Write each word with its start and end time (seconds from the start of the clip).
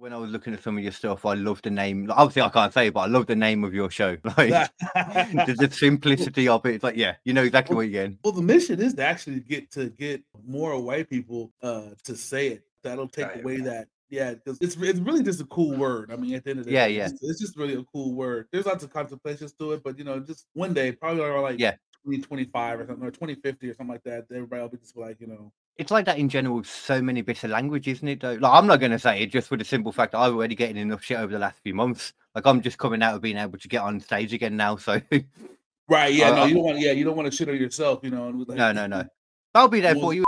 when 0.00 0.14
I 0.14 0.16
was 0.16 0.30
looking 0.30 0.54
at 0.54 0.62
some 0.62 0.78
of 0.78 0.82
your 0.82 0.92
stuff, 0.92 1.26
I 1.26 1.34
love 1.34 1.60
the 1.60 1.70
name. 1.70 2.06
like, 2.06 2.18
Obviously, 2.18 2.40
I 2.42 2.48
can't 2.48 2.72
say, 2.72 2.86
it, 2.86 2.94
but 2.94 3.00
I 3.00 3.06
love 3.06 3.26
the 3.26 3.36
name 3.36 3.64
of 3.64 3.74
your 3.74 3.90
show. 3.90 4.16
Like 4.24 4.70
the, 4.94 5.54
the 5.58 5.70
simplicity 5.70 6.48
of 6.48 6.64
it. 6.64 6.76
It's 6.76 6.84
like, 6.84 6.96
yeah, 6.96 7.16
you 7.24 7.34
know 7.34 7.42
exactly 7.44 7.76
what 7.76 7.82
you're 7.82 7.90
getting. 8.04 8.18
well, 8.24 8.32
the 8.32 8.40
mission 8.42 8.80
is 8.80 8.94
to 8.94 9.04
actually 9.04 9.40
get 9.40 9.70
to 9.72 9.90
get 9.90 10.22
more 10.46 10.80
white 10.80 11.10
people 11.10 11.52
uh 11.62 11.90
to 12.04 12.16
say 12.16 12.48
it. 12.48 12.62
That'll 12.82 13.08
take 13.08 13.26
Right, 13.26 13.42
away 13.42 13.60
that. 13.60 13.88
Yeah, 14.08 14.34
because 14.34 14.58
it's 14.60 14.76
it's 14.76 14.98
really 15.00 15.22
just 15.22 15.40
a 15.40 15.44
cool 15.44 15.76
word. 15.76 16.10
I 16.10 16.16
mean, 16.16 16.34
at 16.34 16.44
the 16.44 16.50
end 16.50 16.60
of 16.60 16.64
the 16.66 16.72
Yeah, 16.72 16.86
day, 16.86 16.94
yeah. 16.94 17.06
It's, 17.08 17.22
it's 17.22 17.40
just 17.40 17.56
really 17.56 17.74
a 17.74 17.84
cool 17.84 18.14
word. 18.14 18.48
There's 18.52 18.66
lots 18.66 18.82
of 18.82 18.90
contemplations 18.92 19.52
to 19.60 19.72
it, 19.72 19.82
but 19.84 19.98
you 19.98 20.04
know, 20.04 20.18
just 20.18 20.46
one 20.54 20.72
day, 20.72 20.92
probably 20.92 21.22
around 21.22 21.42
like 21.42 21.58
Yeah. 21.58 21.72
2025 22.04 22.80
or 22.80 22.86
something, 22.86 23.06
or 23.06 23.10
2050 23.10 23.68
or 23.68 23.74
something 23.74 23.92
like 23.92 24.02
that. 24.04 24.24
Everybody 24.32 24.62
will 24.62 24.68
be 24.70 24.78
just 24.78 24.96
like, 24.96 25.20
you 25.20 25.26
know, 25.26 25.52
It's 25.80 25.90
like 25.90 26.04
that 26.04 26.18
in 26.18 26.28
general. 26.28 26.56
with 26.58 26.66
So 26.66 27.00
many 27.00 27.22
bits 27.22 27.42
of 27.42 27.50
language, 27.50 27.88
isn't 27.88 28.06
it? 28.06 28.20
Though, 28.20 28.34
like 28.34 28.52
I'm 28.52 28.66
not 28.66 28.80
going 28.80 28.92
to 28.92 28.98
say 28.98 29.22
it 29.22 29.32
just 29.32 29.48
for 29.48 29.56
the 29.56 29.64
simple 29.64 29.92
fact 29.92 30.12
that 30.12 30.18
I'm 30.18 30.36
already 30.36 30.54
getting 30.54 30.76
enough 30.76 31.02
shit 31.02 31.18
over 31.18 31.32
the 31.32 31.38
last 31.38 31.56
few 31.62 31.74
months. 31.74 32.12
Like 32.34 32.46
I'm 32.46 32.60
just 32.60 32.76
coming 32.76 33.02
out 33.02 33.14
of 33.14 33.22
being 33.22 33.38
able 33.38 33.58
to 33.58 33.66
get 33.68 33.80
on 33.80 33.98
stage 33.98 34.34
again 34.34 34.56
now. 34.56 34.76
So 34.76 35.00
right? 35.88 36.12
Yeah, 36.12 36.30
Uh, 36.32 36.34
no, 36.34 36.44
you 36.44 36.54
don't 36.54 36.64
want, 36.64 36.78
yeah, 36.80 36.92
you 36.92 37.04
don't 37.04 37.16
want 37.16 37.30
to 37.30 37.36
shit 37.36 37.48
on 37.48 37.56
yourself, 37.56 38.00
you 38.02 38.10
know. 38.10 38.28
Like, 38.28 38.58
no, 38.58 38.72
no, 38.72 38.86
no. 38.86 39.04
I'll 39.54 39.68
be 39.68 39.80
there 39.80 39.94
Well, 39.94 40.02
for 40.02 40.14
you. 40.14 40.24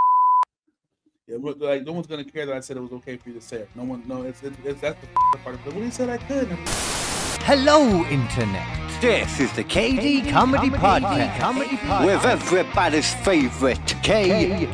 Yeah, 1.29 1.37
we're- 1.37 1.55
like 1.59 1.85
no 1.85 1.93
one's 1.93 2.07
gonna 2.07 2.25
care 2.25 2.47
that 2.47 2.57
I 2.57 2.61
said 2.61 2.79
it 2.79 2.81
was 2.81 2.93
okay 2.93 3.19
for 3.19 3.29
you 3.29 3.35
to 3.37 3.41
say 3.41 3.59
it. 3.59 3.69
No 3.75 3.85
one, 3.85 4.03
no, 4.09 4.23
it's 4.23 4.43
it's, 4.43 4.57
it's 4.65 4.81
that's 4.81 4.99
the 5.01 5.39
part 5.45 5.55
of 5.55 5.67
it. 5.67 5.75
Well, 5.75 5.85
he 5.85 5.91
said 5.91 6.09
I 6.09 6.17
could. 6.17 6.49
and 6.49 6.53
I'm 6.55 6.65
like, 6.65 7.43
Hello, 7.45 8.05
Internet. 8.07 8.92
This 9.03 9.41
is 9.41 9.53
the 9.55 9.65
KD 9.65 10.31
Comedy, 10.31 10.71
Podcast, 10.71 12.07
with 12.07 12.25
everybody's 12.25 13.13
favourite 13.13 13.85
KD 13.85 14.69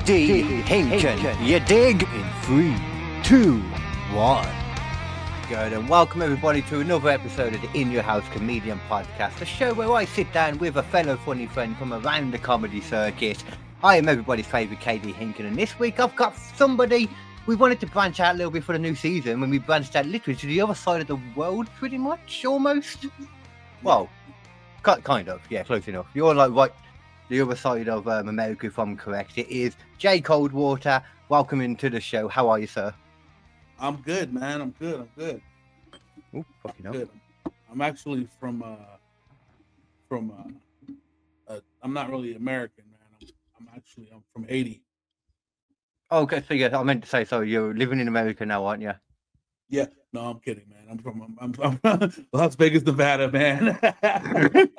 Hinken. 0.64 1.46
You 1.46 1.60
dig? 1.60 2.02
In 2.02 2.30
three, 2.42 2.76
two, 3.24 3.62
one. 4.14 4.46
Good, 5.48 5.72
and 5.72 5.88
welcome 5.88 6.20
everybody 6.20 6.60
to 6.60 6.80
another 6.80 7.08
episode 7.08 7.54
of 7.54 7.62
the 7.62 7.72
In 7.72 7.90
Your 7.90 8.02
House 8.02 8.28
Comedian 8.30 8.78
Podcast, 8.86 9.40
a 9.40 9.46
show 9.46 9.72
where 9.72 9.90
I 9.92 10.04
sit 10.04 10.30
down 10.34 10.58
with 10.58 10.76
a 10.76 10.82
fellow 10.82 11.16
funny 11.16 11.46
friend 11.46 11.74
from 11.78 11.94
around 11.94 12.32
the 12.32 12.38
comedy 12.38 12.82
circuit. 12.82 13.42
I 13.82 13.96
am 13.96 14.10
everybody's 14.10 14.46
favourite 14.46 14.82
KD 14.82 15.14
Hinken, 15.14 15.46
and 15.46 15.56
this 15.56 15.78
week 15.78 16.00
I've 16.00 16.14
got 16.16 16.36
somebody 16.36 17.08
we 17.46 17.56
wanted 17.56 17.80
to 17.80 17.86
branch 17.86 18.20
out 18.20 18.34
a 18.34 18.36
little 18.36 18.52
bit 18.52 18.62
for 18.62 18.74
the 18.74 18.78
new 18.78 18.94
season 18.94 19.40
when 19.40 19.48
we 19.48 19.58
branched 19.58 19.96
out 19.96 20.04
literally 20.04 20.36
to 20.36 20.46
the 20.46 20.60
other 20.60 20.74
side 20.74 21.00
of 21.00 21.06
the 21.06 21.18
world, 21.34 21.66
pretty 21.78 21.96
much, 21.96 22.44
almost. 22.44 23.06
Well, 23.82 24.10
kind 24.82 25.28
of, 25.28 25.40
yeah, 25.50 25.62
close 25.62 25.86
enough. 25.88 26.06
You're 26.14 26.34
like 26.34 26.52
right 26.52 26.72
the 27.28 27.40
other 27.40 27.56
side 27.56 27.88
of 27.88 28.08
um, 28.08 28.28
America, 28.28 28.66
if 28.66 28.78
I'm 28.78 28.96
correct. 28.96 29.36
It 29.36 29.48
is 29.48 29.76
Jay 29.98 30.20
Coldwater. 30.20 31.02
Welcome 31.28 31.60
into 31.60 31.90
the 31.90 32.00
show. 32.00 32.28
How 32.28 32.48
are 32.48 32.58
you, 32.58 32.66
sir? 32.66 32.94
I'm 33.78 33.96
good, 33.96 34.32
man. 34.32 34.60
I'm 34.60 34.70
good. 34.78 35.00
I'm 35.00 35.10
good. 35.16 35.42
Fucking 36.62 36.84
hell. 36.84 36.92
Good. 36.92 37.10
I'm 37.70 37.82
actually 37.82 38.28
from 38.40 38.62
uh 38.62 38.76
from 40.08 40.30
uh, 40.30 41.52
uh 41.52 41.60
I'm 41.82 41.92
not 41.92 42.10
really 42.10 42.34
American, 42.34 42.84
man. 42.90 43.00
I'm, 43.20 43.28
I'm 43.60 43.76
actually 43.76 44.08
I'm 44.12 44.22
from 44.32 44.44
Haiti. 44.44 44.82
Oh, 46.10 46.22
okay, 46.22 46.42
so 46.48 46.54
yeah, 46.54 46.76
I 46.76 46.82
meant 46.82 47.02
to 47.02 47.08
say, 47.08 47.26
so 47.26 47.40
you're 47.40 47.74
living 47.74 48.00
in 48.00 48.08
America 48.08 48.46
now, 48.46 48.64
aren't 48.64 48.82
you? 48.82 48.92
Yeah, 49.68 49.86
no, 50.14 50.22
I'm 50.22 50.40
kidding, 50.40 50.64
man. 50.70 50.77
I'm 50.90 50.98
from 50.98 51.36
I'm, 51.40 51.54
I'm 51.60 51.78
from 51.78 52.26
Las 52.32 52.54
Vegas, 52.56 52.82
Nevada, 52.82 53.30
man. 53.30 53.78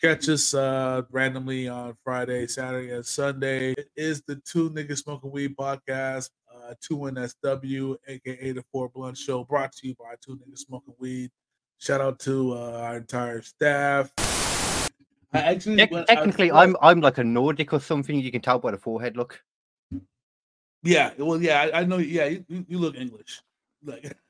Catch 0.00 0.28
us 0.30 0.54
uh 0.54 1.02
randomly 1.10 1.68
on 1.68 1.94
Friday, 2.04 2.46
Saturday, 2.46 2.90
and 2.94 3.04
Sunday. 3.04 3.72
It 3.72 3.88
is 3.96 4.22
the 4.26 4.36
Two 4.36 4.70
Niggas 4.70 4.98
Smoking 4.98 5.30
Weed 5.30 5.56
podcast, 5.56 6.30
uh, 6.54 6.74
2NSW, 6.90 7.96
aka 8.08 8.52
the 8.52 8.64
Four 8.72 8.88
Blunt 8.88 9.18
Show, 9.18 9.44
brought 9.44 9.72
to 9.72 9.88
you 9.88 9.94
by 9.96 10.14
Two 10.24 10.36
Niggas 10.36 10.60
Smoking 10.60 10.94
Weed. 10.98 11.30
Shout 11.78 12.00
out 12.00 12.18
to 12.20 12.52
uh, 12.54 12.80
our 12.82 12.96
entire 12.98 13.42
staff. 13.42 14.10
I 15.32 15.38
actually 15.38 15.76
Tec- 15.76 15.90
when 15.90 16.04
I- 16.08 16.14
technically, 16.14 16.50
I'm 16.52 16.76
I'm 16.80 17.00
like 17.00 17.18
a 17.18 17.24
Nordic 17.24 17.72
or 17.72 17.80
something. 17.80 18.18
You 18.18 18.30
can 18.32 18.40
tell 18.40 18.58
by 18.58 18.70
the 18.70 18.78
forehead 18.78 19.16
look. 19.18 19.42
yeah, 20.82 21.12
well, 21.18 21.42
yeah, 21.42 21.60
I, 21.74 21.80
I 21.80 21.84
know, 21.84 21.98
yeah, 21.98 22.24
you, 22.26 22.44
you 22.48 22.64
you 22.68 22.78
look 22.78 22.96
English, 22.96 23.42
like 23.84 24.16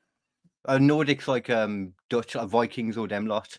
Uh, 0.67 0.77
Nordics 0.77 1.27
like 1.27 1.49
um 1.49 1.93
Dutch, 2.09 2.35
like 2.35 2.47
Vikings 2.47 2.95
or 2.95 3.07
them 3.07 3.25
lot. 3.25 3.57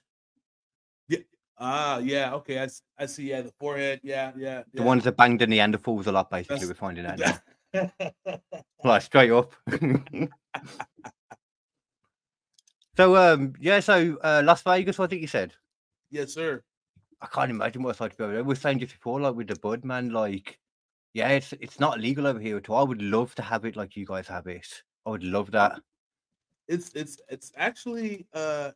Yeah. 1.09 1.19
Ah, 1.59 1.99
yeah, 1.99 2.33
okay, 2.35 2.61
I, 2.63 2.69
I 2.97 3.07
see, 3.07 3.31
yeah, 3.31 3.41
the 3.43 3.53
forehead, 3.59 3.99
yeah, 4.05 4.31
yeah, 4.37 4.63
The 4.73 4.83
ones 4.85 5.03
that 5.05 5.17
banged 5.17 5.41
the 5.41 5.47
Neanderthals 5.47 6.07
a 6.07 6.13
lot, 6.13 6.31
basically. 6.31 6.59
That's- 6.59 6.69
We're 6.69 6.75
finding 6.75 7.07
out 7.07 7.19
now. 7.19 7.39
yeah. 7.75 7.89
like 8.85 9.03
straight 9.03 9.33
up. 9.33 9.53
so 12.97 13.17
um 13.17 13.55
yeah, 13.61 13.81
so 13.81 14.17
uh, 14.23 14.43
Las 14.45 14.63
Vegas, 14.63 15.01
I 15.01 15.07
think 15.07 15.23
you 15.23 15.29
said. 15.29 15.53
yes, 16.11 16.35
sir. 16.35 16.63
I 17.21 17.27
can't 17.27 17.51
imagine 17.51 17.83
what 17.83 17.91
it's 17.91 18.01
like 18.01 18.13
to 18.13 18.19
go 18.19 18.29
there. 18.29 18.37
We 18.43 18.49
were 18.49 18.55
saying 18.55 18.81
just 18.81 18.93
before, 18.95 19.21
like 19.21 19.35
with 19.35 19.49
the 19.49 19.57
bud, 19.57 19.85
man, 19.85 20.11
like 20.11 20.59
yeah, 21.15 21.29
it's 21.29 21.53
it's 21.55 21.81
not 21.81 22.01
legal 22.01 22.27
over 22.27 22.41
here 22.41 22.57
at 22.57 22.69
all. 22.71 22.79
I 22.79 22.89
would 22.89 23.03
love 23.03 23.35
to 23.37 23.43
have 23.43 23.65
it 23.65 23.77
like 23.77 23.97
you 23.97 24.07
guys 24.07 24.29
have 24.29 24.47
it. 24.47 24.83
I 25.07 25.11
would 25.11 25.25
love 25.25 25.51
that. 25.53 25.81
It's 26.69 26.93
it's 26.95 27.21
it's 27.29 27.53
actually 27.57 28.27
uh, 28.33 28.73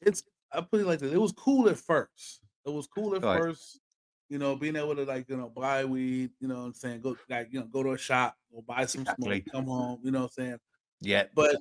it's 0.00 0.24
I 0.52 0.60
put 0.60 0.80
it 0.80 0.86
like 0.86 1.00
this. 1.00 1.12
It 1.12 1.20
was 1.20 1.32
cool 1.32 1.68
at 1.68 1.78
first. 1.78 2.42
It 2.66 2.70
was 2.70 2.86
cool 2.86 3.14
at 3.16 3.22
Right. 3.22 3.42
first. 3.42 3.80
You 4.28 4.38
know, 4.38 4.56
being 4.56 4.76
able 4.76 4.96
to 4.96 5.04
like 5.04 5.28
you 5.28 5.36
know 5.36 5.48
buy 5.48 5.84
weed. 5.84 6.32
You 6.40 6.48
know, 6.48 6.60
what 6.60 6.66
I'm 6.66 6.74
saying 6.74 7.00
go 7.02 7.16
like 7.28 7.48
you 7.52 7.60
know 7.60 7.66
go 7.66 7.82
to 7.82 7.92
a 7.92 7.98
shop, 7.98 8.38
or 8.52 8.62
buy 8.62 8.86
some 8.86 9.02
Exactly. 9.02 9.40
smoke, 9.40 9.52
come 9.52 9.66
home. 9.66 10.00
You 10.04 10.10
know, 10.10 10.20
what 10.22 10.32
I'm 10.38 10.44
saying 10.44 10.58
Yeah. 11.00 11.26
but 11.34 11.56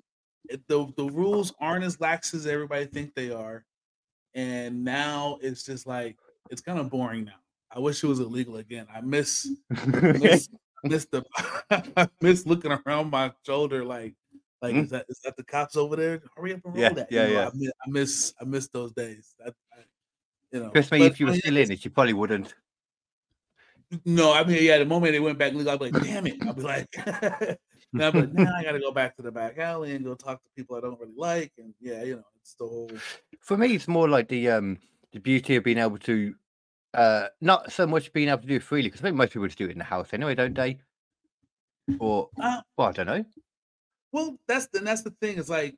it, 0.50 0.68
the 0.68 0.88
the 0.98 1.06
rules 1.06 1.54
aren't 1.60 1.86
as 1.86 2.00
lax 2.02 2.34
as 2.34 2.48
everybody 2.48 2.86
think 2.86 3.14
they 3.16 3.32
are, 3.32 3.66
and 4.34 4.84
now 4.84 5.40
it's 5.42 5.64
just 5.64 5.88
like 5.88 6.18
it's 6.50 6.62
kind 6.62 6.80
of 6.80 6.90
boring 6.90 7.26
now. 7.26 7.40
I 7.72 7.80
wish 7.80 8.04
it 8.04 8.08
was 8.08 8.20
illegal 8.20 8.58
again. 8.58 8.88
I 8.94 9.02
miss 9.02 9.48
miss, 10.12 10.50
miss 10.84 11.06
the 11.06 11.24
I 11.98 12.08
miss 12.22 12.46
looking 12.46 12.72
around 12.72 13.10
my 13.12 13.32
shoulder 13.46 13.84
like 13.84 14.16
like 14.62 14.76
Mhm. 14.76 14.84
is 14.86 14.90
that 14.92 15.06
is 15.10 15.20
that 15.24 15.36
the 15.38 15.44
cops 15.44 15.76
over 15.76 15.96
there? 15.96 16.22
Hurry 16.36 16.54
up 16.54 16.62
and 16.66 16.74
roll 16.76 16.82
Yeah, 16.84 16.94
that. 16.94 17.12
yeah, 17.12 17.28
you 17.28 17.34
know, 17.34 17.40
yeah. 17.42 17.48
I 17.48 17.52
miss, 17.56 17.72
I 17.86 17.90
miss 17.90 18.34
I 18.42 18.44
miss 18.46 18.68
those 18.70 18.92
days. 18.94 19.36
That, 19.40 19.54
I, 19.78 19.82
you 20.52 20.60
know, 20.64 20.72
Trust 20.72 20.92
me, 20.92 21.06
if 21.06 21.20
you 21.20 21.26
were 21.28 21.34
still 21.34 21.58
in 21.58 21.72
it, 21.72 21.84
you 21.84 21.92
probably 21.92 22.14
wouldn't. 22.14 22.54
no, 24.06 24.32
I 24.34 24.44
mean, 24.44 24.64
yeah, 24.64 24.78
the 24.78 24.86
moment 24.86 25.14
they 25.14 25.20
went 25.20 25.38
back 25.38 25.54
legal, 25.54 25.72
I'd 25.74 25.80
be 25.80 25.92
like, 25.92 26.04
damn 26.04 26.28
it. 26.28 26.36
I'd 26.48 26.56
be 26.56 26.62
like, 26.62 26.88
now 27.94 28.12
like, 28.12 28.32
now 28.34 28.54
I 28.56 28.64
gotta 28.64 28.80
go 28.80 28.92
back 28.92 29.16
to 29.18 29.22
the 29.22 29.32
back 29.32 29.58
alley 29.58 29.96
and 29.96 30.06
go 30.06 30.16
talk 30.16 30.42
to 30.44 30.50
people 30.56 30.76
I 30.78 30.82
don't 30.82 31.00
really 31.00 31.14
like. 31.18 31.52
And 31.58 31.74
yeah, 31.80 32.04
you 32.04 32.16
know, 32.16 32.24
it's 32.38 32.56
the 32.56 32.68
whole 32.68 32.90
For 33.42 33.58
me, 33.58 33.76
it's 33.76 33.88
more 33.88 34.08
like 34.08 34.30
the 34.30 34.50
um 34.50 34.78
the 35.12 35.20
beauty 35.20 35.56
of 35.58 35.64
being 35.64 35.78
able 35.78 35.98
to 36.00 36.36
uh 36.94 37.28
not 37.40 37.72
so 37.72 37.88
much 37.88 38.12
being 38.14 38.30
able 38.30 38.42
to 38.42 38.48
do 38.48 38.60
freely, 38.60 38.88
because 38.90 39.02
I 39.02 39.04
think 39.06 39.16
most 39.16 39.34
people 39.34 39.48
just 39.48 39.58
do 39.58 39.66
it 39.66 39.72
in 39.72 39.78
the 39.78 39.84
house 39.84 40.10
anyway, 40.14 40.36
don't 40.36 40.54
they? 40.56 40.80
Or 42.00 42.30
uh, 42.42 42.62
well, 42.78 42.90
I 42.90 42.92
don't 42.92 43.08
know. 43.08 43.26
well, 44.12 44.38
that's 44.48 44.68
the 44.68 44.80
that's 44.80 45.02
the 45.02 45.12
thing, 45.22 45.38
is 45.38 45.50
like 45.50 45.76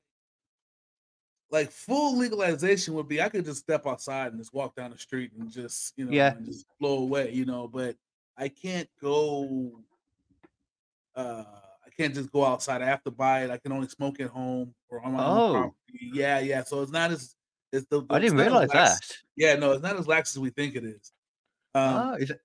like 1.52 1.72
full 1.72 2.18
legalization 2.18 2.94
would 2.96 3.08
be 3.08 3.22
I 3.22 3.30
could 3.30 3.46
just 3.46 3.60
step 3.62 3.86
outside 3.86 4.32
and 4.32 4.40
just 4.42 4.54
walk 4.54 4.76
down 4.76 4.90
the 4.92 4.98
street 4.98 5.32
and 5.38 5.52
just, 5.52 5.94
you 5.98 6.06
know, 6.06 6.12
Yeah. 6.12 6.34
and 6.36 6.46
just 6.48 6.66
blow 6.80 6.98
away, 7.00 7.32
you 7.32 7.46
know, 7.46 7.68
but 7.68 7.96
I 8.38 8.48
can't 8.50 8.90
go 9.00 9.72
uh 11.16 11.44
I 11.86 11.90
can't 11.96 12.16
just 12.16 12.32
go 12.32 12.44
outside. 12.44 12.82
I 12.82 12.88
have 12.88 13.04
to 13.04 13.12
buy 13.12 13.44
it. 13.44 13.52
I 13.52 13.58
can 13.58 13.72
only 13.72 13.88
smoke 13.88 14.20
at 14.20 14.30
home 14.32 14.74
or 14.90 15.06
on 15.06 15.14
my 15.14 15.24
Oh. 15.24 15.46
own 15.46 15.54
property. 15.54 16.10
Yeah, 16.12 16.40
yeah. 16.40 16.64
So 16.64 16.82
it's 16.82 16.92
not 16.92 17.12
as 17.12 17.36
it's 17.74 17.88
the, 17.88 18.04
I 18.10 18.20
didn't 18.20 18.38
realize 18.38 18.70
that. 18.70 19.00
Yeah, 19.36 19.56
no, 19.56 19.72
it's 19.72 19.84
not 19.84 19.98
as 19.98 20.08
lax 20.08 20.36
as 20.36 20.40
we 20.40 20.52
think 20.52 20.76
it 20.76 20.86
is. 20.86 21.12
Um, 21.76 21.84
Ah, 21.84 22.14
is 22.14 22.30
it 22.30 22.40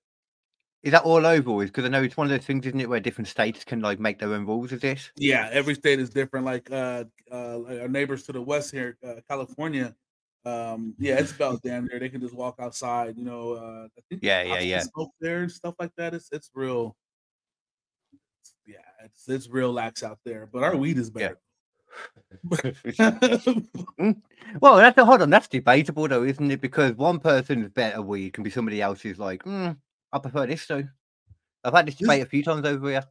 is 0.81 0.91
that 0.91 1.03
all 1.03 1.25
over? 1.25 1.65
Because 1.65 1.83
I 1.83 1.89
know 1.89 2.01
it's 2.03 2.15
one 2.15 2.27
of 2.27 2.31
those 2.31 2.45
things, 2.45 2.65
isn't 2.65 2.79
it, 2.79 2.87
where 2.87 3.01
different 3.01 3.27
states 3.27 3.65
can 3.65 3.81
like 3.81 3.99
make 3.99 4.19
their 4.19 4.33
own 4.33 4.45
rules. 4.45 4.71
of 4.71 4.79
this? 4.79 5.11
yeah, 5.17 5.49
every 5.51 5.75
state 5.75 5.99
is 5.99 6.09
different. 6.09 6.45
Like 6.45 6.71
uh, 6.71 7.03
uh, 7.31 7.59
our 7.81 7.89
neighbors 7.89 8.23
to 8.23 8.31
the 8.31 8.41
west 8.41 8.71
here, 8.71 8.97
uh, 9.05 9.15
California. 9.27 9.93
Um, 10.45 10.95
yeah, 10.97 11.19
it's 11.19 11.31
about 11.35 11.61
damn 11.63 11.87
there. 11.87 11.99
They 11.99 12.09
can 12.09 12.21
just 12.21 12.33
walk 12.33 12.55
outside. 12.59 13.17
You 13.17 13.25
know, 13.25 13.53
uh, 13.53 13.87
I 13.97 14.01
think 14.09 14.23
Yeah, 14.23 14.41
yeah, 14.43 14.59
yeah. 14.59 14.79
Smoke 14.79 15.11
there 15.19 15.41
and 15.41 15.51
stuff 15.51 15.75
like 15.79 15.91
that. 15.97 16.13
It's 16.13 16.29
it's 16.31 16.49
real. 16.53 16.95
Yeah, 18.65 18.77
it's 19.03 19.27
it's 19.27 19.49
real 19.49 19.73
lax 19.73 20.01
out 20.01 20.19
there. 20.23 20.47
But 20.51 20.63
our 20.63 20.77
weed 20.77 20.97
is 20.97 21.11
Yeah. 21.13 21.33
Better. 22.43 22.73
well, 24.61 24.77
that's 24.77 24.99
hold 25.01 25.21
on. 25.21 25.29
That's 25.29 25.47
debatable, 25.47 26.07
though, 26.07 26.23
isn't 26.23 26.51
it? 26.51 26.61
Because 26.61 26.93
one 26.93 27.19
person's 27.19 27.69
better 27.69 28.01
weed 28.01 28.33
can 28.33 28.43
be 28.43 28.49
somebody 28.49 28.81
else's. 28.81 29.19
Like, 29.19 29.43
mm, 29.43 29.75
I 30.11 30.19
prefer 30.19 30.47
this 30.47 30.65
though. 30.67 30.83
I've 31.63 31.73
had 31.73 31.87
this 31.87 31.95
This- 31.95 32.07
debate 32.07 32.23
a 32.23 32.25
few 32.25 32.43
times 32.43 32.65
over 32.65 32.89
here. 32.89 33.03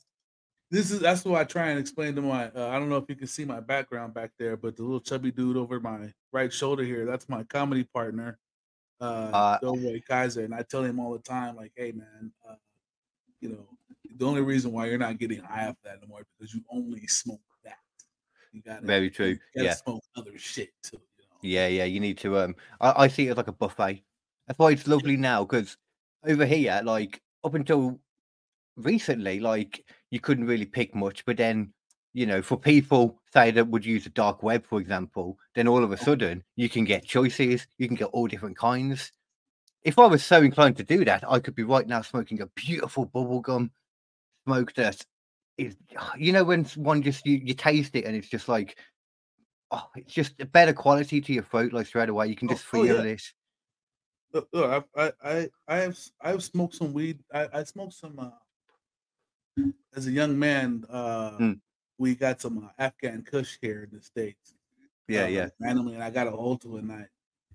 this 0.71 0.91
is 0.91 1.01
that's 1.01 1.25
what 1.25 1.41
I 1.41 1.45
try 1.45 1.69
and 1.71 1.79
explain 1.79 2.15
to 2.17 2.23
my. 2.23 2.47
Uh, 2.51 2.69
I 2.69 2.79
don't 2.79 2.89
know 2.89 2.97
if 2.97 3.05
you 3.09 3.17
can 3.17 3.27
see 3.27 3.45
my 3.45 3.61
background 3.61 4.15
back 4.15 4.31
there, 4.39 4.57
but 4.57 4.77
the 4.77 4.83
little 4.83 5.01
chubby 5.01 5.31
dude 5.31 5.57
over 5.57 5.81
my 5.81 6.13
right 6.33 6.53
shoulder 6.53 6.83
here, 6.85 7.05
that's 7.07 7.29
my 7.29 7.43
comedy 7.45 7.85
partner, 7.85 8.39
uh, 9.01 9.05
Uh, 9.33 9.59
Doughboy 9.61 10.01
Kaiser, 10.09 10.45
and 10.45 10.55
I 10.55 10.63
tell 10.63 10.83
him 10.85 10.99
all 11.01 11.13
the 11.13 11.19
time, 11.21 11.57
like, 11.57 11.73
"Hey, 11.77 11.93
man, 11.93 12.33
uh, 12.49 12.55
you 13.41 13.51
know, 13.51 13.69
the 14.17 14.27
only 14.27 14.43
reason 14.43 14.73
why 14.73 14.87
you're 14.87 14.99
not 14.99 15.19
getting 15.19 15.41
high 15.41 15.69
off 15.69 15.77
that 15.85 15.99
anymore 15.99 16.21
is 16.23 16.27
because 16.39 16.55
you 16.55 16.65
only 16.71 17.07
smoke 17.07 17.41
that." 18.64 18.81
got 18.81 18.87
Very 18.87 19.10
true. 19.10 19.38
Yeah. 19.55 19.75
smoke 19.75 20.02
other 20.16 20.37
shit 20.37 20.70
too. 20.82 21.00
You 21.19 21.25
know? 21.25 21.38
Yeah, 21.43 21.66
yeah. 21.69 21.84
You 21.84 22.00
need 22.00 22.19
to. 22.19 22.38
Um, 22.38 22.56
I, 22.81 23.05
I 23.05 23.08
see 23.08 23.28
it 23.28 23.32
as 23.32 23.37
like 23.37 23.49
a 23.49 23.52
buffet. 23.52 24.02
That's 24.46 24.58
why 24.58 24.70
it's 24.70 24.87
lovely 24.87 25.16
now 25.16 25.44
because 25.44 25.76
over 26.26 26.46
here, 26.46 26.81
like 26.84 27.20
up 27.44 27.55
until 27.55 28.00
recently, 28.76 29.40
like 29.40 29.84
you 30.10 30.20
couldn't 30.20 30.46
really 30.46 30.66
pick 30.66 30.94
much, 30.94 31.25
but 31.25 31.37
then 31.37 31.72
you 32.14 32.26
know, 32.26 32.43
for 32.43 32.58
people 32.58 33.20
say 33.32 33.50
that 33.50 33.69
would 33.69 33.84
use 33.84 34.05
the 34.05 34.10
dark 34.10 34.43
web, 34.43 34.66
for 34.66 34.81
example, 34.81 35.38
then 35.55 35.69
all 35.69 35.84
of 35.84 35.93
a 35.93 35.96
sudden 35.96 36.43
you 36.56 36.69
can 36.69 36.84
get 36.84 37.05
choices, 37.05 37.66
you 37.76 37.87
can 37.87 37.96
get 37.96 38.06
all 38.06 38.26
different 38.26 38.56
kinds. 38.56 39.12
If 39.82 39.99
I 39.99 40.06
was 40.06 40.25
so 40.25 40.43
inclined 40.43 40.76
to 40.78 40.84
do 40.84 41.05
that, 41.05 41.25
I 41.31 41.38
could 41.38 41.55
be 41.55 41.62
right 41.62 41.87
now 41.87 42.02
smoking 42.02 42.40
a 42.40 42.46
beautiful 42.46 43.05
bubble 43.05 43.40
gum 43.40 43.70
smoke 44.44 44.72
that 44.75 45.05
is, 45.58 45.76
you 46.16 46.32
know, 46.32 46.44
when 46.44 46.64
one 46.76 47.02
just 47.02 47.26
you, 47.26 47.40
you 47.43 47.55
taste 47.55 47.94
it 47.94 48.05
and 48.05 48.16
it's 48.16 48.28
just 48.28 48.49
like, 48.49 48.78
oh, 49.70 49.87
it's 49.96 50.14
just 50.14 50.40
a 50.40 50.46
better 50.46 50.72
quality 50.72 51.20
to 51.20 51.32
your 51.32 51.43
throat, 51.43 51.72
like 51.72 51.87
straight 51.87 52.08
away. 52.08 52.28
You 52.28 52.37
can 52.37 52.49
Oh, 52.49 52.52
just 52.52 52.64
oh, 52.72 52.82
feel 52.82 52.96
yeah. 52.96 53.02
it. 53.02 53.22
Look, 54.32 54.49
look, 54.52 54.87
I, 54.94 55.05
I, 55.05 55.12
I, 55.22 55.49
I 55.69 55.76
have, 55.78 55.99
I've 56.20 56.43
smoked 56.43 56.75
some 56.76 56.93
weed. 56.93 57.19
I, 57.32 57.49
I 57.52 57.64
smoked 57.64 57.94
some. 57.94 58.19
Uh, 58.19 58.31
as 59.96 60.06
a 60.06 60.12
young 60.12 60.38
man, 60.38 60.84
uh, 60.88 61.37
Mm. 61.38 61.60
we 61.99 62.14
got 62.14 62.40
some 62.40 62.64
uh, 62.64 62.69
Afghan 62.78 63.22
Kush 63.22 63.58
here 63.60 63.88
in 63.90 63.96
the 63.99 64.02
states. 64.02 64.55
Yeah, 65.08 65.25
uh, 65.25 65.28
yeah. 65.28 65.49
Randomly, 65.60 65.94
and 65.94 66.05
I 66.05 66.10
got 66.10 66.26
a 66.26 66.31
hold 66.31 66.60
to 66.62 66.76
it, 66.76 66.82
and 66.82 66.93
I, 66.93 67.06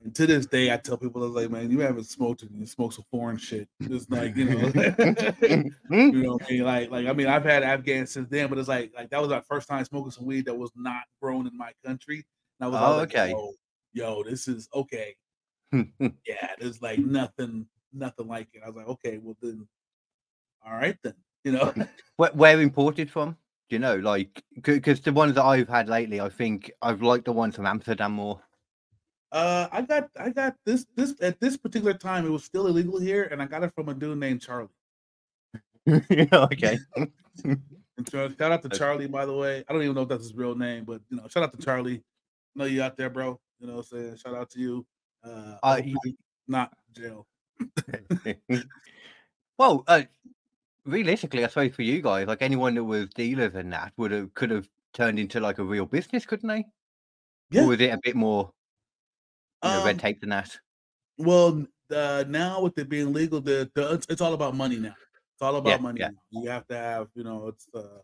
and 0.03 0.15
to 0.15 0.27
this 0.27 0.45
day, 0.45 0.71
I 0.73 0.77
tell 0.77 0.97
people, 0.97 1.23
I 1.23 1.27
was 1.27 1.35
like, 1.35 1.49
man, 1.51 1.71
you 1.71 1.79
haven't 1.79 2.05
smoked 2.05 2.43
it, 2.43 2.49
you 2.51 2.65
smoke 2.65 2.93
some 2.93 3.05
foreign 3.11 3.37
shit. 3.37 3.69
It's 3.79 4.09
like, 4.09 4.35
you 4.35 4.45
know, 4.45 4.71
Mm, 5.91 6.15
you 6.15 6.23
know 6.23 6.33
what 6.33 6.43
I 6.49 6.51
mean? 6.51 6.63
Like, 6.63 6.91
like 6.91 7.07
I 7.07 7.13
mean, 7.13 7.27
I've 7.27 7.43
had 7.43 7.63
Afghan 7.63 8.07
since 8.07 8.29
then, 8.29 8.49
but 8.49 8.57
it's 8.57 8.67
like, 8.67 8.91
like 8.95 9.09
that 9.09 9.21
was 9.21 9.29
my 9.29 9.41
first 9.41 9.67
time 9.67 9.83
smoking 9.85 10.11
some 10.11 10.25
weed 10.25 10.45
that 10.45 10.55
was 10.55 10.71
not 10.75 11.03
grown 11.21 11.47
in 11.47 11.57
my 11.57 11.71
country. 11.85 12.25
And 12.59 12.65
I 12.65 12.67
was, 12.67 12.75
I 12.75 12.87
was 12.87 12.95
Oh, 12.95 12.99
like, 12.99 13.09
okay. 13.09 13.29
yo, 13.31 13.53
yo, 13.93 14.23
this 14.23 14.47
is 14.47 14.69
okay. 14.73 15.15
Yeah, 16.25 16.55
there's 16.59 16.81
like 16.81 16.99
nothing, 16.99 17.67
nothing 17.91 18.27
like 18.27 18.47
it. 18.53 18.61
I 18.63 18.67
was 18.67 18.75
like, 18.77 18.87
okay, 18.87 19.17
well 19.17 19.35
then, 19.41 19.67
all 20.65 20.73
right 20.73 20.97
then, 21.03 21.15
you 21.43 21.51
know. 21.51 21.73
where, 22.17 22.31
where 22.31 22.61
imported 22.61 23.09
from? 23.11 23.31
Do 23.69 23.75
you 23.75 23.79
know, 23.79 23.95
like, 23.97 24.43
because 24.61 25.01
the 25.01 25.11
ones 25.13 25.35
that 25.35 25.43
I've 25.43 25.67
had 25.69 25.89
lately, 25.89 26.21
I 26.21 26.29
think 26.29 26.71
I've 26.81 27.01
liked 27.01 27.25
the 27.25 27.33
ones 27.33 27.55
from 27.55 27.65
Amsterdam 27.65 28.13
more. 28.13 28.41
Uh, 29.33 29.67
I 29.71 29.81
got, 29.81 30.09
I 30.17 30.29
got 30.29 30.55
this, 30.63 30.85
this 30.95 31.15
at 31.19 31.39
this 31.39 31.57
particular 31.57 31.93
time, 31.95 32.25
it 32.25 32.29
was 32.29 32.43
still 32.43 32.67
illegal 32.67 32.99
here, 32.99 33.23
and 33.23 33.41
I 33.41 33.45
got 33.45 33.63
it 33.63 33.73
from 33.73 33.89
a 33.89 33.93
dude 33.93 34.19
named 34.19 34.41
Charlie. 34.41 34.69
okay. 35.89 36.77
And 37.97 38.09
so, 38.09 38.27
shout 38.27 38.51
out 38.51 38.63
to 38.63 38.69
Charlie, 38.69 39.07
by 39.07 39.25
the 39.25 39.33
way. 39.33 39.63
I 39.67 39.73
don't 39.73 39.83
even 39.83 39.93
know 39.93 40.01
if 40.01 40.09
that's 40.09 40.23
his 40.23 40.33
real 40.33 40.55
name, 40.55 40.83
but 40.83 41.01
you 41.09 41.17
know, 41.17 41.27
shout 41.27 41.43
out 41.43 41.51
to 41.51 41.63
Charlie. 41.63 41.97
I 42.55 42.59
know 42.59 42.65
you 42.65 42.81
out 42.81 42.97
there, 42.97 43.09
bro. 43.09 43.39
You 43.59 43.67
know 43.67 43.75
what 43.75 43.85
I'm 43.91 43.99
saying? 43.99 44.15
Shout 44.17 44.33
out 44.33 44.49
to 44.51 44.59
you. 44.59 44.85
Uh, 45.23 45.57
Uh, 45.61 45.81
you 45.83 45.95
not 46.47 46.73
jail. 46.91 47.27
well, 49.59 49.83
uh, 49.87 50.01
realistically, 50.85 51.45
I 51.45 51.47
suppose 51.47 51.75
for 51.75 51.83
you 51.83 52.01
guys, 52.01 52.27
like 52.27 52.41
anyone 52.41 52.73
that 52.75 52.83
was 52.83 53.09
dealers 53.09 53.53
and 53.53 53.71
that 53.73 53.93
would 53.97 54.11
have 54.11 54.33
could 54.33 54.49
have 54.49 54.67
turned 54.93 55.19
into 55.19 55.39
like 55.39 55.59
a 55.59 55.63
real 55.63 55.85
business, 55.85 56.25
couldn't 56.25 56.49
they? 56.49 56.65
Yeah. 57.51 57.63
Or 57.63 57.67
was 57.67 57.79
it 57.79 57.93
a 57.93 57.99
bit 58.01 58.15
more 58.15 58.51
know, 59.63 59.83
red 59.85 59.95
Um, 59.95 59.97
tape 59.99 60.19
than 60.19 60.29
that? 60.29 60.57
Well, 61.17 61.65
uh, 61.91 62.23
now 62.27 62.61
with 62.61 62.77
it 62.77 62.89
being 62.89 63.13
legal, 63.13 63.39
the, 63.41 63.69
the 63.75 63.93
it's, 63.93 64.07
it's 64.09 64.21
all 64.21 64.33
about 64.33 64.55
money 64.55 64.77
now. 64.77 64.95
It's 65.35 65.41
all 65.41 65.55
about 65.55 65.69
Yeah, 65.69 65.77
money. 65.77 65.99
yeah. 65.99 66.09
You 66.31 66.49
have 66.49 66.67
to 66.67 66.77
have, 66.77 67.07
you 67.15 67.23
know, 67.23 67.47
it's 67.47 67.67
uh, 67.73 67.99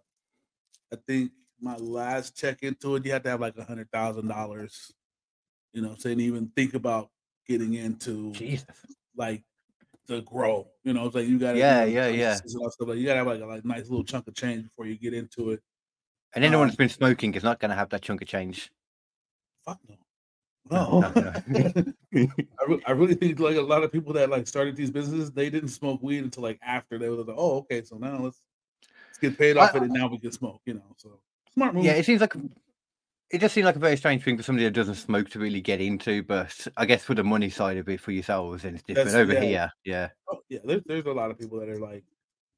I 0.94 0.98
think 1.08 1.32
my 1.60 1.76
last 1.76 2.38
check 2.38 2.64
into 2.64 2.96
it, 2.96 3.06
you 3.06 3.12
have 3.12 3.24
to 3.24 3.30
have 3.30 3.42
like 3.42 3.58
a 3.58 3.64
hundred 3.64 3.92
thousand 3.92 4.28
dollars. 4.28 4.94
You 5.74 5.82
know, 5.84 5.96
saying 5.98 6.20
even 6.20 6.52
think 6.56 6.74
about 6.74 7.10
getting 7.48 7.76
into 7.76 8.32
Jesus. 8.32 8.66
like 9.16 9.44
the 10.08 10.22
grow. 10.22 10.68
You 10.84 10.94
know, 10.94 11.06
it's 11.06 11.16
like 11.16 11.28
you 11.28 11.38
got 11.38 11.54
to 11.54 11.60
Yeah, 11.60 11.84
yeah, 11.84 12.08
yeah. 12.08 12.36
Stuff 12.36 12.74
like 12.80 12.98
you 12.98 13.06
got 13.06 13.14
to 13.14 13.18
have 13.20 13.28
like 13.28 13.42
a 13.42 13.46
like, 13.46 13.66
nice 13.66 13.90
little 13.90 14.04
chunk 14.04 14.28
of 14.28 14.36
change 14.36 14.64
before 14.64 14.88
you 14.88 14.98
get 14.98 15.14
into 15.14 15.52
it. 15.52 15.62
And 16.34 16.44
anyone 16.44 16.64
Um, 16.64 16.68
that's 16.70 16.78
been 16.78 16.90
smoking 16.90 17.34
is 17.36 17.44
not 17.44 17.60
going 17.60 17.70
to 17.70 17.76
have 17.76 17.90
that 17.90 18.02
chunk 18.02 18.22
of 18.22 18.28
change. 18.28 18.72
Fuck 19.66 19.80
no. 19.88 19.96
No. 20.72 21.04
I, 22.14 22.24
re- 22.68 22.82
I 22.86 22.92
really 22.92 23.16
think 23.16 23.40
like 23.40 23.56
a 23.56 23.62
lot 23.62 23.84
of 23.84 23.92
people 23.92 24.14
that 24.14 24.30
like 24.30 24.48
started 24.48 24.76
these 24.76 24.92
businesses, 24.92 25.32
they 25.32 25.50
didn't 25.50 25.70
smoke 25.70 26.02
weed 26.02 26.24
until 26.24 26.44
like 26.44 26.60
after 26.64 26.98
they 26.98 27.10
were 27.10 27.16
like, 27.18 27.36
oh, 27.38 27.58
okay, 27.60 27.84
so 27.84 27.98
now 27.98 28.20
let's 28.20 28.42
let's 29.08 29.18
get 29.20 29.38
paid 29.38 29.58
off 29.58 29.74
I- 29.74 29.78
it, 29.78 29.84
and 29.84 29.94
now 29.94 30.08
we 30.08 30.20
can 30.20 30.32
smoke. 30.32 30.62
You 30.66 30.76
know, 30.76 30.96
so 30.98 31.20
smart 31.54 31.74
move. 31.76 31.86
yeah, 31.86 31.94
it 31.94 32.06
seems 32.06 32.22
like 32.22 32.34
it 33.32 33.42
just 33.42 33.54
seems 33.54 33.66
like 33.66 33.76
a 33.76 33.80
very 33.80 33.96
strange 33.98 34.24
thing 34.24 34.38
for 34.38 34.44
somebody 34.44 34.66
that 34.66 34.72
doesn't 34.74 34.96
smoke 34.96 35.30
to 35.32 35.40
really 35.40 35.62
get 35.62 35.82
into. 35.82 36.24
But 36.24 36.68
I 36.78 36.86
guess 36.86 37.04
for 37.04 37.14
the 37.16 37.24
money 37.24 37.50
side 37.50 37.78
of 37.78 37.88
it 37.90 38.00
for 38.00 38.12
yourselves, 38.12 38.64
and 38.66 38.76
it's 38.76 38.84
different 38.84 39.10
That's- 39.12 39.22
over 39.22 39.34
yeah. 39.34 39.42
here. 39.48 39.72
Yeah, 39.86 40.10
Oh, 40.32 40.40
yeah, 40.50 40.60
there's 40.64 40.82
there's 40.86 41.06
a 41.06 41.12
lot 41.12 41.32
of 41.32 41.38
people 41.40 41.60
that 41.60 41.70
are 41.70 41.80
like, 41.80 42.04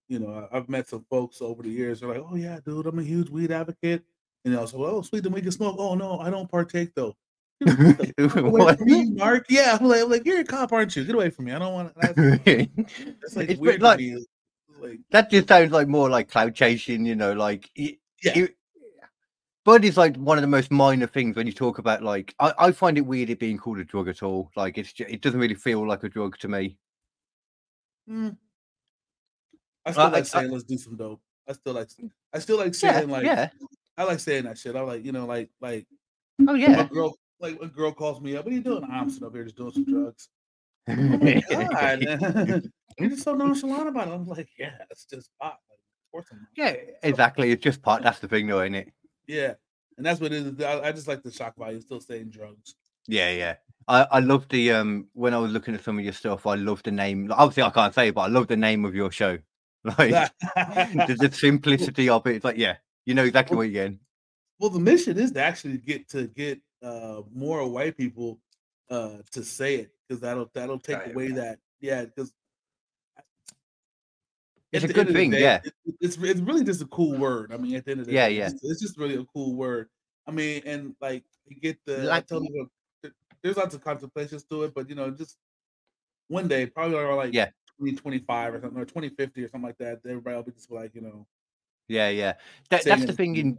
you 0.08 0.19
know, 0.19 0.48
I- 0.52 0.58
I've 0.58 0.69
met 0.69 0.88
some 0.88 1.06
folks 1.10 1.42
over 1.42 1.63
the 1.63 1.69
years. 1.69 2.00
They're 2.00 2.10
like, 2.10 2.24
oh 2.30 2.36
yeah, 2.36 2.60
dude, 2.66 2.86
I'm 2.88 3.00
a 3.00 3.04
huge 3.04 3.30
weed 3.30 3.52
advocate. 3.52 4.04
And 4.44 4.54
they 4.56 4.58
also, 4.58 4.84
oh 4.84 5.02
sweet, 5.04 5.22
then 5.24 5.34
we 5.34 5.42
can 5.42 5.52
smoke. 5.52 5.75
Oh 5.78 5.94
no, 5.96 6.19
I 6.19 6.30
don't 6.30 6.50
partake 6.50 6.94
though. 6.96 7.16
Get 7.66 8.19
away 8.19 8.42
What? 8.50 8.80
me, 8.81 9.12
Mark. 9.12 9.46
Yeah, 9.50 9.78
I'm 9.80 9.88
like, 9.88 10.02
I'm 10.02 10.10
like, 10.10 10.25
you're 10.25 10.40
a 10.40 10.44
cop, 10.44 10.72
aren't 10.74 10.96
you? 10.96 11.04
Get 11.04 11.16
away 11.16 11.30
from 11.30 11.46
me. 11.46 11.52
I 11.52 11.60
don't 11.60 11.74
want 11.74 11.94
to. 11.96 12.08
That's, 13.22 13.36
like 13.36 13.50
It's 13.50 13.60
weird. 13.60 13.81
like- 13.81 14.00
me. 14.00 14.25
Like, 14.80 15.00
that 15.12 15.30
just 15.30 15.48
sounds 15.48 15.72
like 15.72 15.88
more 15.88 16.10
like 16.10 16.28
cloud 16.31 16.56
chasing, 16.56 17.06
you 17.06 17.16
know, 17.16 17.34
like 17.34 17.69
Yeah. 17.75 18.48
Bud 19.63 19.86
is 19.86 19.96
like 19.96 20.18
one 20.18 20.40
of 20.40 20.42
the 20.42 20.48
most 20.48 20.72
minor 20.72 21.06
things 21.06 21.36
when 21.36 21.46
you 21.46 21.54
talk 21.54 21.78
about 21.78 22.02
like 22.02 22.34
I, 22.40 22.52
I 22.58 22.72
find 22.72 22.98
it 22.98 23.02
weird 23.06 23.30
it 23.30 23.38
being 23.38 23.60
called 23.60 23.78
a 23.78 23.84
drug 23.84 24.08
at 24.08 24.24
all. 24.24 24.50
Like 24.56 24.80
it's 24.80 24.92
ju- 24.92 25.06
it 25.08 25.22
doesn't 25.22 25.40
really 25.40 25.54
feel 25.54 25.88
like 25.88 26.04
a 26.04 26.10
drug 26.10 26.36
to 26.40 26.48
me. 26.48 26.78
mm. 28.10 28.36
I 29.86 29.92
still 29.92 30.04
I- 30.06 30.10
like 30.10 30.16
I- 30.16 30.24
saying, 30.24 30.50
let's 30.52 30.63
do 30.63 30.78
some 30.80 30.96
dope. 30.98 31.22
I 31.48 31.54
still 31.54 31.74
like, 31.74 31.90
I 32.34 32.40
still 32.40 32.58
like 32.58 32.74
Yeah, 32.81 32.94
saying 32.98 33.10
like, 33.12 33.24
yeah. 33.24 33.50
I 33.98 34.04
like 34.06 34.19
saying 34.19 34.46
that 34.46 34.58
shit. 34.58 34.75
I 34.75 34.81
like, 34.81 35.06
you 35.06 35.12
know, 35.12 35.28
like, 35.28 35.52
like 35.62 35.86
Oh 36.48 36.56
yeah. 36.56 36.88
girl, 36.88 37.16
like 37.41 37.59
a 37.61 37.67
girl 37.67 37.91
calls 37.91 38.21
me 38.21 38.35
up. 38.35 38.45
What 38.45 38.51
are 38.51 38.55
you 38.55 38.63
doing? 38.63 38.83
I'm 38.89 39.09
sitting 39.09 39.27
up 39.27 39.33
here 39.33 39.43
just 39.43 39.57
doing 39.57 39.71
some 39.71 39.85
drugs. 39.85 40.29
Oh 40.89 40.95
my 40.95 41.43
god, 41.49 42.01
you're 42.99 43.09
just 43.11 43.23
so 43.23 43.35
nonchalant 43.35 43.88
about 43.88 44.07
it. 44.07 44.11
I'm 44.11 44.25
like, 44.27 44.49
yeah, 44.57 44.71
it's 44.89 45.05
just 45.05 45.29
pot. 45.39 45.59
Like, 45.69 45.79
of 45.79 46.11
course 46.11 46.25
I'm 46.31 46.39
not. 46.39 46.47
yeah, 46.57 46.75
exactly. 47.03 47.51
It's 47.51 47.63
just 47.63 47.81
part. 47.83 48.01
That's 48.01 48.19
the 48.19 48.27
thing, 48.27 48.47
though, 48.47 48.61
isn't 48.61 48.75
it? 48.75 48.91
Yeah, 49.27 49.53
and 49.97 50.05
that's 50.05 50.19
what 50.19 50.33
it 50.33 50.59
is. 50.59 50.61
I, 50.65 50.88
I 50.88 50.91
just 50.91 51.07
like 51.07 51.21
the 51.21 51.31
shock 51.31 51.55
value. 51.57 51.79
Still 51.81 52.01
saying 52.01 52.29
drugs. 52.31 52.75
Yeah, 53.07 53.31
yeah. 53.31 53.55
I, 53.88 54.07
I 54.12 54.19
love 54.19 54.48
the 54.50 54.71
um 54.71 55.07
when 55.13 55.33
I 55.33 55.38
was 55.38 55.51
looking 55.51 55.75
at 55.75 55.83
some 55.83 56.00
of 56.00 56.03
your 56.03 56.13
stuff, 56.13 56.48
I 56.48 56.55
love 56.55 56.81
the 56.83 56.91
name. 56.91 57.31
Obviously, 57.31 57.63
I 57.63 57.69
can't 57.69 57.93
say, 57.93 58.07
it, 58.07 58.15
but 58.15 58.21
I 58.21 58.27
love 58.27 58.48
the 58.48 58.57
name 58.57 58.83
of 58.86 58.95
your 58.95 59.12
show. 59.12 59.38
Like 59.83 60.12
the, 60.12 61.15
the 61.19 61.31
simplicity 61.31 62.07
of 62.07 62.25
it. 62.27 62.36
It's 62.36 62.45
like, 62.45 62.57
yeah, 62.57 62.75
you 63.05 63.15
know 63.15 63.24
exactly 63.24 63.57
what 63.57 63.63
you're 63.63 63.83
getting. 63.83 64.00
well, 64.60 64.69
the 64.69 64.79
mission 64.79 65.17
is 65.17 65.31
to 65.31 65.41
actually 65.41 65.77
get 65.77 66.07
to 66.10 66.27
get 66.27 66.60
uh 66.83 67.21
more 67.33 67.67
white 67.67 67.95
people 67.97 68.39
uh 68.89 69.17
to 69.31 69.43
say 69.43 69.75
it 69.75 69.91
because 70.07 70.19
that'll 70.21 70.50
that'll 70.53 70.79
take 70.79 70.97
Right, 70.97 71.13
away 71.13 71.31
that 71.31 71.59
yeah 71.79 72.05
because 72.05 72.33
It's 74.71 74.85
a 74.85 74.88
good 74.88 75.09
thing, 75.11 75.33
yeah. 75.33 75.59
it, 75.63 75.73
it's 76.00 76.17
it's 76.17 76.39
really 76.39 76.63
just 76.63 76.81
a 76.81 76.85
cool 76.88 77.17
word. 77.17 77.51
I 77.53 77.57
mean, 77.57 77.75
at 77.75 77.83
the 77.85 77.91
end 77.91 78.00
of 78.01 78.05
the 78.07 78.13
Yeah, 78.13 78.29
day, 78.29 78.38
yeah. 78.38 78.47
It's, 78.47 78.63
it's 78.63 78.81
just 78.81 78.97
really 78.97 79.15
a 79.15 79.25
cool 79.25 79.53
word. 79.55 79.89
I 80.25 80.31
mean, 80.31 80.61
and 80.65 80.95
like 81.01 81.25
you 81.45 81.59
get 81.59 81.77
the 81.85 82.03
I 82.03 82.05
Like- 82.05 82.27
tell 82.27 82.41
you, 82.41 82.69
there- 83.03 83.11
there's 83.43 83.57
lots 83.57 83.75
of 83.75 83.83
contemplations 83.83 84.45
to 84.45 84.63
it, 84.63 84.73
but 84.73 84.88
you 84.88 84.95
know, 84.95 85.11
just 85.11 85.38
one 86.29 86.47
day, 86.47 86.67
probably 86.67 86.97
around 86.97 87.17
like 87.17 87.33
Yeah. 87.33 87.47
2025 87.79 88.53
or 88.55 88.61
something, 88.61 88.79
or 88.79 88.85
2050 88.85 89.43
or 89.43 89.50
something 89.50 89.67
like 89.67 89.77
that, 89.79 90.00
everybody 90.07 90.35
will 90.38 90.43
be 90.43 90.51
just 90.53 90.71
like, 90.71 90.95
you 90.95 91.01
know, 91.01 91.27
Yeah, 91.89 92.07
yeah. 92.09 92.33
That, 92.69 92.85
that's 92.85 93.05
the 93.05 93.11
thing 93.13 93.35
in. 93.35 93.57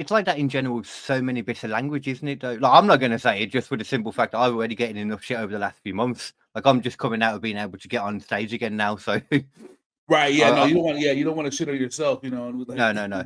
It's 0.00 0.10
like 0.10 0.24
that 0.24 0.38
in 0.38 0.48
general 0.48 0.76
with 0.76 0.86
so 0.86 1.20
many 1.20 1.42
bits 1.42 1.62
of 1.62 1.70
language, 1.70 2.08
isn't 2.08 2.26
it? 2.26 2.40
Though, 2.40 2.54
like 2.54 2.72
I'm 2.72 2.86
not 2.86 3.00
going 3.00 3.12
to 3.12 3.18
say 3.18 3.42
it 3.42 3.52
just 3.52 3.68
for 3.68 3.76
the 3.76 3.84
simple 3.84 4.12
fact 4.12 4.32
that 4.32 4.38
I'm 4.38 4.56
already 4.56 4.74
getting 4.74 4.96
enough 4.96 5.22
shit 5.22 5.38
over 5.38 5.52
the 5.52 5.58
last 5.58 5.78
few 5.82 5.94
months. 5.94 6.32
Like 6.54 6.66
I'm 6.66 6.80
just 6.80 6.98
coming 6.98 7.22
out 7.22 7.34
of 7.34 7.42
being 7.42 7.56
able 7.56 7.78
to 7.78 7.88
get 7.88 8.02
on 8.02 8.18
stage 8.18 8.52
again 8.52 8.76
now. 8.76 8.96
So 8.96 9.20
Right? 10.08 10.34
Yeah, 10.34 10.50
I- 10.50 10.54
no, 10.56 10.64
you 10.64 10.74
don't 10.74 10.84
want. 10.84 10.98
Yeah, 10.98 11.12
you 11.12 11.24
don't 11.24 11.36
want 11.36 11.50
to 11.50 11.56
shit 11.56 11.68
on 11.68 11.76
yourself, 11.76 12.20
you 12.22 12.30
know. 12.30 12.48
Like, 12.48 12.76
no, 12.76 12.92
no, 12.92 13.06
no. 13.06 13.24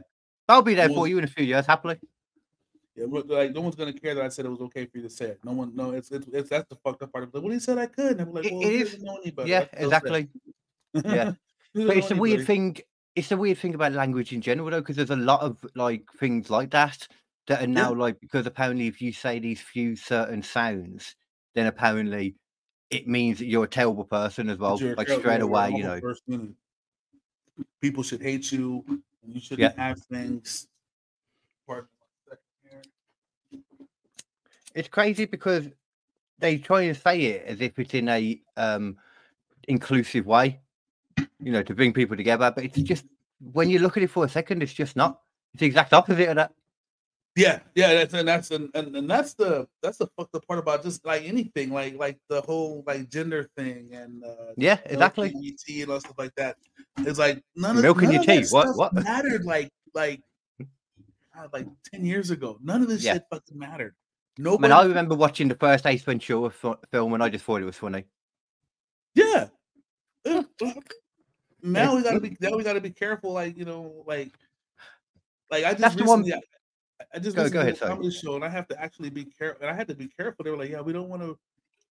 I'll 0.48 0.62
be 0.62 0.74
there 0.74 0.90
for 0.90 1.08
you 1.08 1.16
in 1.16 1.24
a 1.24 1.28
few 1.28 1.44
years, 1.44 1.64
happily. 1.64 1.98
Yeah, 2.94 3.06
but, 3.08 3.26
like 3.26 3.52
no 3.52 3.62
one's 3.62 3.74
gonna 3.74 3.92
care 3.92 4.14
that 4.14 4.24
I 4.24 4.28
said 4.28 4.44
it 4.44 4.50
was 4.50 4.60
okay 4.60 4.84
for 4.84 4.98
you 4.98 5.04
to 5.04 5.10
say 5.10 5.26
it. 5.26 5.40
No 5.42 5.52
one, 5.52 5.74
no, 5.74 5.92
it's 5.92 6.10
it's, 6.10 6.28
it's 6.30 6.50
that's 6.50 6.68
the 6.68 6.76
fucked 6.76 7.02
up 7.02 7.12
part 7.12 7.24
of 7.24 7.34
it. 7.34 7.42
Well, 7.42 7.52
he 7.52 7.58
said 7.58 7.78
I 7.78 7.86
could. 7.86 8.20
And 8.20 8.20
I'm 8.20 8.32
like, 8.32 8.44
well, 8.44 8.60
it 8.62 8.88
he 8.88 9.02
know. 9.02 9.44
Yeah, 9.46 9.64
exactly. 9.72 10.28
Yeah. 10.92 11.32
But 11.76 11.96
it's 11.96 12.12
a 12.12 12.14
weird 12.14 12.46
thing. 12.46 12.76
It's 13.16 13.30
a 13.30 13.36
weird 13.36 13.58
thing 13.58 13.74
about 13.74 13.92
language 13.92 14.32
in 14.32 14.40
general, 14.40 14.70
though, 14.70 14.80
because 14.80 14.96
there's 14.96 15.10
a 15.10 15.16
lot 15.16 15.40
of 15.40 15.64
like 15.74 16.02
things 16.18 16.50
like 16.50 16.70
that 16.70 17.06
that 17.46 17.62
are 17.62 17.66
now 17.66 17.92
like 17.94 18.20
because 18.20 18.46
apparently 18.46 18.86
if 18.86 19.00
you 19.00 19.12
say 19.12 19.38
these 19.38 19.60
few 19.60 19.94
certain 19.94 20.42
sounds, 20.42 21.14
then 21.54 21.66
apparently 21.66 22.34
it 22.90 23.06
means 23.06 23.38
that 23.38 23.46
you're 23.46 23.64
a 23.64 23.68
terrible 23.68 24.04
person 24.04 24.48
as 24.48 24.58
well. 24.58 24.76
better. 24.76 24.84
You're 24.84 24.94
a 24.94 24.96
Like 24.96 25.08
straight 25.08 25.40
away, 25.42 25.70
you 25.70 25.84
know. 25.84 26.00
person 26.00 26.56
People 27.80 28.02
should 28.02 28.22
hate 28.22 28.50
you. 28.50 28.84
You 29.26 29.40
shouldn't 29.40 29.78
have 29.78 30.00
things. 30.00 30.68
Pardon 31.66 31.88
my 32.00 32.36
second 32.70 32.90
here. 33.50 33.88
it's 34.74 34.88
crazy 34.88 35.24
because 35.24 35.68
they 36.38 36.58
try 36.58 36.82
and 36.82 36.96
say 36.96 37.20
it 37.22 37.46
as 37.46 37.60
if 37.60 37.78
it's 37.78 37.94
in 37.94 38.08
a 38.08 38.40
um 38.56 38.96
inclusive 39.68 40.26
way, 40.26 40.60
you 41.40 41.52
know, 41.52 41.62
to 41.62 41.74
bring 41.74 41.92
people 41.92 42.16
together. 42.16 42.52
But 42.54 42.64
it's 42.64 42.78
just 42.78 43.04
when 43.52 43.70
you 43.70 43.78
look 43.78 43.96
at 43.96 44.02
it 44.02 44.10
for 44.10 44.24
a 44.24 44.28
second, 44.28 44.62
it's 44.62 44.72
just 44.72 44.96
not. 44.96 45.20
It's 45.52 45.60
the 45.60 45.66
exact 45.66 45.92
opposite 45.92 46.28
of 46.28 46.36
that. 46.36 46.52
Yeah, 47.36 47.58
yeah, 47.74 47.94
that's 47.94 48.14
and 48.14 48.28
that's 48.28 48.50
and, 48.52 48.70
and, 48.74 48.94
and 48.96 49.10
that's 49.10 49.34
the 49.34 49.66
that's 49.82 49.98
the 49.98 50.06
fucked 50.16 50.36
up 50.36 50.46
part 50.46 50.60
about 50.60 50.84
just 50.84 51.04
like 51.04 51.24
anything, 51.24 51.70
like 51.72 51.96
like 51.98 52.16
the 52.28 52.40
whole 52.42 52.84
like 52.86 53.10
gender 53.10 53.48
thing 53.56 53.90
and 53.92 54.22
uh 54.24 54.52
Yeah, 54.56 54.78
exactly. 54.84 55.30
LGBT 55.32 55.82
and 55.82 55.90
all 55.92 55.98
stuff 56.00 56.14
like 56.16 56.34
that. 56.36 56.56
It's 56.98 57.18
like 57.18 57.42
none 57.56 57.76
of 57.76 57.82
Milk 57.82 57.98
in 57.98 58.04
none 58.04 58.14
your 58.14 58.22
tea. 58.24 58.46
What- 58.50 58.76
what? 58.76 58.94
mattered 58.94 59.44
like 59.44 59.70
like 59.94 60.22
God, 61.34 61.50
like 61.52 61.66
ten 61.92 62.04
years 62.06 62.30
ago. 62.30 62.56
None 62.62 62.82
of 62.82 62.88
this 62.88 63.02
Yeah. 63.02 63.14
shit 63.14 63.24
fucking 63.30 63.58
mattered. 63.58 63.94
I 64.38 64.42
Nobody. 64.42 64.62
mean, 64.62 64.72
I 64.72 64.84
remember 64.84 65.16
watching 65.16 65.48
the 65.48 65.56
first 65.56 65.86
Ace 65.86 66.02
Ventura 66.04 66.50
fi- 66.50 66.76
film 66.92 67.14
and 67.14 67.22
I 67.22 67.28
just 67.30 67.44
thought 67.44 67.60
it 67.62 67.64
was 67.64 67.76
funny. 67.76 68.04
Yeah. 69.16 69.48
Now 71.64 71.96
we 71.96 72.02
gotta 72.02 72.20
be 72.28 72.36
now 72.40 72.56
we 72.56 72.62
gotta 72.62 72.80
be 72.80 72.90
careful, 72.90 73.32
like 73.32 73.56
you 73.56 73.64
know, 73.64 74.04
like 74.06 74.32
like 75.50 75.64
I 75.64 75.70
just 75.70 75.80
That's 75.80 75.94
the 75.96 76.04
one- 76.04 76.20
recently 76.20 76.42
I, 77.00 77.04
I 77.14 77.18
just 77.18 77.34
Go- 77.36 77.44
go 77.44 77.50
to 77.50 77.60
ahead, 77.60 77.74
a 77.74 77.86
comedy 77.86 78.10
show 78.10 78.34
and 78.36 78.44
I 78.44 78.48
have 78.48 78.68
to 78.68 78.80
actually 78.80 79.10
be 79.10 79.24
careful 79.24 79.62
and 79.62 79.70
I 79.70 79.74
had 79.74 79.88
to 79.88 79.94
be 79.94 80.08
careful. 80.08 80.44
They 80.44 80.50
were 80.50 80.56
like, 80.56 80.70
Yeah, 80.70 80.80
we 80.80 80.92
don't 80.92 81.08
want 81.08 81.22
to 81.22 81.38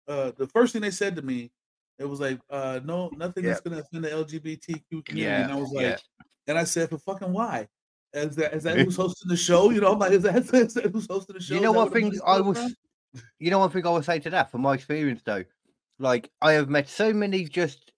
uh 0.07 0.31
the 0.37 0.47
first 0.47 0.73
thing 0.73 0.81
they 0.81 0.91
said 0.91 1.15
to 1.15 1.21
me, 1.21 1.51
it 1.99 2.05
was 2.05 2.19
like, 2.19 2.39
uh 2.49 2.79
no, 2.83 3.09
nothing 3.17 3.43
that's 3.43 3.61
gonna 3.61 3.79
offend 3.79 4.03
the 4.03 4.09
LGBTQ 4.09 5.05
community. 5.05 5.21
Yeah, 5.21 5.43
And 5.43 5.51
I 5.51 5.55
was 5.55 5.71
like, 5.71 5.85
yeah. 5.85 5.97
and 6.47 6.57
I 6.57 6.63
said, 6.65 6.89
but 6.89 7.01
fucking 7.01 7.31
why? 7.31 7.67
Is 8.13 8.35
that 8.35 8.53
is 8.53 8.63
that 8.63 8.77
who's 8.85 8.95
hosting 8.97 9.29
the 9.29 9.37
show? 9.37 9.69
You 9.69 9.81
know, 9.81 9.93
I'm 9.93 9.99
like, 9.99 10.11
is 10.11 10.23
that, 10.23 10.35
is 10.53 10.73
that 10.75 10.91
who's 10.91 11.07
hosting 11.09 11.35
the 11.35 11.41
show? 11.41 11.55
You 11.55 11.61
know 11.61 11.71
what 11.71 11.93
thing 11.93 12.13
I 12.25 12.39
was 12.41 12.57
from? 12.57 12.75
you 13.39 13.51
know 13.51 13.59
one 13.59 13.69
thing 13.69 13.85
I 13.85 13.89
would 13.89 14.05
say 14.05 14.19
to 14.19 14.29
that 14.29 14.51
from 14.51 14.61
my 14.61 14.73
experience 14.73 15.21
though, 15.25 15.43
like 15.99 16.29
I 16.41 16.53
have 16.53 16.69
met 16.69 16.87
so 16.89 17.11
many 17.13 17.45
just 17.45 17.90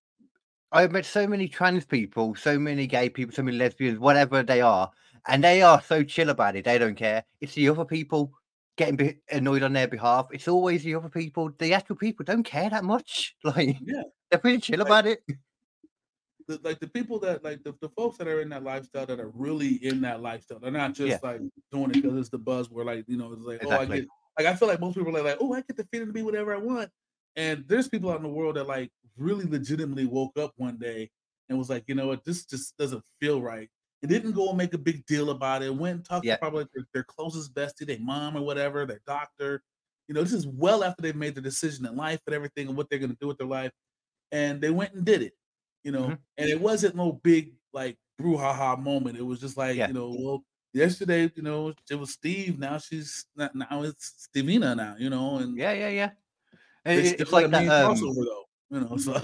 I 0.73 0.81
have 0.81 0.91
met 0.91 1.05
so 1.05 1.27
many 1.27 1.47
trans 1.47 1.85
people, 1.85 2.33
so 2.33 2.57
many 2.57 2.87
gay 2.87 3.07
people, 3.07 3.33
so 3.33 3.43
many 3.43 3.57
lesbians, 3.57 3.99
whatever 3.99 4.41
they 4.41 4.59
are, 4.61 4.91
and 5.27 5.43
they 5.43 5.61
are 5.61 5.79
so 5.81 6.03
chill 6.03 6.29
about 6.29 6.55
it. 6.55 6.65
They 6.65 6.79
don't 6.79 6.95
care. 6.95 7.23
It's 7.41 7.53
the 7.53 7.69
other 7.69 7.85
people 7.85 8.33
getting 8.75 8.95
be- 8.95 9.17
annoyed 9.31 9.61
on 9.61 9.73
their 9.73 9.87
behalf. 9.87 10.27
It's 10.31 10.47
always 10.47 10.83
the 10.83 10.95
other 10.95 11.09
people. 11.09 11.51
The 11.59 11.75
actual 11.75 11.95
people 11.95 12.25
don't 12.25 12.43
care 12.43 12.71
that 12.71 12.83
much. 12.83 13.35
Like 13.43 13.77
Yeah. 13.85 14.01
they're 14.31 14.39
pretty 14.39 14.57
chill 14.59 14.79
Like, 14.79 14.87
about 14.87 15.05
it. 15.05 15.19
the, 16.47 16.59
like 16.63 16.79
the 16.79 16.87
people 16.87 17.19
that 17.19 17.43
like 17.43 17.63
the, 17.63 17.75
the 17.79 17.89
folks 17.89 18.17
that 18.17 18.27
are 18.27 18.41
in 18.41 18.49
that 18.49 18.63
lifestyle 18.63 19.05
that 19.05 19.19
are 19.19 19.29
really 19.35 19.75
in 19.85 20.01
that 20.01 20.21
lifestyle. 20.23 20.59
They're 20.59 20.71
not 20.71 20.95
just 20.95 21.09
Yeah. 21.09 21.19
like 21.21 21.41
doing 21.71 21.91
it 21.91 22.01
because 22.01 22.17
it's 22.17 22.29
the 22.29 22.39
buzz 22.39 22.71
where 22.71 22.83
like 22.83 23.05
you 23.07 23.17
know 23.17 23.31
it's 23.31 23.43
like 23.43 23.63
oh 23.63 23.69
I 23.69 23.85
get 23.85 24.07
like 24.39 24.47
I 24.47 24.55
feel 24.55 24.67
like 24.67 24.79
most 24.79 24.95
people 24.97 25.09
are 25.15 25.21
like, 25.21 25.23
like 25.23 25.37
oh 25.39 25.53
I 25.53 25.61
get 25.61 25.77
the 25.77 25.85
freedom 25.91 26.09
to 26.09 26.13
be 26.13 26.23
whatever 26.23 26.51
I 26.53 26.57
want. 26.57 26.89
And 27.35 27.65
there's 27.67 27.87
people 27.89 28.11
out 28.11 28.17
in 28.17 28.23
the 28.23 28.29
world 28.29 28.55
that 28.55 28.67
like 28.67 28.91
really 29.17 29.45
legitimately 29.45 30.05
woke 30.05 30.37
up 30.37 30.53
one 30.57 30.77
day 30.77 31.09
and 31.49 31.57
was 31.57 31.69
like, 31.69 31.83
you 31.87 31.95
know 31.95 32.07
what, 32.07 32.23
this 32.23 32.45
just 32.45 32.77
doesn't 32.77 33.03
feel 33.19 33.41
right. 33.41 33.69
It 34.01 34.07
didn't 34.07 34.33
go 34.33 34.49
and 34.49 34.57
make 34.57 34.73
a 34.73 34.77
big 34.77 35.05
deal 35.05 35.29
about 35.29 35.63
it. 35.63 35.73
Went 35.73 35.95
and 35.97 36.05
talked 36.05 36.25
Yeah. 36.25 36.35
to 36.35 36.39
probably 36.39 36.65
their, 36.73 36.85
their 36.93 37.03
closest 37.03 37.53
bestie, 37.53 37.85
their 37.87 37.99
mom 37.99 38.35
or 38.37 38.41
whatever, 38.41 38.85
their 38.85 39.01
doctor. 39.07 39.63
You 40.07 40.15
know, 40.15 40.23
this 40.23 40.33
is 40.33 40.45
well 40.47 40.83
after 40.83 41.01
they've 41.01 41.15
made 41.15 41.35
the 41.35 41.41
decision 41.41 41.85
in 41.85 41.95
life 41.95 42.19
and 42.27 42.35
everything 42.35 42.67
and 42.67 42.77
what 42.77 42.89
they're 42.89 42.99
gonna 42.99 43.15
do 43.19 43.27
with 43.27 43.37
their 43.37 43.47
life. 43.47 43.71
And 44.31 44.61
they 44.61 44.71
went 44.71 44.93
and 44.93 45.05
did 45.05 45.21
it 45.21 45.33
you 45.85 45.91
know, 45.91 46.07
Mhm. 46.07 46.19
and 46.37 46.49
it 46.49 46.61
wasn't 46.61 46.95
no 46.95 47.11
big 47.11 47.55
like 47.73 47.97
brouhaha 48.21 48.81
moment. 48.81 49.17
It 49.17 49.21
was 49.23 49.39
just 49.41 49.57
like, 49.57 49.75
Yeah. 49.75 49.87
you 49.87 49.93
know, 49.93 50.15
well, 50.17 50.45
yesterday, 50.73 51.29
you 51.35 51.43
know, 51.43 51.73
it 51.89 51.95
was 51.95 52.11
Steve. 52.13 52.57
Now 52.57 52.77
she's 52.77 53.25
not. 53.35 53.53
Now 53.53 53.83
it's 53.83 54.29
Stevina. 54.33 54.75
Now, 54.77 54.95
you 54.97 55.09
know, 55.09 55.39
and 55.39 55.57
Yeah, 55.57 55.73
yeah, 55.73 55.89
yeah. 55.89 56.11
They 56.85 56.97
It- 56.99 57.05
still 57.07 57.21
it's 57.21 57.31
a 57.31 57.35
like 57.35 57.51
that. 57.51 57.67
Um, 57.69 57.95
crossover 57.95 58.25
though. 58.25 58.39
You 58.71 58.79
know, 58.79 58.97
so 58.97 59.21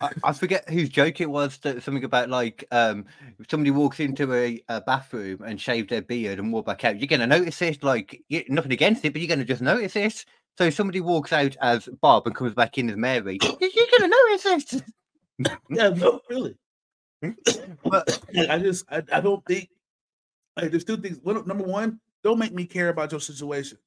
I, 0.00 0.10
I 0.24 0.32
forget 0.32 0.66
whose 0.70 0.88
joke 0.88 1.20
it 1.20 1.28
was 1.28 1.58
that 1.58 1.82
something 1.82 2.04
about 2.04 2.30
like 2.30 2.64
um 2.70 3.04
if 3.38 3.50
somebody 3.50 3.70
walks 3.70 4.00
into 4.00 4.32
a, 4.32 4.62
a 4.70 4.80
bathroom 4.80 5.42
and 5.44 5.60
shave 5.60 5.88
their 5.88 6.00
beard 6.00 6.38
and 6.38 6.50
walk 6.52 6.64
back 6.66 6.82
out, 6.84 6.98
you're 6.98 7.06
gonna 7.06 7.26
notice 7.26 7.60
it. 7.60 7.82
Like 7.82 8.22
you, 8.28 8.44
nothing 8.48 8.72
against 8.72 9.04
it, 9.04 9.12
but 9.12 9.20
you're 9.20 9.28
gonna 9.28 9.44
just 9.44 9.60
notice 9.60 9.94
it. 9.96 10.24
So 10.56 10.64
if 10.64 10.74
somebody 10.74 11.00
walks 11.00 11.32
out 11.34 11.54
as 11.60 11.86
Bob 12.00 12.26
and 12.26 12.34
comes 12.34 12.54
back 12.54 12.78
in 12.78 12.88
as 12.88 12.96
Mary, 12.96 13.38
you- 13.60 13.70
you're 13.74 13.86
gonna 13.98 14.08
notice 14.30 14.72
it. 14.74 14.82
yeah, 15.68 15.88
no, 15.90 16.20
really. 16.30 16.54
But 17.84 18.20
Like, 18.34 18.48
I 18.48 18.58
just, 18.58 18.84
I, 18.90 19.02
I 19.12 19.20
don't 19.20 19.44
think. 19.44 19.68
Like, 20.56 20.70
there's 20.70 20.84
two 20.84 20.96
things. 20.96 21.18
One, 21.22 21.46
number 21.46 21.64
one, 21.64 22.00
don't 22.24 22.38
make 22.38 22.52
me 22.52 22.64
care 22.64 22.88
about 22.88 23.10
your 23.12 23.20
situation. 23.20 23.78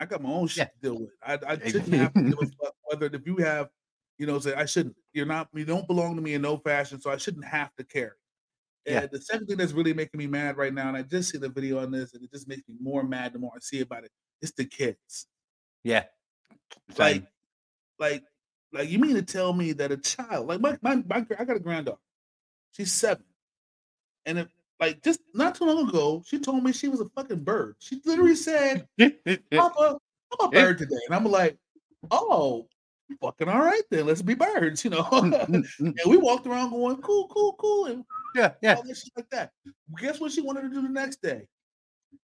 I 0.00 0.06
got 0.06 0.22
my 0.22 0.30
own 0.30 0.46
shit 0.48 0.70
to 0.72 0.80
deal 0.80 0.98
with. 1.00 1.10
I, 1.22 1.38
I 1.46 1.68
shouldn't 1.68 1.92
have 1.94 2.14
to 2.14 2.20
a 2.40 2.46
fuck 2.46 2.74
whether 2.84 3.06
if 3.06 3.26
you 3.26 3.36
have, 3.36 3.68
you 4.18 4.26
know, 4.26 4.38
say 4.38 4.54
I 4.54 4.64
shouldn't. 4.64 4.96
You're 5.12 5.26
not. 5.26 5.48
You 5.54 5.64
don't 5.66 5.86
belong 5.86 6.16
to 6.16 6.22
me 6.22 6.34
in 6.34 6.42
no 6.42 6.56
fashion, 6.56 7.00
so 7.00 7.10
I 7.10 7.18
shouldn't 7.18 7.44
have 7.44 7.74
to 7.76 7.84
care. 7.84 8.16
And 8.86 8.94
Yeah. 8.94 9.06
the 9.12 9.20
second 9.20 9.46
thing 9.46 9.58
that's 9.58 9.72
really 9.72 9.92
making 9.92 10.16
me 10.18 10.26
mad 10.26 10.56
right 10.56 10.72
now, 10.72 10.88
and 10.88 10.96
I 10.96 11.02
just 11.02 11.30
see 11.30 11.38
the 11.38 11.50
video 11.50 11.78
on 11.80 11.90
this, 11.90 12.14
and 12.14 12.24
it 12.24 12.32
just 12.32 12.48
makes 12.48 12.62
me 12.66 12.76
more 12.80 13.02
mad 13.02 13.34
the 13.34 13.38
more 13.38 13.52
I 13.54 13.58
see 13.60 13.82
about 13.82 14.04
it. 14.04 14.10
It's 14.40 14.52
the 14.52 14.64
kids. 14.64 15.26
yeah, 15.84 16.04
Like, 16.98 17.26
like, 17.98 18.24
like 18.72 18.88
you 18.88 18.98
mean 18.98 19.16
to 19.16 19.22
tell 19.22 19.52
me 19.52 19.72
that 19.74 19.92
a 19.92 19.98
child, 19.98 20.48
like 20.48 20.60
my 20.60 20.78
my, 20.80 20.96
my 21.06 21.26
I 21.38 21.44
got 21.44 21.56
a 21.56 21.60
granddaughter, 21.60 21.98
she's 22.72 22.90
seven, 22.92 23.24
and 24.24 24.38
if, 24.38 24.48
like 24.80 25.02
just 25.02 25.20
not 25.34 25.54
too 25.54 25.66
long 25.66 25.88
ago, 25.88 26.22
she 26.26 26.38
told 26.38 26.64
me 26.64 26.72
she 26.72 26.88
was 26.88 27.00
a 27.00 27.08
fucking 27.10 27.44
bird. 27.44 27.76
She 27.78 28.00
literally 28.04 28.34
said, 28.34 28.86
"Papa, 29.52 29.98
I'm 30.32 30.46
a 30.46 30.50
bird 30.50 30.78
today," 30.78 30.96
and 31.06 31.14
I'm 31.14 31.24
like, 31.24 31.58
"Oh, 32.10 32.66
fucking 33.20 33.48
all 33.48 33.60
right 33.60 33.82
then, 33.90 34.06
let's 34.06 34.22
be 34.22 34.34
birds," 34.34 34.84
you 34.84 34.90
know. 34.90 35.02
Mm, 35.02 35.32
mm, 35.32 35.66
mm. 35.80 35.94
and 36.02 36.06
we 36.06 36.16
walked 36.16 36.46
around 36.46 36.70
going, 36.70 36.96
"Cool, 36.96 37.28
cool, 37.28 37.54
cool," 37.58 37.86
and 37.86 38.04
yeah, 38.34 38.52
yeah. 38.62 38.74
all 38.74 38.82
this 38.82 39.02
shit 39.02 39.12
like 39.16 39.30
that. 39.30 39.52
Guess 39.98 40.18
what 40.18 40.32
she 40.32 40.40
wanted 40.40 40.62
to 40.62 40.70
do 40.70 40.82
the 40.82 40.88
next 40.88 41.20
day? 41.20 41.46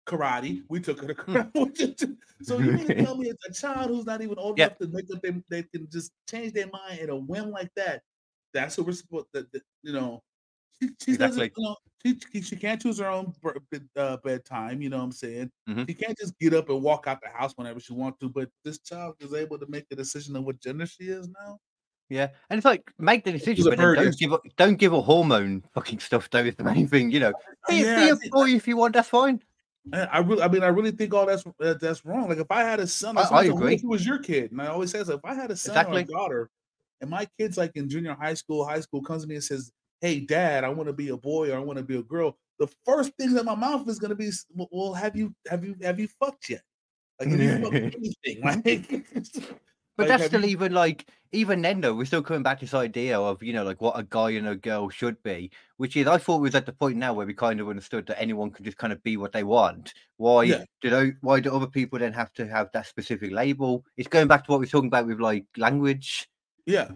Karate. 0.06 0.62
We 0.68 0.80
took 0.80 1.00
her 1.00 1.08
to 1.08 1.14
karate. 1.14 2.16
so 2.42 2.58
you 2.58 2.72
mean 2.72 2.86
to 2.86 2.94
tell 3.04 3.16
me 3.16 3.28
it's 3.28 3.46
a 3.46 3.52
child 3.52 3.90
who's 3.90 4.06
not 4.06 4.22
even 4.22 4.38
old 4.38 4.58
enough 4.58 4.78
to 4.78 4.86
make 4.88 5.06
up 5.12 5.20
they, 5.20 5.34
they 5.50 5.62
can 5.64 5.88
just 5.90 6.12
change 6.30 6.52
their 6.52 6.68
mind 6.68 7.00
in 7.00 7.10
a 7.10 7.16
whim 7.16 7.50
like 7.50 7.70
that? 7.76 8.02
That's 8.54 8.78
what 8.78 8.86
we're 8.86 8.92
supposed 8.94 9.26
that, 9.34 9.50
that, 9.52 9.62
you 9.82 9.92
know. 9.92 10.22
She, 10.82 10.88
she 11.02 11.12
Exactly. 11.12 11.48
doesn't, 11.48 11.52
you 11.56 11.64
know, 11.64 11.76
she, 12.04 12.18
she- 12.32 12.42
she 12.42 12.56
can't 12.56 12.80
choose 12.80 12.98
her 12.98 13.08
own 13.08 13.32
uh, 13.96 14.16
bedtime. 14.18 14.82
You 14.82 14.90
know 14.90 14.98
what 14.98 15.04
I'm 15.04 15.12
saying? 15.12 15.50
Mhm. 15.68 15.86
She 15.88 15.94
can't 15.94 16.16
just 16.18 16.38
get 16.38 16.54
up 16.54 16.68
and 16.68 16.82
walk 16.82 17.06
out 17.06 17.20
the 17.22 17.28
house 17.28 17.52
whenever 17.56 17.80
she 17.80 17.92
wants 17.94 18.18
to. 18.20 18.28
But 18.28 18.48
this 18.64 18.78
child 18.80 19.14
is 19.20 19.32
able 19.34 19.58
to 19.58 19.66
make 19.68 19.88
the 19.88 19.96
decision 19.96 20.36
of 20.36 20.44
what 20.44 20.60
gender 20.60 20.86
she 20.86 21.04
is 21.04 21.28
now. 21.28 21.58
Yeah, 22.08 22.28
and 22.50 22.58
it's 22.58 22.64
like 22.64 22.88
make 22.98 23.24
the 23.24 23.32
decision, 23.32 23.64
but 23.64 23.78
don't 23.78 24.16
give 24.16 24.32
a, 24.32 24.38
don't 24.56 24.76
give 24.76 24.92
a 24.92 25.00
hormone 25.00 25.64
fucking 25.74 25.98
stuff 25.98 26.30
though. 26.30 26.38
Is 26.44 26.54
the 26.54 26.62
main 26.62 26.86
thing, 26.86 27.10
you 27.10 27.18
know. 27.18 27.32
Be, 27.68 27.76
Yeah, 27.82 27.96
be 27.96 28.02
I 28.02 28.06
a 28.08 28.16
think- 28.16 28.32
boy 28.32 28.50
if 28.50 28.68
you 28.68 28.76
want. 28.76 28.94
That's 28.94 29.08
fine. 29.08 29.42
I 29.92 30.02
I 30.04 30.18
really, 30.18 30.42
I 30.42 30.46
mean, 30.48 30.62
I 30.62 30.68
really 30.68 30.92
think 30.92 31.12
all 31.14 31.26
that's 31.26 31.42
uh, 31.60 31.74
that's 31.80 32.04
wrong. 32.04 32.28
Like 32.28 32.38
if 32.38 32.50
I 32.50 32.62
had 32.62 32.78
a 32.78 32.86
son, 32.86 33.18
I- 33.18 33.22
I 33.22 33.46
so 33.46 33.56
agree. 33.56 33.74
If 33.74 33.82
it 33.82 33.88
was 33.88 34.06
your 34.06 34.18
kid, 34.18 34.52
and 34.52 34.62
I 34.62 34.66
always 34.68 34.92
say, 34.92 35.00
if 35.00 35.24
I 35.24 35.34
had 35.34 35.50
a 35.50 35.56
son 35.56 35.72
Exactly. 35.72 36.02
or 36.02 36.04
a 36.04 36.06
daughter, 36.06 36.50
and 37.00 37.10
my 37.10 37.26
kid's 37.38 37.56
like 37.56 37.72
in 37.74 37.88
junior 37.88 38.14
high 38.14 38.34
school, 38.34 38.64
high 38.64 38.80
school, 38.80 39.02
comes 39.02 39.22
to 39.22 39.28
me 39.28 39.34
and 39.34 39.42
says, 39.44 39.72
"Hey, 40.00 40.20
Dad, 40.20 40.64
I 40.64 40.68
want 40.68 40.88
to 40.88 40.92
be 40.92 41.08
a 41.08 41.16
boy 41.16 41.50
or 41.52 41.56
I 41.56 41.60
want 41.60 41.78
to 41.78 41.84
be 41.84 41.96
a 41.96 42.02
girl," 42.02 42.36
the 42.58 42.68
first 42.84 43.12
thing 43.18 43.32
that 43.34 43.44
my 43.44 43.54
mouth 43.54 43.88
is 43.88 43.98
going 43.98 44.10
to 44.10 44.14
be, 44.16 44.30
"Well, 44.70 44.94
have 44.94 45.16
you, 45.16 45.34
have 45.48 45.64
you, 45.64 45.76
have 45.82 45.98
you 46.00 46.08
fucked 46.20 46.48
yet? 46.50 46.62
Like, 47.20 47.30
have 47.30 47.40
you 47.40 47.62
fucked 47.62 47.74
anything? 48.24 48.42
Like, 48.44 49.56
But 49.98 50.08
like, 50.10 50.18
that's 50.18 50.26
still 50.26 50.42
you- 50.44 50.48
even 50.50 50.72
like 50.74 51.06
even 51.32 51.62
then 51.62 51.80
though 51.80 51.94
we're 51.94 52.04
still 52.04 52.22
coming 52.22 52.42
back 52.42 52.58
to 52.58 52.66
this 52.66 52.74
idea 52.74 53.18
of 53.18 53.42
you 53.42 53.54
know 53.54 53.64
like 53.64 53.80
what 53.80 53.98
a 53.98 54.02
guy 54.02 54.30
and 54.32 54.46
a 54.46 54.54
girl 54.54 54.90
should 54.90 55.22
be, 55.22 55.50
which 55.78 55.96
is 55.96 56.06
I 56.06 56.18
thought 56.18 56.42
was 56.42 56.54
at 56.54 56.66
the 56.66 56.72
point 56.74 56.98
now 56.98 57.14
where 57.14 57.26
we 57.26 57.32
kind 57.32 57.60
of 57.60 57.68
understood 57.70 58.06
that 58.08 58.20
anyone 58.20 58.50
can 58.50 58.62
just 58.66 58.76
kind 58.76 58.92
of 58.92 59.02
be 59.02 59.16
what 59.16 59.32
they 59.32 59.42
want. 59.42 59.94
Why 60.18 60.42
Yeah. 60.44 60.64
do 60.82 60.90
tho- 60.90 61.12
why 61.22 61.40
do 61.40 61.50
other 61.54 61.66
people 61.66 61.98
then 61.98 62.12
have 62.12 62.30
to 62.34 62.46
have 62.46 62.68
that 62.74 62.86
specific 62.86 63.32
label? 63.32 63.86
It's 63.96 64.06
going 64.08 64.28
back 64.28 64.44
to 64.44 64.50
what 64.50 64.60
we 64.60 64.66
are 64.66 64.68
talking 64.68 64.88
about 64.88 65.06
with 65.06 65.18
like 65.20 65.46
language. 65.56 66.28
yeah. 66.66 66.90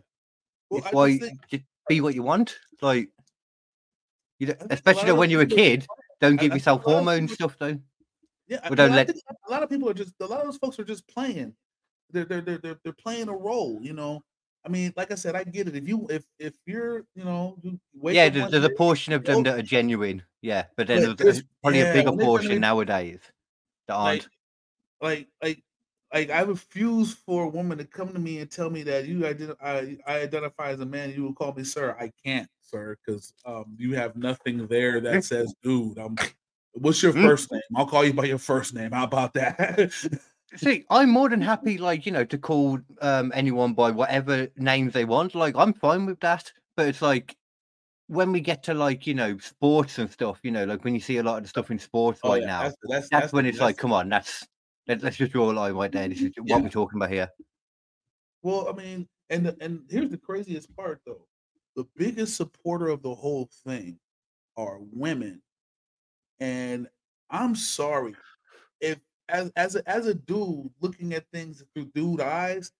Well, 0.69 0.79
it's 0.81 0.87
I 0.89 0.91
why 0.91 1.19
think- 1.19 1.41
just 1.49 1.65
be 1.91 2.01
what 2.01 2.15
you 2.15 2.23
want. 2.23 2.57
Like 2.81 3.11
you 4.39 4.47
know, 4.47 4.55
I 4.55 4.57
think 4.57 4.71
a 4.71 4.75
especially 4.75 5.13
when 5.13 5.29
you're 5.29 5.43
a 5.43 5.47
kid, 5.47 5.87
don't 6.21 6.37
give 6.37 6.53
yourself 6.55 6.83
hormone 6.83 7.29
stuff 7.29 7.57
though. 7.59 7.79
Yeah, 8.49 8.67
don't 8.71 8.93
let- 8.93 9.11
a 9.11 9.51
lot 9.51 9.63
of 9.63 9.69
people 9.69 9.89
are 9.91 9.95
just 9.95 10.15
a 10.21 10.27
lot 10.27 10.41
of 10.41 10.47
those 10.47 10.57
folks 10.57 10.79
are 10.79 10.85
just 10.85 11.07
playing. 11.09 11.55
They're 12.11 12.25
they're 12.25 12.41
they're 12.41 12.59
they're, 12.59 12.79
they're 12.83 12.93
playing 13.07 13.29
a 13.29 13.37
role, 13.37 13.79
you 13.83 13.93
know. 13.93 14.23
I 14.65 14.69
mean, 14.69 14.93
like 14.97 15.11
I 15.11 15.15
said, 15.15 15.35
I 15.37 15.45
get 15.45 15.69
it. 15.69 15.77
If 15.77 15.89
you 15.89 16.07
if 16.11 16.25
if 16.39 16.55
you're 16.67 17.05
you 17.15 17.25
know 17.25 17.57
you 17.63 17.79
Yeah, 18.03 18.29
there's, 18.29 18.51
there's 18.51 18.65
a 18.65 18.71
portion 18.85 19.13
of 19.13 19.25
them 19.25 19.39
Oh. 19.39 19.43
that 19.45 19.59
are 19.59 19.63
genuine. 19.63 20.23
Yeah, 20.43 20.65
but 20.77 20.87
then 20.87 21.05
But 21.07 21.19
there's 21.19 21.37
this- 21.39 21.45
probably 21.63 21.81
yeah, 21.81 21.91
a 21.91 21.95
bigger 21.95 22.11
when 22.11 22.19
they 22.19 22.25
turn 22.25 22.31
portion 22.31 22.61
nowadays 22.61 23.21
that 23.89 23.95
aren't. 23.95 24.29
like 25.01 25.09
like 25.09 25.29
like 25.43 25.65
like 26.13 26.31
I 26.31 26.41
refuse 26.43 27.15
for 27.15 27.45
a 27.45 27.49
woman 27.49 27.79
to 27.79 27.85
come 27.85 28.13
to 28.13 28.19
me 28.19 28.39
and 28.39 28.51
tell 28.51 28.71
me 28.71 28.83
that 28.85 29.07
you 29.07 29.21
ident- 29.21 29.57
I, 29.63 29.99
I 30.07 30.21
identify 30.21 30.71
as 30.71 30.81
a 30.81 30.87
man. 30.87 31.13
You 31.13 31.23
will 31.25 31.35
call 31.35 31.53
me 31.55 31.65
sir. 31.65 31.97
I 32.01 32.11
can't, 32.25 32.49
sir, 32.61 32.97
because 33.05 33.33
um 33.45 33.75
you 33.79 33.95
have 33.95 34.17
nothing 34.17 34.67
there 34.67 35.01
that 35.01 35.25
says 35.25 35.55
dude. 35.63 35.99
I'm. 35.99 36.17
What's 36.75 37.03
your 37.03 37.13
Mm. 37.13 37.27
first 37.27 37.51
name? 37.51 37.63
I'll 37.75 37.87
call 37.87 38.05
you 38.05 38.13
by 38.13 38.25
your 38.25 38.39
first 38.39 38.75
name. 38.75 38.93
How 38.93 39.05
about 39.05 39.35
that? 39.35 39.93
See, 40.57 40.85
I'm 40.91 41.11
more 41.11 41.29
than 41.29 41.41
happy, 41.41 41.79
like 41.79 42.07
you 42.07 42.13
know, 42.13 42.25
to 42.25 42.39
call 42.39 42.79
um 43.01 43.33
anyone 43.35 43.73
by 43.75 43.91
whatever 43.91 44.49
names 44.57 44.93
they 44.93 45.05
want. 45.05 45.35
Like, 45.35 45.57
I'm 45.57 45.73
fine 45.75 46.07
with 46.07 46.21
that. 46.21 46.53
But 46.77 46.87
it's 46.89 47.03
like 47.03 47.37
when 48.07 48.33
we 48.33 48.41
get 48.41 48.63
to 48.65 48.75
like 48.75 49.07
you 49.07 49.15
know 49.15 49.39
sports 49.39 49.99
and 49.99 50.11
stuff, 50.11 50.39
you 50.43 50.51
know, 50.51 50.65
like 50.65 50.83
when 50.85 50.95
you 50.95 51.01
see 51.01 51.19
a 51.19 51.23
lot 51.23 51.37
of 51.39 51.43
the 51.45 51.49
stuff 51.49 51.71
in 51.71 51.79
sports 51.79 52.21
Oh 52.25 52.31
right 52.31 52.41
yeah, 52.43 52.47
now, 52.47 52.63
that's 52.63 52.77
that's 52.89 53.09
that's, 53.11 53.33
when 53.33 53.47
it's 53.47 53.59
that's- 53.59 53.69
like, 53.69 53.77
come 53.79 53.93
on, 53.93 54.09
that's 54.09 54.47
let, 54.91 55.03
let's 55.03 55.17
just 55.17 55.33
draw 55.33 55.51
a 55.51 55.53
line 55.53 55.75
right 55.75 55.93
there. 55.93 56.09
This 56.09 56.21
is 56.21 56.33
Yeah. 56.45 56.57
what 56.57 56.65
we're 56.65 56.69
talking 56.69 56.99
about 56.99 57.11
here. 57.11 57.29
Well, 58.43 58.69
I 58.69 58.73
mean, 58.73 59.09
and 59.31 59.47
the- 59.47 59.57
and 59.61 59.83
here's 59.89 60.11
the 60.11 60.19
craziest 60.19 60.75
part 60.77 61.01
though. 61.07 61.27
The 61.77 61.85
biggest 61.97 62.37
supporter 62.37 62.89
of 62.89 63.03
the 63.03 63.15
whole 63.15 63.49
thing 63.65 63.99
are 64.57 64.79
women. 64.93 65.41
And 66.41 66.89
I'm 67.31 67.55
sorry. 67.55 68.15
If 68.81 68.99
as 69.29 69.53
as 69.55 69.77
a, 69.77 69.89
as 69.89 70.07
a 70.07 70.15
dude 70.15 70.71
looking 70.81 71.15
at 71.15 71.25
things 71.33 71.63
through 71.75 71.91
dude 71.95 72.21
eyes, 72.21 72.73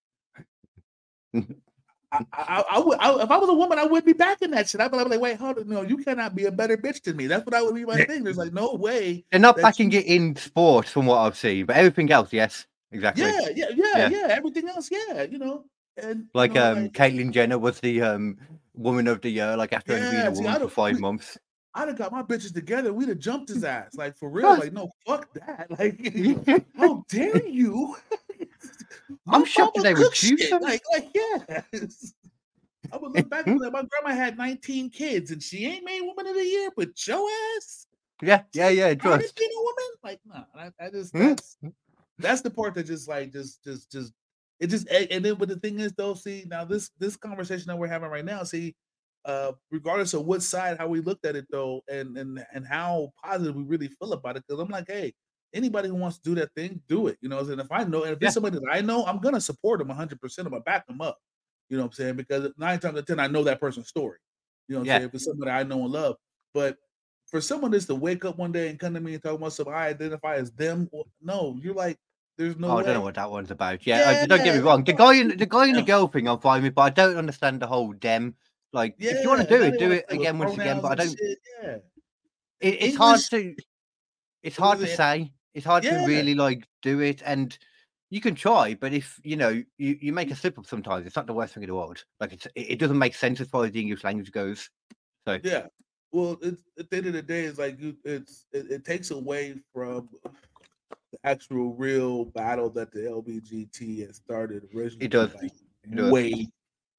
I, 2.11 2.25
I, 2.33 2.63
I 2.71 2.79
would 2.79 2.97
I, 2.99 3.23
if 3.23 3.31
I 3.31 3.37
was 3.37 3.49
a 3.49 3.53
woman, 3.53 3.79
I 3.79 3.85
would 3.85 4.03
be 4.05 4.13
backing 4.13 4.51
that 4.51 4.67
shit. 4.69 4.81
I'd 4.81 4.91
be 4.91 4.97
like, 4.97 5.19
wait, 5.19 5.37
hold 5.37 5.59
on, 5.59 5.67
no, 5.69 5.81
you 5.81 5.97
cannot 5.97 6.35
be 6.35 6.45
a 6.45 6.51
better 6.51 6.77
bitch 6.77 7.01
than 7.03 7.15
me. 7.15 7.27
That's 7.27 7.45
what 7.45 7.53
I 7.55 7.61
would 7.61 7.75
be 7.75 7.85
my 7.85 8.03
thing. 8.03 8.23
There's 8.23 8.37
like 8.37 8.53
no 8.53 8.73
way. 8.73 9.23
They're 9.31 9.39
not 9.39 9.55
backing 9.57 9.91
it 9.93 10.05
in 10.05 10.35
sports 10.35 10.91
from 10.91 11.05
what 11.05 11.19
I've 11.19 11.37
seen, 11.37 11.65
but 11.65 11.77
everything 11.77 12.11
else, 12.11 12.33
yes, 12.33 12.65
exactly. 12.91 13.23
Yeah, 13.23 13.49
yeah, 13.55 13.65
yeah, 13.75 13.97
Yeah. 13.97 14.09
yeah, 14.09 14.27
Everything 14.29 14.67
else, 14.67 14.89
yeah, 14.91 15.23
you 15.23 15.37
know. 15.37 15.63
And 15.97 16.19
you 16.19 16.25
Like 16.33 16.53
know, 16.55 16.71
um, 16.73 16.89
Caitlyn 16.89 17.31
Jenner 17.31 17.59
was 17.59 17.79
the 17.79 18.01
um 18.01 18.37
woman 18.73 19.07
of 19.07 19.21
the 19.21 19.29
year, 19.29 19.55
like 19.57 19.73
after 19.73 19.93
only 19.93 20.09
being 20.09 20.21
Yeah, 20.23 20.29
a 20.29 20.35
see, 20.35 20.43
woman 20.43 20.61
for 20.61 20.69
five 20.69 20.95
we- 20.95 21.01
months. 21.01 21.37
I'd 21.73 21.87
have 21.87 21.97
got 21.97 22.11
my 22.11 22.21
bitches 22.21 22.53
together. 22.53 22.91
We'd 22.91 23.07
have 23.07 23.19
jumped 23.19 23.47
his 23.47 23.63
ass. 23.63 23.95
Like 23.95 24.17
for 24.17 24.29
real. 24.29 24.49
Like, 24.59 24.73
no, 24.73 24.89
fuck 25.07 25.31
that. 25.35 25.67
Like, 25.79 26.67
how 26.75 27.05
dare 27.07 27.47
you? 27.47 27.95
I'm 29.31 29.45
shocked 29.45 29.75
mama 29.75 29.83
they 29.83 29.93
would 29.95 30.11
choose 30.11 30.49
them. 30.49 30.61
Like, 30.61 30.81
like, 30.93 31.09
yes. 31.13 32.13
I 32.91 32.97
would 32.97 33.11
look 33.13 33.29
back 33.29 33.47
and 33.47 33.59
like, 33.59 33.71
my 33.73 33.83
grandma 33.83 34.15
had 34.15 34.37
19 34.37 34.89
kids 34.89 35.31
and 35.31 35.41
she 35.41 35.65
ain't 35.65 35.85
made 35.85 36.01
woman 36.01 36.27
of 36.27 36.35
the 36.35 36.45
year, 36.45 36.69
but 36.75 36.89
your 37.07 37.27
ass 37.57 37.87
Yeah, 38.21 38.43
yeah, 38.53 38.69
yeah, 38.69 38.87
it 38.89 39.01
trying 39.01 39.19
was. 39.19 39.31
to 39.33 39.43
a 39.43 39.63
woman? 39.63 39.91
Like, 40.03 40.19
no, 40.25 40.45
I, 40.55 40.71
I 40.79 40.89
just 40.89 41.13
Hmm? 41.13 41.33
that's 41.33 41.57
that's 42.19 42.41
the 42.41 42.51
part 42.51 42.75
that 42.75 42.85
just 42.85 43.07
like 43.09 43.31
just 43.31 43.63
just 43.63 43.91
just 43.91 44.13
it 44.59 44.67
just 44.67 44.87
and 44.89 45.07
and 45.11 45.25
then 45.25 45.35
but 45.35 45.49
the 45.49 45.59
thing 45.59 45.79
is 45.79 45.93
though, 45.93 46.13
see 46.13 46.45
now 46.47 46.65
this 46.65 46.91
this 46.99 47.17
conversation 47.17 47.67
that 47.67 47.77
we're 47.77 47.87
having 47.87 48.09
right 48.09 48.25
now, 48.25 48.43
see, 48.43 48.75
uh, 49.25 49.53
regardless 49.71 50.13
of 50.13 50.25
what 50.25 50.43
side 50.43 50.77
how 50.77 50.87
we 50.87 51.01
looked 51.01 51.25
at 51.25 51.35
it 51.35 51.45
though, 51.51 51.81
and 51.89 52.17
and 52.17 52.45
and 52.53 52.67
how 52.67 53.11
positive 53.23 53.55
we 53.55 53.63
really 53.63 53.89
feel 53.89 54.13
about 54.13 54.37
it, 54.37 54.43
because 54.47 54.61
I'm 54.61 54.69
like, 54.69 54.87
hey, 54.87 55.13
anybody 55.53 55.89
who 55.89 55.95
wants 55.95 56.17
to 56.17 56.23
do 56.23 56.35
that 56.35 56.53
thing, 56.55 56.81
do 56.87 57.07
it. 57.07 57.17
You 57.21 57.29
know, 57.29 57.39
and 57.39 57.61
if 57.61 57.71
I 57.71 57.83
know, 57.83 58.03
and 58.03 58.13
if 58.13 58.21
Yeah. 58.21 58.27
it's 58.27 58.35
somebody 58.35 58.57
that 58.59 58.69
I 58.71 58.81
know, 58.81 59.05
I'm 59.05 59.19
gonna 59.19 59.41
support 59.41 59.79
them 59.79 59.89
100. 59.89 60.19
percent 60.21 60.45
I'm 60.47 60.51
gonna 60.51 60.63
back 60.63 60.87
them 60.87 61.01
up. 61.01 61.17
You 61.69 61.77
know 61.77 61.83
what 61.83 61.89
I'm 61.89 61.93
saying? 61.93 62.15
Because 62.15 62.51
nine 62.57 62.79
times 62.79 62.95
out 62.95 62.99
of 62.99 63.05
ten, 63.05 63.19
I 63.19 63.27
know 63.27 63.43
that 63.43 63.59
person's 63.59 63.87
story. 63.87 64.19
You 64.67 64.75
know 64.75 64.79
what 64.79 64.83
I'm 64.83 64.87
Yeah. 64.87 64.97
saying? 64.97 65.07
If 65.09 65.15
it's 65.15 65.25
somebody 65.25 65.51
I 65.51 65.63
know 65.63 65.83
and 65.83 65.91
love, 65.91 66.17
but 66.53 66.77
for 67.27 67.39
someone 67.39 67.71
just 67.71 67.87
to 67.87 67.95
wake 67.95 68.25
up 68.25 68.37
one 68.37 68.51
day 68.51 68.69
and 68.69 68.77
come 68.77 68.93
to 68.93 68.99
me 68.99 69.13
and 69.13 69.23
talk 69.23 69.35
about 69.35 69.53
something 69.53 69.73
I 69.73 69.87
identify 69.87 70.35
as 70.35 70.51
them, 70.51 70.89
well, 70.91 71.07
no, 71.21 71.57
you're 71.61 71.73
like, 71.73 71.97
there's 72.37 72.57
no 72.57 72.67
oh. 72.69 72.77
I 72.77 72.83
don't 72.83 72.93
know 72.95 73.01
what 73.01 73.15
that 73.15 73.31
one's 73.31 73.51
about. 73.51 73.85
Yeah, 73.87 73.99
uh, 73.99 74.25
don't 74.25 74.43
get 74.43 74.55
me 74.55 74.61
wrong. 74.61 74.83
The 74.83 74.93
guy 74.93 75.15
in 75.15 75.37
the 75.37 75.45
guy 75.45 75.67
in 75.67 75.75
the 75.75 75.81
girl 75.81 76.07
thing, 76.07 76.27
I'm 76.27 76.39
fine 76.39 76.63
with, 76.63 76.75
but 76.75 76.81
I 76.81 76.89
don't 76.89 77.15
understand 77.15 77.61
the 77.61 77.67
whole 77.67 77.93
dem. 77.93 78.35
Like, 78.73 78.95
if 78.99 79.21
you 79.23 79.29
want 79.29 79.41
to 79.41 79.47
do 79.47 79.63
it, 79.63 79.77
do 79.77 79.91
it 79.91 80.05
again 80.09 80.37
once 80.37 80.53
again. 80.53 80.81
But 80.81 80.99
I 80.99 81.05
don't. 81.05 81.19
Yeah. 81.63 81.77
It, 82.61 82.83
it's 82.83 82.97
hard 82.97 83.19
to. 83.31 83.55
It's 84.43 84.57
hard 84.57 84.79
to 84.79 84.87
say. 84.87 85.31
It's 85.53 85.65
hard 85.65 85.83
Yeah. 85.83 86.01
to 86.01 86.07
really 86.07 86.35
like 86.35 86.67
do 86.81 86.99
it, 87.01 87.21
and 87.25 87.57
you 88.09 88.21
can 88.21 88.35
try. 88.35 88.75
But 88.75 88.93
if 88.93 89.19
you 89.23 89.37
know 89.37 89.49
you, 89.77 89.97
you 90.01 90.13
make 90.13 90.29
a 90.29 90.33
mm. 90.33 90.37
slip 90.37 90.59
up 90.59 90.65
sometimes, 90.65 91.05
it's 91.05 91.15
not 91.15 91.27
the 91.27 91.33
worst 91.33 91.53
thing 91.53 91.63
in 91.63 91.69
the 91.69 91.75
world. 91.75 92.03
Like 92.19 92.33
it's 92.33 92.47
it, 92.55 92.79
doesn't 92.79 92.97
make 92.97 93.15
sense 93.15 93.41
as 93.41 93.47
far 93.49 93.65
as 93.65 93.71
the 93.71 93.81
English 93.81 94.03
language 94.03 94.31
goes. 94.31 94.69
So 95.27 95.39
Yeah. 95.43 95.67
Well, 96.11 96.37
it's 96.41 96.63
at 96.77 96.89
the 96.89 96.97
end 96.97 97.07
of 97.07 97.13
the 97.13 97.21
day, 97.21 97.45
it's 97.45 97.57
like 97.57 97.79
you, 97.79 97.95
it's 98.03 98.45
it, 98.51 98.69
it 98.69 98.85
takes 98.85 99.11
away 99.11 99.55
from 99.73 100.09
the 101.11 101.19
actual 101.23 101.73
real 101.73 102.25
battle 102.25 102.69
that 102.71 102.91
the 102.91 102.99
LBGT 102.99 104.05
has 104.05 104.17
started 104.17 104.67
originally. 104.75 105.05
It 105.05 105.11
does. 105.11 105.33
like, 105.35 105.51
It 105.83 105.95
does. 105.95 106.11
way, 106.11 106.47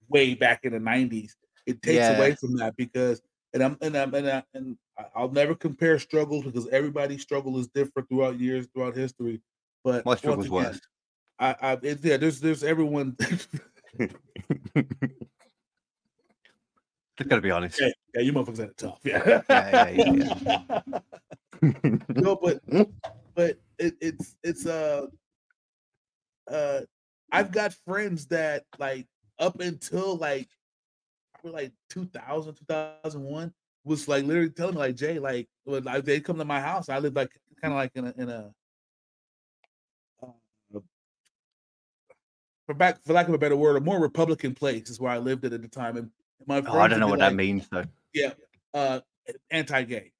way 0.08 0.34
back 0.34 0.60
in 0.64 0.72
the 0.72 0.78
'90s. 0.78 1.32
It 1.66 1.82
takes 1.82 1.96
Yeah. 1.96 2.16
away 2.16 2.34
from 2.36 2.56
that 2.56 2.74
because, 2.76 3.20
and 3.52 3.62
I'm 3.62 3.76
and 3.82 3.96
I'm 3.96 4.14
and, 4.14 4.30
I, 4.30 4.44
and 4.54 4.78
I'll 5.14 5.30
never 5.30 5.54
compare 5.54 5.98
struggles 5.98 6.44
because 6.44 6.68
everybody's 6.68 7.22
struggle 7.22 7.58
is 7.58 7.68
different 7.68 8.08
throughout 8.08 8.38
years, 8.38 8.66
throughout 8.74 8.96
history. 8.96 9.40
But 9.84 10.04
my 10.06 10.14
again, 10.14 10.50
worse. 10.50 10.80
I, 11.38 11.56
I 11.60 11.78
yeah, 11.82 12.16
there's 12.16 12.40
there's 12.40 12.62
everyone. 12.62 13.16
Just 17.18 17.28
gotta 17.28 17.42
be 17.42 17.50
honest. 17.50 17.80
yeah, 17.80 17.88
yeah, 18.14 18.20
you 18.22 18.32
motherfuckers 18.32 18.58
had 18.58 18.68
it 18.70 18.78
tough. 18.78 19.00
Yeah. 19.04 19.42
Yeah, 19.48 19.88
yeah, 19.90 20.80
no, 22.08 22.36
but 22.36 22.60
but 23.34 23.58
it, 23.78 23.94
it's 24.00 24.36
it's 24.42 24.66
uh 24.66 25.06
uh 26.50 26.80
I've 27.30 27.52
got 27.52 27.74
friends 27.86 28.26
that 28.28 28.64
like 28.78 29.06
up 29.38 29.60
until 29.60 30.16
like 30.16 30.48
like 31.44 31.72
2000 31.90 32.54
2001 32.54 33.52
was 33.84 34.08
like 34.08 34.24
literally 34.24 34.50
telling 34.50 34.74
me 34.74 34.80
like 34.80 34.96
Jay 34.96 35.18
like 35.18 35.48
when 35.64 35.84
like 35.84 36.04
they 36.04 36.20
come 36.20 36.38
to 36.38 36.44
my 36.44 36.60
house 36.60 36.88
I 36.88 36.98
live 36.98 37.14
like 37.14 37.30
kind 37.60 37.72
of 37.72 37.78
like 37.78 37.92
in 37.94 38.06
a 38.06 38.14
in 38.16 38.28
a 38.28 38.52
uh, 40.22 40.80
for 42.66 42.74
back 42.74 43.02
for 43.04 43.12
lack 43.12 43.28
of 43.28 43.34
a 43.34 43.38
better 43.38 43.56
word 43.56 43.76
a 43.76 43.80
more 43.80 44.00
Republican 44.00 44.54
place 44.54 44.88
is 44.88 45.00
where 45.00 45.12
I 45.12 45.18
lived 45.18 45.44
at 45.44 45.52
at 45.52 45.62
the 45.62 45.68
time 45.68 45.96
and 45.96 46.10
my 46.46 46.62
oh, 46.66 46.78
I 46.78 46.88
don't 46.88 47.00
know 47.00 47.08
what 47.08 47.18
like, 47.18 47.30
that 47.30 47.36
means 47.36 47.68
though. 47.68 47.84
yeah 48.14 48.32
uh 48.74 49.00
anti-gay 49.50 50.12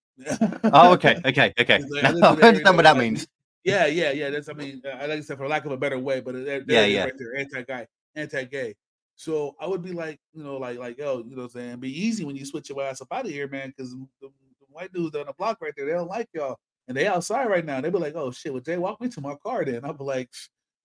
Oh, 0.65 0.93
okay, 0.95 1.21
okay, 1.25 1.53
okay. 1.59 1.81
Like, 1.89 2.05
I 2.05 2.11
live 2.11 2.25
I 2.25 2.33
in 2.33 2.39
an 2.39 2.39
area 2.39 2.49
understand 2.49 2.77
what 2.77 2.83
that 2.83 2.97
means. 2.97 3.27
Yeah, 3.65 3.87
yeah, 3.87 4.11
yeah. 4.11 4.31
That's 4.31 4.49
I 4.49 4.53
mean, 4.55 4.83
uh, 4.85 4.97
like 5.01 5.11
I 5.11 5.21
said, 5.21 5.39
for 5.39 5.49
lack 5.49 5.65
of 5.65 5.73
a 5.73 5.77
better 5.77 5.99
way, 5.99 6.21
but 6.21 6.35
there, 6.35 6.61
there 6.61 6.65
Yeah, 6.67 6.85
yeah. 6.85 7.05
right 7.05 7.13
there, 7.17 7.37
anti-guy, 7.37 7.87
anti-gay. 8.17 8.75
So 9.23 9.55
I 9.61 9.69
would 9.69 9.83
be 9.83 9.93
like, 9.93 10.19
you 10.33 10.43
know, 10.43 10.57
like, 10.57 10.79
like, 10.79 10.99
yo, 10.99 11.19
you 11.19 11.37
know, 11.37 11.43
what 11.43 11.55
I'm 11.55 11.61
saying, 11.61 11.77
be 11.79 11.97
easy 12.07 12.25
when 12.25 12.35
you 12.35 12.45
switch 12.45 12.69
your 12.69 12.83
ass 12.83 13.01
up 13.01 13.07
out 13.13 13.25
of 13.25 13.31
here, 13.31 13.47
man, 13.47 13.69
because 13.69 13.93
the, 13.93 14.09
the 14.21 14.31
white 14.69 14.93
dudes 14.93 15.15
on 15.15 15.27
the 15.27 15.33
block 15.35 15.59
right 15.63 15.73
there, 15.77 15.87
they 15.87 15.93
don't 15.93 16.09
like 16.09 16.29
y'all, 16.35 16.59
and 16.89 16.97
they 16.97 17.07
outside 17.07 17.47
right 17.47 17.65
now. 17.65 17.81
They 17.81 17.91
be 17.91 17.99
like, 17.99 18.17
oh 18.17 18.33
shit, 18.33 18.53
well, 18.53 18.61
Jay, 18.61 18.79
walk 18.79 19.01
me 19.01 19.09
to 19.11 19.21
my 19.21 19.37
car, 19.37 19.65
then 19.65 19.85
I'd 19.85 19.97
be 19.97 20.03
like, 20.03 20.29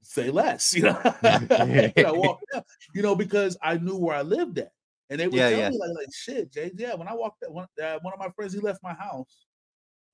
say 0.04 0.30
less, 0.30 0.72
you 0.76 0.84
know, 0.84 1.00
You 1.24 2.04
know, 2.04 2.14
walk 2.14 2.40
down, 2.54 2.62
you 2.94 3.02
know, 3.02 3.16
because 3.16 3.58
I 3.60 3.80
knew 3.80 3.98
where 3.98 4.16
I 4.16 4.22
lived 4.22 4.60
at, 4.60 4.70
and 5.10 5.20
they 5.20 5.28
would 5.28 5.36
Yeah, 5.36 5.50
tell 5.50 5.60
yeah. 5.60 5.70
me 5.72 5.80
like, 5.80 5.96
like, 5.98 6.14
shit, 6.14 6.54
Jay, 6.54 6.72
yeah. 6.78 6.94
When 6.94 7.08
I 7.08 7.16
walked, 7.16 7.42
that 7.42 7.52
one, 7.52 7.66
uh, 7.82 7.98
one 8.04 8.14
of 8.14 8.20
my 8.20 8.30
friends, 8.36 8.54
he 8.54 8.60
left 8.60 8.84
my 8.84 8.94
house. 8.94 9.48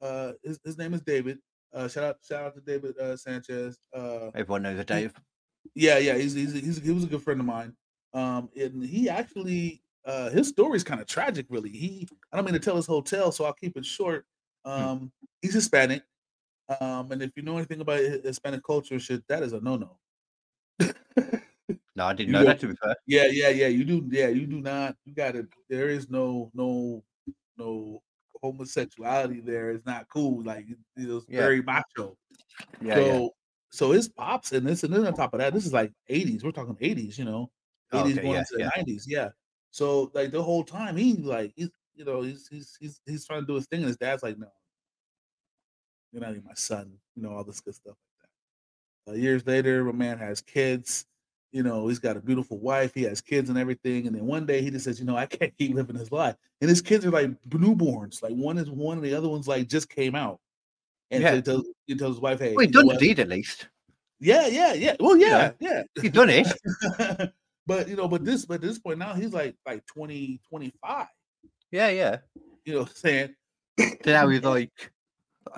Uh, 0.02 0.32
his, 0.42 0.62
his 0.64 0.78
name 0.78 0.94
is 0.94 1.02
David. 1.02 1.40
Uh, 1.74 1.90
shout 1.90 2.06
out, 2.06 2.16
shout 2.26 2.46
out 2.46 2.56
to 2.56 2.62
David 2.62 2.98
uh, 2.98 3.18
Sanchez. 3.18 3.80
Uh, 3.94 4.30
Everyone 4.34 4.62
knows 4.64 4.80
a 4.80 4.86
Dave. 4.86 5.14
yeah, 5.76 5.98
yeah, 5.98 6.16
he's, 6.16 6.34
he's 6.34 6.54
he's 6.54 6.78
he 6.82 6.92
was 6.92 7.04
a 7.04 7.08
good 7.08 7.22
friend 7.22 7.42
of 7.42 7.46
mine. 7.46 7.76
Um, 8.14 8.50
and 8.56 8.84
he 8.84 9.10
actually 9.10 9.82
uh 10.06 10.30
his 10.30 10.50
story 10.50 10.76
is 10.76 10.84
kind 10.84 11.02
of 11.02 11.08
tragic, 11.08 11.46
really. 11.50 11.70
He 11.70 12.08
I 12.32 12.36
don't 12.38 12.46
mean 12.46 12.54
to 12.54 12.60
tell 12.60 12.76
his 12.76 12.86
hotel, 12.88 13.32
so 13.32 13.46
I'll 13.46 13.54
keep 13.54 13.78
it 13.78 13.86
short. 13.86 14.26
Um, 14.66 15.12
he's 15.42 15.54
Hispanic. 15.54 16.04
Um, 16.80 17.12
and 17.12 17.22
if 17.22 17.32
you 17.36 17.44
know 17.44 17.58
anything 17.58 17.82
about 17.82 18.00
Hispanic 18.00 18.64
culture, 18.66 18.98
shit, 19.00 19.28
that 19.28 19.44
is 19.44 19.52
a 19.54 19.60
no-no. 19.60 19.98
No, 21.96 22.06
I 22.08 22.14
didn't 22.14 22.30
You 22.30 22.34
know 22.34 22.44
that 22.46 22.60
to 22.62 22.68
be 22.68 22.76
fair. 22.76 22.96
Yeah, 23.06 23.28
yeah, 23.32 23.50
yeah. 23.50 23.68
You 23.68 23.84
do, 23.86 24.04
yeah, 24.10 24.28
you 24.30 24.48
do 24.48 24.60
not. 24.62 24.96
You 25.06 25.14
got 25.14 25.34
to. 25.34 25.48
There 25.70 25.90
is 25.90 26.10
no, 26.10 26.50
no, 26.56 27.04
no 27.58 28.02
homosexuality. 28.42 29.42
There 29.42 29.70
is 29.72 29.86
not 29.86 30.08
cool. 30.12 30.42
Like 30.44 30.66
it- 30.70 30.78
it's 30.98 31.26
Yeah. 31.30 31.40
very 31.42 31.62
macho. 31.62 32.18
Yeah, 32.82 32.96
so, 32.96 33.06
yeah. 33.06 33.28
so 33.70 33.92
his 33.92 34.10
pops 34.10 34.52
and 34.54 34.66
this, 34.66 34.84
and 34.84 34.92
then 34.94 35.06
on 35.06 35.14
top 35.14 35.34
of 35.36 35.40
that, 35.40 35.54
this 35.54 35.66
is 35.66 35.74
like 35.74 35.92
80s. 36.10 36.44
We're 36.44 36.52
talking 36.52 36.76
80s, 36.82 37.18
you 37.20 37.26
know, 37.26 37.52
80s 37.94 38.12
Okay, 38.12 38.22
going 38.22 38.34
yeah, 38.34 38.40
into 38.40 38.54
the 38.54 38.60
yeah. 38.60 38.84
90s. 38.84 39.04
Yeah. 39.08 39.30
So 39.72 40.12
like 40.14 40.32
the 40.32 40.42
whole 40.44 40.64
time, 40.64 40.96
he 40.96 41.16
like 41.16 41.54
he's, 41.56 41.70
you 41.96 42.06
know, 42.06 42.22
he's 42.22 42.48
he's 42.48 42.78
he's 42.80 43.02
he's 43.06 43.26
trying 43.26 43.42
to 43.42 43.48
do 43.48 43.56
his 43.56 43.66
thing, 43.68 43.80
and 43.80 43.88
his 43.88 43.98
dad's 43.98 44.24
like, 44.24 44.38
no, 44.38 44.48
you're 46.12 46.22
not 46.22 46.32
even 46.32 46.44
my 46.46 46.54
son. 46.54 46.94
You 47.16 47.24
know, 47.24 47.32
all 47.32 47.44
this 47.44 47.60
good 47.60 47.76
stuff 47.76 47.96
like 48.22 48.30
that. 49.08 49.12
Uh, 49.14 49.16
years 49.16 49.46
later, 49.46 49.84
my 49.84 49.92
man 49.92 50.18
has 50.20 50.42
kids. 50.42 51.06
You 51.52 51.62
know, 51.62 51.88
he's 51.88 52.00
got 52.00 52.18
a 52.18 52.20
beautiful 52.20 52.58
wife. 52.60 52.94
He 52.96 53.04
has 53.04 53.22
kids 53.22 53.50
and 53.50 53.60
everything. 53.60 54.08
And 54.08 54.16
then 54.16 54.26
one 54.26 54.46
day 54.48 54.62
he 54.64 54.72
just 54.72 54.86
says, 54.86 55.00
you 55.00 55.06
know, 55.06 55.16
I 55.16 55.28
can't 55.28 55.56
keep 55.56 55.76
living 55.76 55.96
this 55.96 56.12
life. 56.12 56.36
And 56.62 56.70
his 56.70 56.82
kids 56.82 57.06
are 57.06 57.12
like 57.12 57.30
newborns. 57.50 58.24
Like 58.24 58.34
one 58.34 58.58
is 58.58 58.70
one, 58.72 58.98
and 58.98 59.06
the 59.06 59.14
other 59.14 59.30
one's 59.30 59.48
like 59.48 59.68
just 59.68 59.90
came 59.90 60.16
out. 60.16 60.40
And 61.12 61.24
so 61.24 61.36
he 61.36 61.42
tells, 61.42 61.66
he 61.86 61.96
tells 61.96 62.16
his 62.16 62.22
wife, 62.22 62.40
hey, 62.40 62.56
Well, 62.56 62.66
know 62.66 62.72
done 62.72 62.88
the 62.88 62.98
deed 62.98 63.20
at 63.20 63.30
least. 63.30 63.68
Yeah, 64.20 64.48
yeah, 64.48 64.74
yeah. 64.74 64.96
Well, 65.00 65.18
yeah, 65.18 65.52
yeah. 65.60 65.84
He's 66.02 66.12
done 66.12 66.30
it. 66.30 66.48
but 67.66 67.88
you 67.88 67.96
know, 67.96 68.08
but 68.08 68.26
this, 68.26 68.46
but 68.46 68.56
at 68.56 68.62
this 68.62 68.80
point 68.80 69.00
now, 69.00 69.14
he's 69.14 69.34
like 69.34 69.56
like 69.66 69.86
20, 69.88 70.42
25. 70.50 71.08
Yeah, 71.72 71.90
yeah. 71.90 72.20
You 72.66 72.74
know, 72.74 72.80
what 72.82 72.90
I'm 72.90 72.96
saying 72.96 73.36
now 74.06 74.28
he's 74.28 74.44
like, 74.44 74.72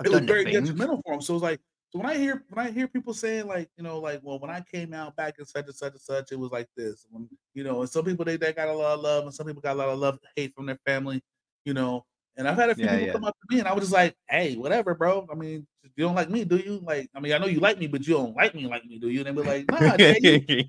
it 0.04 0.10
was 0.10 0.20
very 0.20 0.44
things. 0.44 0.46
detrimental 0.46 1.00
for 1.04 1.14
him. 1.14 1.20
So 1.20 1.34
it's 1.34 1.42
like, 1.42 1.60
So 1.92 1.98
when 1.98 2.06
I 2.08 2.16
hear 2.16 2.44
when 2.50 2.66
I 2.66 2.70
hear 2.70 2.88
people 2.88 3.14
saying 3.14 3.46
like 3.46 3.70
you 3.76 3.84
know 3.84 3.98
like 4.00 4.20
well 4.22 4.38
when 4.40 4.50
I 4.50 4.60
came 4.60 4.92
out 4.94 5.16
back 5.16 5.38
in 5.38 5.44
such 5.46 5.66
and 5.66 5.74
such 5.74 5.92
and 5.92 6.00
such 6.00 6.32
it 6.32 6.38
was 6.38 6.50
like 6.50 6.68
this 6.76 7.06
when 7.10 7.28
you 7.54 7.64
know 7.64 7.80
and 7.80 7.90
some 7.90 8.04
people 8.04 8.24
they, 8.24 8.36
they 8.36 8.52
got 8.52 8.68
a 8.68 8.72
lot 8.72 8.94
of 8.94 9.00
love 9.00 9.24
and 9.24 9.34
some 9.34 9.46
people 9.46 9.62
got 9.62 9.76
a 9.76 9.78
lot 9.78 9.88
of 9.88 9.98
love 9.98 10.18
hate 10.36 10.54
from 10.54 10.66
their 10.66 10.78
family 10.86 11.22
you 11.64 11.74
know 11.74 12.04
and 12.36 12.48
I've 12.48 12.56
had 12.58 12.70
a 12.70 12.74
few 12.74 12.88
Yeah, 12.88 12.96
people 12.96 13.06
yeah. 13.06 13.12
come 13.12 13.24
up 13.24 13.34
to 13.40 13.54
me 13.54 13.60
and 13.60 13.68
I 13.68 13.72
was 13.72 13.84
just 13.84 13.92
like 13.94 14.16
hey 14.28 14.56
whatever 14.56 14.94
bro 14.94 15.26
I 15.30 15.34
mean 15.36 15.66
you 15.96 16.04
don't 16.04 16.14
like 16.16 16.28
me 16.30 16.44
do 16.44 16.56
you 16.56 16.80
like 16.82 17.08
I 17.14 17.20
mean 17.20 17.32
I 17.32 17.38
know 17.38 17.46
you 17.46 17.60
like 17.60 17.78
me 17.78 17.86
but 17.86 18.06
you 18.06 18.14
don't 18.14 18.34
like 18.36 18.54
me 18.54 18.66
like 18.66 18.84
me 18.84 18.98
do 18.98 19.08
you 19.08 19.20
and 19.24 19.28
they 19.28 19.42
be 19.42 19.46
like 19.48 19.68
nah 19.70 19.96
you, 19.98 20.64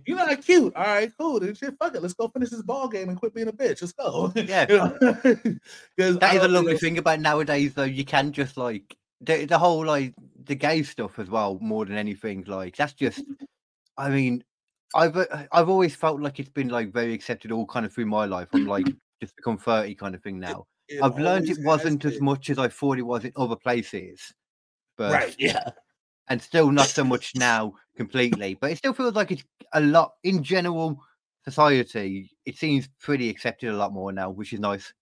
you're 0.06 0.16
not 0.16 0.42
cute 0.42 0.74
all 0.76 0.82
right 0.84 1.12
cool 1.18 1.40
then 1.40 1.54
shit 1.54 1.74
fuck 1.78 1.94
it 1.94 2.02
let's 2.02 2.14
go 2.14 2.28
finish 2.28 2.50
this 2.50 2.62
ball 2.62 2.88
game 2.88 3.08
and 3.08 3.18
quit 3.18 3.34
being 3.34 3.48
a 3.48 3.52
bitch 3.52 3.80
let's 3.82 3.92
go 3.92 4.32
Yeah. 4.36 4.66
You 4.68 4.76
know? 4.78 4.90
'Cause 5.98 6.18
That 6.18 6.34
I 6.34 6.44
a 6.44 6.48
lovely 6.48 6.76
thing 6.78 6.98
about 6.98 7.20
nowadays, 7.20 7.74
though. 7.74 7.84
You 7.84 8.04
can 8.04 8.32
just 8.32 8.56
like 8.56 8.96
the, 9.20 9.44
the 9.44 9.58
whole 9.58 9.84
like 9.84 10.14
the 10.44 10.54
gay 10.54 10.82
stuff 10.82 11.18
as 11.18 11.28
well, 11.30 11.58
more 11.60 11.84
than 11.84 11.96
anything. 11.96 12.44
Like 12.46 12.76
that's 12.76 12.92
just, 12.94 13.22
I 13.96 14.10
mean, 14.10 14.42
I've 14.94 15.16
uh, 15.16 15.46
I've 15.52 15.68
always 15.68 15.94
felt 15.94 16.20
like 16.20 16.40
it's 16.40 16.48
been 16.48 16.68
like 16.68 16.92
very 16.92 17.12
accepted 17.14 17.52
all 17.52 17.66
kind 17.66 17.86
of 17.86 17.92
through 17.92 18.06
my 18.06 18.24
life. 18.26 18.48
I'm 18.52 18.66
like 18.66 18.86
just 19.22 19.36
become 19.36 19.58
thirty 19.58 19.94
kind 19.94 20.14
of 20.14 20.22
thing 20.22 20.38
now. 20.40 20.66
it 20.88 21.02
I've 21.02 21.18
learned 21.18 21.48
it 21.48 21.58
wasn't 21.62 22.04
as 22.04 22.20
much 22.20 22.50
as 22.50 22.58
I 22.58 22.68
thought 22.68 22.98
it 22.98 23.02
was 23.02 23.24
in 23.24 23.32
other 23.36 23.56
places, 23.56 24.32
but 24.96 25.12
right 25.12 25.34
yeah 25.38 25.70
and 26.32 26.40
still 26.40 26.72
not 26.72 26.86
so 26.86 27.04
much 27.04 27.32
now 27.36 27.74
completely. 27.94 28.54
But 28.54 28.72
it 28.72 28.78
still 28.78 28.94
feels 28.94 29.14
like 29.14 29.30
it's 29.30 29.44
a 29.74 29.80
lot 29.80 30.14
in 30.24 30.42
general 30.42 30.98
society. 31.44 32.30
It 32.46 32.56
seems 32.56 32.88
pretty 32.98 33.28
accepted 33.28 33.68
a 33.68 33.76
lot 33.76 33.92
more 33.92 34.12
now, 34.12 34.30
which 34.30 34.52
is 34.54 34.60
nice. 34.60 34.94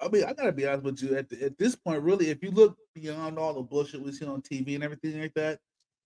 I 0.00 0.08
mean, 0.08 0.24
I 0.24 0.32
gotta 0.32 0.50
be 0.52 0.66
honest 0.66 0.82
with 0.84 1.02
you. 1.02 1.16
At, 1.16 1.28
the, 1.28 1.44
at 1.44 1.58
this 1.58 1.76
point, 1.76 2.02
really, 2.02 2.30
if 2.30 2.42
you 2.42 2.50
look 2.50 2.76
beyond 2.94 3.38
all 3.38 3.54
the 3.54 3.62
bullshit 3.62 4.00
we 4.02 4.12
see 4.12 4.24
on 4.26 4.40
TV 4.42 4.74
and 4.74 4.82
everything 4.82 5.20
like 5.20 5.34
that, 5.34 5.60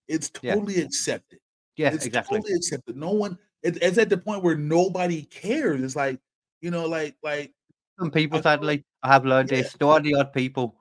it's 0.08 0.30
Yeah. 0.42 0.54
totally 0.56 0.82
accepted. 0.82 1.38
Yeah, 1.76 1.94
it's 1.94 2.04
exactly. 2.04 2.38
totally 2.38 2.54
accepted. 2.56 2.96
No 2.96 3.12
one. 3.12 3.38
It, 3.62 3.78
it's 3.82 3.98
at 3.98 4.08
the 4.08 4.18
point 4.18 4.42
where 4.42 4.56
nobody 4.56 5.22
cares. 5.22 5.80
It's 5.80 5.96
like 5.96 6.18
you 6.60 6.70
know, 6.72 6.86
like 6.86 7.14
like, 7.22 7.52
Some 8.00 8.10
people, 8.10 8.38
I 8.38 8.42
sadly, 8.42 8.84
I 9.02 9.12
have 9.12 9.24
learned 9.24 9.50
Yeah. 9.50 9.62
this. 9.62 9.72
There 9.78 9.88
are 9.88 10.00
the 10.00 10.14
odd 10.16 10.32
people. 10.32 10.74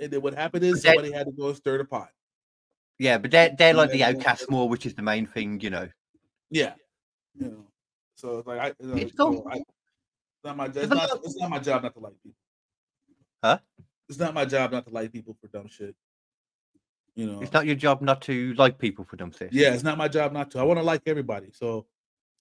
and 0.00 0.10
then 0.12 0.20
what 0.20 0.34
happened 0.34 0.64
is 0.64 0.82
somebody 0.82 1.12
had 1.12 1.26
to 1.26 1.32
go 1.32 1.52
stir 1.52 1.78
the 1.78 1.84
pot. 1.84 2.10
Yeah, 3.02 3.18
but 3.18 3.32
they're 3.32 3.50
they're 3.58 3.74
like 3.74 3.90
the 3.90 3.98
Yeah, 3.98 4.10
yeah, 4.10 4.16
outcasts 4.16 4.48
more, 4.48 4.68
which 4.68 4.86
is 4.86 4.94
the 4.94 5.02
main 5.02 5.26
thing, 5.26 5.58
you 5.60 5.70
know. 5.70 5.88
Yeah, 6.50 6.74
you 7.34 7.48
know. 7.48 7.64
So 8.14 8.38
it's 8.38 8.46
like 8.46 8.60
I, 8.60 8.66
you 8.78 8.86
know, 8.86 8.94
It's 8.94 9.12
cool. 9.12 9.44
I 9.50 9.56
it's 9.56 10.44
not 10.44 10.56
my 10.56 10.68
job. 10.68 10.76
It's 10.84 10.94
not, 10.94 11.10
it's 11.24 11.36
not 11.36 11.50
my 11.50 11.58
job 11.58 11.82
not 11.82 11.94
to 11.94 12.00
like 12.00 12.12
people. 12.22 12.38
Huh? 13.42 13.58
It's 14.08 14.20
not 14.20 14.34
my 14.34 14.44
job 14.44 14.70
not 14.70 14.86
to 14.86 14.92
like 14.92 15.12
people 15.12 15.36
for 15.40 15.48
dumb 15.48 15.66
shit. 15.66 15.96
You 17.16 17.26
know. 17.26 17.42
It's 17.42 17.52
not 17.52 17.66
your 17.66 17.74
job 17.74 18.02
not 18.02 18.22
to 18.22 18.54
like 18.54 18.78
people 18.78 19.04
for 19.04 19.16
dumb 19.16 19.32
shit. 19.32 19.52
Yeah, 19.52 19.74
it's 19.74 19.82
not 19.82 19.98
my 19.98 20.06
job 20.06 20.32
not 20.32 20.52
to. 20.52 20.60
I 20.60 20.62
want 20.62 20.78
to 20.78 20.84
like 20.84 21.02
everybody. 21.06 21.48
So 21.52 21.86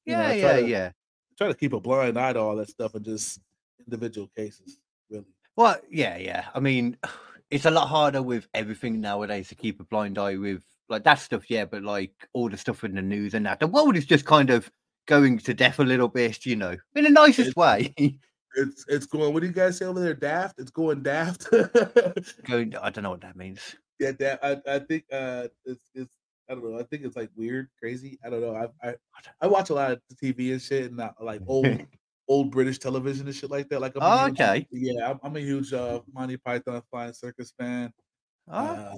you 0.06 0.13
know, 0.13 0.21
yeah, 0.21 0.34
yeah, 0.34 0.54
to- 0.58 0.67
yeah. 0.67 0.91
try 1.39 1.47
to 1.47 1.56
keep 1.56 1.74
a 1.74 1.80
blind 1.80 2.19
eye 2.19 2.34
to 2.34 2.39
all 2.39 2.56
that 2.58 2.69
stuff 2.69 2.93
and 2.93 3.04
just 3.04 3.39
individual 3.80 4.30
cases, 4.38 4.78
really. 5.10 5.26
Well, 5.56 5.78
yeah, 5.89 6.17
yeah. 6.17 6.45
I 6.54 6.60
mean, 6.60 6.97
it's 7.51 7.65
a 7.65 7.71
lot 7.71 7.87
harder 7.87 8.21
with 8.21 8.47
everything 8.53 8.99
nowadays 9.01 9.49
to 9.49 9.55
keep 9.55 9.79
a 9.79 9.83
blind 9.83 10.17
eye 10.17 10.37
with 10.37 10.63
like 10.89 11.03
that 11.03 11.19
stuff, 11.19 11.49
yeah. 11.49 11.65
But 11.65 11.83
like 11.83 12.13
all 12.33 12.49
the 12.49 12.57
stuff 12.57 12.83
in 12.83 12.95
the 12.95 13.01
news 13.01 13.33
and 13.33 13.45
that, 13.45 13.59
the 13.59 13.67
world 13.67 13.95
is 13.97 14.05
just 14.05 14.25
kind 14.25 14.49
of 14.49 14.71
going 15.07 15.37
to 15.39 15.53
death 15.53 15.79
a 15.79 15.83
little 15.83 16.07
bit, 16.07 16.45
you 16.45 16.55
know, 16.55 16.75
in 16.95 17.03
the 17.03 17.09
nicest 17.09 17.51
It's- 17.51 17.55
way. 17.55 17.93
It's 18.57 18.83
it's 18.89 19.05
going. 19.05 19.33
What 19.33 19.39
do 19.39 19.47
you 19.47 19.53
guys 19.53 19.77
say 19.77 19.85
over 19.85 20.01
there? 20.01 20.13
Daft. 20.13 20.59
It's 20.59 20.71
going 20.71 21.03
daft. 21.03 21.49
going, 22.43 22.75
I 22.75 22.89
don't 22.89 23.03
know 23.03 23.11
what 23.11 23.21
that 23.21 23.37
means. 23.37 23.77
yeah, 23.97 24.11
daft. 24.11 24.43
I, 24.43 24.61
I 24.67 24.79
think 24.79 25.05
uh, 25.09 25.47
it's 25.63 25.89
it's. 25.95 26.17
I 26.49 26.55
don't 26.55 26.69
know. 26.69 26.77
I 26.77 26.83
think 26.83 27.03
it's 27.05 27.15
like 27.15 27.29
weird, 27.37 27.69
crazy. 27.79 28.19
I 28.25 28.29
don't 28.29 28.41
know. 28.41 28.53
I 28.53 28.89
I, 28.89 28.95
I 29.39 29.47
watch 29.47 29.69
a 29.69 29.73
lot 29.73 29.91
of 29.93 30.01
TV 30.21 30.51
and 30.51 30.61
shit, 30.61 30.91
and 30.91 31.01
like 31.21 31.39
old 31.47 31.65
old 32.31 32.49
British 32.51 32.79
television 32.79 33.27
and 33.27 33.35
shit 33.35 33.51
like 33.51 33.67
that. 33.69 33.81
Like, 33.81 33.93
I'm 33.97 34.01
Oh, 34.03 34.25
huge- 34.27 34.39
okay. 34.39 34.67
Yeah, 34.71 35.09
I'm, 35.11 35.19
I'm 35.23 35.35
a 35.35 35.39
huge 35.39 35.73
uh, 35.73 35.99
Monty 36.13 36.37
Python 36.37 36.81
Flying 36.89 37.13
Circus 37.13 37.51
fan. 37.59 37.91
Oh, 38.47 38.53
Uh, 38.57 38.95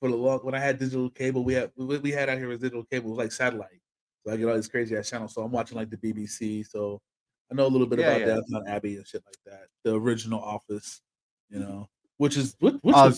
for 0.00 0.08
the 0.10 0.16
long 0.16 0.40
when 0.40 0.54
I 0.54 0.58
had 0.58 0.78
digital 0.78 1.10
cable, 1.10 1.44
we 1.44 1.54
had 1.54 1.70
we, 1.76 1.98
we 1.98 2.10
had 2.10 2.28
out 2.28 2.38
here 2.38 2.48
was 2.48 2.60
digital 2.60 2.84
cable, 2.84 3.08
it 3.08 3.10
was 3.10 3.18
like 3.18 3.32
satellite. 3.32 3.80
So 4.24 4.32
I 4.32 4.36
get 4.36 4.48
all 4.48 4.54
these 4.56 4.68
crazy 4.68 4.96
ass 4.96 5.08
channels. 5.10 5.34
So 5.34 5.42
I'm 5.42 5.52
watching 5.52 5.76
like 5.76 5.90
the 5.90 5.96
BBC. 5.98 6.66
So 6.68 7.00
I 7.50 7.54
know 7.54 7.66
a 7.66 7.72
little 7.74 7.86
bit 7.86 7.98
Yeah, 8.00 8.06
about 8.16 8.20
yeah. 8.20 8.26
Downton 8.34 8.64
Abbey 8.66 8.96
and 8.96 9.06
shit 9.06 9.22
like 9.26 9.36
that. 9.46 9.66
The 9.84 9.94
original 9.94 10.40
Office, 10.40 11.00
you 11.50 11.60
know, 11.60 11.88
which 12.16 12.36
is 12.36 12.56
which, 12.58 12.74
which 12.82 12.96
Uh, 12.96 13.12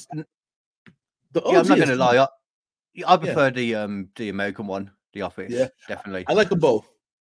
the 1.33 1.43
yeah, 1.47 1.61
I'm 1.61 1.69
not 1.69 1.79
gonna 1.79 1.97
lie. 1.97 2.19
I, 2.19 2.29
I 3.07 3.17
prefer 3.17 3.51
the 3.51 3.75
um 3.77 4.09
the 4.17 4.29
American 4.29 4.67
one, 4.67 4.91
The 5.15 5.23
Office. 5.23 5.53
Yeah, 5.53 5.69
definitely. 5.89 6.25
I 6.29 6.33
like 6.35 6.49
them 6.51 6.61
both. 6.61 6.87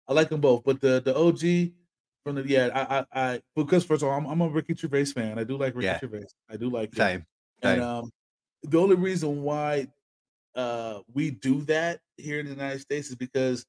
I 0.07 0.13
like 0.13 0.29
them 0.29 0.41
both, 0.41 0.63
but 0.63 0.79
the 0.81 1.01
the 1.01 1.15
OG 1.15 1.73
from 2.23 2.35
the 2.35 2.47
yeah, 2.47 2.69
I 2.73 2.99
I, 2.99 3.31
I 3.33 3.41
because 3.55 3.83
first 3.85 4.03
of 4.03 4.09
all, 4.09 4.17
I'm, 4.17 4.25
I'm 4.25 4.41
a 4.41 4.49
Ricky 4.49 4.75
Gervais 4.75 5.05
fan. 5.05 5.39
I 5.39 5.43
do 5.43 5.57
like 5.57 5.75
Ricky 5.75 5.85
Yeah. 5.85 5.99
Gervais. 5.99 6.27
I 6.49 6.57
do 6.57 6.69
like 6.69 6.93
him. 6.93 6.97
Same. 6.97 7.25
And 7.63 7.81
um, 7.81 8.11
the 8.63 8.79
only 8.79 8.95
reason 8.95 9.43
why 9.43 9.87
uh, 10.55 10.99
we 11.13 11.31
do 11.31 11.61
that 11.63 11.99
here 12.17 12.39
in 12.39 12.45
the 12.45 12.51
United 12.51 12.79
States 12.81 13.09
is 13.09 13.15
because 13.15 13.65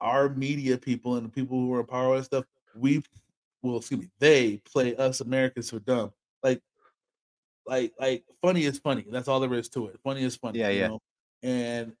our 0.00 0.28
media 0.28 0.76
people 0.76 1.16
and 1.16 1.26
the 1.26 1.30
people 1.30 1.58
who 1.58 1.72
are 1.74 1.80
in 1.80 1.86
power 1.86 2.16
and 2.16 2.24
stuff, 2.24 2.44
we 2.76 3.02
well, 3.62 3.78
excuse 3.78 4.00
me, 4.00 4.10
they 4.18 4.58
play 4.70 4.94
us 4.96 5.20
Americans 5.20 5.70
for 5.70 5.78
dumb. 5.80 6.12
Like, 6.42 6.60
like, 7.66 7.94
like 7.98 8.24
funny 8.42 8.64
is 8.64 8.78
funny. 8.78 9.06
That's 9.10 9.26
all 9.26 9.40
there 9.40 9.54
is 9.54 9.70
to 9.70 9.86
it. 9.86 9.98
Funny 10.04 10.22
is 10.22 10.36
funny. 10.36 10.58
Yeah, 10.58 10.68
you 10.68 10.80
yeah. 10.80 10.88
know? 10.88 11.00
And 11.42 11.92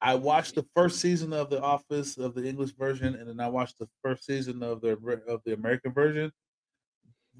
I 0.00 0.14
watched 0.14 0.54
the 0.54 0.64
first 0.74 1.00
season 1.00 1.32
of 1.32 1.50
The 1.50 1.60
Office 1.60 2.16
of 2.18 2.34
the 2.34 2.46
English 2.46 2.72
version, 2.72 3.14
and 3.16 3.28
then 3.28 3.40
I 3.40 3.48
watched 3.48 3.78
the 3.78 3.88
first 4.02 4.24
season 4.24 4.62
of 4.62 4.80
the 4.80 4.92
of 5.26 5.42
the 5.44 5.54
American 5.54 5.92
version. 5.92 6.30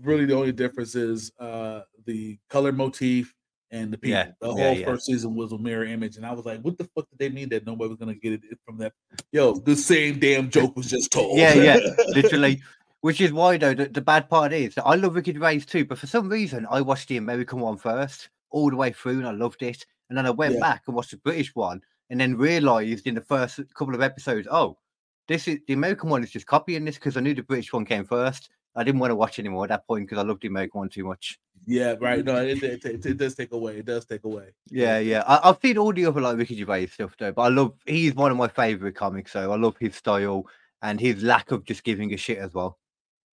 Really, 0.00 0.24
the 0.26 0.34
only 0.34 0.52
difference 0.52 0.94
is 0.94 1.32
uh 1.38 1.82
the 2.06 2.38
color 2.48 2.72
motif 2.72 3.34
and 3.70 3.92
the 3.92 3.98
people. 3.98 4.18
Yeah, 4.18 4.32
The 4.40 4.52
whole 4.52 4.74
yeah. 4.76 4.84
first 4.84 5.06
season 5.06 5.34
was 5.34 5.52
a 5.52 5.58
mirror 5.58 5.84
image, 5.84 6.16
and 6.16 6.24
I 6.26 6.32
was 6.32 6.44
like, 6.46 6.60
"What 6.62 6.78
the 6.78 6.84
fuck 6.94 7.08
did 7.10 7.18
they 7.18 7.28
mean 7.28 7.48
that 7.50 7.66
nobody 7.66 7.88
was 7.90 7.98
gonna 7.98 8.14
get 8.14 8.32
it 8.32 8.58
from 8.64 8.78
that?" 8.78 8.92
Yo, 9.32 9.54
the 9.54 9.76
same 9.76 10.18
damn 10.18 10.50
joke 10.50 10.76
was 10.76 10.88
just 10.90 11.10
told. 11.12 11.38
Yeah, 11.38 11.54
yeah, 11.54 11.78
literally. 12.08 12.62
Which 13.00 13.20
is 13.20 13.32
why 13.32 13.56
though 13.58 13.74
the, 13.74 13.86
the 13.86 14.00
bad 14.00 14.28
part 14.28 14.52
is 14.52 14.74
that 14.74 14.84
I 14.84 14.96
love 14.96 15.14
Ricky 15.14 15.32
Gervais 15.32 15.60
too, 15.60 15.84
but 15.84 15.98
for 15.98 16.08
some 16.08 16.28
reason 16.28 16.66
I 16.68 16.80
watched 16.80 17.08
the 17.08 17.16
American 17.18 17.60
one 17.60 17.76
first 17.76 18.28
all 18.50 18.70
the 18.70 18.76
way 18.76 18.90
through 18.90 19.18
and 19.18 19.26
I 19.28 19.30
loved 19.30 19.62
it, 19.62 19.86
and 20.08 20.18
then 20.18 20.26
I 20.26 20.30
went 20.30 20.54
Yeah. 20.54 20.60
back 20.60 20.82
and 20.86 20.96
watched 20.96 21.12
the 21.12 21.18
British 21.18 21.54
one, 21.54 21.80
and 22.10 22.20
then 22.20 22.36
realised 22.36 23.06
in 23.06 23.14
the 23.14 23.20
first 23.20 23.60
couple 23.74 23.94
of 23.94 24.02
episodes, 24.02 24.48
oh, 24.50 24.78
this 25.26 25.46
is 25.46 25.58
the 25.66 25.74
American 25.74 26.08
one 26.08 26.24
is 26.24 26.30
just 26.30 26.46
copying 26.46 26.84
this 26.84 26.96
because 26.96 27.16
I 27.16 27.20
knew 27.20 27.34
the 27.34 27.42
British 27.42 27.72
one 27.72 27.84
came 27.84 28.04
first. 28.04 28.48
I 28.74 28.84
didn't 28.84 29.00
want 29.00 29.10
to 29.10 29.16
watch 29.16 29.38
anymore 29.38 29.64
at 29.64 29.70
that 29.70 29.86
point 29.86 30.06
because 30.06 30.18
I 30.22 30.26
loved 30.26 30.42
the 30.42 30.48
American 30.48 30.78
one 30.78 30.88
too 30.88 31.04
much. 31.04 31.38
yeah, 31.66 31.96
right. 32.00 32.24
No, 32.24 32.36
it, 32.36 32.62
it, 32.62 32.84
it, 32.84 33.04
it 33.04 33.16
does 33.16 33.34
take 33.34 33.52
away. 33.52 33.78
It 33.78 33.86
does 33.86 34.06
take 34.06 34.24
away. 34.24 34.54
Yeah, 34.70 34.98
yeah. 34.98 35.24
I, 35.26 35.48
I've 35.48 35.58
seen 35.60 35.78
all 35.78 35.92
the 35.92 36.06
other 36.06 36.20
like 36.20 36.38
Ricky 36.38 36.56
Gervais 36.56 36.86
stuff 36.86 37.14
though, 37.18 37.32
but 37.32 37.42
I 37.42 37.48
love 37.48 37.74
he's 37.86 38.14
one 38.14 38.30
of 38.30 38.36
my 38.36 38.48
favourite 38.48 38.94
comics, 38.94 39.32
so 39.32 39.52
I 39.52 39.56
love 39.56 39.76
his 39.78 39.96
style 39.96 40.46
and 40.82 41.00
his 41.00 41.22
lack 41.22 41.50
of 41.50 41.64
just 41.64 41.82
giving 41.82 42.14
a 42.14 42.16
shit 42.16 42.38
as 42.38 42.54
well. 42.54 42.78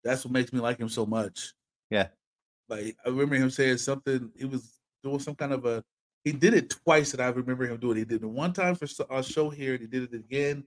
That's 0.03 0.23
what 0.23 0.31
makes 0.33 0.53
me 0.53 0.59
like 0.59 0.79
him 0.79 0.89
so 0.89 1.05
much. 1.05 1.53
Yeah. 1.89 2.07
Like 2.69 2.95
I 3.05 3.09
remember 3.09 3.35
him 3.35 3.49
saying 3.49 3.77
something. 3.77 4.31
He 4.37 4.45
was 4.45 4.79
doing 5.03 5.19
some 5.19 5.35
kind 5.35 5.53
of 5.53 5.65
a. 5.65 5.83
He 6.23 6.31
did 6.31 6.53
it 6.53 6.69
twice, 6.69 7.13
and 7.13 7.21
I 7.21 7.27
remember 7.29 7.65
him 7.65 7.77
doing. 7.77 7.97
He 7.97 8.05
did 8.05 8.21
it 8.23 8.27
one 8.27 8.53
time 8.53 8.75
for 8.75 8.87
our 9.09 9.23
show 9.23 9.49
here, 9.49 9.73
and 9.73 9.81
he 9.81 9.87
did 9.87 10.03
it 10.03 10.13
again. 10.13 10.63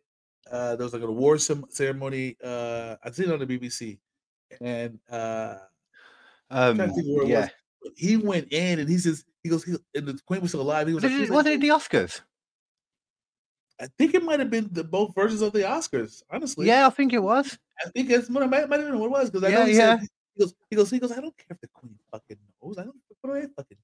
Uh, 0.50 0.76
there 0.76 0.84
was 0.84 0.92
like 0.92 1.02
an 1.02 1.08
award 1.08 1.40
ceremony. 1.40 2.36
Uh, 2.42 2.96
I 3.02 3.10
seen 3.10 3.30
it 3.30 3.32
on 3.32 3.38
the 3.38 3.46
BBC, 3.46 3.98
and 4.60 4.98
uh, 5.10 5.58
Um, 6.50 6.76
think 6.76 6.92
where 7.06 7.24
it 7.24 7.28
yeah. 7.28 7.48
He 7.96 8.16
went 8.16 8.52
in, 8.52 8.78
and 8.78 8.88
he 8.88 8.98
says, 8.98 9.24
"He 9.42 9.50
goes, 9.50 9.62
he, 9.64 9.76
and 9.94 10.08
the 10.08 10.18
Queen 10.26 10.40
was 10.40 10.50
still 10.50 10.62
alive." 10.62 10.88
He 10.88 10.94
was, 10.94 11.04
like, 11.04 11.12
he 11.12 11.20
was 11.20 11.30
like, 11.30 11.46
it 11.46 11.60
the 11.60 11.68
Oscars? 11.68 12.20
I 13.80 13.88
think 13.98 14.14
it 14.14 14.22
might 14.22 14.40
have 14.40 14.50
been 14.50 14.68
the 14.72 14.84
both 14.84 15.14
versions 15.14 15.42
of 15.42 15.52
the 15.52 15.60
Oscars. 15.60 16.22
Honestly, 16.30 16.66
Yeah, 16.66 16.86
I 16.86 16.90
think 16.90 17.12
it 17.12 17.18
was. 17.18 17.58
I 17.84 17.90
think 17.90 18.10
it's 18.10 18.30
might, 18.30 18.48
might 18.48 18.60
have 18.60 18.70
been 18.70 18.98
what 18.98 19.06
it 19.06 19.10
was 19.10 19.30
because 19.30 19.44
I 19.44 19.50
Yeah, 19.50 19.60
know 19.60 19.66
he 19.66 19.74
yeah. 19.74 19.96
said 19.98 20.08
he 20.34 20.40
goes, 20.40 20.54
he 20.70 20.76
goes, 20.76 20.90
he 20.90 20.98
goes. 20.98 21.12
I 21.12 21.20
don't 21.20 21.36
care 21.36 21.46
if 21.50 21.60
the 21.60 21.68
queen 21.68 21.98
fucking 22.10 22.38
knows. 22.62 22.78
I 22.78 22.84
don't. 22.84 22.96
What 23.20 23.34
do 23.34 23.36
I 23.36 23.46
fucking 23.54 23.78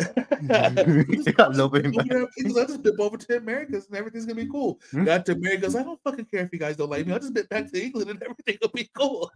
care? 0.48 1.34
I 1.38 1.46
love 1.48 1.74
him. 1.74 1.94
Over 1.96 2.04
there, 2.08 2.26
He 2.36 2.42
goes, 2.44 2.56
I 2.58 2.64
just 2.66 2.82
bit 2.82 2.94
over 2.98 3.16
to 3.16 3.36
Americas 3.36 3.86
and 3.86 3.96
everything's 3.96 4.26
gonna 4.26 4.40
be 4.42 4.50
cool. 4.50 4.80
Hmm? 4.90 5.04
Got 5.04 5.26
to 5.26 5.32
Americas. 5.32 5.76
I 5.76 5.82
don't 5.82 6.00
fucking 6.04 6.26
care 6.26 6.44
if 6.44 6.52
you 6.52 6.58
guys 6.58 6.76
don't 6.76 6.90
like 6.90 7.06
me. 7.06 7.12
I'll 7.12 7.18
just 7.20 7.34
bit 7.34 7.48
back 7.48 7.70
to 7.72 7.82
England 7.82 8.10
and 8.10 8.22
everything 8.28 8.58
will 8.62 8.70
be 8.70 8.88
cool. 8.96 9.30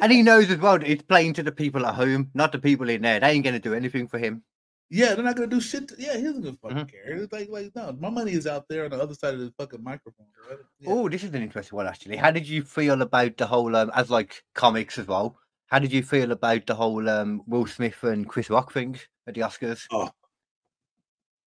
And 0.00 0.12
he 0.12 0.22
knows 0.22 0.50
as 0.50 0.58
well 0.58 0.78
that 0.78 0.88
it's 0.88 1.02
playing 1.02 1.34
to 1.34 1.42
the 1.42 1.52
people 1.52 1.86
at 1.86 1.94
home, 1.94 2.30
not 2.34 2.52
the 2.52 2.58
people 2.58 2.88
in 2.88 3.02
there. 3.02 3.20
They 3.20 3.30
ain't 3.30 3.44
to 3.54 3.60
do 3.60 3.74
anything 3.74 4.08
for 4.08 4.18
him. 4.18 4.42
Yeah, 4.88 5.14
they're 5.14 5.24
not 5.24 5.34
gonna 5.34 5.48
do 5.48 5.60
shit. 5.60 5.88
To, 5.88 5.96
yeah, 5.98 6.16
he 6.16 6.22
doesn't 6.22 6.42
gonna 6.42 6.56
fucking 6.62 6.76
Mhm. 6.76 6.90
care. 6.90 7.16
It's 7.16 7.32
like, 7.32 7.48
like, 7.48 7.72
no, 7.74 7.96
my 7.98 8.08
money 8.08 8.32
is 8.32 8.46
out 8.46 8.66
there 8.68 8.84
on 8.84 8.90
the 8.90 9.02
other 9.02 9.14
side 9.14 9.34
of 9.34 9.40
the 9.40 9.52
fucking 9.58 9.82
microphone. 9.82 10.26
Right? 10.48 10.58
Yeah. 10.78 10.90
Oh, 10.92 11.08
this 11.08 11.24
is 11.24 11.34
an 11.34 11.42
interesting 11.42 11.76
one, 11.76 11.88
actually. 11.88 12.16
How 12.16 12.30
did 12.30 12.48
you 12.48 12.62
feel 12.62 13.02
about 13.02 13.36
the 13.36 13.46
whole, 13.48 13.74
um, 13.74 13.90
as 13.94 14.10
like 14.10 14.44
comics 14.54 14.96
as 14.98 15.08
well? 15.08 15.38
How 15.66 15.78
did 15.78 15.92
you 15.92 16.02
feel 16.02 16.32
about 16.32 16.66
the 16.66 16.74
whole 16.74 17.08
um, 17.08 17.42
Will 17.46 17.66
Smith 17.66 18.02
and 18.04 18.28
Chris 18.28 18.50
Rock 18.50 18.72
thing 18.72 18.98
at 19.26 19.34
the 19.34 19.40
Oscars? 19.40 19.86
Oh, 19.90 20.10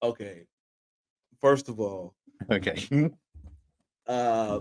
okay. 0.04 0.46
first 1.40 1.70
of 1.70 1.80
all, 1.80 2.16
Okay. 2.52 2.88
uh, 4.08 4.60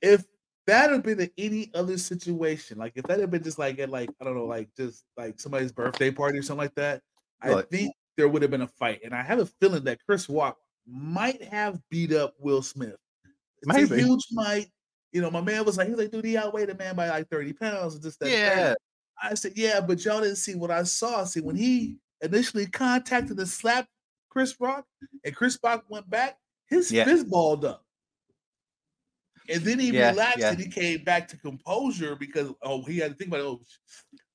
if 0.00 0.24
that 0.66 0.90
had 0.90 1.02
been 1.02 1.20
in 1.20 1.30
any 1.38 1.70
other 1.74 1.98
situation, 1.98 2.78
like 2.78 2.92
if 2.96 3.04
that 3.04 3.20
had 3.20 3.30
been 3.30 3.42
just 3.42 3.58
like 3.58 3.78
at 3.78 3.90
like 3.90 4.10
I 4.20 4.24
don't 4.24 4.36
know, 4.36 4.46
like 4.46 4.68
just 4.76 5.04
like 5.16 5.40
somebody's 5.40 5.72
birthday 5.72 6.10
party 6.10 6.38
or 6.38 6.42
something 6.42 6.64
like 6.64 6.74
that, 6.74 7.02
I 7.40 7.62
think 7.62 7.92
there 8.16 8.28
would 8.28 8.42
have 8.42 8.50
been 8.50 8.62
a 8.62 8.68
fight. 8.68 9.00
And 9.04 9.14
I 9.14 9.22
have 9.22 9.38
a 9.38 9.46
feeling 9.46 9.84
that 9.84 9.98
Chris 10.04 10.28
Rock 10.28 10.56
might 10.86 11.42
have 11.44 11.80
beat 11.90 12.12
up 12.12 12.34
Will 12.38 12.62
Smith. 12.62 12.96
It's 13.62 13.92
a 13.92 13.96
huge 13.96 14.26
might. 14.32 14.68
You 15.12 15.20
know, 15.20 15.30
my 15.30 15.40
man 15.42 15.64
was 15.64 15.76
like, 15.76 15.86
he 15.88 15.92
was 15.94 16.00
like, 16.00 16.10
dude, 16.10 16.24
he 16.24 16.38
outweighed 16.38 16.70
a 16.70 16.74
man 16.74 16.96
by 16.96 17.08
like 17.10 17.28
30 17.28 17.52
pounds. 17.52 17.94
And 17.94 18.02
just 18.02 18.18
that. 18.20 18.30
Yeah. 18.30 18.74
I 19.22 19.34
said, 19.34 19.52
yeah, 19.56 19.80
but 19.80 20.04
y'all 20.04 20.20
didn't 20.20 20.36
see 20.36 20.54
what 20.54 20.70
I 20.70 20.82
saw. 20.84 21.24
See, 21.24 21.40
when 21.40 21.54
he 21.54 21.96
initially 22.22 22.66
contacted 22.66 23.38
and 23.38 23.48
slapped 23.48 23.88
Chris 24.30 24.56
Rock, 24.58 24.86
and 25.24 25.36
Chris 25.36 25.58
Rock 25.62 25.84
went 25.88 26.08
back, 26.08 26.38
his 26.66 26.90
Yeah. 26.90 27.04
fist 27.04 27.28
balled 27.28 27.64
up. 27.64 27.84
And 29.48 29.62
then 29.62 29.78
he 29.80 29.90
Yeah, 29.90 30.10
relaxed 30.10 30.38
yeah. 30.38 30.50
and 30.50 30.58
he 30.58 30.68
came 30.68 31.02
back 31.04 31.28
to 31.28 31.36
composure 31.36 32.14
because 32.16 32.52
oh 32.62 32.82
he 32.84 32.98
had 32.98 33.10
to 33.12 33.16
think 33.16 33.28
about 33.28 33.40
oh 33.40 33.60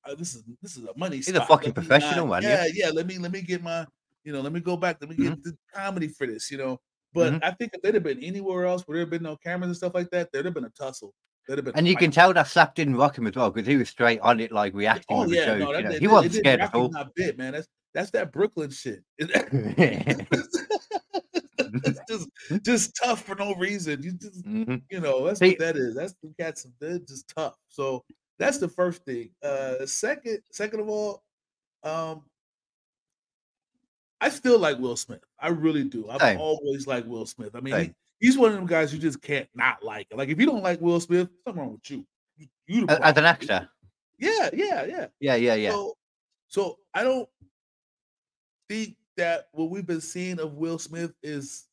uh, 0.04 0.14
this 0.14 0.34
is 0.34 0.44
this 0.62 0.76
is 0.76 0.84
a 0.84 0.96
money. 0.96 1.16
He's 1.16 1.28
a 1.30 1.44
fucking 1.44 1.72
professional, 1.72 2.26
not- 2.26 2.42
man, 2.42 2.66
yeah. 2.66 2.66
Yeah. 2.86 2.90
Let 2.90 3.06
me 3.06 3.18
let 3.18 3.32
me 3.32 3.40
get 3.42 3.62
my 3.62 3.86
you 4.22 4.32
know 4.32 4.40
let 4.42 4.52
me 4.52 4.60
go 4.60 4.76
back. 4.76 4.98
Let 5.00 5.10
me 5.10 5.16
get 5.16 5.32
Mm-hmm. 5.32 5.40
the 5.42 5.56
comedy 5.74 6.08
for 6.08 6.26
this. 6.26 6.50
You 6.50 6.58
know, 6.58 6.80
but 7.18 7.32
Mhm. 7.34 7.44
I 7.44 7.50
think 7.52 7.72
if 7.74 7.82
they'd 7.82 7.94
have 7.94 8.02
been 8.02 8.22
anywhere 8.22 8.66
else 8.66 8.82
where 8.86 8.96
there 8.96 9.02
had 9.02 9.10
been 9.10 9.22
no 9.22 9.36
cameras 9.36 9.68
and 9.68 9.76
stuff 9.76 9.94
like 9.94 10.10
that, 10.10 10.30
there'd 10.32 10.44
have 10.44 10.54
been 10.54 10.64
a 10.64 10.70
tussle. 10.70 11.14
There'd 11.46 11.58
have 11.58 11.64
been 11.64 11.76
And 11.76 11.88
you 11.88 11.96
can 11.96 12.10
tell 12.10 12.32
that 12.34 12.46
slap 12.46 12.74
didn't 12.74 12.96
rock 12.96 13.16
him 13.16 13.26
as 13.26 13.34
well 13.34 13.50
because 13.50 13.66
he 13.66 13.76
was 13.76 13.88
straight 13.88 14.20
on 14.20 14.40
it, 14.40 14.52
like 14.52 14.74
reacting 14.74 15.16
Oh 15.16 15.24
yeah, 15.26 15.54
the 15.54 15.58
no, 15.60 15.72
that, 15.72 15.78
you 15.78 15.84
know. 15.84 15.92
that- 15.92 16.00
He 16.00 16.06
wasn't 16.08 16.34
scared 16.34 16.60
at 16.60 16.74
all. 16.74 16.90
Not 16.90 17.14
bit, 17.14 17.38
man. 17.38 17.52
That's 17.54 17.68
that's 17.94 18.10
that 18.10 18.32
Brooklyn 18.32 18.70
shit. 18.70 19.02
it's 19.18 20.48
just 22.08 22.28
just 22.64 22.96
tough 23.02 23.22
for 23.24 23.34
no 23.34 23.54
reason. 23.54 24.02
You 24.02 24.12
just 24.12 24.44
Mhm. 24.44 24.82
you 24.90 25.00
know 25.00 25.26
that's 25.26 25.38
See- 25.40 25.50
what 25.50 25.58
that 25.60 25.76
is. 25.76 25.94
That's 25.94 26.14
the 26.22 26.32
cats. 26.38 26.66
They're 26.80 26.98
just 26.98 27.28
tough. 27.34 27.54
So 27.68 28.04
that's 28.38 28.58
the 28.58 28.68
first 28.68 29.04
thing. 29.04 29.30
Uh, 29.42 29.84
second, 29.86 30.40
second 30.52 30.80
of 30.80 30.88
all, 30.88 31.22
um, 31.82 32.22
I 34.20 34.28
still 34.30 34.58
like 34.58 34.78
Will 34.78 34.96
Smith. 34.96 35.20
I 35.38 35.48
really 35.48 35.84
do. 35.84 36.08
I've 36.10 36.20
Same. 36.20 36.40
always 36.40 36.86
liked 36.86 37.06
Will 37.06 37.26
Smith. 37.26 37.54
I 37.54 37.60
mean, 37.60 37.78
he, 37.78 37.94
he's 38.26 38.36
one 38.36 38.50
of 38.50 38.56
them 38.56 38.66
guys 38.66 38.92
you 38.92 38.98
just 38.98 39.22
can't 39.22 39.48
not 39.54 39.82
like. 39.84 40.08
Like 40.12 40.28
if 40.28 40.40
you 40.40 40.46
don't 40.46 40.62
like 40.62 40.80
Will 40.80 41.00
Smith, 41.00 41.28
something 41.44 41.62
wrong 41.62 41.72
with 41.72 41.90
you. 41.90 42.04
You, 42.66 42.86
As 42.88 43.16
an 43.16 43.24
actor. 43.24 43.68
Yeah, 44.18 44.50
yeah, 44.52 44.84
yeah. 44.84 45.06
Yeah, 45.20 45.34
yeah, 45.36 45.54
yeah. 45.54 45.70
So, 45.70 45.96
so 46.48 46.78
I 46.92 47.04
don't 47.04 47.28
think 48.68 48.96
that 49.16 49.48
what 49.52 49.70
we've 49.70 49.86
been 49.86 50.00
seeing 50.00 50.40
of 50.40 50.54
Will 50.54 50.78
Smith 50.78 51.12
is 51.22 51.66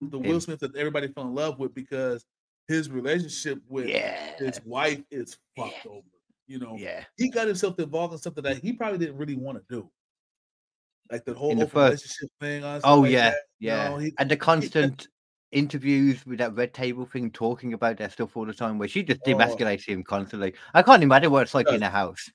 the 0.00 0.18
Will 0.18 0.40
Smith 0.40 0.60
that 0.60 0.74
everybody 0.76 1.08
fell 1.08 1.24
in 1.24 1.34
love 1.34 1.58
with 1.58 1.74
because 1.74 2.24
his 2.68 2.88
relationship 2.90 3.60
with 3.68 3.88
Yeah. 3.88 4.36
his 4.38 4.60
wife 4.64 5.02
is 5.10 5.36
fucked 5.56 5.84
Yeah. 5.84 5.90
over. 5.90 6.06
You 6.46 6.58
know, 6.58 6.76
Yeah. 6.76 7.04
he 7.16 7.28
got 7.30 7.46
himself 7.48 7.78
involved 7.78 8.12
in 8.14 8.18
something 8.18 8.42
that 8.44 8.58
he 8.58 8.72
probably 8.72 8.98
didn't 8.98 9.16
really 9.18 9.36
want 9.36 9.58
to 9.58 9.64
do, 9.74 9.90
like 11.10 11.24
the 11.24 11.34
whole 11.34 11.50
the 11.54 11.62
open 11.62 11.68
first- 11.68 12.04
relationship 12.04 12.30
thing. 12.40 12.80
Oh 12.84 13.00
like 13.00 13.10
yeah, 13.12 13.30
that. 13.30 13.38
yeah. 13.58 13.88
No, 13.88 13.98
he- 13.98 14.14
and 14.18 14.30
the 14.30 14.36
constant 14.36 15.08
interviews 15.52 16.24
with 16.26 16.38
that 16.38 16.54
red 16.54 16.72
table 16.72 17.04
thing, 17.06 17.30
talking 17.30 17.72
about 17.72 17.96
their 17.96 18.08
stuff 18.10 18.36
all 18.36 18.46
the 18.46 18.54
time, 18.54 18.78
where 18.78 18.88
she 18.88 19.02
just 19.02 19.20
Oh. 19.26 19.30
demasculates 19.30 19.84
him 19.86 20.02
constantly. 20.04 20.54
I 20.74 20.82
can't 20.82 21.02
imagine 21.02 21.30
what 21.30 21.42
it's 21.42 21.54
like 21.54 21.68
in 21.68 21.82
a 21.82 21.90
house. 21.90 22.30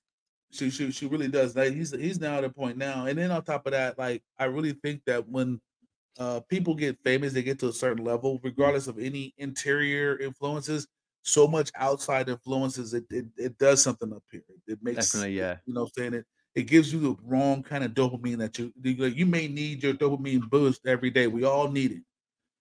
she 0.51 0.69
she 0.69 0.91
she 0.91 1.05
really 1.07 1.27
does. 1.27 1.55
Like 1.55 1.73
he's 1.73 1.91
he's 1.91 2.19
now 2.19 2.38
at 2.38 2.43
a 2.43 2.49
point 2.49 2.77
now, 2.77 3.05
and 3.07 3.17
then 3.17 3.31
on 3.31 3.43
top 3.43 3.65
of 3.65 3.71
that, 3.71 3.97
like 3.97 4.23
I 4.38 4.45
really 4.45 4.73
think 4.73 5.01
that 5.05 5.27
when 5.27 5.59
uh 6.17 6.39
people 6.49 6.75
get 6.75 6.97
famous, 7.03 7.33
they 7.33 7.43
get 7.43 7.59
to 7.59 7.67
a 7.69 7.73
certain 7.73 8.03
level, 8.03 8.39
regardless 8.43 8.88
of 8.88 8.99
any 8.99 9.33
interior 9.38 10.17
influences. 10.19 10.88
So 11.23 11.47
much 11.47 11.71
outside 11.75 12.29
influences, 12.29 12.93
it 12.93 13.05
it, 13.09 13.25
it 13.38 13.57
does 13.57 13.81
something 13.81 14.13
up 14.13 14.23
here. 14.31 14.43
It 14.67 14.79
makes 14.83 15.11
Definitely, 15.11 15.38
yeah. 15.38 15.57
you 15.65 15.73
know 15.73 15.81
what 15.81 15.91
I'm 15.97 16.01
saying 16.03 16.13
it. 16.13 16.25
It 16.55 16.63
gives 16.63 16.93
you 16.93 16.99
the 16.99 17.15
wrong 17.23 17.63
kind 17.63 17.83
of 17.83 17.91
dopamine 17.91 18.37
that 18.37 18.57
you 18.57 18.71
you 18.83 19.25
may 19.25 19.47
need 19.47 19.83
your 19.83 19.93
dopamine 19.93 20.49
boost 20.49 20.85
every 20.87 21.09
day. 21.09 21.27
We 21.27 21.43
all 21.43 21.69
need 21.69 21.91
it. 21.91 22.03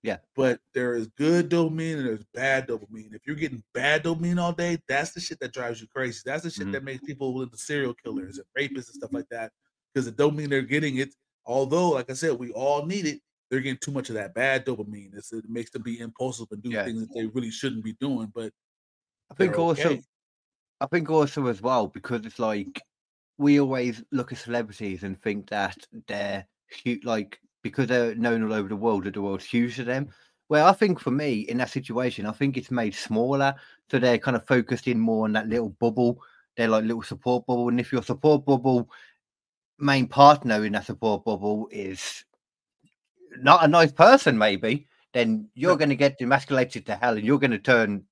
Yeah. 0.02 0.18
But 0.34 0.60
there 0.74 0.94
is 0.96 1.06
good 1.16 1.48
dopamine 1.48 1.98
and 1.98 2.06
there's 2.06 2.24
bad 2.34 2.68
dopamine. 2.68 3.14
If 3.14 3.22
you're 3.26 3.36
getting 3.36 3.62
bad 3.72 4.04
dopamine 4.04 4.38
all 4.38 4.52
day, 4.52 4.78
that's 4.88 5.12
the 5.12 5.20
shit 5.20 5.38
that 5.40 5.52
drives 5.54 5.80
you 5.80 5.86
crazy. 5.86 6.20
That's 6.24 6.42
the 6.42 6.50
shit 6.50 6.66
Mhm. 6.66 6.72
that 6.72 6.84
makes 6.84 7.02
people 7.04 7.40
into 7.40 7.56
serial 7.56 7.94
killers 7.94 8.38
and 8.38 8.46
rapists 8.58 8.88
and 8.88 8.96
stuff 8.96 9.12
like 9.12 9.28
that. 9.30 9.52
Because 9.94 10.04
the 10.04 10.12
dopamine 10.12 10.50
they're 10.50 10.62
getting 10.62 10.96
it, 10.98 11.14
although, 11.46 11.90
like 11.90 12.10
I 12.10 12.14
said, 12.14 12.32
we 12.38 12.50
all 12.52 12.84
need 12.84 13.06
it, 13.06 13.22
they're 13.48 13.60
getting 13.60 13.78
too 13.78 13.92
much 13.92 14.08
of 14.10 14.16
that 14.16 14.34
bad 14.34 14.66
dopamine. 14.66 15.14
It's, 15.14 15.32
it 15.32 15.48
makes 15.48 15.70
them 15.70 15.82
be 15.82 16.00
impulsive 16.00 16.48
and 16.50 16.62
do 16.62 16.70
Yeah. 16.70 16.84
things 16.84 17.00
that 17.06 17.14
they 17.14 17.26
really 17.26 17.50
shouldn't 17.50 17.84
be 17.84 17.92
doing. 17.94 18.30
But 18.34 18.52
I 19.30 19.34
think 19.34 19.56
also, 19.56 19.88
okay. 19.90 20.02
I 20.80 20.86
think 20.86 21.08
also 21.08 21.46
as 21.46 21.62
well 21.62 21.86
because 21.86 22.26
it's 22.26 22.38
like 22.40 22.82
we 23.38 23.60
always 23.60 24.02
look 24.12 24.32
at 24.32 24.38
celebrities 24.38 25.02
and 25.02 25.20
think 25.20 25.48
that 25.50 25.76
they're 26.06 26.46
huge, 26.68 27.04
like 27.04 27.38
because 27.62 27.86
they're 27.88 28.14
known 28.14 28.42
all 28.44 28.52
over 28.52 28.68
the 28.68 28.76
world, 28.76 29.04
that 29.04 29.14
the 29.14 29.22
world's 29.22 29.44
huge 29.44 29.76
to 29.76 29.84
them. 29.84 30.08
Well, 30.48 30.66
I 30.66 30.72
think 30.72 31.00
for 31.00 31.10
me 31.10 31.40
in 31.40 31.56
that 31.58 31.70
situation, 31.70 32.26
I 32.26 32.32
think 32.32 32.56
it's 32.56 32.70
made 32.70 32.94
smaller, 32.94 33.54
so 33.90 33.98
they're 33.98 34.18
kind 34.18 34.36
of 34.36 34.46
focused 34.46 34.86
in 34.86 35.00
more 35.00 35.24
on 35.24 35.32
that 35.32 35.48
little 35.48 35.70
bubble. 35.70 36.20
They're 36.56 36.68
like 36.68 36.84
little 36.84 37.02
support 37.02 37.46
bubble, 37.46 37.68
and 37.68 37.80
if 37.80 37.92
your 37.92 38.02
support 38.02 38.44
bubble 38.44 38.88
main 39.78 40.06
partner 40.06 40.64
in 40.64 40.72
that 40.72 40.86
support 40.86 41.24
bubble 41.24 41.68
is 41.72 42.24
not 43.38 43.64
a 43.64 43.68
nice 43.68 43.90
person, 43.90 44.38
maybe, 44.38 44.86
then 45.12 45.48
you're 45.54 45.72
Yeah. 45.72 45.78
going 45.78 45.88
to 45.88 45.96
get 45.96 46.20
demasculated 46.20 46.84
to 46.86 46.94
hell, 46.96 47.16
and 47.16 47.24
you're 47.26 47.38
going 47.40 47.50
to 47.50 47.58
turn. 47.58 48.04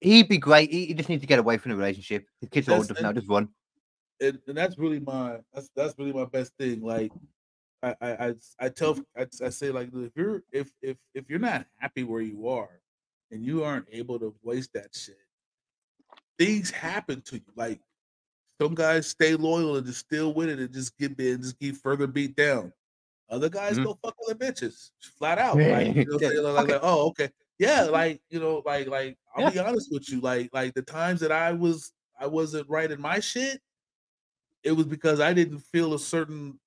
He'd 0.00 0.28
be 0.28 0.38
great. 0.38 0.70
He, 0.70 0.86
he 0.86 0.94
just 0.94 1.08
needs 1.08 1.22
to 1.22 1.26
get 1.26 1.38
away 1.40 1.56
from 1.58 1.70
the 1.72 1.76
relationship. 1.76 2.26
His 2.40 2.48
kid's 2.50 2.66
That's- 2.68 2.82
old 2.82 2.90
enough 2.90 3.02
now. 3.02 3.12
Just 3.12 3.28
run. 3.28 3.48
And, 4.20 4.38
and 4.46 4.56
that's 4.56 4.78
really 4.78 5.00
my 5.00 5.38
that's 5.52 5.70
that's 5.74 5.98
really 5.98 6.12
my 6.12 6.24
best 6.26 6.52
thing. 6.58 6.80
Like 6.82 7.12
I 7.82 7.94
I 8.00 8.26
I, 8.28 8.34
I 8.60 8.68
tell 8.68 8.98
I, 9.16 9.26
I 9.44 9.48
say 9.50 9.70
like 9.70 9.90
if 9.94 10.12
you're 10.16 10.42
if 10.52 10.70
if 10.82 10.96
if 11.14 11.28
you're 11.28 11.38
not 11.38 11.66
happy 11.78 12.04
where 12.04 12.22
you 12.22 12.48
are 12.48 12.80
and 13.30 13.44
you 13.44 13.64
aren't 13.64 13.86
able 13.90 14.18
to 14.18 14.34
waste 14.42 14.72
that 14.74 14.94
shit, 14.94 15.18
things 16.38 16.70
happen 16.70 17.20
to 17.22 17.36
you. 17.36 17.42
Like 17.56 17.80
some 18.60 18.74
guys 18.74 19.06
stay 19.08 19.34
loyal 19.36 19.76
and 19.76 19.86
just 19.86 20.00
still 20.00 20.34
with 20.34 20.48
it 20.48 20.58
and 20.58 20.72
just 20.72 20.96
get 20.98 21.18
and 21.18 21.42
just 21.42 21.58
get 21.58 21.76
further 21.76 22.06
beat 22.06 22.36
down. 22.36 22.72
Other 23.28 23.48
guys 23.48 23.78
Mhm. 23.78 23.84
go 23.84 23.98
fuck 24.02 24.16
other 24.26 24.34
bitches 24.34 24.90
flat 25.00 25.38
out. 25.38 25.56
Like, 25.56 25.94
you 25.94 26.04
know, 26.06 26.18
Yeah, 26.20 26.40
like, 26.40 26.56
fuck 26.56 26.68
it. 26.68 26.72
like, 26.72 26.80
oh 26.82 27.08
okay, 27.10 27.30
yeah, 27.58 27.82
like 27.82 28.20
you 28.28 28.40
know, 28.40 28.62
like 28.66 28.88
like 28.88 29.16
I'll 29.34 29.44
Yeah. 29.44 29.50
be 29.50 29.58
honest 29.60 29.88
with 29.92 30.10
you, 30.10 30.20
like 30.20 30.50
like 30.52 30.74
the 30.74 30.82
times 30.82 31.20
that 31.20 31.32
I 31.32 31.52
was 31.52 31.92
I 32.18 32.26
wasn't 32.26 32.68
right 32.68 32.90
in 32.90 33.00
my 33.00 33.20
shit, 33.20 33.62
it 34.64 34.72
was 34.72 34.86
because 34.86 35.20
I 35.20 35.32
didn't 35.32 35.60
feel 35.60 35.94
a 35.94 35.98
certain 35.98 36.58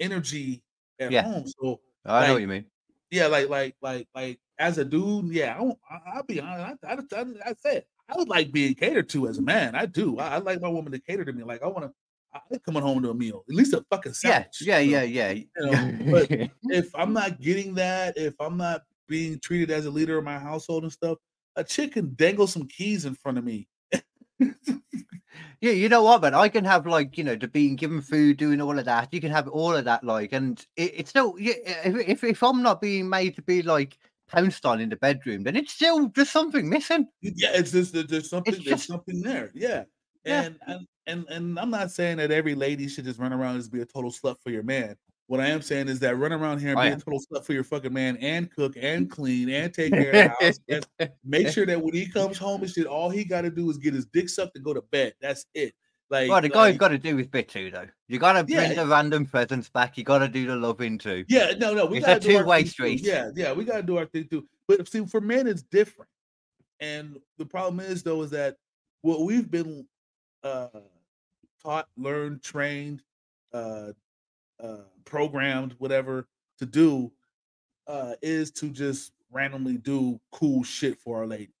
energy 0.00 0.62
at 1.00 1.10
Yeah. 1.10 1.22
home. 1.22 1.46
So 1.46 1.80
oh, 2.06 2.14
I 2.14 2.26
know 2.26 2.34
what 2.34 2.42
you 2.42 2.48
mean. 2.48 2.64
yeah, 3.10 3.26
like 3.26 3.48
like 3.48 3.76
like 3.82 4.08
like 4.14 4.38
as 4.58 4.78
a 4.78 4.84
dude, 4.84 5.32
yeah, 5.32 5.56
I 5.56 5.62
won't, 5.62 5.78
I, 5.90 5.98
I'll 6.16 6.22
be 6.24 6.40
honest. 6.40 6.84
I, 6.84 6.94
I, 6.94 7.24
I, 7.46 7.54
said 7.60 7.84
I 8.08 8.16
would 8.16 8.28
like 8.28 8.50
being 8.52 8.74
catered 8.74 9.08
to 9.10 9.28
as 9.28 9.38
a 9.38 9.42
man. 9.42 9.74
I 9.74 9.86
do. 9.86 10.18
I, 10.18 10.34
I 10.34 10.38
like 10.38 10.60
my 10.60 10.68
woman 10.68 10.92
to 10.92 10.98
cater 10.98 11.24
to 11.24 11.32
me. 11.32 11.44
Like 11.44 11.62
I 11.62 11.66
want 11.68 11.84
to. 11.86 11.92
I'm 12.34 12.58
coming 12.60 12.82
home 12.82 13.02
to 13.02 13.10
a 13.10 13.14
meal, 13.14 13.42
at 13.48 13.54
least 13.54 13.72
a 13.72 13.82
fucking 13.90 14.12
Yeah, 14.22 14.44
sandwich. 14.50 14.62
yeah, 14.62 14.78
you 14.80 14.92
know? 14.92 15.02
yeah, 15.02 15.30
yeah. 15.30 15.42
know, 15.56 16.12
but- 16.12 16.30
If 16.64 16.94
I'm 16.94 17.14
not 17.14 17.40
getting 17.40 17.74
that, 17.74 18.18
if 18.18 18.34
I'm 18.38 18.58
not 18.58 18.82
being 19.08 19.38
treated 19.40 19.70
as 19.70 19.86
a 19.86 19.90
leader 19.90 20.18
of 20.18 20.24
my 20.24 20.38
household 20.38 20.82
and 20.82 20.92
stuff, 20.92 21.16
a 21.56 21.64
chick 21.64 21.92
can 21.94 22.14
dangle 22.16 22.46
some 22.46 22.68
keys 22.68 23.06
in 23.06 23.14
front 23.14 23.38
of 23.38 23.44
me. 23.44 23.66
Yeah, 25.60 25.72
you 25.72 25.88
know 25.88 26.04
what, 26.04 26.22
man? 26.22 26.34
I 26.34 26.48
can 26.48 26.64
have 26.64 26.86
like 26.86 27.18
you 27.18 27.24
know 27.24 27.34
the 27.34 27.48
being 27.48 27.74
given 27.74 28.00
food, 28.00 28.36
doing 28.36 28.60
all 28.60 28.78
of 28.78 28.84
that. 28.84 29.12
You 29.12 29.20
can 29.20 29.32
have 29.32 29.48
all 29.48 29.74
of 29.74 29.84
that, 29.86 30.04
like, 30.04 30.32
and 30.32 30.64
it, 30.76 30.92
it's 30.94 31.10
still 31.10 31.34
yeah, 31.36 31.54
if, 31.84 32.08
if 32.08 32.24
if 32.24 32.42
I'm 32.44 32.62
not 32.62 32.80
being 32.80 33.08
made 33.08 33.34
to 33.36 33.42
be 33.42 33.62
like 33.62 33.98
pounced 34.28 34.64
on 34.64 34.80
in 34.80 34.88
the 34.88 34.96
bedroom, 34.96 35.42
then 35.42 35.56
it's 35.56 35.72
still 35.72 36.06
just 36.08 36.32
something 36.32 36.68
missing. 36.68 37.08
Yeah, 37.22 37.50
it's 37.54 37.72
just 37.72 37.92
there's 38.08 38.30
something 38.30 38.54
there's 38.64 38.86
something 38.86 39.20
there. 39.20 39.50
Yeah. 39.52 39.84
Yeah. 40.24 40.42
And, 40.42 40.56
and 40.66 40.86
and 41.06 41.28
and 41.28 41.58
I'm 41.58 41.70
not 41.70 41.90
saying 41.90 42.18
that 42.18 42.30
every 42.30 42.54
lady 42.54 42.86
should 42.88 43.04
just 43.04 43.18
run 43.18 43.32
around 43.32 43.52
and 43.52 43.60
just 43.60 43.72
be 43.72 43.80
a 43.80 43.86
total 43.86 44.12
slut 44.12 44.36
for 44.42 44.50
your 44.50 44.62
man. 44.62 44.94
What 45.28 45.40
I 45.40 45.46
am 45.48 45.60
saying 45.60 45.88
is 45.88 46.00
that 46.00 46.16
run 46.16 46.32
around 46.32 46.58
here 46.60 46.70
and 46.70 46.80
I 46.80 46.88
be 46.88 46.94
a 46.94 46.96
total 46.96 47.20
slut 47.20 47.44
for 47.44 47.52
your 47.52 47.62
fucking 47.62 47.92
man 47.92 48.16
and 48.16 48.50
cook 48.50 48.74
and 48.80 49.10
clean 49.10 49.50
and 49.50 49.72
take 49.72 49.92
care 49.92 50.08
of 50.08 50.12
the 50.40 50.46
house. 50.46 50.58
and 50.98 51.10
make 51.22 51.48
sure 51.48 51.66
that 51.66 51.80
when 51.80 51.92
he 51.92 52.06
comes 52.06 52.38
home 52.38 52.62
and 52.62 52.70
shit, 52.70 52.86
all 52.86 53.10
he 53.10 53.24
got 53.24 53.42
to 53.42 53.50
do 53.50 53.68
is 53.68 53.76
get 53.76 53.92
his 53.92 54.06
dick 54.06 54.30
sucked 54.30 54.56
and 54.56 54.64
go 54.64 54.72
to 54.72 54.80
bed. 54.90 55.12
That's 55.20 55.44
it. 55.54 55.74
Like, 56.08 56.30
Well, 56.30 56.40
the 56.40 56.48
guy's 56.48 56.72
like- 56.72 56.78
got 56.78 56.88
to 56.88 56.98
do 56.98 57.18
his 57.18 57.26
bit 57.26 57.46
too, 57.50 57.70
though. 57.70 57.86
You 58.08 58.18
got 58.18 58.32
to 58.32 58.44
bring 58.44 58.70
Yeah. 58.70 58.72
the 58.82 58.86
random 58.86 59.26
presents 59.26 59.68
back. 59.68 59.98
You 59.98 60.04
got 60.04 60.20
to 60.20 60.28
do 60.28 60.46
the 60.46 60.56
loving 60.56 60.96
too. 60.96 61.26
Yeah, 61.28 61.52
no, 61.58 61.74
no, 61.74 61.84
we 61.84 61.98
It's 61.98 62.06
got 62.06 62.16
a 62.16 62.20
to 62.20 62.26
do 62.28 62.36
our 62.38 62.42
two-way 62.44 62.62
thing 62.64 62.98
too. 62.98 63.04
Yeah, 63.06 63.30
yeah, 63.36 63.52
we 63.52 63.66
got 63.66 63.76
to 63.76 63.82
do 63.82 63.98
our 63.98 64.06
thing 64.06 64.26
too. 64.28 64.48
But 64.66 64.88
see, 64.88 65.04
for 65.04 65.20
men, 65.20 65.46
it's 65.46 65.62
different. 65.62 66.08
And 66.80 67.18
the 67.36 67.44
problem 67.44 67.80
is, 67.80 68.02
though, 68.02 68.22
is 68.22 68.30
that 68.30 68.56
what 69.02 69.20
we've 69.20 69.50
been 69.50 69.86
uh, 70.42 70.68
taught, 71.62 71.88
learned, 71.98 72.42
trained, 72.42 73.02
uh, 73.52 73.92
uh, 74.62 74.78
programmed, 75.04 75.74
whatever 75.78 76.26
to 76.58 76.66
do 76.66 77.12
uh, 77.86 78.14
is 78.22 78.50
to 78.52 78.70
just 78.70 79.12
randomly 79.30 79.76
do 79.76 80.20
cool 80.32 80.62
shit 80.62 80.98
for 80.98 81.18
our 81.18 81.26
lady. 81.26 81.52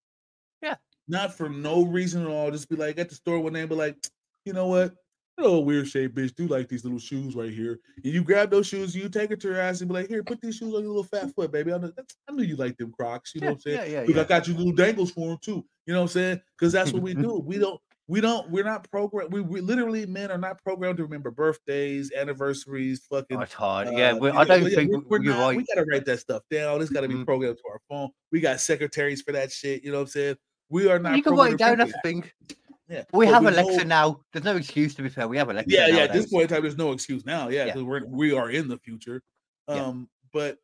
Yeah. 0.62 0.76
Not 1.06 1.34
for 1.34 1.48
no 1.48 1.84
reason 1.84 2.22
at 2.22 2.28
all. 2.28 2.50
Just 2.50 2.68
be 2.68 2.76
like 2.76 2.98
at 2.98 3.08
the 3.08 3.14
store 3.14 3.40
one 3.40 3.52
day 3.52 3.60
and 3.60 3.68
be 3.68 3.74
like, 3.76 3.96
you 4.44 4.52
know 4.52 4.66
what? 4.66 4.94
Oh, 5.40 5.60
weird 5.60 5.86
shape 5.86 6.16
bitch 6.16 6.34
do 6.34 6.48
like 6.48 6.68
these 6.68 6.82
little 6.82 6.98
shoes 6.98 7.36
right 7.36 7.52
here. 7.52 7.78
And 8.02 8.12
you 8.12 8.24
grab 8.24 8.50
those 8.50 8.66
shoes, 8.66 8.94
you 8.96 9.08
take 9.08 9.30
it 9.30 9.40
to 9.42 9.52
her 9.52 9.60
ass 9.60 9.80
and 9.80 9.88
be 9.88 9.94
like, 9.94 10.08
here, 10.08 10.24
put 10.24 10.40
these 10.40 10.56
shoes 10.56 10.74
on 10.74 10.80
your 10.82 10.88
little 10.88 11.04
fat 11.04 11.32
foot, 11.32 11.52
baby. 11.52 11.72
I, 11.72 11.78
know, 11.78 11.92
I 12.28 12.32
knew 12.32 12.42
you 12.42 12.56
like 12.56 12.76
them 12.76 12.90
Crocs. 12.90 13.34
You 13.36 13.42
know 13.42 13.46
Yeah, 13.46 13.50
what 13.52 13.54
I'm 13.54 13.60
saying? 13.60 13.92
yeah, 13.92 14.00
yeah, 14.00 14.06
Look, 14.08 14.18
I 14.18 14.28
got 14.28 14.48
you 14.48 14.54
little 14.54 14.72
dangles 14.72 15.12
for 15.12 15.28
them 15.28 15.38
too. 15.40 15.64
You 15.86 15.94
know 15.94 16.00
what 16.00 16.06
I'm 16.06 16.08
saying? 16.08 16.40
Because 16.58 16.72
that's 16.72 16.92
what 16.92 17.02
we 17.02 17.14
do. 17.26 17.38
We 17.38 17.58
don't. 17.58 17.80
We 18.10 18.22
don't. 18.22 18.48
We're 18.50 18.64
not 18.64 18.90
programmed. 18.90 19.32
We, 19.34 19.42
we 19.42 19.60
literally 19.60 20.06
men 20.06 20.30
are 20.30 20.38
not 20.38 20.62
programmed 20.64 20.96
to 20.96 21.02
remember 21.04 21.30
birthdays, 21.30 22.10
anniversaries, 22.16 23.02
fucking. 23.10 23.36
Oh, 23.36 23.40
it's 23.42 23.52
hard. 23.52 23.88
Yeah, 23.92 24.12
uh, 24.12 24.16
we, 24.16 24.30
I 24.30 24.44
don't 24.44 24.62
yeah, 24.62 24.68
think 24.76 24.90
we're, 24.92 25.18
we're 25.18 25.30
not- 25.30 25.40
right. 25.40 25.56
We 25.58 25.64
gotta 25.64 25.86
write 25.90 26.06
that 26.06 26.18
stuff 26.20 26.42
down. 26.50 26.80
It's 26.80 26.90
gotta 26.90 27.06
be 27.08 27.14
Mhm. 27.16 27.26
programmed 27.26 27.58
to 27.58 27.62
our 27.70 27.80
phone. 27.88 28.08
We 28.32 28.40
got 28.40 28.60
secretaries 28.60 29.20
for 29.20 29.32
that 29.32 29.52
shit. 29.52 29.84
You 29.84 29.92
know 29.92 29.98
what 29.98 30.02
I'm 30.04 30.08
saying? 30.08 30.36
We 30.70 30.88
are 30.88 30.98
not. 30.98 31.16
you 31.18 31.22
can 31.22 31.34
write 31.34 31.52
it 31.52 31.58
programmed 31.58 31.80
to 31.80 31.84
down. 31.92 31.92
think 32.02 32.24
that. 32.48 32.48
thing. 32.48 32.56
Yeah, 32.88 33.04
We 33.12 33.26
but 33.26 33.34
have 33.34 33.42
we 33.42 33.48
Alexa 33.50 33.76
know- 33.78 33.84
now. 33.84 34.20
There's 34.32 34.44
no 34.46 34.56
excuse 34.56 34.94
to 34.94 35.02
be 35.02 35.10
fair. 35.10 35.28
We 35.28 35.36
have 35.36 35.50
Alexa. 35.50 35.70
Yeah, 35.70 35.88
yeah. 35.88 35.96
At 36.04 36.14
this 36.14 36.30
point 36.32 36.44
in 36.44 36.48
time, 36.48 36.62
there's 36.62 36.78
no 36.78 36.92
excuse 36.92 37.26
now. 37.26 37.48
Yeah, 37.50 37.66
Yeah. 37.66 37.72
because 37.74 37.82
we're 37.82 38.06
we 38.06 38.32
are 38.32 38.48
in 38.50 38.68
the 38.68 38.78
future. 38.78 39.20
Yeah. 39.68 39.84
Um, 39.84 40.08
but 40.32 40.56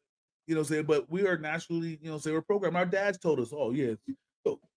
you 0.47 0.55
know, 0.55 0.63
what 0.63 0.87
but 0.87 1.11
we 1.11 1.27
are 1.27 1.37
naturally, 1.37 1.99
you 2.01 2.11
know, 2.11 2.17
say 2.17 2.33
we're 2.33 2.41
programmed. 2.41 2.77
Our 2.77 2.87
dads 2.87 3.19
told 3.19 3.41
us, 3.41 3.51
oh 3.53 3.73
yeah, 3.73 3.93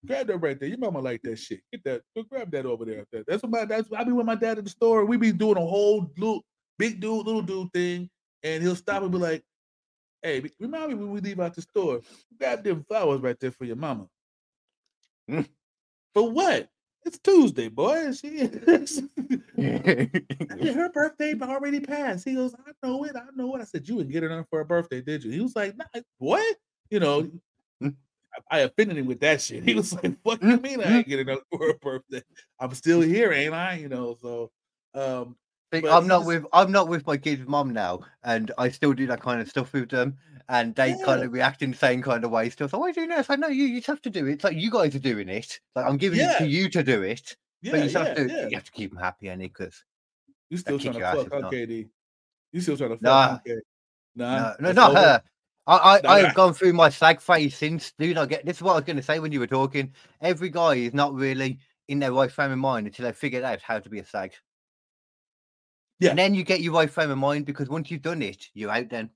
grab 0.05 0.27
that 0.27 0.37
right 0.37 0.59
there. 0.59 0.69
Your 0.69 0.77
mama 0.77 0.99
like 0.99 1.21
that 1.23 1.37
shit. 1.37 1.61
Get 1.71 1.83
that. 1.83 2.01
Go 2.15 2.23
grab 2.23 2.51
that 2.51 2.65
over 2.65 2.85
there. 2.85 3.05
That's 3.27 3.43
what 3.43 3.51
my 3.51 3.65
that's. 3.65 3.91
I 3.91 4.03
be 4.03 4.11
with 4.11 4.25
my 4.25 4.35
dad 4.35 4.57
at 4.57 4.63
the 4.63 4.69
store. 4.69 5.05
We 5.05 5.17
be 5.17 5.31
doing 5.31 5.57
a 5.57 5.65
whole 5.65 6.11
little 6.17 6.43
big 6.77 6.99
dude, 6.99 7.25
little 7.25 7.41
dude 7.41 7.71
thing, 7.73 8.09
and 8.43 8.63
he'll 8.63 8.75
stop 8.75 9.03
and 9.03 9.11
be 9.11 9.17
like, 9.17 9.43
"Hey, 10.21 10.43
remind 10.59 10.89
me 10.89 10.95
when 10.95 11.11
we 11.11 11.19
leave 11.19 11.39
out 11.39 11.53
the 11.55 11.61
store. 11.61 12.01
Grab 12.37 12.63
them 12.63 12.83
flowers 12.87 13.21
right 13.21 13.39
there 13.39 13.51
for 13.51 13.65
your 13.65 13.75
mama." 13.75 14.07
Mm. 15.29 15.47
For 16.13 16.29
what? 16.31 16.69
It's 17.05 17.19
Tuesday, 17.19 17.69
boy. 17.69 18.11
She 18.19 18.37
Yeah, 19.57 20.73
her 20.73 20.89
birthday 20.89 21.33
already 21.41 21.79
passed. 21.79 22.25
He 22.25 22.35
goes, 22.35 22.53
I 22.53 22.71
know 22.85 23.03
it, 23.05 23.15
I 23.15 23.23
know 23.35 23.55
it. 23.55 23.61
I 23.61 23.63
said, 23.63 23.87
You 23.87 23.97
didn't 23.97 24.11
get 24.11 24.23
her 24.23 24.29
none 24.29 24.45
for 24.49 24.59
her 24.59 24.65
birthday, 24.65 25.01
did 25.01 25.23
you? 25.23 25.31
He 25.31 25.39
was 25.39 25.55
like, 25.55 25.77
nah, 25.77 25.85
what? 26.17 26.57
You 26.89 26.99
know, 26.99 27.29
Mm. 27.81 27.95
I, 28.51 28.59
offended 28.59 28.97
him 28.97 29.05
with 29.07 29.19
that 29.21 29.41
shit. 29.41 29.63
He 29.67 29.73
was 29.75 29.93
like, 29.93 30.15
What 30.23 30.41
do 30.41 30.47
you 30.49 30.57
mean 30.57 30.81
I 30.81 30.97
ain't 30.97 31.07
getting 31.07 31.27
her 31.27 31.37
for 31.51 31.69
a 31.69 31.73
birthday? 31.75 32.23
I'm 32.59 32.73
still 32.73 33.01
here, 33.01 33.31
ain't 33.33 33.53
I? 33.53 33.75
You 33.75 33.89
know, 33.89 34.17
so 34.21 34.51
um 34.93 35.35
I'm 35.73 36.07
not 36.07 36.19
just- 36.19 36.27
with 36.27 36.45
I'm 36.53 36.71
not 36.71 36.87
with 36.87 37.05
my 37.05 37.17
kids' 37.17 37.47
mom 37.47 37.73
now, 37.73 38.01
and 38.23 38.51
I 38.57 38.69
still 38.69 38.93
do 38.93 39.07
that 39.07 39.21
kind 39.21 39.41
of 39.41 39.49
stuff 39.49 39.73
with 39.73 39.89
them, 39.89 40.17
and 40.47 40.73
they 40.73 40.95
kind 41.03 41.21
of 41.23 41.33
react 41.33 41.61
in 41.61 41.71
the 41.71 41.77
same 41.77 42.01
kind 42.01 42.23
of 42.23 42.31
way. 42.31 42.49
Still, 42.49 42.69
so 42.69 42.77
why 42.77 42.85
are 42.85 42.89
you 42.89 42.93
doing 42.95 43.09
this? 43.09 43.29
I 43.29 43.35
know 43.35 43.49
you. 43.49 43.65
You 43.65 43.77
just 43.79 43.87
have 43.87 44.01
to 44.03 44.09
do 44.09 44.25
it. 44.27 44.33
It's 44.33 44.43
like 44.45 44.55
you 44.55 44.71
guys 44.71 44.95
are 44.95 44.99
doing 44.99 45.27
it. 45.27 45.59
Like 45.75 45.85
I'm 45.85 45.97
giving 45.97 46.19
it 46.19 46.37
to 46.37 46.47
you 46.47 46.69
to 46.69 46.83
do 46.83 47.01
it, 47.03 47.35
yeah, 47.61 47.71
but 47.71 47.79
you 47.83 47.89
yeah, 47.89 48.03
have 48.05 48.15
to. 48.15 48.27
yeah. 48.29 48.47
You 48.47 48.55
have 48.55 48.63
to 48.63 48.71
keep 48.71 48.91
them 48.91 48.99
happy, 48.99 49.27
and 49.27 49.41
because 49.41 49.83
You 50.49 50.57
still 50.57 50.79
trying 50.79 50.93
to 50.93 50.99
fuck. 51.01 51.27
KD? 51.51 51.89
You 52.53 52.61
still 52.61 52.77
trying 52.77 52.91
to 52.91 52.95
fuck, 52.95 53.01
Nah. 53.03 53.39
KD? 53.45 53.57
Nah, 54.15 54.53
no, 54.59 54.67
no, 54.67 54.71
not 54.71 54.89
over? 54.91 54.99
her. 54.99 55.23
I, 55.67 55.75
I, 55.97 56.01
No, 56.01 56.09
I 56.09 56.21
no. 56.21 56.25
have 56.27 56.35
gone 56.35 56.53
through 56.53 56.73
my 56.73 56.89
slag 56.89 57.19
phase 57.21 57.55
since. 57.55 57.91
Do 57.99 58.13
not 58.13 58.29
get 58.29 58.45
this 58.45 58.57
is 58.57 58.63
what 58.63 58.71
I 58.73 58.75
was 58.75 58.85
going 58.85 58.97
to 58.97 59.03
say 59.03 59.19
when 59.19 59.31
you 59.31 59.39
were 59.39 59.47
talking. 59.47 59.93
Every 60.21 60.49
guy 60.49 60.75
is 60.75 60.93
not 60.93 61.13
really 61.13 61.59
in 61.87 61.99
their 61.99 62.13
right 62.13 62.31
frame 62.31 62.51
of 62.51 62.57
mind 62.57 62.87
until 62.87 63.05
they 63.05 63.11
figured 63.11 63.43
out 63.43 63.61
how 63.61 63.79
to 63.79 63.89
be 63.89 63.99
a 63.99 64.05
slag. 64.05 64.33
Yeah. 65.99 66.11
And 66.11 66.19
then 66.19 66.33
you 66.33 66.43
get 66.43 66.61
your 66.61 66.73
right 66.73 66.89
frame 66.89 67.11
of 67.11 67.17
mind 67.17 67.45
because 67.45 67.69
once 67.69 67.91
you've 67.91 68.01
done 68.01 68.21
it, 68.21 68.49
you're 68.53 68.71
out 68.71 68.89
then. 68.89 69.09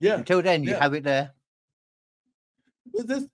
Yeah. 0.00 0.14
Until 0.16 0.42
then, 0.42 0.64
you 0.64 0.70
yeah. 0.70 0.82
have 0.82 0.94
it 0.94 1.04
there. 1.04 1.32
But 2.92 3.06
this, 3.08 3.26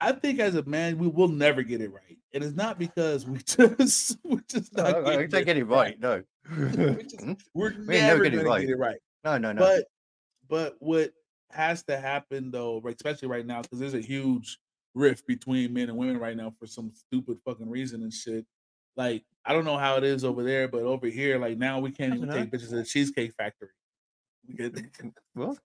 I 0.00 0.12
think 0.12 0.40
as 0.40 0.54
a 0.54 0.62
man, 0.64 0.98
we 0.98 1.08
will 1.08 1.28
never 1.28 1.62
get 1.62 1.80
it 1.80 1.92
right, 1.92 2.18
and 2.32 2.42
it's 2.42 2.56
not 2.56 2.78
because 2.78 3.26
we 3.26 3.38
just 3.44 4.18
we're 4.24 4.42
just 4.48 4.74
not 4.76 5.04
getting 5.04 5.28
don't 5.28 5.44
get 5.44 5.56
it 5.56 5.64
right. 5.64 5.98
No. 6.00 6.22
We 6.56 6.66
just- 7.02 7.20
hmm? 7.20 7.32
We're 7.54 7.74
We 7.86 7.96
ain't 7.96 8.06
never 8.06 8.18
never 8.18 8.24
get 8.24 8.34
it 8.34 8.36
gonna 8.38 8.48
right. 8.48 8.60
get 8.62 8.70
it 8.70 8.78
right. 8.78 8.96
no, 9.24 9.38
no, 9.38 9.52
no. 9.52 9.60
But 9.60 9.84
but 10.50 10.76
what 10.80 11.12
has 11.50 11.82
to 11.84 11.96
happen 11.96 12.50
though, 12.50 12.80
right, 12.82 12.94
especially 12.94 13.28
right 13.28 13.46
now, 13.46 13.62
because 13.62 13.78
there's 13.78 13.94
a 13.94 14.00
huge 14.00 14.58
rift 14.94 15.26
between 15.26 15.72
men 15.72 15.88
and 15.88 15.96
women 15.96 16.18
right 16.18 16.36
now 16.36 16.52
for 16.58 16.66
some 16.66 16.92
stupid 16.92 17.38
fucking 17.44 17.70
reason 17.70 18.02
and 18.02 18.12
shit. 18.12 18.44
Like 18.96 19.24
I 19.44 19.52
don't 19.52 19.64
know 19.64 19.78
how 19.78 19.96
it 19.96 20.04
is 20.04 20.24
over 20.24 20.42
there, 20.42 20.68
but 20.68 20.82
over 20.82 21.06
here, 21.06 21.38
like 21.38 21.56
now 21.56 21.78
we 21.80 21.90
can't 21.90 22.14
even 22.14 22.28
take 22.28 22.50
bitches 22.50 22.70
to 22.70 22.76
the 22.76 22.84
Cheesecake 22.84 23.32
Factory. 23.34 23.68
What? 25.34 25.58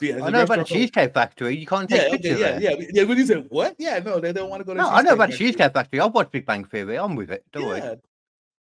yeah, 0.00 0.24
I 0.24 0.30
know 0.30 0.42
about 0.42 0.58
the 0.58 0.64
Cheesecake 0.64 1.14
Factory. 1.14 1.56
You 1.56 1.66
can't 1.66 1.88
take 1.88 2.00
Yeah, 2.00 2.06
okay, 2.06 2.16
pictures 2.16 2.40
yeah, 2.40 2.58
there. 2.58 2.60
yeah, 2.80 2.86
yeah. 2.92 3.02
When 3.04 3.18
you 3.18 3.26
said 3.26 3.46
what? 3.48 3.74
Yeah, 3.78 3.98
no, 4.00 4.20
they 4.20 4.32
don't 4.32 4.50
want 4.50 4.60
to 4.60 4.64
go 4.64 4.74
to. 4.74 4.80
No, 4.80 4.88
I 4.88 5.02
know 5.02 5.14
about 5.14 5.30
the 5.30 5.32
Factory. 5.32 5.46
Cheesecake 5.46 5.72
Factory. 5.72 6.00
I've 6.00 6.12
watched 6.14 6.32
Big 6.32 6.46
Bang 6.46 6.64
Theory. 6.64 6.98
I'm 6.98 7.14
with 7.16 7.30
it. 7.30 7.44
Don't 7.52 7.66
worry. 7.66 7.78
Yeah, 7.80 7.94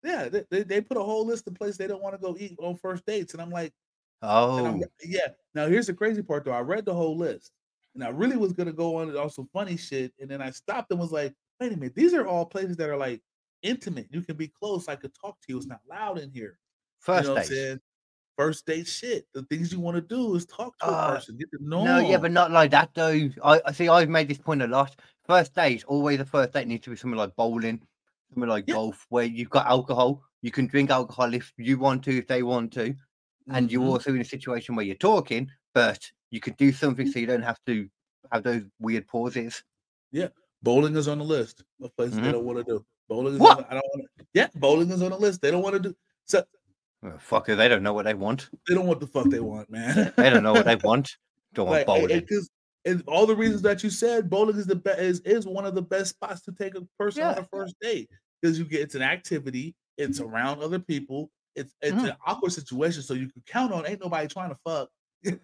yeah. 0.04 0.30
They, 0.30 0.44
they, 0.50 0.64
they 0.64 0.82
put 0.82 0.98
a 0.98 1.04
whole 1.04 1.26
list 1.26 1.48
of 1.48 1.56
places 1.56 1.78
they 1.78 1.88
don't 1.88 2.02
want 2.02 2.16
to 2.16 2.22
go 2.22 2.36
eat 2.40 2.56
on 2.60 2.76
first 2.76 3.06
dates, 3.06 3.34
and 3.34 3.42
I'm 3.42 3.50
like, 3.50 3.74
Oh, 4.22 4.82
yeah. 5.04 5.28
Now 5.54 5.68
here's 5.68 5.88
the 5.88 5.94
crazy 5.94 6.22
part 6.22 6.46
though. 6.46 6.52
I 6.52 6.62
read 6.62 6.86
the 6.86 6.94
whole 6.94 7.18
list, 7.18 7.52
and 7.94 8.04
I 8.04 8.10
really 8.10 8.38
was 8.38 8.54
gonna 8.54 8.74
go 8.74 8.98
on 8.98 9.16
on 9.16 9.30
some 9.30 9.48
funny 9.54 9.78
shit, 9.78 10.14
and 10.20 10.30
then 10.30 10.42
I 10.42 10.50
stopped 10.52 10.92
and 10.92 11.00
was 11.00 11.12
like, 11.12 11.34
wait 11.60 11.72
a 11.74 11.76
minute, 11.76 11.96
these 11.96 12.14
are 12.14 12.28
all 12.28 12.46
places 12.46 12.78
that 12.78 12.90
are 12.90 12.98
like 12.98 13.22
intimate. 13.62 14.08
You 14.12 14.22
can 14.22 14.36
be 14.38 14.48
close. 14.48 14.88
I 14.88 14.96
could 14.96 15.14
talk 15.14 15.40
to 15.42 15.46
you. 15.50 15.58
It's 15.58 15.68
not 15.68 15.82
loud 15.90 16.20
in 16.20 16.32
here. 16.32 16.58
first 17.00 17.24
you 17.24 17.28
know 17.30 17.34
what 17.36 17.44
I'm 17.44 17.50
date. 17.50 17.56
saying? 17.56 17.80
First 18.38 18.66
date 18.66 18.88
shit. 18.88 19.28
The 19.34 19.44
things 19.44 19.72
you 19.72 19.80
want 19.80 19.96
to 19.96 20.02
do 20.02 20.36
is 20.36 20.46
talk 20.46 20.78
to 20.80 20.88
a 20.88 20.90
Uh, 20.90 21.16
person, 21.16 21.38
get 21.38 21.50
to 21.52 21.58
know. 21.62 21.86
No, 21.86 22.00
yeah, 22.00 22.18
but 22.18 22.32
not 22.32 22.52
like 22.52 22.72
that 22.72 22.90
though. 22.94 23.30
I, 23.44 23.62
I 23.66 23.72
see. 23.72 23.88
I've 23.88 24.10
made 24.10 24.28
this 24.28 24.38
point 24.38 24.62
a 24.62 24.68
lot. 24.68 24.96
First 25.26 25.56
date, 25.56 25.84
always 25.88 26.20
a 26.20 26.26
first 26.26 26.54
date 26.54 26.68
needs 26.68 26.84
to 26.84 26.90
be 26.90 26.96
something 26.98 27.18
like 27.18 27.36
bowling, 27.36 27.82
something 28.34 28.50
like 28.50 28.66
Yeah. 28.68 28.74
golf, 28.76 29.06
where 29.10 29.24
you've 29.26 29.50
got 29.50 29.68
alcohol. 29.68 30.22
You 30.42 30.52
can 30.52 30.68
drink 30.68 30.90
alcohol 30.92 31.34
if 31.34 31.54
you 31.58 31.80
want 31.80 32.04
to, 32.04 32.18
if 32.18 32.28
they 32.28 32.44
want 32.44 32.74
to, 32.74 32.94
and 33.50 33.72
you're 33.72 33.82
Mhm. 33.82 33.90
also 33.90 34.14
in 34.14 34.22
a 34.22 34.26
situation 34.26 34.76
where 34.76 34.86
you're 34.86 34.96
talking, 34.96 35.50
but 35.74 36.00
you 36.32 36.40
could 36.40 36.58
do 36.58 36.72
something 36.72 37.10
so 37.12 37.20
you 37.20 37.28
don't 37.28 37.42
have 37.44 37.60
to 37.66 37.90
have 38.32 38.44
those 38.44 38.64
weird 38.80 39.08
pauses. 39.08 39.64
Yeah, 40.12 40.30
bowling 40.64 40.96
is 40.96 41.08
on 41.08 41.20
the 41.20 41.26
list 41.26 41.64
of 41.82 41.96
places 41.96 42.18
Mhm. 42.20 42.24
they 42.24 42.32
don't 42.32 42.46
want 42.46 42.58
to 42.60 42.64
do. 42.64 42.86
Bowling 43.08 43.36
is 43.36 43.40
What? 43.40 43.58
On 43.58 43.64
the, 43.64 43.70
I 43.70 43.74
don't 43.76 43.84
want 43.94 44.08
to. 44.18 44.26
Yeah, 44.34 44.48
bowling 44.56 44.90
is 44.90 45.02
on 45.02 45.12
the 45.12 45.18
list. 45.20 45.42
They 45.42 45.52
don't 45.52 45.62
want 45.64 45.74
to 45.76 45.90
do. 45.90 45.96
So 46.26 46.44
Oh, 47.04 47.10
fucker, 47.20 47.56
they 47.56 47.68
don't 47.68 47.84
know 47.84 47.94
what 47.94 48.06
they 48.06 48.16
want. 48.16 48.50
they 48.68 48.74
don't 48.74 48.88
want 48.88 49.00
the 49.00 49.06
fuck 49.08 49.30
they 49.30 49.40
want, 49.40 49.70
man. 49.70 50.12
They 50.18 50.30
don't 50.32 50.42
know 50.44 50.54
what 50.54 50.66
they 50.66 50.76
want. 50.84 51.18
Don't 51.54 51.68
want 51.68 51.80
like 51.80 51.88
bowling. 51.88 52.20
because 52.20 52.50
and 52.86 53.04
all 53.08 53.26
the 53.26 53.36
reasons 53.36 53.62
that 53.64 53.84
you 53.84 53.90
said, 53.90 54.30
bowling 54.30 54.56
is 54.58 54.66
the 54.68 54.76
best 54.76 55.00
is, 55.00 55.20
is 55.22 55.48
one 55.48 55.66
of 55.66 55.74
the 55.76 55.82
best 55.82 56.12
spots 56.12 56.42
to 56.42 56.52
take 56.52 56.76
a 56.76 56.82
person 57.00 57.24
on 57.24 57.36
Yeah. 57.36 57.42
a 57.42 57.46
first 57.46 57.76
date 57.82 58.10
because 58.42 58.58
you 58.60 58.66
get 58.66 58.82
it's 58.82 58.94
an 58.96 59.02
activity, 59.02 59.76
it's 59.98 60.20
around 60.20 60.62
other 60.62 60.80
people, 60.80 61.30
it's 61.56 61.74
it's 61.82 61.94
Mhm. 61.96 62.10
an 62.10 62.16
awkward 62.26 62.52
situation, 62.52 63.02
so 63.02 63.14
you 63.14 63.30
can 63.30 63.42
count 63.46 63.72
on 63.74 63.86
ain't 63.88 64.02
nobody 64.02 64.28
trying 64.28 64.50
to 64.50 64.58
fuck. 64.66 64.90
you 65.24 65.40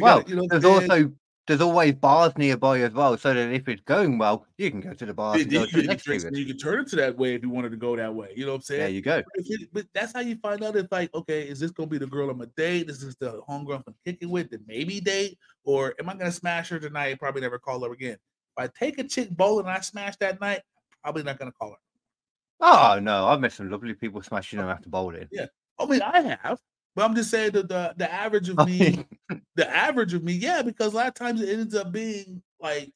well, 0.00 0.18
gotta, 0.20 0.30
you 0.30 0.36
know, 0.36 0.46
there's 0.50 0.62
saying? 0.62 0.90
also 0.90 1.12
there's 1.46 1.60
always 1.60 1.94
bars 1.94 2.32
nearby 2.36 2.80
as 2.80 2.92
well, 2.92 3.16
so 3.16 3.32
that 3.32 3.52
if 3.52 3.68
it's 3.68 3.80
going 3.82 4.18
well, 4.18 4.44
you 4.58 4.68
can 4.68 4.80
go 4.80 4.92
to 4.92 5.06
the 5.06 5.14
bar. 5.14 5.38
You- 5.38 5.44
you, 5.44 5.60
you 5.60 5.66
can 5.68 5.86
next 5.86 6.02
drink- 6.02 6.22
period. 6.22 6.36
you 6.38 6.44
can 6.46 6.58
turn 6.58 6.80
it 6.80 6.88
to 6.88 6.96
that 6.96 7.16
way 7.16 7.36
if 7.36 7.42
you 7.44 7.50
wanted 7.50 7.70
to 7.70 7.76
go 7.76 7.94
that 7.94 8.12
way. 8.12 8.32
You 8.34 8.46
know 8.46 8.50
what 8.52 8.56
I'm 8.56 8.62
saying? 8.62 8.80
There 8.80 8.88
you 8.90 9.00
go. 9.00 9.22
But 9.36 9.44
it- 9.46 9.68
but 9.72 9.86
that's 9.94 10.12
how 10.12 10.20
you 10.20 10.34
find 10.42 10.64
out 10.64 10.74
if 10.74 10.90
like, 10.90 11.14
okay, 11.14 11.42
is 11.48 11.60
this 11.60 11.70
gonna 11.70 11.88
be 11.88 11.98
the 11.98 12.06
girl 12.08 12.30
I'm 12.30 12.40
a 12.40 12.46
date? 12.46 12.90
Is 12.90 13.00
this 13.00 13.14
the 13.14 13.40
homegirl 13.48 13.76
I'm 13.76 13.82
gonna 13.86 13.94
kick 14.04 14.18
it 14.22 14.26
with? 14.26 14.50
Then 14.50 14.64
maybe 14.66 14.98
date, 15.00 15.38
or 15.62 15.94
am 16.00 16.08
I 16.08 16.14
gonna 16.14 16.32
smash 16.32 16.68
her 16.70 16.80
tonight? 16.80 17.20
Probably 17.20 17.42
never 17.42 17.60
call 17.60 17.84
her 17.84 17.92
again. 17.92 18.14
If 18.14 18.18
I 18.58 18.66
take 18.66 18.98
a 18.98 19.04
chick 19.04 19.30
bowling 19.30 19.66
and 19.66 19.76
I 19.76 19.80
smash 19.82 20.16
that 20.16 20.40
night, 20.40 20.62
probably 21.04 21.22
not 21.22 21.38
gonna 21.38 21.52
call 21.52 21.70
her. 21.70 21.76
Oh 22.60 22.98
no, 23.02 23.26
I've 23.26 23.40
met 23.40 23.52
some 23.52 23.70
lovely 23.70 23.94
people 23.94 24.22
smashing 24.22 24.58
them 24.58 24.68
after 24.68 24.88
bowling. 24.88 25.28
Yeah, 25.30 25.46
I 25.78 25.86
mean, 25.86 26.00
I 26.02 26.20
have, 26.42 26.58
but 26.94 27.04
I'm 27.04 27.14
just 27.14 27.30
saying 27.30 27.52
that 27.52 27.68
the 27.68 27.94
the 27.96 28.10
average 28.12 28.48
of 28.48 28.56
me, 28.66 29.04
the 29.56 29.68
average 29.70 30.14
of 30.14 30.22
me, 30.24 30.32
yeah, 30.32 30.62
because 30.62 30.92
a 30.92 30.96
lot 30.96 31.08
of 31.08 31.14
times 31.14 31.40
it 31.42 31.50
ends 31.58 31.74
up 31.74 31.92
being 31.92 32.42
like 32.60 32.90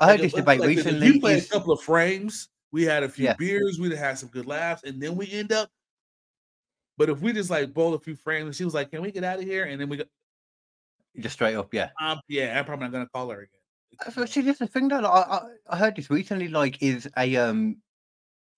I 0.00 0.06
heard 0.08 0.20
if- 0.20 0.32
this 0.32 0.32
debate 0.34 0.60
like 0.60 0.68
recently. 0.68 1.06
You 1.06 1.20
play 1.20 1.34
is- 1.36 1.46
a 1.46 1.50
couple 1.52 1.72
of 1.72 1.80
frames, 1.80 2.48
we 2.72 2.82
had 2.84 3.02
a 3.04 3.08
few 3.08 3.26
Yeah. 3.26 3.34
beers, 3.38 3.78
we'd 3.80 3.92
had 3.92 4.18
some 4.18 4.28
good 4.30 4.46
laughs, 4.46 4.82
and 4.82 5.00
then 5.00 5.14
we 5.16 5.30
end 5.30 5.52
up. 5.52 5.70
But 6.98 7.08
if 7.10 7.20
we 7.20 7.32
just 7.32 7.50
like 7.50 7.72
bowl 7.72 7.94
a 7.94 8.00
few 8.00 8.16
frames, 8.16 8.46
and 8.46 8.54
she 8.56 8.64
was 8.64 8.74
like, 8.74 8.90
"Can 8.90 9.02
we 9.02 9.12
get 9.12 9.22
out 9.24 9.38
of 9.38 9.44
here?" 9.44 9.64
and 9.64 9.80
then 9.80 9.88
we 9.88 9.98
go, 9.98 10.04
just 11.20 11.34
straight 11.34 11.54
up, 11.54 11.72
yeah. 11.72 11.90
um, 12.00 12.20
"Yeah, 12.26 12.58
I'm 12.58 12.64
probably 12.64 12.86
not 12.86 12.92
gonna 12.92 13.08
call 13.14 13.30
her 13.30 13.40
again." 13.42 14.26
See, 14.26 14.40
this 14.42 14.54
is 14.54 14.58
the 14.58 14.66
thing 14.66 14.88
that 14.88 15.04
I, 15.04 15.08
I 15.08 15.40
I 15.70 15.76
heard 15.78 15.94
this 15.96 16.10
recently. 16.10 16.48
Like, 16.48 16.82
is 16.82 17.08
a 17.16 17.36
um, 17.36 17.76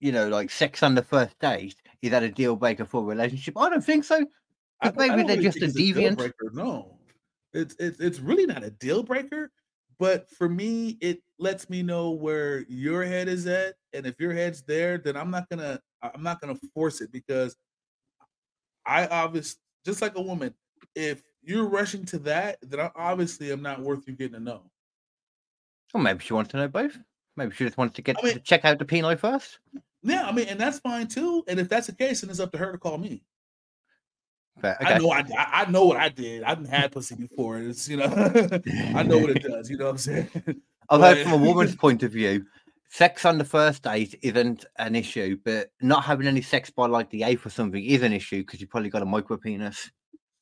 you 0.01 0.13
know, 0.13 0.29
like 0.29 0.51
sex 0.51 0.83
on 0.83 0.95
the 0.95 1.03
first 1.03 1.39
date 1.39 1.77
is 2.03 2.11
that 2.11 2.23
a 2.23 2.29
deal 2.29 2.57
breaker 2.57 2.85
for 2.85 3.03
a 3.03 3.05
relationship? 3.05 3.57
I 3.59 3.69
don't 3.71 3.85
think 3.85 4.05
so. 4.05 4.25
I 4.81 4.89
I 4.89 4.91
maybe 4.93 5.09
don't 5.09 5.27
they're 5.27 5.37
really 5.39 5.43
just 5.43 5.57
a 5.63 5.67
deviant. 5.67 6.17
breaker, 6.17 6.51
No, 6.53 6.99
it's 7.53 7.75
it's 7.79 7.99
it's 8.01 8.21
really 8.21 8.47
not 8.47 8.63
a 8.63 8.71
deal 8.71 9.03
breaker. 9.03 9.51
But 9.99 10.31
for 10.31 10.49
me, 10.49 10.97
it 11.01 11.23
lets 11.41 11.69
me 11.69 11.83
know 11.83 12.11
where 12.13 12.61
your 12.69 13.03
head 13.05 13.27
is 13.27 13.49
at, 13.49 13.75
and 13.93 14.07
if 14.07 14.21
your 14.21 14.33
head's 14.33 14.63
there, 14.63 14.97
then 14.97 15.17
I'm 15.17 15.31
not 15.33 15.49
gonna 15.49 15.81
I'm 16.03 16.23
not 16.23 16.41
gonna 16.41 16.55
force 16.73 17.01
it 17.01 17.11
because 17.11 17.57
I 18.87 19.09
obviously 19.09 19.61
just 19.85 20.01
like 20.01 20.17
a 20.17 20.23
woman, 20.23 20.55
if 20.95 21.23
you're 21.43 21.69
rushing 21.69 22.05
to 22.07 22.19
that, 22.21 22.59
then 22.63 22.79
I 22.79 22.91
obviously 22.95 23.51
am 23.51 23.63
not 23.63 23.81
worth 23.81 24.07
you 24.07 24.15
getting 24.15 24.35
to 24.35 24.41
know. 24.41 24.71
Or 25.95 26.01
maybe 26.01 26.23
she 26.23 26.33
wants 26.35 26.51
to 26.53 26.59
know 26.59 26.69
both. 26.69 26.97
Maybe 27.37 27.55
she 27.55 27.65
just 27.65 27.79
wants 27.79 27.95
to 27.97 28.03
get 28.03 28.17
I 28.23 28.27
mean- 28.27 28.35
to 28.35 28.41
check 28.41 28.65
out 28.65 28.79
the 28.79 28.85
Pinot 28.85 29.19
first. 29.19 29.59
Yeah, 30.09 30.27
I 30.29 30.33
mean, 30.33 30.49
and 30.49 30.61
that's 30.61 30.79
fine 30.79 31.07
too. 31.09 31.45
And 31.49 31.61
if 31.61 31.69
that's 31.69 31.87
the 31.87 31.95
case, 31.95 32.21
then 32.21 32.31
it's 32.31 32.41
up 32.41 32.53
to 32.53 32.59
her 32.59 32.73
to 32.73 32.79
call 32.79 32.99
me. 32.99 33.23
But, 34.61 34.77
I 34.81 34.99
know 34.99 35.11
I, 35.13 35.25
I 35.37 35.71
know 35.71 35.85
what 35.87 35.99
I 35.99 36.09
did. 36.09 36.43
I've 36.43 36.67
had 36.69 36.91
pussy 36.93 37.15
before. 37.15 37.57
And 37.57 37.71
it's 37.71 37.89
you 37.89 37.99
know, 37.99 38.07
I 38.95 39.03
know 39.05 39.19
what 39.19 39.31
it 39.31 39.43
does. 39.49 39.71
You 39.71 39.77
know 39.77 39.85
what 39.87 39.91
I'm 39.93 39.99
saying? 39.99 40.31
I've 40.91 41.01
heard 41.01 41.17
But- 41.17 41.23
from 41.25 41.33
a 41.33 41.37
woman's 41.37 41.77
point 41.85 42.03
of 42.03 42.13
view, 42.13 42.45
sex 42.91 43.25
on 43.25 43.39
the 43.39 43.45
first 43.45 43.83
date 43.83 44.19
isn't 44.23 44.65
an 44.79 44.97
issue, 44.97 45.39
but 45.45 45.71
not 45.81 46.05
having 46.05 46.27
any 46.27 46.43
sex 46.43 46.71
by 46.71 46.87
like 46.87 47.11
the 47.11 47.23
eighth 47.23 47.47
or 47.47 47.51
something 47.51 47.85
is 47.85 48.03
an 48.03 48.13
issue 48.13 48.39
because 48.39 48.61
you 48.61 48.67
probably 48.67 48.91
got 48.91 49.03
a 49.03 49.07
micro 49.07 49.37
penis. 49.37 49.91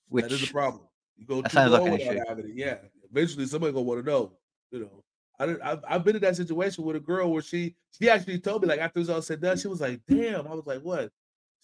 Which 0.08 0.24
that 0.24 0.32
is 0.32 0.40
the 0.42 0.52
problem. 0.52 0.82
You 1.18 1.26
go 1.26 1.42
that 1.42 1.52
sounds 1.52 1.72
like 1.72 1.82
an 1.82 2.00
issue. 2.00 2.10
it. 2.10 2.46
Yeah, 2.54 2.76
eventually 3.10 3.46
somebody 3.46 3.72
gonna 3.72 3.84
want 3.84 4.04
to 4.04 4.10
know. 4.10 4.32
You 4.70 4.80
know, 4.80 5.04
I 5.38 5.56
I've, 5.62 5.84
I've 5.88 6.04
been 6.04 6.16
in 6.16 6.22
that 6.22 6.36
situation 6.36 6.84
with 6.84 6.96
a 6.96 7.00
girl 7.00 7.32
where 7.32 7.42
she 7.42 7.74
she 7.98 8.08
actually 8.08 8.40
told 8.40 8.62
me 8.62 8.68
like 8.68 8.80
after 8.80 8.98
it 8.98 9.02
was 9.02 9.10
all 9.10 9.22
said 9.22 9.40
done, 9.40 9.56
she 9.58 9.68
was 9.68 9.80
like, 9.80 10.00
"Damn," 10.06 10.46
I 10.46 10.54
was 10.54 10.66
like, 10.66 10.82
"What?" 10.82 11.12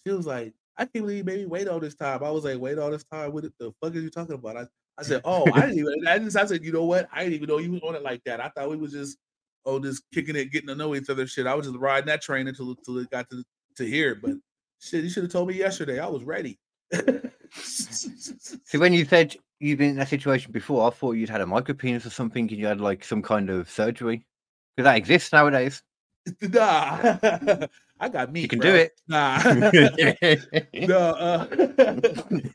She 0.05 0.13
was 0.13 0.27
like, 0.27 0.53
"I 0.77 0.85
can't 0.85 1.05
believe 1.05 1.17
you 1.17 1.23
made 1.23 1.39
me 1.39 1.45
wait 1.45 1.67
all 1.67 1.79
this 1.79 1.95
time." 1.95 2.23
I 2.23 2.31
was 2.31 2.43
like, 2.45 2.59
"Wait 2.59 2.77
all 2.77 2.91
this 2.91 3.03
time? 3.05 3.33
What 3.33 3.43
the 3.43 3.73
fuck 3.81 3.95
are 3.95 3.99
you 3.99 4.09
talking 4.09 4.35
about?" 4.35 4.57
I, 4.57 4.67
I 4.97 5.03
said, 5.03 5.21
"Oh, 5.25 5.45
I 5.53 5.61
didn't 5.61 5.79
even." 5.79 6.07
I 6.07 6.19
just 6.19 6.37
I 6.37 6.45
said, 6.45 6.63
"You 6.63 6.71
know 6.71 6.85
what? 6.85 7.09
I 7.11 7.23
didn't 7.23 7.35
even 7.35 7.49
know 7.49 7.59
you 7.59 7.71
was 7.71 7.81
on 7.83 7.95
it 7.95 8.03
like 8.03 8.23
that. 8.25 8.39
I 8.41 8.49
thought 8.49 8.69
we 8.69 8.77
was 8.77 8.91
just 8.91 9.17
oh 9.65 9.79
just 9.79 10.03
kicking 10.13 10.35
it, 10.35 10.51
getting 10.51 10.67
to 10.67 10.75
know 10.75 10.95
each 10.95 11.09
other. 11.09 11.27
Shit, 11.27 11.47
I 11.47 11.55
was 11.55 11.67
just 11.67 11.79
riding 11.79 12.07
that 12.07 12.21
train 12.21 12.47
until 12.47 12.71
until 12.71 12.97
it 12.99 13.09
got 13.09 13.29
to 13.31 13.43
to 13.77 13.85
here. 13.85 14.15
But 14.15 14.33
shit, 14.79 15.03
you 15.03 15.09
should 15.09 15.23
have 15.23 15.31
told 15.31 15.49
me 15.49 15.55
yesterday. 15.55 15.99
I 15.99 16.07
was 16.07 16.23
ready." 16.23 16.59
see 18.65 18.77
when 18.77 18.93
you 18.93 19.05
said 19.05 19.35
you've 19.59 19.79
been 19.79 19.91
in 19.91 19.95
that 19.97 20.09
situation 20.09 20.51
before, 20.51 20.87
I 20.87 20.91
thought 20.91 21.13
you'd 21.13 21.29
had 21.29 21.41
a 21.41 21.45
micro 21.45 21.73
penis 21.73 22.05
or 22.05 22.09
something 22.09 22.49
and 22.49 22.59
you 22.59 22.65
had 22.65 22.81
like 22.81 23.03
some 23.03 23.21
kind 23.21 23.49
of 23.49 23.69
surgery. 23.69 24.25
Because 24.75 24.85
that 24.85 24.97
exists 24.97 25.31
nowadays. 25.31 25.81
Nah, 26.41 27.17
I 27.99 28.09
got 28.09 28.31
me. 28.31 28.41
You 28.41 28.47
can 28.47 28.59
bro. 28.59 28.71
do 28.71 28.75
it. 28.77 28.93
Nah, 29.09 29.41
no, 30.87 31.09
uh, 31.11 31.47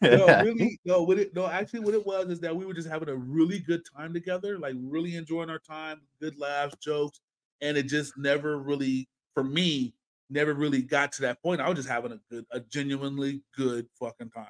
no, 0.01 0.43
really, 0.43 0.81
no. 0.87 1.03
What 1.03 1.19
it, 1.19 1.35
no, 1.35 1.47
actually, 1.47 1.81
what 1.81 1.93
it 1.93 2.07
was 2.07 2.29
is 2.29 2.41
that 2.41 2.57
we 2.57 2.65
were 2.65 2.73
just 2.73 2.89
having 2.89 3.11
a 3.11 3.15
really 3.15 3.59
good 3.59 3.83
time 3.95 4.15
together, 4.15 4.59
like 4.59 4.75
really 4.79 5.17
enjoying 5.17 5.51
our 5.51 5.59
time, 5.59 6.01
good 6.19 6.39
laughs, 6.39 6.77
jokes, 6.81 7.21
and 7.61 7.77
it 7.77 7.89
just 7.89 8.15
never 8.17 8.59
really, 8.59 9.07
for 9.35 9.45
me, 9.45 9.95
never 10.31 10.55
really 10.55 10.81
got 10.83 11.13
to 11.13 11.23
that 11.23 11.43
point. 11.43 11.61
I 11.61 11.69
was 11.69 11.77
just 11.77 11.89
having 11.89 12.13
a 12.13 12.21
good, 12.31 12.47
a 12.53 12.61
genuinely 12.61 13.43
good 13.55 13.87
fucking 13.99 14.31
time. 14.31 14.47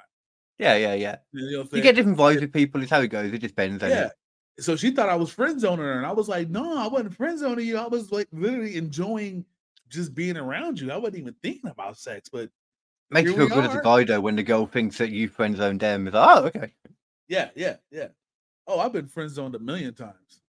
Yeah, 0.59 0.75
yeah, 0.75 0.93
yeah. 0.93 1.17
You 1.31 1.57
know 1.57 1.67
You 1.71 1.81
get 1.81 1.95
different 1.95 2.17
vibes 2.17 2.41
with 2.41 2.53
people, 2.53 2.81
it's 2.81 2.91
how 2.91 3.01
it 3.01 3.07
goes. 3.07 3.31
It 3.33 3.39
just 3.39 3.55
depends. 3.55 3.79
doesn't 3.79 3.97
Yeah. 3.97 4.07
it? 4.07 4.63
So 4.63 4.75
she 4.75 4.91
thought 4.91 5.09
I 5.09 5.15
was 5.15 5.31
friend 5.31 5.59
zoning 5.59 5.85
her, 5.85 5.93
and 5.97 6.05
I 6.05 6.11
was 6.11 6.27
like, 6.27 6.49
"No, 6.49 6.77
I 6.77 6.87
wasn't 6.87 7.15
friend 7.15 7.39
zoning 7.39 7.65
you. 7.65 7.77
I 7.77 7.87
was 7.87 8.11
like 8.11 8.27
literally 8.33 8.75
enjoying 8.75 9.45
just 9.87 10.13
being 10.13 10.35
around 10.37 10.79
you. 10.81 10.91
I 10.91 10.97
wasn't 10.97 11.19
even 11.19 11.35
thinking 11.41 11.69
about 11.69 11.97
sex." 11.97 12.29
But 12.29 12.51
Makes 13.11 13.31
you 13.31 13.37
feel 13.37 13.47
good 13.49 13.65
as 13.65 13.75
a 13.75 13.81
guy 13.81 14.03
though 14.03 14.21
when 14.21 14.35
the 14.35 14.43
girl 14.43 14.65
thinks 14.67 14.97
that 14.99 15.11
you 15.11 15.29
friend 15.29 15.55
zoned 15.57 15.79
them. 15.79 16.07
It's 16.07 16.13
like, 16.15 16.37
oh, 16.37 16.45
okay. 16.47 16.73
yeah, 17.27 17.49
yeah, 17.55 17.77
yeah. 17.91 18.09
Oh, 18.67 18.79
I've 18.79 18.93
been 18.93 19.07
friend 19.07 19.29
zoned 19.31 19.55
a 19.55 19.59
million 19.59 19.93
times. 19.95 20.41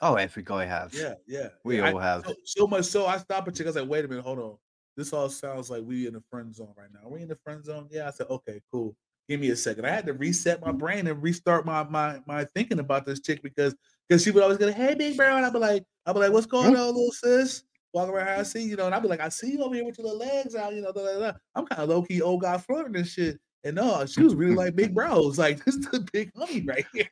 Oh, 0.00 0.14
every 0.14 0.42
guy 0.44 0.64
has. 0.64 0.94
Yeah, 0.94 1.14
yeah. 1.26 1.48
We 1.64 1.78
yeah, 1.78 1.86
I- 1.86 1.92
all 1.92 1.98
have. 1.98 2.24
So, 2.26 2.34
so 2.44 2.66
much 2.66 2.84
so, 2.86 3.06
I 3.06 3.18
stopped 3.18 3.48
a 3.48 3.52
chick. 3.52 3.66
I 3.66 3.70
was 3.70 3.76
like, 3.76 3.88
"Wait 3.88 4.04
a 4.04 4.08
minute, 4.08 4.22
hold 4.24 4.38
on. 4.38 4.58
This 4.96 5.12
all 5.12 5.28
sounds 5.28 5.70
like 5.70 5.84
we 5.84 6.06
in 6.06 6.14
the 6.14 6.22
friend 6.30 6.54
zone 6.54 6.74
right 6.76 6.92
now. 6.92 7.00
Are 7.06 7.10
we 7.10 7.22
in 7.22 7.28
the 7.28 7.36
friend 7.36 7.64
zone?" 7.64 7.88
Yeah. 7.90 8.08
I 8.08 8.10
said, 8.12 8.28
"Okay, 8.30 8.60
cool. 8.72 8.96
Give 9.28 9.40
me 9.40 9.50
a 9.50 9.56
second. 9.56 9.84
I 9.84 9.90
had 9.90 10.06
to 10.06 10.14
reset 10.14 10.64
my 10.64 10.72
brain 10.72 11.06
and 11.06 11.22
restart 11.22 11.66
my 11.66 11.84
my 11.84 12.20
my 12.26 12.44
thinking 12.54 12.78
about 12.78 13.04
this 13.04 13.20
chick 13.20 13.42
because 13.42 13.74
because 14.08 14.22
she 14.22 14.30
would 14.30 14.42
always 14.42 14.58
go, 14.58 14.72
"Hey, 14.72 14.94
big 14.94 15.16
bro," 15.16 15.36
and 15.36 15.44
I'd 15.44 15.52
be 15.52 15.58
like, 15.58 15.84
"I'd 16.06 16.14
be 16.14 16.20
like, 16.20 16.32
what's 16.32 16.46
going 16.46 16.72
mm-hmm. 16.72 16.80
on, 16.80 16.86
little 16.86 17.12
sis?" 17.12 17.64
Walk 17.94 18.08
around, 18.10 18.26
how 18.26 18.40
I 18.40 18.42
see 18.42 18.62
you 18.62 18.76
know, 18.76 18.86
and 18.86 18.94
I'd 18.94 19.02
be 19.02 19.08
like, 19.08 19.20
"I 19.20 19.28
see 19.28 19.52
you 19.52 19.62
over 19.62 19.74
here 19.74 19.84
with 19.84 19.98
your 19.98 20.06
little 20.06 20.20
legs 20.20 20.54
out, 20.54 20.74
you 20.74 20.80
know." 20.80 20.92
Da, 20.92 21.04
da, 21.04 21.18
da. 21.18 21.32
I'm 21.54 21.66
kind 21.66 21.82
of 21.82 21.88
low 21.88 22.02
key 22.02 22.22
old 22.22 22.42
guy 22.42 22.56
flirting 22.58 22.96
and 22.96 23.06
shit. 23.06 23.38
And 23.64 23.74
no, 23.74 24.06
she 24.06 24.22
was 24.22 24.34
really 24.34 24.54
like 24.54 24.76
big 24.76 24.94
bros. 24.94 25.36
Like 25.38 25.64
this 25.64 25.74
is 25.74 25.86
the 25.88 26.06
big 26.12 26.32
homie 26.34 26.66
right 26.66 26.86
here. 26.94 27.06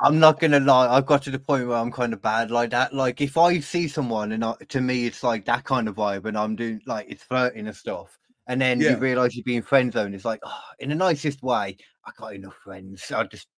I'm 0.00 0.18
not 0.18 0.38
gonna 0.38 0.60
lie. 0.60 0.94
I've 0.94 1.06
got 1.06 1.22
to 1.22 1.30
the 1.30 1.38
point 1.38 1.66
where 1.66 1.78
I'm 1.78 1.90
kind 1.90 2.12
of 2.12 2.22
bad 2.22 2.50
like 2.50 2.70
that. 2.70 2.94
Like 2.94 3.20
if 3.20 3.36
I 3.36 3.58
see 3.60 3.88
someone 3.88 4.32
and 4.32 4.44
I, 4.44 4.54
to 4.68 4.80
me 4.80 5.06
it's 5.06 5.22
like 5.22 5.46
that 5.46 5.64
kind 5.64 5.88
of 5.88 5.96
vibe, 5.96 6.26
and 6.26 6.36
I'm 6.36 6.54
doing 6.54 6.82
like 6.86 7.06
it's 7.08 7.22
flirting 7.22 7.66
and 7.66 7.74
stuff, 7.74 8.18
and 8.46 8.60
then 8.60 8.80
Yeah. 8.80 8.90
you 8.90 8.96
realize 8.98 9.34
you're 9.36 9.44
being 9.44 9.62
friend 9.62 9.92
zoned. 9.92 10.14
It's 10.14 10.24
like 10.24 10.40
oh, 10.44 10.60
in 10.78 10.88
the 10.90 10.94
nicest 10.94 11.42
way. 11.42 11.76
I 12.04 12.10
got 12.16 12.34
enough 12.34 12.56
friends. 12.62 13.10
I 13.10 13.24
just 13.24 13.48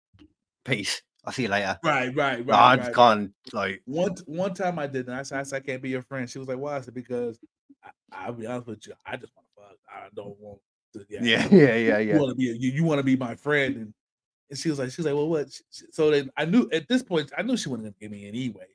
peace. 0.64 1.02
I'll 1.24 1.32
see 1.32 1.42
you 1.42 1.48
later. 1.48 1.78
Right, 1.84 2.14
right, 2.16 2.38
right. 2.38 2.46
No, 2.46 2.54
I 2.54 2.70
right, 2.70 2.76
just 2.76 2.86
right. 2.88 2.94
can't 2.94 3.32
like. 3.52 3.82
One 3.84 4.14
one 4.26 4.54
time 4.54 4.78
I 4.78 4.86
did, 4.86 5.08
and 5.08 5.16
I 5.16 5.22
said, 5.22 5.40
I 5.40 5.42
said, 5.42 5.62
I 5.62 5.66
can't 5.66 5.82
be 5.82 5.90
your 5.90 6.02
friend. 6.02 6.28
She 6.30 6.38
was 6.38 6.48
like, 6.48 6.58
Why? 6.58 6.76
I 6.76 6.80
said, 6.80 6.94
Because 6.94 7.38
I, 7.84 7.90
I'll 8.12 8.32
be 8.32 8.46
honest 8.46 8.66
with 8.68 8.86
you, 8.86 8.94
I 9.04 9.16
just 9.16 9.32
want 9.36 9.46
to 9.48 9.62
fuck. 9.62 9.78
I 9.90 10.08
don't 10.14 10.38
want 10.38 10.60
to. 10.94 11.04
Yeah, 11.10 11.20
Yeah, 11.22 11.48
yeah, 11.50 11.74
yeah, 11.74 11.98
You 11.98 12.08
yeah. 12.12 12.18
want 12.18 12.30
to 12.30 12.34
be 12.34 12.44
you, 12.44 12.70
you 12.70 12.84
want 12.84 12.98
to 12.98 13.02
be 13.02 13.16
my 13.16 13.34
friend, 13.34 13.76
and 13.76 13.94
and 14.48 14.58
she 14.58 14.70
was 14.70 14.78
like, 14.78 14.90
she 14.90 15.02
was 15.02 15.06
like, 15.06 15.14
Well, 15.14 15.28
what? 15.28 15.48
So 15.92 16.10
then 16.10 16.30
I 16.36 16.46
knew 16.46 16.68
at 16.72 16.88
this 16.88 17.02
point, 17.02 17.30
I 17.36 17.42
knew 17.42 17.56
she 17.58 17.68
wasn't 17.68 17.86
gonna 17.86 17.94
give 18.00 18.10
me 18.10 18.26
anyway. 18.26 18.66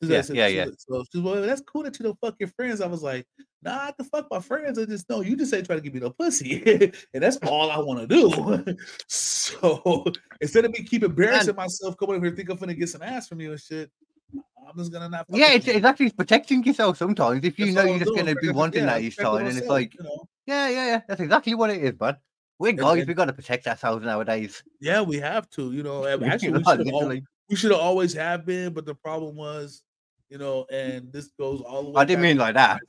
Yeah, 0.00 0.22
yeah, 0.30 0.46
yeah. 0.46 0.64
So 0.78 1.04
she 1.12 1.18
was 1.18 1.24
like, 1.24 1.34
well, 1.34 1.42
that's 1.42 1.60
cool 1.60 1.82
that 1.82 1.98
you 1.98 2.04
don't 2.04 2.18
fuck 2.20 2.36
your 2.38 2.48
friends. 2.48 2.80
I 2.80 2.86
was 2.86 3.02
like, 3.02 3.26
Nah, 3.62 3.88
I 3.88 3.92
can 3.92 4.06
fuck 4.06 4.26
my 4.30 4.40
friends. 4.40 4.78
I 4.78 4.86
just 4.86 5.08
know 5.10 5.20
you 5.20 5.36
just 5.36 5.52
ain't 5.52 5.66
trying 5.66 5.80
to 5.80 5.82
give 5.82 5.92
me 5.92 6.00
no 6.00 6.10
pussy, 6.10 6.62
and 7.14 7.22
that's 7.22 7.36
all 7.46 7.70
I 7.70 7.78
want 7.78 8.00
to 8.00 8.06
do. 8.06 8.76
so 9.06 10.04
instead 10.40 10.64
of 10.64 10.72
me 10.72 10.82
keep 10.82 11.02
embarrassing 11.02 11.54
myself, 11.54 11.96
coming 11.98 12.16
over 12.16 12.26
here 12.26 12.34
think 12.34 12.48
I'm 12.48 12.56
gonna 12.56 12.74
get 12.74 12.88
some 12.88 13.02
ass 13.02 13.28
from 13.28 13.40
you 13.40 13.52
and 13.52 13.60
shit. 13.60 13.90
I'm 14.34 14.76
just 14.78 14.92
gonna 14.92 15.10
not. 15.10 15.26
Yeah, 15.28 15.52
it's, 15.52 15.68
it's 15.68 15.84
actually 15.84 16.10
protecting 16.10 16.64
yourself 16.64 16.96
sometimes. 16.96 17.44
If 17.44 17.58
you 17.58 17.66
That's 17.66 17.76
know 17.76 17.82
you're 17.82 17.92
I'm 17.94 17.98
just 17.98 18.14
doing, 18.14 18.26
to 18.26 18.34
be 18.36 18.50
wanting 18.50 18.84
yeah, 18.84 18.94
that 18.94 19.02
each 19.02 19.18
time, 19.18 19.46
and 19.46 19.58
it's 19.58 19.68
like, 19.68 19.94
you 19.94 20.04
know. 20.04 20.28
yeah, 20.46 20.68
yeah, 20.68 20.86
yeah. 20.86 21.00
That's 21.06 21.20
exactly 21.20 21.54
what 21.54 21.70
it 21.70 21.84
is, 21.84 22.00
man. 22.00 22.16
We're 22.58 22.72
guys. 22.72 23.00
and- 23.00 23.08
We 23.08 23.14
got 23.14 23.26
to 23.26 23.32
protect 23.32 23.66
ourselves 23.66 24.04
nowadays. 24.04 24.62
Yeah, 24.80 25.02
we 25.02 25.18
have 25.18 25.50
to. 25.50 25.72
You 25.72 25.82
know, 25.82 26.06
actually, 26.06 26.52
we 26.52 26.64
should 26.64 27.24
we 27.50 27.56
should 27.56 27.72
have 27.72 27.80
always 27.80 28.14
have 28.14 28.46
been, 28.46 28.72
but 28.72 28.86
the 28.86 28.94
problem 28.94 29.34
was, 29.34 29.82
you 30.30 30.38
know, 30.38 30.64
and 30.72 31.12
this 31.12 31.28
goes 31.38 31.60
all 31.60 31.82
the 31.82 31.90
way. 31.90 32.00
I 32.00 32.04
didn't 32.04 32.22
mean 32.22 32.38
like 32.38 32.54
that. 32.54 32.80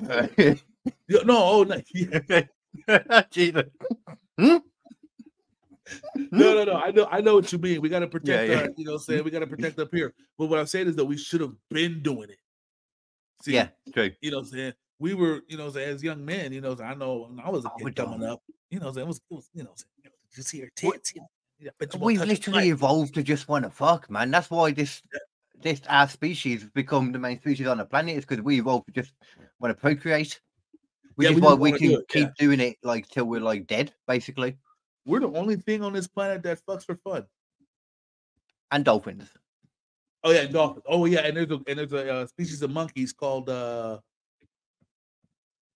No, 1.26 1.38
oh 1.38 1.64
no, 1.64 1.82
yeah, 1.94 3.24
Jesus. 3.32 3.64
Hmm? 4.40 4.58
no, 6.32 6.54
no, 6.56 6.64
no. 6.64 6.74
I 6.74 6.92
know, 6.92 7.08
I 7.12 7.20
know 7.22 7.36
what 7.36 7.52
you 7.52 7.58
mean. 7.58 7.82
We 7.82 7.90
got 7.90 8.00
to 8.00 8.08
protect, 8.08 8.50
yeah. 8.50 8.60
Our, 8.60 8.70
you 8.78 8.86
know, 8.86 8.94
what 8.94 8.98
I'm 9.00 9.04
saying 9.04 9.24
we 9.26 9.32
got 9.32 9.40
to 9.40 9.48
protect 9.48 9.78
up 9.80 9.90
here. 9.94 10.14
But 10.38 10.46
what 10.48 10.60
I'm 10.60 10.68
saying 10.68 10.88
is 10.88 10.96
that 10.96 11.06
we 11.06 11.18
should 11.18 11.42
have 11.42 11.54
been 11.70 12.02
doing 12.02 12.30
it. 12.30 12.38
See, 13.44 13.54
Yeah, 13.54 13.70
true. 13.94 14.12
you 14.22 14.32
know, 14.32 14.38
what 14.38 14.44
I'm 14.48 14.52
saying 14.52 14.74
we 15.00 15.16
were, 15.16 15.42
you 15.48 15.58
know, 15.58 15.68
as 15.68 16.04
young 16.04 16.24
men, 16.24 16.54
you 16.54 16.62
know, 16.62 16.78
I 16.82 16.94
know 16.94 17.30
I 17.44 17.50
was 17.50 17.66
a 17.66 17.70
Oh, 17.70 17.78
kid 17.78 17.84
we're 17.86 17.92
coming 17.92 18.24
up, 18.24 18.42
you 18.70 18.80
know, 18.80 18.90
it 18.90 19.06
was, 19.08 19.18
it 19.18 19.36
was, 19.36 19.50
you 19.54 19.64
know, 19.64 19.74
you 20.38 20.44
see 20.44 20.60
her 20.60 20.70
We- 20.84 20.92
tits, 20.92 21.14
you 21.16 21.22
know, 21.22 21.28
yeah, 21.60 21.72
but 21.78 21.96
We've 22.00 22.22
literally 22.22 22.70
evolved 22.70 23.16
to 23.16 23.24
just 23.24 23.48
want 23.48 23.66
to 23.66 23.70
fuck, 23.72 24.10
man. 24.10 24.32
That's 24.32 24.50
why 24.50 24.72
this 24.72 25.02
this 25.62 25.82
our 25.90 26.08
species 26.08 26.62
has 26.62 26.72
become 26.72 27.12
the 27.12 27.20
main 27.20 27.40
species 27.40 27.68
on 27.68 27.78
the 27.78 27.86
planet. 27.86 28.18
Is 28.18 28.26
because 28.26 28.44
we 28.44 28.60
evolved 28.60 28.88
to 28.88 28.94
just 28.94 29.14
want 29.60 29.76
to 29.76 29.80
procreate. 29.80 30.40
Which 31.16 31.28
Yeah, 31.28 31.32
is 31.32 31.36
we 31.36 31.42
why 31.42 31.54
we 31.54 31.72
can 31.72 31.90
do 31.90 32.00
it, 32.00 32.08
keep 32.08 32.28
yeah. 32.28 32.46
doing 32.46 32.60
it 32.60 32.78
like 32.84 33.08
till 33.10 33.26
we're 33.26 33.42
like 33.42 33.68
dead, 33.68 33.94
basically. 34.08 34.58
We're 35.06 35.20
the 35.20 35.32
only 35.32 35.56
thing 35.56 35.84
on 35.84 35.94
this 35.94 36.08
planet 36.08 36.44
that 36.44 36.62
fucks 36.66 36.86
for 36.86 36.96
fun. 36.96 37.26
And 38.72 38.86
dolphins. 38.86 39.30
Oh 40.24 40.32
yeah, 40.32 40.46
dolphins. 40.46 40.86
Oh 40.88 41.06
yeah, 41.06 41.22
and 41.22 41.36
there's 41.36 41.52
a 41.52 41.60
and 41.68 41.80
there's 41.80 41.94
a 41.94 42.14
uh, 42.14 42.28
species 42.28 42.62
of 42.62 42.72
monkeys 42.72 43.12
called 43.12 43.50
uh 43.50 44.00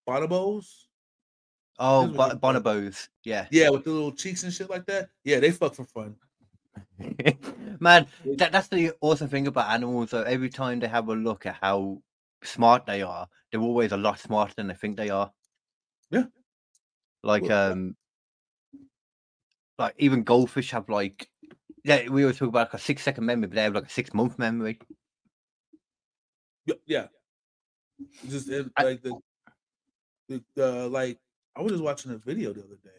bonobos. 0.07 0.85
Oh, 1.77 2.07
bo- 2.07 2.35
bonobos. 2.37 3.09
Yeah. 3.23 3.47
Yeah, 3.51 3.69
with 3.69 3.83
the 3.83 3.91
little 3.91 4.13
cheeks 4.13 4.43
and 4.43 4.53
shit 4.53 4.69
like 4.69 4.85
that. 4.85 5.09
Yeah, 5.23 5.39
they 5.39 5.51
fuck 5.51 5.75
for 5.75 5.83
fun. 5.83 6.15
Man, 7.79 8.07
that, 8.37 8.51
that's 8.51 8.67
the 8.67 8.93
awesome 9.01 9.29
thing 9.29 9.47
about 9.47 9.71
animals. 9.71 10.11
So 10.11 10.23
every 10.23 10.49
time 10.49 10.79
they 10.79 10.87
have 10.87 11.07
a 11.09 11.15
look 11.15 11.45
at 11.45 11.57
how 11.61 12.01
smart 12.43 12.85
they 12.85 13.01
are, 13.01 13.27
they're 13.51 13.61
always 13.61 13.91
a 13.91 13.97
lot 13.97 14.19
smarter 14.19 14.53
than 14.55 14.67
they 14.67 14.73
think 14.73 14.97
they 14.97 15.09
are. 15.09 15.31
Yeah. 16.09 16.25
Like 17.23 17.43
Well, 17.43 17.71
um, 17.71 17.95
like 19.77 19.95
even 19.97 20.23
goldfish 20.23 20.71
have 20.71 20.89
like, 20.89 21.29
yeah, 21.83 22.07
we 22.09 22.23
always 22.23 22.37
talk 22.37 22.49
about 22.49 22.67
like 22.67 22.81
a 22.81 22.83
six 22.83 23.03
second 23.03 23.25
memory, 23.25 23.47
but 23.47 23.55
they 23.55 23.63
have 23.63 23.75
like 23.75 23.87
a 23.87 23.89
six 23.89 24.13
month 24.13 24.39
memory. 24.39 24.79
Yeah, 26.65 26.75
yeah. 26.85 27.07
Just 28.27 28.49
it, 28.49 28.67
like 28.81 29.01
the, 29.01 29.19
the 30.27 30.43
the 30.55 30.89
like 30.89 31.19
I 31.55 31.61
was 31.61 31.71
just 31.71 31.83
watching 31.83 32.11
a 32.11 32.17
video 32.17 32.53
the 32.53 32.63
other 32.63 32.77
day. 32.83 32.89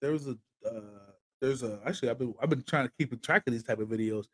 There 0.00 0.12
was 0.12 0.28
a 0.28 0.38
uh 0.66 1.05
there's 1.40 1.62
a 1.62 1.80
actually 1.86 2.10
I've 2.10 2.18
been 2.18 2.34
I've 2.40 2.50
been 2.50 2.62
trying 2.62 2.86
to 2.88 2.92
keep 2.98 3.20
track 3.22 3.44
of 3.46 3.52
these 3.52 3.62
type 3.62 3.78
of 3.78 3.88
videos. 3.88 4.26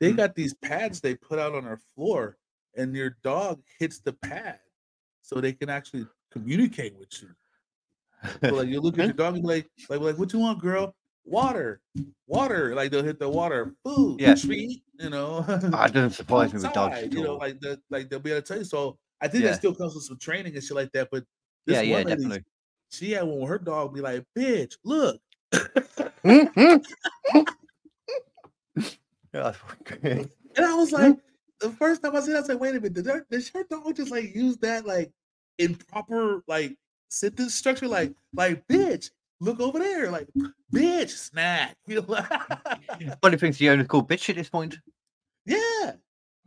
They 0.00 0.12
Mhm. 0.12 0.16
got 0.16 0.34
these 0.34 0.54
pads 0.54 1.00
they 1.00 1.14
put 1.14 1.38
out 1.38 1.54
on 1.54 1.66
our 1.66 1.78
floor, 1.94 2.38
and 2.76 2.94
your 2.96 3.10
dog 3.22 3.62
hits 3.78 4.00
the 4.00 4.12
pad 4.12 4.60
so 5.22 5.40
they 5.40 5.52
can 5.52 5.70
actually 5.70 6.06
communicate 6.30 6.96
with 6.98 7.22
you. 7.22 7.34
So 8.48 8.56
like 8.56 8.68
you 8.68 8.80
look 8.80 8.98
at 8.98 9.04
your 9.06 9.14
dog 9.14 9.34
and 9.34 9.42
be 9.42 9.48
like, 9.48 9.70
like, 9.88 10.00
like, 10.00 10.18
what 10.18 10.32
you 10.32 10.38
want, 10.40 10.60
girl? 10.60 10.94
water, 11.26 11.80
water. 12.26 12.74
Like 12.74 12.90
they'll 12.90 13.02
hit 13.02 13.18
the 13.18 13.28
water, 13.28 13.74
food, 13.84 14.20
Yeah. 14.20 14.34
treat. 14.34 14.82
You 14.98 15.10
know, 15.10 15.44
I 15.48 15.86
it 15.86 15.92
doesn't 15.92 16.10
surprise 16.12 16.52
me 16.54 16.60
with 16.60 16.72
dogs. 16.72 17.02
You 17.02 17.22
know, 17.24 17.36
like 17.36 17.60
the 17.60 17.80
like 17.90 18.08
they'll 18.08 18.20
be 18.20 18.30
able 18.30 18.42
to 18.42 18.46
tell 18.46 18.58
you. 18.58 18.64
So 18.64 18.98
I 19.20 19.28
think 19.28 19.42
Yeah. 19.44 19.50
that 19.50 19.56
still 19.56 19.74
comes 19.74 19.94
with 19.94 20.04
some 20.04 20.18
training 20.18 20.54
and 20.54 20.62
shit 20.62 20.76
like 20.76 20.92
that. 20.92 21.08
But 21.10 21.24
this 21.66 21.76
yeah, 21.76 21.82
yeah, 21.82 21.96
lady, 21.96 22.10
definitely. 22.10 22.44
she 22.90 23.12
had 23.12 23.24
one 23.24 23.40
with 23.40 23.48
her 23.48 23.58
dog 23.58 23.94
be 23.94 24.00
like, 24.00 24.24
"Bitch, 24.36 24.74
look." 24.84 25.20
Yeah, 29.32 29.42
that's 29.42 29.58
fucking 29.58 29.98
great. 30.00 30.28
And 30.56 30.66
I 30.66 30.74
was 30.74 30.92
like, 30.92 31.16
the 31.60 31.70
first 31.70 32.02
time 32.02 32.14
I 32.16 32.20
said, 32.20 32.36
I 32.36 32.46
said, 32.46 32.60
wait 32.60 32.70
a 32.70 32.74
minute, 32.74 32.94
did, 32.94 33.04
that, 33.06 33.28
did 33.30 33.68
dog 33.68 33.96
just 33.96 34.10
like 34.10 34.34
use 34.34 34.56
that 34.58 34.86
like 34.86 35.10
improper 35.58 36.42
like 36.46 36.76
sentence 37.08 37.54
structure? 37.54 37.88
Like, 37.88 38.12
like, 38.32 38.66
bitch, 38.68 39.10
look 39.40 39.60
over 39.60 39.78
there, 39.78 40.10
like, 40.10 40.28
bitch, 40.72 41.10
snack. 41.10 41.76
You 41.86 41.96
know, 41.96 42.04
like, 42.08 42.26
Funny 43.22 43.36
thing's 43.36 43.58
the 43.58 43.70
owner's 43.70 43.86
called 43.88 44.08
bitch 44.08 44.28
at 44.30 44.36
this 44.36 44.48
point. 44.48 44.78
yeah. 45.46 45.92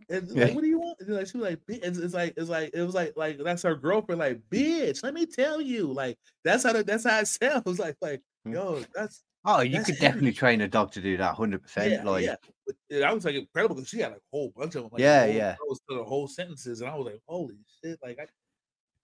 And 0.10 0.30
Yeah. 0.30 0.45
like, 0.45 0.55
what 0.55 0.62
do 0.62 0.68
you 0.68 0.80
want? 0.80 0.97
And, 1.01 1.10
like, 1.10 1.28
she 1.28 1.38
was 1.38 1.49
like, 1.49 1.60
it's, 1.68 1.97
it's 1.97 2.14
like, 2.14 2.34
it's 2.38 2.49
like, 2.49 2.72
it 2.74 2.82
was 2.82 2.95
like, 2.95 3.18
like 3.18 3.38
that's 3.43 3.64
her 3.64 3.76
girlfriend, 3.76 4.20
like, 4.20 4.39
bitch, 4.49 5.03
let 5.03 5.14
me 5.14 5.26
tell 5.26 5.60
you, 5.60 5.91
like, 5.91 6.18
that's 6.45 6.64
how, 6.64 6.72
that, 6.72 6.86
that's 6.88 7.03
how 7.03 7.20
it 7.20 7.28
sounds. 7.28 7.80
Like, 7.80 7.97
like. 8.01 8.22
Yo, 8.54 8.84
that's 8.93 9.24
Oh, 9.50 9.62
you 9.62 9.74
That's 9.78 9.86
could 9.91 10.00
definitely 10.00 10.34
train 10.34 10.60
a 10.60 10.68
dog 10.68 10.91
to 10.91 11.02
do 11.02 11.16
that, 11.18 11.36
hundred 11.36 11.62
percent. 11.64 12.04
Like, 12.06 12.26
yeah. 12.26 13.08
I 13.08 13.14
was 13.14 13.24
like 13.24 13.36
incredible 13.36 13.76
because 13.76 13.88
she 13.89 14.00
had 14.00 14.10
like 14.12 14.18
a 14.18 14.36
whole 14.36 14.52
bunch 14.54 14.76
of 14.76 14.82
them. 14.84 14.89
Like, 14.91 15.02
Yeah, 15.02 15.26
whole, 15.26 15.34
yeah. 15.36 15.52
I 15.58 15.64
was 15.70 15.80
the 15.88 16.04
whole 16.04 16.28
sentences, 16.28 16.82
and 16.82 16.89
I 16.89 16.95
was 16.95 17.06
like, 17.06 17.22
holy 17.28 17.56
shit! 17.82 17.98
Like, 18.04 18.20
I, 18.20 18.26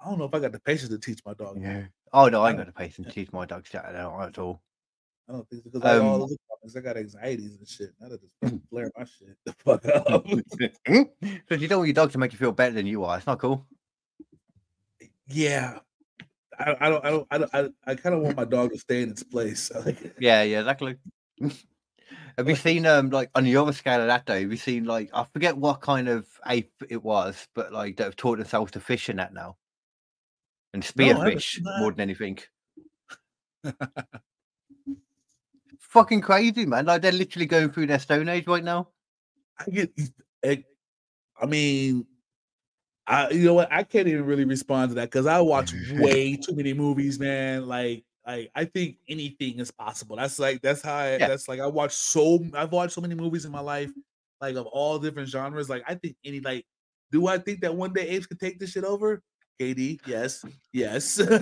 I 0.02 0.10
don't 0.10 0.20
know 0.20 0.26
if 0.26 0.34
I 0.36 0.40
got 0.40 0.52
the 0.52 0.60
patience 0.60 0.90
to 0.90 0.98
teach 1.00 1.20
my 1.26 1.34
dog. 1.34 1.62
yeah. 1.62 1.84
Oh 2.12 2.28
no, 2.28 2.42
I 2.42 2.48
I 2.48 2.50
ain't 2.50 2.58
don't- 2.58 2.66
got 2.66 2.76
the 2.76 2.78
patience 2.78 3.08
to 3.08 3.14
teach 3.14 3.32
my 3.32 3.46
dog 3.46 3.66
out 3.74 3.86
at 3.86 4.38
all. 4.38 4.62
I 5.30 5.32
don't 5.32 5.50
think 5.50 5.64
because 5.64 5.82
like, 5.82 6.02
all 6.02 6.16
Um, 6.16 6.20
those 6.22 6.38
problems, 6.50 6.76
I 6.76 6.82
got 6.82 6.98
anxieties 6.98 7.56
and 7.58 7.68
shit. 7.68 7.92
Now 8.02 8.10
that 8.10 8.20
just 8.20 8.62
flare 8.70 8.92
my 8.98 9.06
shit 9.06 9.38
the 9.46 9.54
fuck 9.54 9.86
up. 9.86 10.26
Because 11.22 11.62
you 11.62 11.70
don't 11.70 11.78
want 11.80 11.88
your 11.88 11.94
dog 11.94 12.12
to 12.12 12.18
make 12.18 12.34
you 12.34 12.38
feel 12.38 12.52
better 12.52 12.74
than 12.74 12.86
you 12.86 13.06
are. 13.06 13.18
It's 13.18 13.28
not 13.28 13.40
cool. 13.40 13.66
yeah, 15.30 15.80
I, 16.60 16.76
I 16.80 16.90
don't, 16.90 17.06
I 17.06 17.10
don't, 17.10 17.28
I 17.32 17.38
don't, 17.38 17.52
I, 17.54 17.92
I 17.92 17.96
kind 17.96 18.16
of 18.16 18.22
want 18.22 18.38
my 18.38 18.46
dog 18.46 18.72
to 18.72 18.78
stay 18.80 19.02
in 19.02 19.10
its 19.10 19.24
place. 19.24 19.72
Like, 19.86 20.16
Yeah, 20.20 20.44
yeah, 20.44 20.60
exactly. 20.60 20.98
have 22.38 22.50
you 22.50 22.56
seen 22.56 22.86
um 22.86 23.10
like 23.10 23.30
on 23.36 23.44
the 23.44 23.56
other 23.58 23.74
scale 23.74 24.02
of 24.02 24.08
that 24.08 24.26
though? 24.26 24.40
Have 24.40 24.52
you 24.52 24.58
seen 24.58 24.86
like 24.86 25.10
I 25.14 25.26
forget 25.34 25.58
what 25.58 25.82
kind 25.82 26.08
of 26.08 26.28
ape 26.48 26.72
it 26.90 27.04
was, 27.04 27.48
but 27.54 27.72
like 27.72 27.98
that 27.98 28.06
have 28.06 28.16
taught 28.16 28.38
themselves 28.38 28.72
to 28.74 28.80
fish 28.80 29.10
in 29.10 29.18
that 29.18 29.34
now, 29.34 29.58
and 30.74 30.84
No, 30.96 31.06
spearfish 31.06 31.56
seen 31.56 31.64
more 31.80 31.92
than 31.92 32.02
anything. 32.02 32.40
Fucking 35.80 36.22
crazy, 36.22 36.66
man! 36.66 36.86
Like 36.86 37.02
they're 37.02 37.12
literally 37.12 37.46
going 37.46 37.70
through 37.72 37.88
their 37.88 38.00
stone 38.00 38.30
age 38.30 38.48
right 38.48 38.64
now. 38.64 38.90
I 39.60 39.70
get, 39.70 39.92
I, 40.44 40.64
I 41.40 41.46
mean, 41.46 42.06
I 43.08 43.30
you 43.32 43.46
know 43.46 43.54
what? 43.54 43.72
I 43.72 43.84
can't 43.84 44.08
even 44.08 44.26
really 44.26 44.46
respond 44.46 44.90
to 44.92 44.96
that 44.96 45.12
because 45.12 45.26
I 45.26 45.40
watch 45.42 45.74
way 45.94 46.36
too 46.38 46.56
many 46.56 46.74
movies, 46.74 47.20
man. 47.20 47.68
Like, 47.68 48.04
like 48.26 48.50
I 48.56 48.66
think 48.66 48.98
anything 49.10 49.60
is 49.60 49.72
possible. 49.72 50.16
That's 50.16 50.40
like 50.40 50.62
that's 50.62 50.82
how 50.82 50.96
I, 50.96 51.12
Yeah. 51.18 51.28
that's 51.28 51.48
like 51.48 51.60
I 51.60 51.68
watch 51.68 51.94
so 51.94 52.40
I've 52.54 52.72
watched 52.72 52.94
so 52.94 53.02
many 53.02 53.16
movies 53.16 53.46
in 53.46 53.52
my 53.52 53.60
life, 53.60 53.92
like 54.42 54.56
of 54.56 54.66
all 54.68 55.00
different 55.00 55.28
genres. 55.30 55.70
Like 55.70 55.84
I 55.88 55.96
think 55.96 56.16
any 56.24 56.40
like, 56.40 56.66
do 57.12 57.28
I 57.28 57.38
think 57.38 57.62
that 57.62 57.76
one 57.76 57.92
day 57.94 58.08
apes 58.08 58.26
could 58.26 58.40
take 58.40 58.60
this 58.60 58.72
shit 58.72 58.86
over? 58.86 59.22
KD, 59.62 60.00
yes, 60.08 60.44
yes. 60.72 61.20
I 61.22 61.38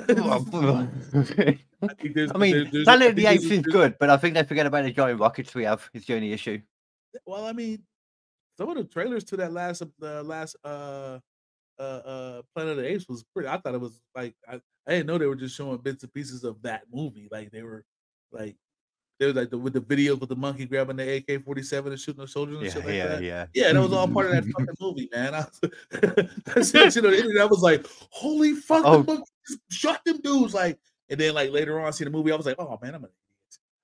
think 1.98 2.14
there's, 2.14 2.32
I 2.36 2.38
mean, 2.38 2.52
there- 2.54 2.66
there's- 2.66 2.84
Planet 2.86 3.02
I 3.08 3.10
of 3.10 3.16
the 3.16 3.26
Apes 3.28 3.44
is 3.44 3.50
there's- 3.50 3.66
good, 3.66 3.96
but 4.00 4.10
I 4.10 4.18
think 4.18 4.34
they 4.36 4.44
forget 4.44 4.66
about 4.66 4.84
the 4.84 4.92
giant 4.92 5.20
rockets 5.20 5.54
we 5.56 5.64
have. 5.64 5.90
Is 5.94 6.06
the 6.06 6.16
only 6.16 6.34
issue. 6.34 6.60
Well, 7.26 7.46
I 7.46 7.54
mean, 7.54 7.84
some 8.58 8.70
of 8.70 8.76
the 8.78 8.84
trailers 8.84 9.24
to 9.26 9.38
that 9.38 9.54
last 9.54 9.82
the 10.00 10.24
last 10.24 10.56
uh 10.64 11.20
uh 11.80 11.82
uh 11.82 12.42
Planet 12.56 12.72
of 12.72 12.84
the 12.84 12.90
Apes 12.92 13.08
was 13.10 13.24
pretty. 13.34 13.50
I 13.50 13.58
thought 13.58 13.74
it 13.76 13.82
was 13.82 14.02
like 14.16 14.36
I, 14.48 14.56
I 14.88 14.92
didn't 14.92 15.08
know 15.08 15.18
they 15.18 15.26
were 15.26 15.36
just 15.36 15.56
showing 15.56 15.78
bits 15.78 16.04
and 16.04 16.14
pieces 16.14 16.44
of 16.44 16.62
that 16.64 16.84
movie. 16.94 17.28
Like 17.32 17.52
they 17.52 17.64
were 17.64 17.86
like 18.32 18.56
they 19.20 19.28
were 19.28 19.34
like 19.34 19.50
the, 19.52 19.58
with 19.58 19.74
the 19.74 19.82
videos 19.82 20.20
with 20.20 20.30
the 20.30 20.36
monkey 20.36 20.66
grabbing 20.66 20.96
the 20.98 21.18
AK 21.18 21.44
forty 21.46 21.62
seven 21.64 21.92
and 21.92 22.02
shooting 22.02 22.22
the 22.22 22.28
soldiers 22.28 22.58
and 22.58 22.66
Yeah, 22.66 22.72
shit 22.74 22.86
like 22.86 22.96
yeah, 22.96 23.08
that. 23.08 23.24
yeah. 23.24 23.46
Yeah, 23.54 23.74
that 23.74 23.82
was 23.82 23.94
all 23.94 24.08
part 24.08 24.28
of 24.28 24.32
that 24.34 24.46
fucking 24.58 24.76
movie, 24.80 25.10
man. 25.14 25.36
I 25.36 25.46
was, 26.56 26.74
you 26.96 27.02
know, 27.02 27.12
the 27.12 27.18
internet 27.18 27.50
was 27.50 27.62
like, 27.62 27.86
"Holy 28.10 28.54
fuck!" 28.54 28.84
Oh. 28.86 29.02
The 29.04 29.16
fuck 29.18 29.24
just 29.48 29.60
shot 29.70 30.04
them 30.06 30.20
dudes 30.24 30.54
like, 30.54 30.80
and 31.10 31.20
then 31.20 31.34
like 31.34 31.52
later 31.52 31.80
on, 31.80 31.94
see 31.94 32.04
the 32.04 32.10
movie, 32.10 32.32
I 32.32 32.36
was 32.36 32.46
like, 32.46 32.56
"Oh 32.60 32.80
man, 32.82 32.96
I'm 32.96 33.04
an 33.04 33.10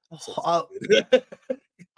idiot." 0.10 0.22
So 0.22 0.34
Oh. 0.38 0.68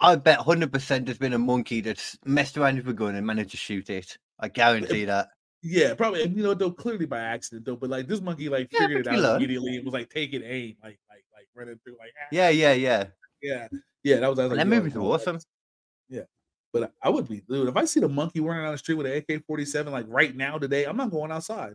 I 0.00 0.16
bet 0.16 0.38
hundred 0.40 0.72
percent 0.72 1.06
there's 1.06 1.18
been 1.18 1.32
a 1.34 1.38
monkey 1.38 1.80
that's 1.80 2.18
messed 2.24 2.56
around 2.56 2.76
with 2.76 2.88
a 2.88 2.92
gun 2.92 3.14
and 3.14 3.26
managed 3.26 3.50
to 3.50 3.56
shoot 3.56 3.88
it. 3.90 4.18
I 4.38 4.48
guarantee 4.60 5.04
that. 5.06 5.28
Yeah, 5.62 5.94
probably. 5.94 6.22
and, 6.22 6.36
You 6.36 6.42
know, 6.42 6.54
though 6.54 6.70
clearly 6.70 7.06
by 7.06 7.20
accident 7.20 7.66
though, 7.66 7.76
but 7.76 7.90
like 7.90 8.06
this 8.06 8.20
monkey 8.20 8.48
like 8.48 8.72
Yeah, 8.72 8.80
figured 8.80 9.06
it 9.06 9.12
out 9.12 9.36
immediately. 9.36 9.76
It 9.76 9.84
was 9.84 9.92
like 9.92 10.08
taking 10.08 10.42
aim, 10.42 10.76
like 10.82 10.98
like 11.10 11.24
like 11.34 11.48
running 11.54 11.78
through, 11.84 11.96
like 11.98 12.12
ah, 12.22 12.28
Yeah, 12.32 12.48
yeah, 12.48 12.72
yeah. 12.72 13.06
yeah, 13.42 13.68
yeah. 14.02 14.20
That 14.20 14.30
was, 14.30 14.38
I 14.38 14.42
was 14.44 14.50
like, 14.52 14.58
that 14.58 14.66
movies 14.66 14.94
no, 14.94 15.02
are 15.10 15.14
awesome. 15.14 15.38
Yeah, 16.08 16.22
but 16.72 16.92
I- 17.02 17.10
would 17.10 17.28
be 17.28 17.42
dude 17.48 17.68
if 17.68 17.76
I 17.76 17.84
see 17.84 18.00
the 18.00 18.08
monkey 18.08 18.40
running 18.40 18.64
down 18.64 18.72
the 18.72 18.78
street 18.78 18.94
with 18.96 19.06
an 19.06 19.22
AK 19.28 19.44
forty 19.46 19.64
seven 19.66 19.92
like 19.92 20.06
right 20.08 20.34
now 20.34 20.56
today. 20.58 20.84
I'm 20.84 20.96
not 20.96 21.10
going 21.10 21.30
outside. 21.30 21.74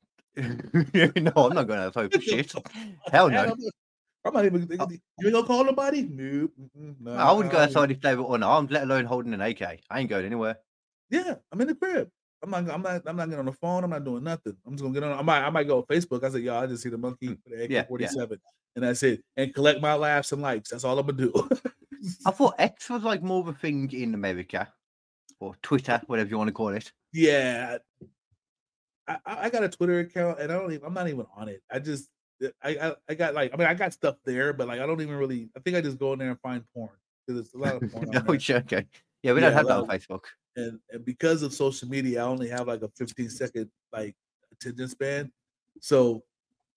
no, 0.36 1.32
I'm 1.36 1.54
not 1.54 1.66
going 1.66 1.80
outside 1.80 2.12
for 2.12 2.20
shit. 2.20 2.52
Hell 3.10 3.30
no. 3.30 3.54
I'm 4.24 4.32
not- 4.34 4.44
even. 4.44 4.66
You 4.70 4.78
ain't 5.24 5.32
gonna 5.32 5.46
call 5.46 5.64
nobody? 5.64 6.02
Nope. 6.02 6.52
No, 7.00 7.12
I 7.12 7.32
wouldn't 7.32 7.52
go 7.52 7.58
don't- 7.58 7.68
outside 7.68 7.90
if 7.90 8.00
they 8.00 8.14
were 8.14 8.34
unarmed, 8.34 8.70
let 8.70 8.82
alone 8.84 9.04
holding 9.04 9.32
an 9.34 9.40
AK. 9.40 9.62
I 9.62 10.00
ain't 10.00 10.10
going 10.10 10.26
anywhere. 10.26 10.58
Yeah, 11.10 11.34
I'm 11.52 11.60
in 11.60 11.68
the 11.68 11.74
crib. 11.74 12.08
I'm 12.46 12.64
not. 12.64 12.74
I'm 12.74 12.82
not. 12.82 13.02
I'm 13.06 13.16
not 13.16 13.24
getting 13.26 13.40
on 13.40 13.46
the 13.46 13.52
phone. 13.52 13.84
I'm 13.84 13.90
not 13.90 14.04
doing 14.04 14.24
nothing. 14.24 14.56
I'm 14.66 14.72
just 14.72 14.82
gonna 14.82 14.94
get 14.94 15.02
on. 15.02 15.18
I 15.18 15.22
might. 15.22 15.42
I 15.42 15.50
might 15.50 15.66
go 15.66 15.78
on 15.78 15.84
Facebook. 15.84 16.24
I 16.24 16.30
said, 16.30 16.42
"Yo, 16.42 16.56
I 16.56 16.66
just 16.66 16.82
see 16.82 16.88
the 16.88 16.98
monkey 16.98 17.28
with 17.28 17.44
the 17.44 17.68
Mm, 17.68 17.70
yeah, 17.70 17.80
AK-47, 17.80 18.38
and 18.76 18.84
that's 18.84 19.02
it. 19.02 19.22
And 19.36 19.54
collect 19.54 19.80
my 19.80 19.94
laughs 19.94 20.32
and 20.32 20.42
likes. 20.42 20.70
That's 20.70 20.84
all 20.84 20.98
I'm 20.98 21.06
gonna 21.06 21.18
do." 21.18 21.48
I 22.24 22.30
thought 22.30 22.54
X 22.58 22.88
was 22.90 23.02
like 23.02 23.22
more 23.22 23.40
of 23.40 23.48
a 23.48 23.52
thing 23.52 23.90
in 23.92 24.14
America 24.14 24.72
or 25.40 25.54
Twitter, 25.62 26.00
whatever 26.06 26.30
you 26.30 26.38
want 26.38 26.48
to 26.48 26.52
call 26.52 26.68
it. 26.68 26.92
yeah, 27.12 27.78
I, 29.08 29.18
I 29.26 29.50
got 29.50 29.64
a 29.64 29.68
Twitter 29.68 30.00
account, 30.00 30.40
and 30.40 30.52
I 30.52 30.58
don't 30.58 30.72
even. 30.72 30.86
I'm 30.86 30.94
not 30.94 31.08
even 31.08 31.26
on 31.36 31.48
it. 31.48 31.62
I 31.70 31.78
just. 31.78 32.08
I, 32.62 32.76
I 32.76 32.94
I 33.08 33.14
got 33.14 33.34
like. 33.34 33.52
I 33.54 33.56
mean, 33.56 33.66
I 33.66 33.74
got 33.74 33.92
stuff 33.92 34.16
there, 34.24 34.52
but 34.52 34.68
like, 34.68 34.80
I 34.80 34.86
don't 34.86 35.00
even 35.00 35.16
really. 35.16 35.48
I 35.56 35.60
think 35.60 35.76
I 35.76 35.80
just 35.80 35.98
go 35.98 36.12
in 36.12 36.18
there 36.18 36.30
and 36.30 36.40
find 36.40 36.64
porn 36.74 36.90
because 37.26 37.40
it's 37.40 37.54
a 37.54 37.58
lot 37.58 37.76
of 37.76 37.90
porn. 37.90 38.10
oh, 38.28 38.38
sure, 38.38 38.58
okay. 38.58 38.86
Yeah, 39.22 39.32
we 39.32 39.40
Yeah, 39.40 39.46
don't 39.48 39.56
have 39.58 39.66
that 39.68 39.76
on 39.76 39.88
Facebook. 39.88 40.24
And, 40.56 40.80
and 40.90 41.04
because 41.04 41.42
of 41.42 41.52
social 41.52 41.88
media, 41.88 42.22
I 42.22 42.26
only 42.26 42.48
have 42.48 42.66
like 42.66 42.82
a 42.82 42.88
15 42.96 43.28
second 43.28 43.70
like 43.92 44.14
attention 44.52 44.88
span. 44.88 45.32
So 45.80 46.22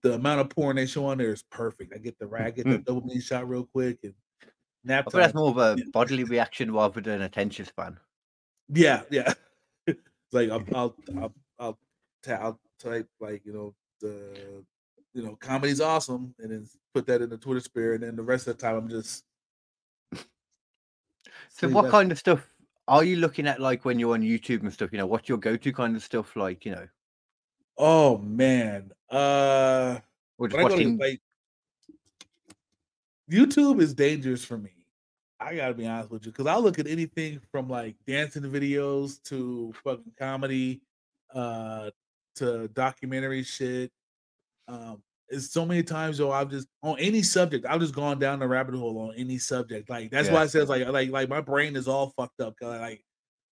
the 0.03 0.13
amount 0.13 0.41
of 0.41 0.49
porn 0.49 0.75
they 0.75 0.85
show 0.85 1.05
on 1.05 1.17
there 1.17 1.31
is 1.31 1.43
perfect. 1.43 1.93
I 1.95 1.97
get 1.97 2.19
the 2.19 2.27
right, 2.27 2.47
I 2.47 2.51
get 2.51 2.65
the 2.65 2.79
mm-hmm. 2.79 2.97
dopamine 2.97 3.23
shot 3.23 3.47
real 3.47 3.67
quick 3.71 3.99
and 4.03 4.13
nap 4.83 5.07
I 5.13 5.17
that's 5.17 5.33
more 5.33 5.49
of 5.49 5.57
a 5.57 5.77
bodily 5.93 6.23
reaction 6.23 6.71
rather 6.73 7.01
than 7.01 7.21
attention 7.21 7.65
span. 7.65 7.97
Yeah, 8.69 9.01
yeah. 9.09 9.33
it's 9.87 9.99
like 10.31 10.49
I'll 10.49 10.63
I'll 10.75 10.95
I'll 11.17 11.33
I'll, 11.59 11.79
ta- 12.23 12.39
I'll 12.41 12.59
type 12.79 13.07
like 13.19 13.41
you 13.45 13.53
know 13.53 13.73
the 14.01 14.63
you 15.13 15.23
know 15.23 15.35
comedy's 15.35 15.81
awesome 15.81 16.33
and 16.39 16.51
then 16.51 16.67
put 16.93 17.07
that 17.07 17.21
in 17.21 17.29
the 17.29 17.37
Twitter 17.37 17.59
sphere 17.59 17.93
and 17.93 18.03
then 18.03 18.15
the 18.15 18.23
rest 18.23 18.47
of 18.47 18.57
the 18.57 18.61
time 18.61 18.75
I'm 18.75 18.89
just. 18.89 19.23
So, 21.51 21.67
what 21.67 21.89
kind 21.89 22.11
of 22.11 22.17
stuff 22.17 22.47
are 22.89 23.03
you 23.05 23.15
looking 23.17 23.47
at, 23.47 23.61
like 23.61 23.85
when 23.85 23.99
you're 23.99 24.13
on 24.15 24.21
YouTube 24.21 24.61
and 24.61 24.73
stuff? 24.73 24.91
You 24.91 24.97
know, 24.97 25.05
what's 25.05 25.29
your 25.29 25.37
go-to 25.37 25.71
kind 25.71 25.95
of 25.95 26.03
stuff, 26.03 26.35
like 26.35 26.65
you 26.65 26.71
know, 26.73 26.87
Oh 27.77 28.17
man, 28.17 28.91
uh. 29.09 29.99
or 30.37 30.49
just 30.49 30.57
to 30.57 30.63
watching? 30.63 30.97
like 30.97 31.21
YouTube 33.31 33.79
is 33.81 33.93
dangerous 33.93 34.43
for 34.43 34.57
me. 34.57 34.71
I 35.39 35.55
gotta 35.55 35.73
be 35.73 35.87
honest 35.87 36.11
with 36.11 36.25
you 36.25 36.31
because 36.33 36.47
I 36.47 36.57
look 36.57 36.79
at 36.79 36.87
anything 36.87 37.39
from 37.51 37.69
like 37.69 37.95
dancing 38.05 38.43
videos 38.43 39.23
to 39.23 39.73
fucking 39.83 40.11
comedy, 40.19 40.81
uh, 41.33 41.91
to 42.35 42.67
documentary 42.69 43.43
shit. 43.43 43.91
Um, 44.67 45.01
it's 45.29 45.51
so 45.51 45.65
many 45.65 45.83
times 45.83 46.17
though 46.17 46.31
I've 46.31 46.49
just 46.49 46.67
on 46.83 46.97
any 46.99 47.21
subject 47.21 47.65
I've 47.67 47.79
just 47.81 47.93
gone 47.95 48.19
down 48.19 48.39
the 48.39 48.47
rabbit 48.47 48.75
hole 48.75 48.97
on 49.09 49.15
any 49.15 49.37
subject. 49.37 49.89
Like 49.89 50.09
that's 50.11 50.27
why 50.29 50.35
Yeah. 50.35 50.41
I 50.41 50.47
says 50.47 50.69
like 50.69 50.87
like 50.87 51.09
like 51.11 51.29
my 51.29 51.41
brain 51.41 51.75
is 51.75 51.87
all 51.87 52.13
fucked 52.17 52.41
up. 52.41 52.55
Like 52.61 53.03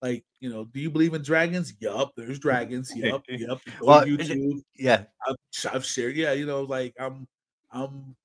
like 0.02 0.24
you 0.40 0.50
know, 0.50 0.66
do 0.66 0.80
you 0.80 0.90
believe 0.92 1.14
in 1.14 1.22
dragons? 1.24 1.74
Yup, 1.80 2.12
there's 2.16 2.40
dragons. 2.40 2.96
Yup, 2.96 3.24
yup. 3.30 3.60
Well, 3.82 4.06
YouTube. 4.06 4.62
yeah, 4.76 5.04
I've, 5.28 5.36
I've 5.74 5.86
shared, 5.86 6.16
yeah, 6.16 6.34
you 6.34 6.46
know, 6.46 6.62
like 6.62 6.94
I'm, 7.00 7.28
I'm, 7.72 8.16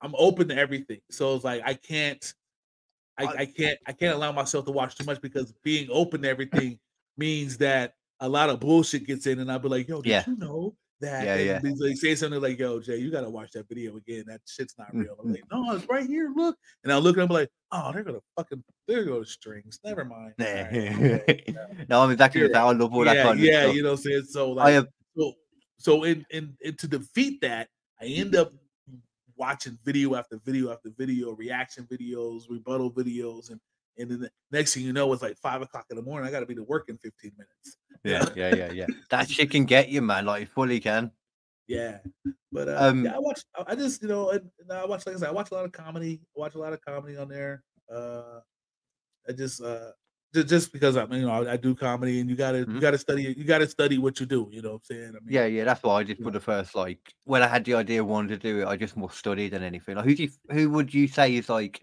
I'm 0.00 0.14
open 0.16 0.46
to 0.48 0.56
everything. 0.56 1.00
So 1.10 1.34
it's 1.34 1.42
like 1.44 1.62
I 1.64 1.74
can't, 1.74 2.32
I, 3.18 3.24
I- 3.24 3.34
I 3.38 3.46
can't, 3.46 3.78
I 3.88 3.92
can't 3.92 4.14
allow 4.14 4.30
myself 4.30 4.64
to 4.66 4.70
watch 4.70 4.94
too 4.94 5.04
much 5.04 5.20
because 5.20 5.52
being 5.64 5.88
open 5.90 6.22
to 6.22 6.28
everything 6.28 6.78
means 7.16 7.56
that 7.58 7.94
a 8.20 8.28
lot 8.28 8.48
of 8.48 8.60
bullshit 8.60 9.04
gets 9.06 9.26
in, 9.26 9.40
and 9.40 9.50
I'll 9.50 9.58
be 9.58 9.68
like, 9.68 9.88
yo, 9.88 10.00
did 10.00 10.10
Yeah. 10.10 10.22
you 10.28 10.36
know 10.36 10.74
that 11.00 11.24
Yeah, 11.24 11.36
yeah. 11.36 11.60
he's 11.62 11.80
like 11.80 11.96
say 11.96 12.14
something 12.14 12.40
like, 12.40 12.58
"Yo, 12.58 12.80
Jay, 12.80 12.98
you 12.98 13.10
gotta 13.10 13.30
watch 13.30 13.52
that 13.52 13.68
video 13.68 13.96
again. 13.96 14.24
That 14.26 14.40
shit's 14.46 14.74
not 14.78 14.94
real." 14.94 15.16
I'm 15.20 15.28
Mhm. 15.28 15.32
like, 15.32 15.44
"No, 15.50 15.74
it's 15.74 15.88
right 15.88 16.06
here. 16.06 16.32
Look." 16.34 16.56
And 16.84 16.92
I 16.92 16.98
look 16.98 17.16
and 17.16 17.22
I'm 17.22 17.28
like, 17.28 17.50
"Oh, 17.70 17.92
they're 17.92 18.02
gonna 18.04 18.20
fucking 18.36 18.62
there 18.86 19.04
go 19.04 19.20
the 19.20 19.26
strings. 19.26 19.78
Never 19.84 20.04
mind." 20.04 20.34
All 20.40 20.46
right, 20.46 20.66
okay, 20.66 21.44
yeah. 21.48 21.84
no, 21.88 22.02
I'm 22.02 22.10
exactly 22.10 22.40
the 22.42 22.48
You're. 22.48 22.56
I 22.56 22.72
love 22.72 22.92
all 22.94 23.04
that 23.04 23.16
yeah, 23.16 23.22
kind 23.22 23.40
yeah, 23.40 23.66
you 23.70 23.82
know 23.82 23.90
what 23.90 23.98
I'm 23.98 24.02
saying? 24.02 24.24
So 24.30 24.52
like 24.52 24.72
have 24.74 24.88
so 25.16 25.34
so 25.78 26.04
in, 26.04 26.24
in 26.30 26.56
in 26.60 26.74
to 26.76 26.88
defeat 26.88 27.40
that, 27.42 27.68
I 28.00 28.06
end 28.06 28.34
up 28.34 28.52
watching 29.36 29.78
video 29.84 30.16
after 30.16 30.38
video 30.44 30.72
after 30.72 30.90
video, 30.96 31.32
reaction 31.32 31.86
videos, 31.86 32.50
rebuttal 32.50 32.92
videos, 32.92 33.50
and 33.50 33.60
and 33.98 34.10
then 34.10 34.20
the 34.20 34.30
next 34.52 34.74
thing 34.74 34.84
you 34.84 34.92
know, 34.92 35.12
it's 35.12 35.22
like 35.22 35.36
five 35.38 35.60
o'clock 35.62 35.86
in 35.90 35.96
the 35.96 36.02
morning. 36.02 36.28
I 36.28 36.30
got 36.30 36.40
to 36.40 36.46
be 36.46 36.54
to 36.54 36.62
work 36.64 36.88
in 36.88 36.96
15 36.98 37.32
minutes. 37.36 37.76
yeah, 38.04 38.28
yeah, 38.36 38.54
yeah, 38.54 38.72
yeah. 38.72 38.86
That 39.10 39.28
shit 39.28 39.50
can 39.50 39.64
get 39.64 39.88
you, 39.88 40.02
man. 40.02 40.26
Like 40.26 40.42
it 40.42 40.48
fully 40.50 40.80
can. 40.80 41.10
Yeah, 41.66 41.98
but 42.50 42.68
uh, 42.68 42.76
Um, 42.78 43.04
yeah, 43.04 43.16
I 43.16 43.18
watch. 43.18 43.42
I 43.56 43.64
I 43.72 43.74
just 43.74 44.02
you 44.02 44.08
know, 44.08 44.30
and, 44.30 44.48
and 44.60 44.72
I 44.72 44.86
watch 44.86 45.06
like 45.06 45.16
I 45.16 45.18
said, 45.18 45.28
I 45.28 45.32
watch 45.32 45.50
a 45.50 45.54
lot 45.54 45.64
of 45.66 45.72
comedy. 45.72 46.20
I 46.36 46.40
watch 46.40 46.54
a 46.54 46.58
lot 46.58 46.72
of 46.72 46.80
comedy 46.80 47.16
on 47.16 47.28
there. 47.28 47.62
Uh, 47.92 48.40
I 49.28 49.32
just 49.32 49.60
uh, 49.60 49.90
just, 50.34 50.48
just 50.48 50.72
because 50.72 50.96
I'm 50.96 51.12
you 51.12 51.22
know 51.26 51.30
I, 51.30 51.52
I 51.52 51.56
do 51.58 51.74
comedy, 51.74 52.20
and 52.20 52.30
you 52.30 52.36
gotta 52.36 52.60
you 52.60 52.66
Mhm. 52.66 52.80
gotta 52.80 52.96
study 52.96 53.34
you 53.36 53.44
gotta 53.44 53.68
study 53.68 53.98
what 53.98 54.18
you 54.18 54.24
do. 54.26 54.48
You 54.50 54.62
know 54.62 54.70
what 54.72 54.82
I'm 54.90 54.96
saying? 54.96 55.08
I 55.08 55.20
mean, 55.24 55.28
Yeah, 55.28 55.44
yeah. 55.44 55.64
That's 55.64 55.82
why 55.82 55.96
I 56.00 56.02
did 56.04 56.18
Yeah. 56.18 56.24
for 56.24 56.30
the 56.30 56.40
first 56.40 56.74
like 56.74 57.00
when 57.24 57.42
I 57.42 57.48
had 57.48 57.64
the 57.66 57.74
idea 57.74 58.00
of 58.00 58.06
wanting 58.06 58.28
to 58.30 58.38
do 58.38 58.62
it. 58.62 58.66
I 58.66 58.76
just 58.76 58.96
more 58.96 59.10
studied 59.10 59.50
than 59.50 59.62
anything. 59.62 59.96
Like 59.96 60.06
who 60.06 60.14
do 60.14 60.22
you, 60.22 60.30
who 60.50 60.70
would 60.70 60.94
you 60.94 61.06
say 61.08 61.34
is 61.36 61.48
like? 61.50 61.82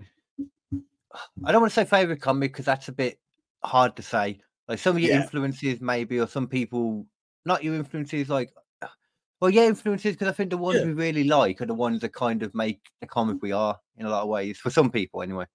I 1.46 1.52
don't 1.52 1.62
want 1.62 1.72
to 1.74 1.76
say 1.76 1.86
favorite 1.86 2.22
comic 2.22 2.52
because 2.54 2.66
that's 2.66 2.88
a 2.88 2.94
bit 2.94 3.20
hard 3.64 3.96
to 3.96 4.02
say. 4.02 4.40
Like 4.68 4.80
some 4.80 4.96
of 4.96 5.02
your 5.02 5.12
Yeah. 5.12 5.22
influences, 5.22 5.82
maybe, 5.82 6.20
or 6.20 6.28
some 6.28 6.48
people, 6.48 7.06
not 7.46 7.64
your 7.64 7.76
influences. 7.76 8.30
Like, 8.30 8.52
well, 9.40 9.52
yeah, 9.52 9.64
influences 9.66 10.14
because 10.16 10.28
I 10.28 10.32
think 10.32 10.50
the 10.50 10.58
ones 10.58 10.80
Yeah. 10.80 10.86
we 10.86 10.94
really 10.94 11.24
like 11.26 11.62
are 11.62 11.66
the 11.66 11.74
ones 11.74 12.02
that 12.02 12.14
kind 12.14 12.42
of 12.44 12.54
make 12.56 12.82
the 13.02 13.08
comic 13.08 13.42
we 13.42 13.52
are 13.52 13.80
in 13.98 14.06
a 14.06 14.10
lot 14.10 14.24
of 14.24 14.30
ways. 14.30 14.58
For 14.58 14.70
some 14.70 14.92
people, 14.92 15.22
anyway. 15.22 15.46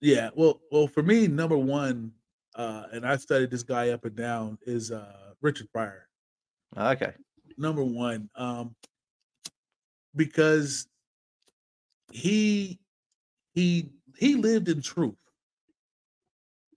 Yeah, 0.00 0.30
well, 0.34 0.60
well, 0.70 0.86
for 0.88 1.02
me, 1.02 1.28
number 1.28 1.56
one, 1.58 2.12
uh, 2.54 2.84
and 2.92 3.06
I 3.06 3.16
studied 3.16 3.50
this 3.50 3.62
guy 3.62 3.90
up 3.90 4.04
and 4.04 4.14
down 4.16 4.58
is 4.62 4.90
uh 4.90 5.32
Richard 5.40 5.70
Pryor. 5.72 6.08
Okay. 6.76 7.14
Number 7.58 7.84
one, 7.84 8.28
um, 8.36 8.74
because 10.14 10.86
he 12.12 12.78
he 13.54 13.90
he 14.18 14.36
lived 14.36 14.68
in 14.68 14.82
truth. 14.82 15.16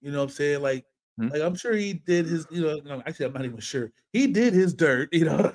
You 0.01 0.11
know 0.11 0.19
what 0.19 0.23
I'm 0.25 0.29
saying? 0.29 0.61
Like, 0.61 0.85
Mhm. 1.17 1.29
like 1.29 1.41
I'm 1.41 1.55
sure 1.55 1.73
he 1.73 1.93
did 1.93 2.25
his, 2.25 2.47
you 2.51 2.61
know, 2.61 2.75
no, 2.77 3.01
actually 3.05 3.25
I'm 3.27 3.33
not 3.33 3.45
even 3.45 3.59
sure. 3.59 3.91
He 4.13 4.27
did 4.27 4.53
his 4.53 4.73
dirt, 4.73 5.09
you 5.13 5.25
know. 5.25 5.51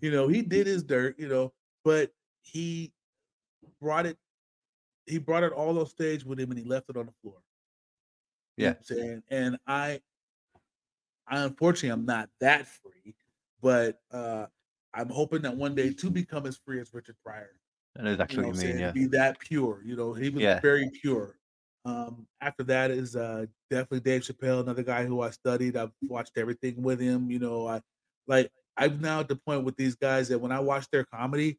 you 0.00 0.10
know, 0.10 0.28
he 0.28 0.42
did 0.42 0.66
his 0.66 0.82
dirt, 0.82 1.18
you 1.18 1.28
know, 1.28 1.52
but 1.84 2.12
he 2.40 2.92
brought 3.80 4.06
it 4.06 4.18
he 5.06 5.18
brought 5.18 5.44
it 5.44 5.52
all 5.52 5.78
on 5.80 5.86
stage 5.86 6.24
with 6.24 6.40
him 6.40 6.50
and 6.50 6.58
he 6.58 6.64
left 6.66 6.90
it 6.90 6.96
on 6.96 7.06
the 7.06 7.12
floor. 7.22 7.42
You 8.58 8.66
know 8.68 8.74
Yeah. 8.74 8.82
saying? 8.82 9.22
And 9.30 9.58
I 9.66 10.02
I 11.26 11.44
unfortunately 11.44 11.90
I'm 11.90 12.06
not 12.06 12.30
that 12.40 12.66
free, 12.66 13.16
but 13.60 14.00
uh 14.10 14.46
I'm 14.94 15.08
hoping 15.08 15.42
that 15.42 15.56
one 15.56 15.74
day 15.74 15.92
to 15.94 16.10
become 16.10 16.46
as 16.46 16.58
free 16.58 16.80
as 16.80 16.92
Richard 16.92 17.16
Pryor. 17.24 17.61
I 17.98 18.02
know 18.02 18.10
exactly 18.12 18.36
You 18.36 18.42
know 18.42 18.48
what 18.48 18.54
you 18.54 18.54
mean. 18.54 18.78
saying? 18.78 18.78
Yeah. 18.78 18.92
Be 18.92 19.06
that 19.06 19.38
pure. 19.40 19.82
You 19.84 19.96
know, 19.96 20.12
he 20.14 20.30
was 20.30 20.44
Yeah. 20.44 20.60
very 20.62 20.90
pure. 20.90 21.38
Um, 21.84 22.28
after 22.40 22.62
that 22.64 22.90
is 22.92 23.16
uh 23.16 23.46
definitely 23.68 24.00
Dave 24.00 24.22
Chappelle, 24.22 24.60
another 24.60 24.82
guy 24.84 25.04
who 25.04 25.20
I 25.20 25.30
studied. 25.30 25.76
I've 25.76 25.92
watched 26.08 26.38
everything 26.38 26.80
with 26.82 27.00
him. 27.00 27.30
You 27.30 27.38
know, 27.40 27.66
I 27.66 27.82
like 28.26 28.50
I'm 28.76 29.00
now 29.00 29.20
at 29.20 29.28
the 29.28 29.36
point 29.36 29.64
with 29.64 29.76
these 29.76 29.96
guys 29.96 30.28
that 30.28 30.38
when 30.38 30.52
I 30.52 30.60
watch 30.60 30.88
their 30.90 31.04
comedy, 31.04 31.58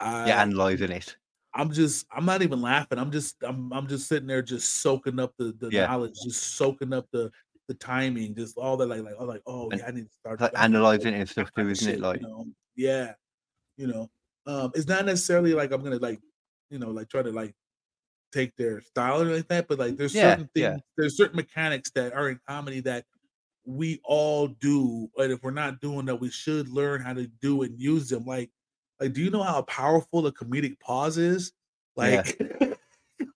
I 0.00 0.28
Yeah, 0.28 0.42
analyzing 0.42 0.92
it. 0.92 1.16
I'm 1.54 1.72
just 1.72 2.06
I'm 2.10 2.24
not 2.26 2.42
even 2.42 2.60
laughing. 2.60 2.98
I'm 2.98 3.10
just 3.10 3.42
I'm 3.42 3.72
I'm 3.72 3.86
just 3.88 4.08
sitting 4.08 4.26
there 4.28 4.42
just 4.42 4.80
soaking 4.82 5.18
up 5.18 5.34
the 5.38 5.52
the 5.52 5.70
Yeah. 5.70 5.86
knowledge, 5.86 6.14
just 6.22 6.56
soaking 6.56 6.92
up 6.92 7.06
the 7.12 7.32
the 7.68 7.74
timing, 7.74 8.34
just 8.34 8.56
all 8.58 8.76
that 8.76 8.86
like 8.86 9.02
like 9.02 9.14
oh 9.18 9.24
like 9.24 9.42
oh 9.46 9.70
And 9.70 9.80
yeah, 9.80 9.86
I 9.86 9.90
need 9.90 10.06
to 10.06 10.12
start 10.12 10.40
Like 10.40 10.52
I 10.54 10.62
need 10.62 10.78
to 10.78 10.86
start 10.86 11.10
analyzing 11.10 11.14
it 11.14 11.20
and 11.20 11.28
stuff 11.28 11.52
too, 11.52 11.68
isn't 11.68 11.88
it? 11.88 12.00
Like, 12.00 12.22
you 12.22 12.28
know? 12.28 12.46
Yeah, 12.76 13.14
you 13.76 13.86
know, 13.88 14.10
um, 14.46 14.72
it's 14.74 14.86
not 14.88 15.04
necessarily 15.06 15.54
like 15.54 15.72
I'm 15.72 15.82
gonna 15.82 15.96
like, 15.98 16.20
you 16.70 16.78
know, 16.78 16.90
like 16.90 17.08
try 17.08 17.22
to 17.22 17.32
like 17.32 17.54
take 18.32 18.56
their 18.56 18.80
style 18.82 19.22
or 19.22 19.26
like 19.36 19.48
that, 19.48 19.68
but 19.68 19.78
like 19.78 19.96
there's 19.96 20.14
Yeah, 20.14 20.32
certain 20.32 20.50
things, 20.54 20.64
yeah. 20.64 20.76
there's 20.96 21.16
certain 21.16 21.36
mechanics 21.36 21.90
that 21.92 22.12
are 22.14 22.30
in 22.30 22.40
comedy 22.48 22.80
that 22.80 23.04
we 23.64 24.00
all 24.04 24.48
do, 24.48 25.10
and 25.18 25.32
if 25.32 25.42
we're 25.42 25.50
not 25.52 25.80
doing 25.80 26.06
that, 26.06 26.16
we 26.20 26.30
should 26.30 26.68
learn 26.68 27.00
how 27.02 27.14
to 27.14 27.26
do 27.42 27.62
and 27.62 27.78
use 27.80 28.08
them. 28.08 28.24
Like, 28.24 28.50
like, 29.00 29.12
do 29.12 29.22
you 29.22 29.30
know 29.30 29.42
how 29.42 29.62
powerful 29.62 30.26
a 30.26 30.32
comedic 30.32 30.78
pause 30.80 31.18
is? 31.18 31.52
Yeah. 31.96 32.22
Like, 32.26 32.38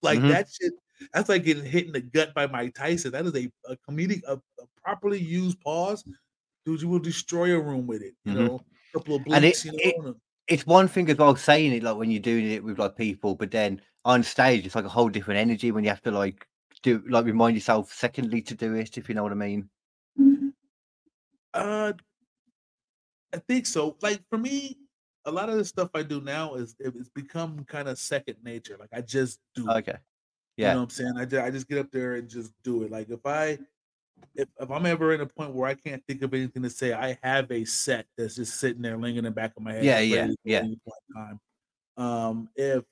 like 0.03 0.21
Mhm. 0.21 0.29
that 0.29 0.49
shit. 0.51 0.73
That's 1.15 1.29
like 1.31 1.45
getting 1.45 1.65
hit 1.65 1.87
in 1.87 1.93
the 1.93 2.01
gut 2.03 2.35
by 2.35 2.47
Mike 2.47 2.75
Tyson. 2.75 3.13
That 3.13 3.27
is 3.27 3.35
a, 3.35 3.51
a 3.67 3.77
comedic, 3.89 4.23
a, 4.29 4.35
a 4.35 4.67
properly 4.85 5.19
used 5.19 5.61
pause. 5.63 6.05
Dude, 6.67 6.83
you 6.83 6.89
will 6.89 6.99
destroy 6.99 7.57
a 7.57 7.61
room 7.61 7.87
with 7.87 8.03
it. 8.03 8.15
You 8.25 8.35
Mhm. 8.35 8.37
know, 8.37 8.61
a 8.95 8.99
couple 8.99 9.17
of 9.17 9.23
And 9.27 9.45
it- 9.45 9.63
blinks. 9.63 9.65
you 9.65 9.73
know, 9.73 9.79
it- 9.81 10.17
it's 10.51 10.67
one 10.67 10.89
thing 10.89 11.09
as 11.09 11.17
well 11.17 11.35
saying 11.37 11.73
it 11.73 11.83
like 11.83 11.97
when 11.97 12.11
you're 12.11 12.21
doing 12.21 12.51
it 12.51 12.63
with 12.63 12.79
like 12.79 12.97
people, 12.97 13.35
but 13.37 13.51
then 13.51 13.81
on 14.05 14.23
stage 14.23 14.67
it's 14.67 14.75
like 14.75 14.85
a 14.85 14.89
whole 14.89 15.09
different 15.09 15.39
energy 15.39 15.71
when 15.71 15.85
you 15.85 15.91
have 15.91 16.03
to 16.03 16.11
like 16.11 16.47
do 16.83 17.03
like 17.09 17.25
remind 17.25 17.57
yourself 17.57 17.93
secondly 17.93 18.43
to 18.43 18.55
do 18.55 18.75
it, 18.75 18.99
if 18.99 19.09
you 19.09 19.15
know 19.15 19.23
what 19.23 19.33
I 19.33 19.37
mean. 19.37 19.71
Uh, 21.55 21.93
I 23.33 23.39
think 23.49 23.67
so. 23.67 23.97
Like 24.03 24.21
for 24.29 24.39
me, 24.39 24.77
a 25.25 25.31
lot 25.31 25.49
of 25.49 25.57
the 25.57 25.65
stuff 25.65 25.91
I 25.95 26.03
do 26.03 26.21
now 26.21 26.55
is 26.55 26.75
it's 26.81 27.09
become 27.11 27.65
kind 27.65 27.89
of 27.89 27.99
second 27.99 28.37
nature. 28.43 28.77
Like 28.79 28.91
I 28.93 29.03
just 29.03 29.39
do. 29.55 29.71
it. 29.71 29.79
Okay. 29.79 29.99
You 30.57 30.65
Yeah. 30.65 30.73
know 30.75 30.81
what 30.81 30.85
I'm 30.85 30.91
saying? 30.91 31.15
I 31.17 31.25
just, 31.25 31.43
I 31.43 31.51
just 31.51 31.69
get 31.69 31.79
up 31.79 31.91
there 31.93 32.15
and 32.15 32.29
just 32.29 32.53
do 32.65 32.83
it. 32.83 32.91
Like 32.91 33.09
if 33.11 33.25
I 33.25 33.59
if, 34.35 34.49
if 34.61 34.71
I'm 34.71 34.87
ever 34.87 35.13
in 35.13 35.21
a 35.21 35.27
point 35.27 35.55
where 35.55 35.69
I 35.69 35.75
can't 35.75 36.03
think 36.07 36.23
of 36.23 36.35
anything 36.35 36.63
to 36.63 36.71
say, 36.71 36.93
I 36.93 37.19
have 37.23 37.51
a 37.51 37.65
set 37.65 38.07
that's 38.17 38.37
just 38.37 38.59
sitting 38.61 38.83
there 38.83 38.97
lingering 38.97 39.19
in 39.19 39.25
the 39.25 39.31
back 39.31 39.53
of 39.57 39.63
my 39.63 39.73
head. 39.73 39.85
Yeah, 39.85 40.01
yeah, 40.01 40.21
ready 40.21 40.31
to 40.31 40.37
go 40.37 40.41
yeah. 40.45 40.59
at 40.59 40.65
any 40.65 40.79
point 40.85 41.03
in 41.09 41.15
time. 41.15 41.41
Um, 41.97 42.49
if 42.57 42.85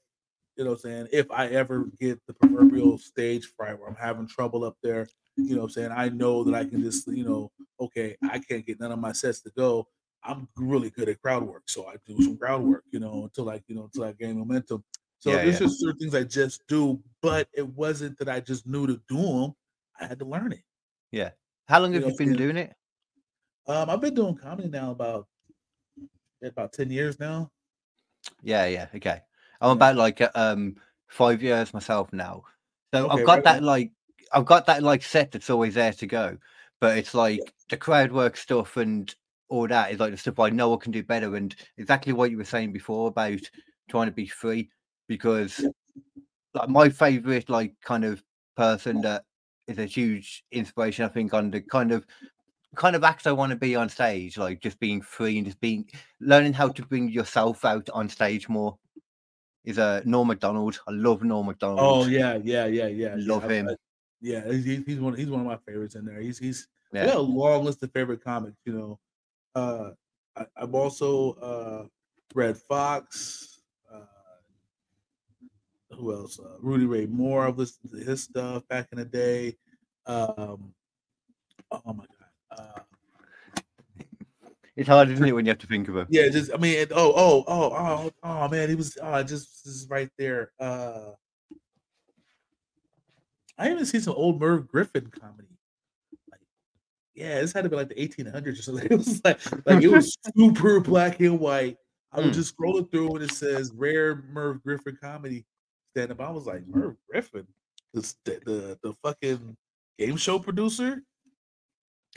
you 0.56 0.64
know 0.64 0.70
what 0.70 0.84
I'm 0.84 0.90
saying, 0.90 1.08
if 1.12 1.30
I 1.30 1.46
ever 1.48 1.86
get 2.00 2.20
the 2.26 2.34
proverbial 2.34 2.98
stage 2.98 3.46
fright 3.56 3.78
where 3.78 3.88
I'm 3.88 3.94
having 3.94 4.26
trouble 4.26 4.64
up 4.64 4.76
there, 4.82 5.06
you 5.36 5.54
know 5.54 5.62
what 5.62 5.68
I'm 5.68 5.70
saying, 5.70 5.92
I 5.94 6.08
know 6.08 6.42
that 6.42 6.54
I 6.54 6.64
can 6.64 6.82
just, 6.82 7.06
you 7.06 7.24
know, 7.24 7.52
okay, 7.80 8.16
I 8.24 8.40
can't 8.40 8.66
get 8.66 8.80
none 8.80 8.90
of 8.90 8.98
my 8.98 9.12
sets 9.12 9.40
to 9.42 9.50
go. 9.56 9.86
I'm 10.24 10.48
really 10.56 10.90
good 10.90 11.08
at 11.08 11.22
crowd 11.22 11.44
work. 11.44 11.62
So 11.66 11.86
I 11.86 11.94
do 12.04 12.20
some 12.22 12.36
crowd 12.36 12.62
work, 12.62 12.82
you 12.90 12.98
know, 12.98 13.22
until 13.22 13.44
like, 13.44 13.62
you 13.68 13.76
know, 13.76 13.84
until 13.84 14.04
I 14.04 14.12
gain 14.12 14.36
momentum. 14.36 14.82
So 15.20 15.30
Yeah, 15.30 15.36
there's 15.36 15.60
yeah. 15.60 15.66
just 15.66 15.80
certain 15.80 15.98
things 15.98 16.14
I 16.16 16.24
just 16.24 16.66
do, 16.66 17.00
but 17.22 17.48
it 17.54 17.66
wasn't 17.66 18.18
that 18.18 18.28
I 18.28 18.40
just 18.40 18.66
knew 18.66 18.88
to 18.88 19.00
do 19.08 19.16
them. 19.16 19.54
I 20.00 20.06
had 20.06 20.18
to 20.18 20.24
learn 20.24 20.52
it. 20.52 20.62
Yeah. 21.11 21.30
How 21.66 21.80
long 21.80 21.92
You 21.92 22.00
have 22.00 22.04
know, 22.04 22.11
you 22.11 22.16
been 22.18 22.36
doing 22.36 22.56
it? 22.56 22.74
Um, 23.66 23.90
I've 23.90 24.00
been 24.00 24.14
doing 24.14 24.34
comedy 24.36 24.68
now 24.68 24.90
about 24.90 25.26
about 26.42 26.72
10 26.72 26.90
years 26.90 27.18
now. 27.18 27.50
Yeah, 28.42 28.66
yeah. 28.66 28.86
Okay. 28.94 29.20
I'm 29.61 29.70
Yeah. 29.70 29.74
about 29.74 29.96
like 29.96 30.20
uh, 30.20 30.30
um 30.34 30.76
five 31.09 31.42
years 31.42 31.74
myself 31.74 32.12
now. 32.12 32.44
So 32.94 33.09
Okay, 33.11 33.20
I've 33.20 33.26
got 33.26 33.36
right 33.36 33.44
that 33.44 33.59
on. 33.59 33.64
like 33.64 33.92
I've 34.32 34.46
got 34.46 34.66
that 34.66 34.82
like 34.82 35.02
set 35.02 35.32
that's 35.32 35.50
always 35.50 35.74
there 35.74 35.92
to 35.92 36.06
go. 36.06 36.38
But 36.80 36.96
it's 36.98 37.14
like 37.14 37.52
the 37.68 37.76
crowd 37.76 38.12
work 38.12 38.36
stuff 38.36 38.76
and 38.76 39.12
all 39.48 39.66
that 39.66 39.90
is 39.92 39.98
like 39.98 40.12
the 40.12 40.16
stuff 40.16 40.38
I 40.38 40.50
know 40.50 40.74
I 40.74 40.76
can 40.76 40.92
do 40.92 41.02
better 41.02 41.34
and 41.36 41.54
exactly 41.76 42.12
what 42.12 42.30
you 42.30 42.36
were 42.36 42.44
saying 42.44 42.72
before 42.72 43.09
about 43.09 43.40
trying 43.88 44.06
to 44.06 44.12
be 44.12 44.26
free 44.26 44.70
because 45.09 45.64
like 46.54 46.68
my 46.68 46.88
favorite 46.90 47.48
like 47.48 47.74
kind 47.82 48.04
of 48.04 48.22
person 48.56 49.00
that 49.02 49.24
is 49.68 49.78
a 49.78 49.84
huge 49.84 50.44
inspiration 50.50 51.04
I 51.04 51.08
think 51.08 51.32
on 51.34 51.50
the 51.50 51.60
kind 51.60 51.92
of 51.92 52.04
kind 52.74 52.96
of 52.96 53.04
acts 53.04 53.26
I 53.26 53.32
want 53.32 53.50
to 53.50 53.56
be 53.56 53.76
on 53.76 53.88
stage, 53.88 54.36
like 54.36 54.60
just 54.60 54.78
being 54.80 55.00
free 55.00 55.36
and 55.38 55.46
just 55.46 55.60
being 55.60 55.88
learning 56.20 56.52
how 56.54 56.68
to 56.68 56.82
bring 56.84 57.08
yourself 57.08 57.64
out 57.64 57.88
on 57.94 58.08
stage 58.08 58.48
more. 58.48 58.76
Is 59.64 59.78
uh 59.78 60.00
Norm 60.04 60.28
Macdonald. 60.28 60.80
I 60.88 60.92
love 60.92 61.22
Norm 61.22 61.46
Macdonald. 61.46 61.80
Oh 61.80 62.06
yeah, 62.08 62.38
yeah, 62.42 62.66
yeah, 62.66 62.86
yeah. 62.86 63.14
yeah, 63.14 63.14
Love 63.18 63.44
I- 63.44 63.54
him. 63.54 63.68
I- 63.68 63.76
yeah, 64.20 64.50
he's, 64.50 64.64
he's 64.84 64.98
one 64.98 65.14
he's 65.14 65.30
one 65.30 65.40
of 65.40 65.46
my 65.46 65.58
favorites 65.66 65.94
in 65.94 66.04
there. 66.04 66.20
He's 66.20 66.38
he's 66.38 66.66
yeah. 66.92 67.06
got 67.06 67.16
a 67.16 67.20
long 67.20 67.64
list 67.64 67.82
of 67.84 67.92
favorite 67.92 68.24
comics, 68.24 68.56
you 68.64 68.72
know. 68.72 68.98
Uh 69.54 69.90
I, 70.36 70.46
I've 70.56 70.74
also 70.74 71.32
uh 71.34 71.86
Redd 72.34 72.56
Foxx, 72.56 73.57
who 75.99 76.12
else? 76.14 76.38
Uh, 76.38 76.57
Rudy 76.61 76.86
Ray 76.86 77.07
Moore. 77.07 77.46
I've 77.46 77.59
listened 77.59 77.90
to 77.92 77.99
his 77.99 78.22
stuff 78.22 78.66
back 78.68 78.88
in 78.92 78.99
the 78.99 79.05
day. 79.05 79.57
Um 80.07 80.72
oh 81.70 81.92
my 81.92 82.05
god. 82.07 82.51
Uh 82.51 82.80
It's 84.76 84.88
hard, 84.88 85.11
isn't 85.11 85.24
it, 85.24 85.32
when 85.32 85.44
you 85.44 85.51
have 85.51 85.59
to 85.59 85.66
think 85.66 85.88
of 85.88 85.96
it? 85.96 86.07
Yeah, 86.09 86.28
just 86.28 86.53
I 86.55 86.57
mean, 86.57 86.74
it, 86.78 86.92
oh, 86.94 87.12
oh, 87.16 87.44
oh, 87.49 87.72
oh, 87.74 88.11
oh, 88.22 88.49
man, 88.49 88.68
he 88.68 88.74
was 88.76 88.96
oh, 89.03 89.22
just 89.22 89.64
this 89.64 89.74
is 89.74 89.88
right 89.90 90.11
there. 90.18 90.53
Uh 90.61 91.11
I 93.59 93.70
even 93.72 93.84
see 93.86 93.99
some 93.99 94.14
old 94.14 94.40
Merv 94.40 94.68
Griffin 94.68 95.09
comedy. 95.09 95.59
Like 96.30 96.40
yeah, 97.14 97.40
this 97.40 97.53
had 97.53 97.64
to 97.64 97.70
be 97.70 97.76
like 97.76 97.88
the 97.88 97.96
1800s 97.96 98.46
or 98.59 98.62
something. 98.62 98.86
It 98.90 98.96
was 98.96 99.20
like 99.24 99.40
like 99.66 99.82
it 99.82 99.88
was 99.88 100.16
super 100.36 100.78
black 100.80 101.18
and 101.20 101.40
white. 101.40 101.76
I 102.12 102.20
was 102.20 102.30
Mm. 102.30 102.34
just 102.34 102.57
scrolling 102.57 102.90
through 102.90 103.16
and 103.16 103.24
it 103.24 103.32
says 103.32 103.72
rare 103.74 104.22
Merv 104.32 104.62
Griffin 104.62 104.96
comedy 105.03 105.44
stand 105.91 106.12
up. 106.12 106.20
I 106.20 106.30
was 106.30 106.47
like, 106.47 106.66
Merv 106.66 106.97
Griffin, 107.11 107.47
the 107.93 108.01
the 108.24 108.78
the 108.82 108.93
fucking 109.03 109.57
game 109.99 110.16
show 110.16 110.39
producer. 110.39 111.03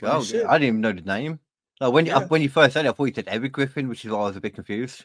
Holy 0.00 0.12
Oh, 0.12 0.22
shit. 0.22 0.46
I 0.46 0.58
didn't 0.58 0.68
even 0.68 0.80
know 0.80 0.92
the 0.92 1.00
name. 1.02 1.38
Like 1.80 1.92
when 1.92 2.06
you 2.06 2.12
Yeah. 2.12 2.26
when 2.26 2.42
you 2.42 2.48
first 2.48 2.74
said 2.74 2.86
it, 2.86 2.88
I 2.88 2.92
thought 2.92 3.04
you 3.06 3.14
said 3.14 3.28
Eric 3.28 3.52
Griffin, 3.52 3.88
which 3.88 4.04
is 4.04 4.10
why 4.10 4.18
I 4.20 4.22
was 4.24 4.36
a 4.36 4.40
bit 4.40 4.54
confused. 4.54 5.04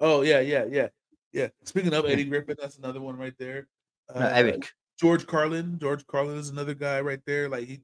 Oh 0.00 0.22
yeah, 0.22 0.40
yeah, 0.40 0.64
yeah, 0.70 0.88
yeah. 1.32 1.48
Speaking 1.64 1.94
of 1.94 2.04
Eddie 2.08 2.24
Griffin, 2.24 2.56
that's 2.60 2.78
another 2.78 3.00
one 3.00 3.16
right 3.16 3.34
there. 3.38 3.68
No, 4.14 4.20
Uh, 4.20 4.30
Eric. 4.34 4.72
George 4.98 5.26
Carlin. 5.26 5.78
George 5.78 6.06
Carlin 6.06 6.38
is 6.38 6.48
another 6.48 6.74
guy 6.74 7.00
right 7.00 7.20
there. 7.26 7.48
Like 7.48 7.66
he, 7.66 7.80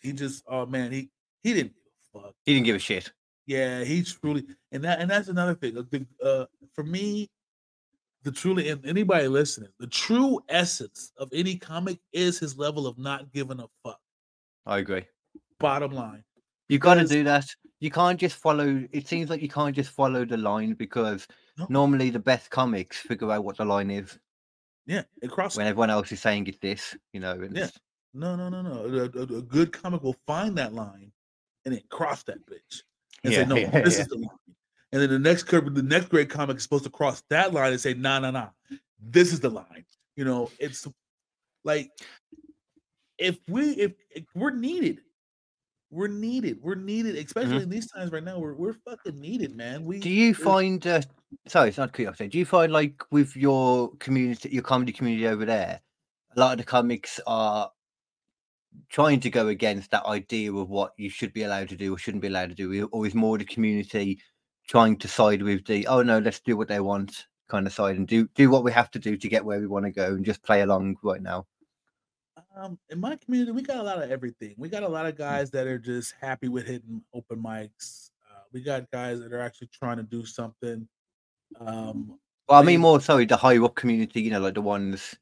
he 0.00 0.12
just 0.12 0.44
oh 0.46 0.66
man, 0.66 0.92
he 0.92 1.10
he 1.42 1.54
didn't 1.54 1.72
give 1.74 2.16
a 2.16 2.20
fuck. 2.26 2.34
He 2.44 2.54
didn't 2.54 2.66
give 2.66 2.76
a 2.76 2.80
shit. 2.80 3.12
Yeah, 3.46 3.84
he 3.84 4.02
truly, 4.02 4.44
and 4.72 4.82
that 4.84 5.00
and 5.00 5.10
that's 5.10 5.28
another 5.28 5.54
thing. 5.54 5.76
uh, 5.76 5.82
the- 5.90 6.06
uh, 6.24 6.46
for 6.74 6.82
me, 6.84 7.28
the 8.24 8.32
truly 8.32 8.68
and 8.70 8.84
anybody 8.86 9.28
listening, 9.28 9.68
the 9.78 9.86
true 9.86 10.40
essence 10.48 11.12
of 11.18 11.28
any 11.32 11.56
comic 11.56 11.98
is 12.12 12.38
his 12.38 12.56
level 12.58 12.86
of 12.86 12.98
not 12.98 13.32
giving 13.32 13.60
a 13.60 13.66
fuck. 13.84 14.00
I 14.66 14.78
agree. 14.78 15.04
Bottom 15.60 15.92
line, 15.92 16.24
You 16.68 16.78
got 16.78 16.94
to 16.94 17.06
do 17.06 17.22
that. 17.24 17.46
You 17.80 17.90
can't 17.90 18.18
just 18.18 18.36
follow. 18.36 18.82
It 18.92 19.06
seems 19.06 19.28
like 19.30 19.42
you 19.42 19.48
can't 19.48 19.76
just 19.76 19.90
follow 19.90 20.24
the 20.24 20.38
line 20.38 20.72
because 20.74 21.26
No. 21.58 21.66
normally 21.68 22.10
the 22.10 22.18
best 22.18 22.50
comics 22.50 22.98
figure 22.98 23.30
out 23.30 23.44
what 23.44 23.58
the 23.58 23.64
line 23.64 23.90
is 23.90 24.18
yeah, 24.86 25.02
it 25.22 25.30
crosses. 25.30 25.56
when 25.58 25.66
everyone 25.66 25.90
else 25.90 26.10
is 26.12 26.20
saying 26.20 26.46
it's 26.46 26.58
this. 26.60 26.96
You 27.12 27.20
know. 27.20 27.32
And 27.32 27.54
Yeah. 27.56 27.68
No, 28.14 28.36
no, 28.36 28.48
no, 28.48 28.62
no. 28.62 28.72
A, 28.84 29.02
a- 29.18 29.38
a 29.38 29.42
good 29.42 29.70
comic 29.72 30.02
will 30.02 30.16
find 30.26 30.56
that 30.56 30.72
line 30.72 31.12
and 31.64 31.74
then 31.74 31.82
cross 31.90 32.22
that 32.24 32.38
bitch 32.46 32.82
and 33.22 33.32
Yeah, 33.32 33.42
say, 33.42 33.46
"No, 33.48 33.56
yeah, 33.56 33.82
this 33.82 33.96
yeah. 33.96 34.02
is 34.02 34.08
the 34.08 34.16
line." 34.16 34.38
And 34.94 35.02
then 35.02 35.10
the 35.10 35.18
next 35.18 35.42
curve, 35.42 35.74
the 35.74 35.82
next 35.82 36.08
great 36.08 36.30
comic 36.30 36.56
is 36.56 36.62
supposed 36.62 36.84
to 36.84 36.90
cross 36.90 37.20
that 37.28 37.52
line 37.52 37.72
and 37.72 37.80
say, 37.80 37.94
"Nah, 37.94 38.20
nah, 38.20 38.30
nah, 38.30 38.50
this 39.00 39.32
is 39.32 39.40
the 39.40 39.50
line." 39.50 39.84
You 40.14 40.24
know, 40.24 40.52
it's 40.60 40.86
like 41.64 41.90
if 43.18 43.36
we 43.48 43.72
if, 43.72 43.94
if 44.14 44.22
we're 44.36 44.52
needed, 44.52 45.00
we're 45.90 46.06
needed. 46.06 46.58
We're 46.62 46.76
needed, 46.76 47.16
especially 47.16 47.64
in 47.64 47.70
these 47.70 47.90
times 47.90 48.12
right 48.12 48.22
now. 48.22 48.38
We're 48.38 48.54
we're 48.54 48.76
fucking 48.88 49.20
needed, 49.20 49.56
man. 49.56 49.84
We 49.84 49.96
Mm-hmm. 49.96 50.02
Do 50.02 50.10
you 50.10 50.32
find? 50.32 50.86
Uh, 50.86 51.02
sorry, 51.48 51.70
it's 51.70 51.78
not 51.78 51.92
curiosity. 51.92 52.28
Do 52.28 52.38
you 52.38 52.46
find 52.46 52.72
like 52.72 53.02
with 53.10 53.34
your 53.34 53.96
community, 53.96 54.50
your 54.50 54.62
comedy 54.62 54.92
community 54.92 55.26
over 55.26 55.44
there, 55.44 55.80
a 56.36 56.38
lot 56.38 56.52
of 56.52 56.58
the 56.58 56.64
comics 56.64 57.18
are 57.26 57.68
trying 58.90 59.18
to 59.18 59.30
go 59.30 59.48
against 59.48 59.90
that 59.90 60.04
idea 60.06 60.52
of 60.52 60.68
what 60.68 60.92
you 60.98 61.10
should 61.10 61.32
be 61.32 61.42
allowed 61.42 61.68
to 61.70 61.76
do 61.76 61.92
or 61.92 61.98
shouldn't 61.98 62.22
be 62.22 62.28
allowed 62.28 62.50
to 62.50 62.54
do, 62.54 62.88
or 62.92 63.04
is 63.08 63.14
more 63.16 63.38
the 63.38 63.44
community 63.44 64.20
trying 64.66 64.96
to 64.98 65.08
side 65.08 65.42
with 65.42 65.64
the 65.66 65.86
oh 65.86 66.02
no, 66.02 66.18
let's 66.18 66.40
do 66.40 66.56
what 66.56 66.68
they 66.68 66.80
want 66.80 67.26
kind 67.48 67.66
of 67.66 67.72
side 67.72 67.96
and 67.96 68.08
do 68.08 68.26
do 68.34 68.48
what 68.50 68.64
we 68.64 68.72
have 68.72 68.90
to 68.90 68.98
do 68.98 69.16
to 69.16 69.28
get 69.28 69.44
where 69.44 69.60
we 69.60 69.66
want 69.66 69.84
to 69.84 69.90
go 69.90 70.06
and 70.06 70.24
just 70.24 70.42
play 70.42 70.62
along 70.62 70.96
right 71.02 71.22
now. 71.22 71.46
Um, 72.56 72.78
in 72.88 73.00
my 73.00 73.16
community, 73.16 73.50
we 73.52 73.62
got 73.62 73.78
a 73.78 73.82
lot 73.82 74.00
of 74.02 74.10
everything. 74.10 74.54
We 74.56 74.68
got 74.68 74.82
a 74.84 74.88
lot 74.88 75.06
of 75.06 75.14
Mm. 75.14 75.18
guys 75.18 75.50
that 75.50 75.66
are 75.66 75.78
just 75.78 76.14
happy 76.20 76.48
with 76.48 76.66
hitting 76.66 77.02
open 77.12 77.42
mics. 77.42 78.10
Uh, 78.30 78.42
we 78.52 78.62
got 78.62 78.90
guys 78.92 79.18
that 79.20 79.32
are 79.32 79.40
actually 79.40 79.68
trying 79.72 79.96
to 79.96 80.02
do 80.04 80.24
something. 80.24 80.86
Um, 81.60 82.18
Well, 82.48 82.58
I 82.58 82.62
They- 82.62 82.66
mean 82.72 82.80
more 82.80 83.00
sorry, 83.00 83.24
the 83.26 83.36
higher 83.36 83.62
up 83.64 83.74
community, 83.74 84.22
you 84.22 84.30
know, 84.30 84.40
like 84.40 84.54
the 84.54 84.62
ones 84.62 85.16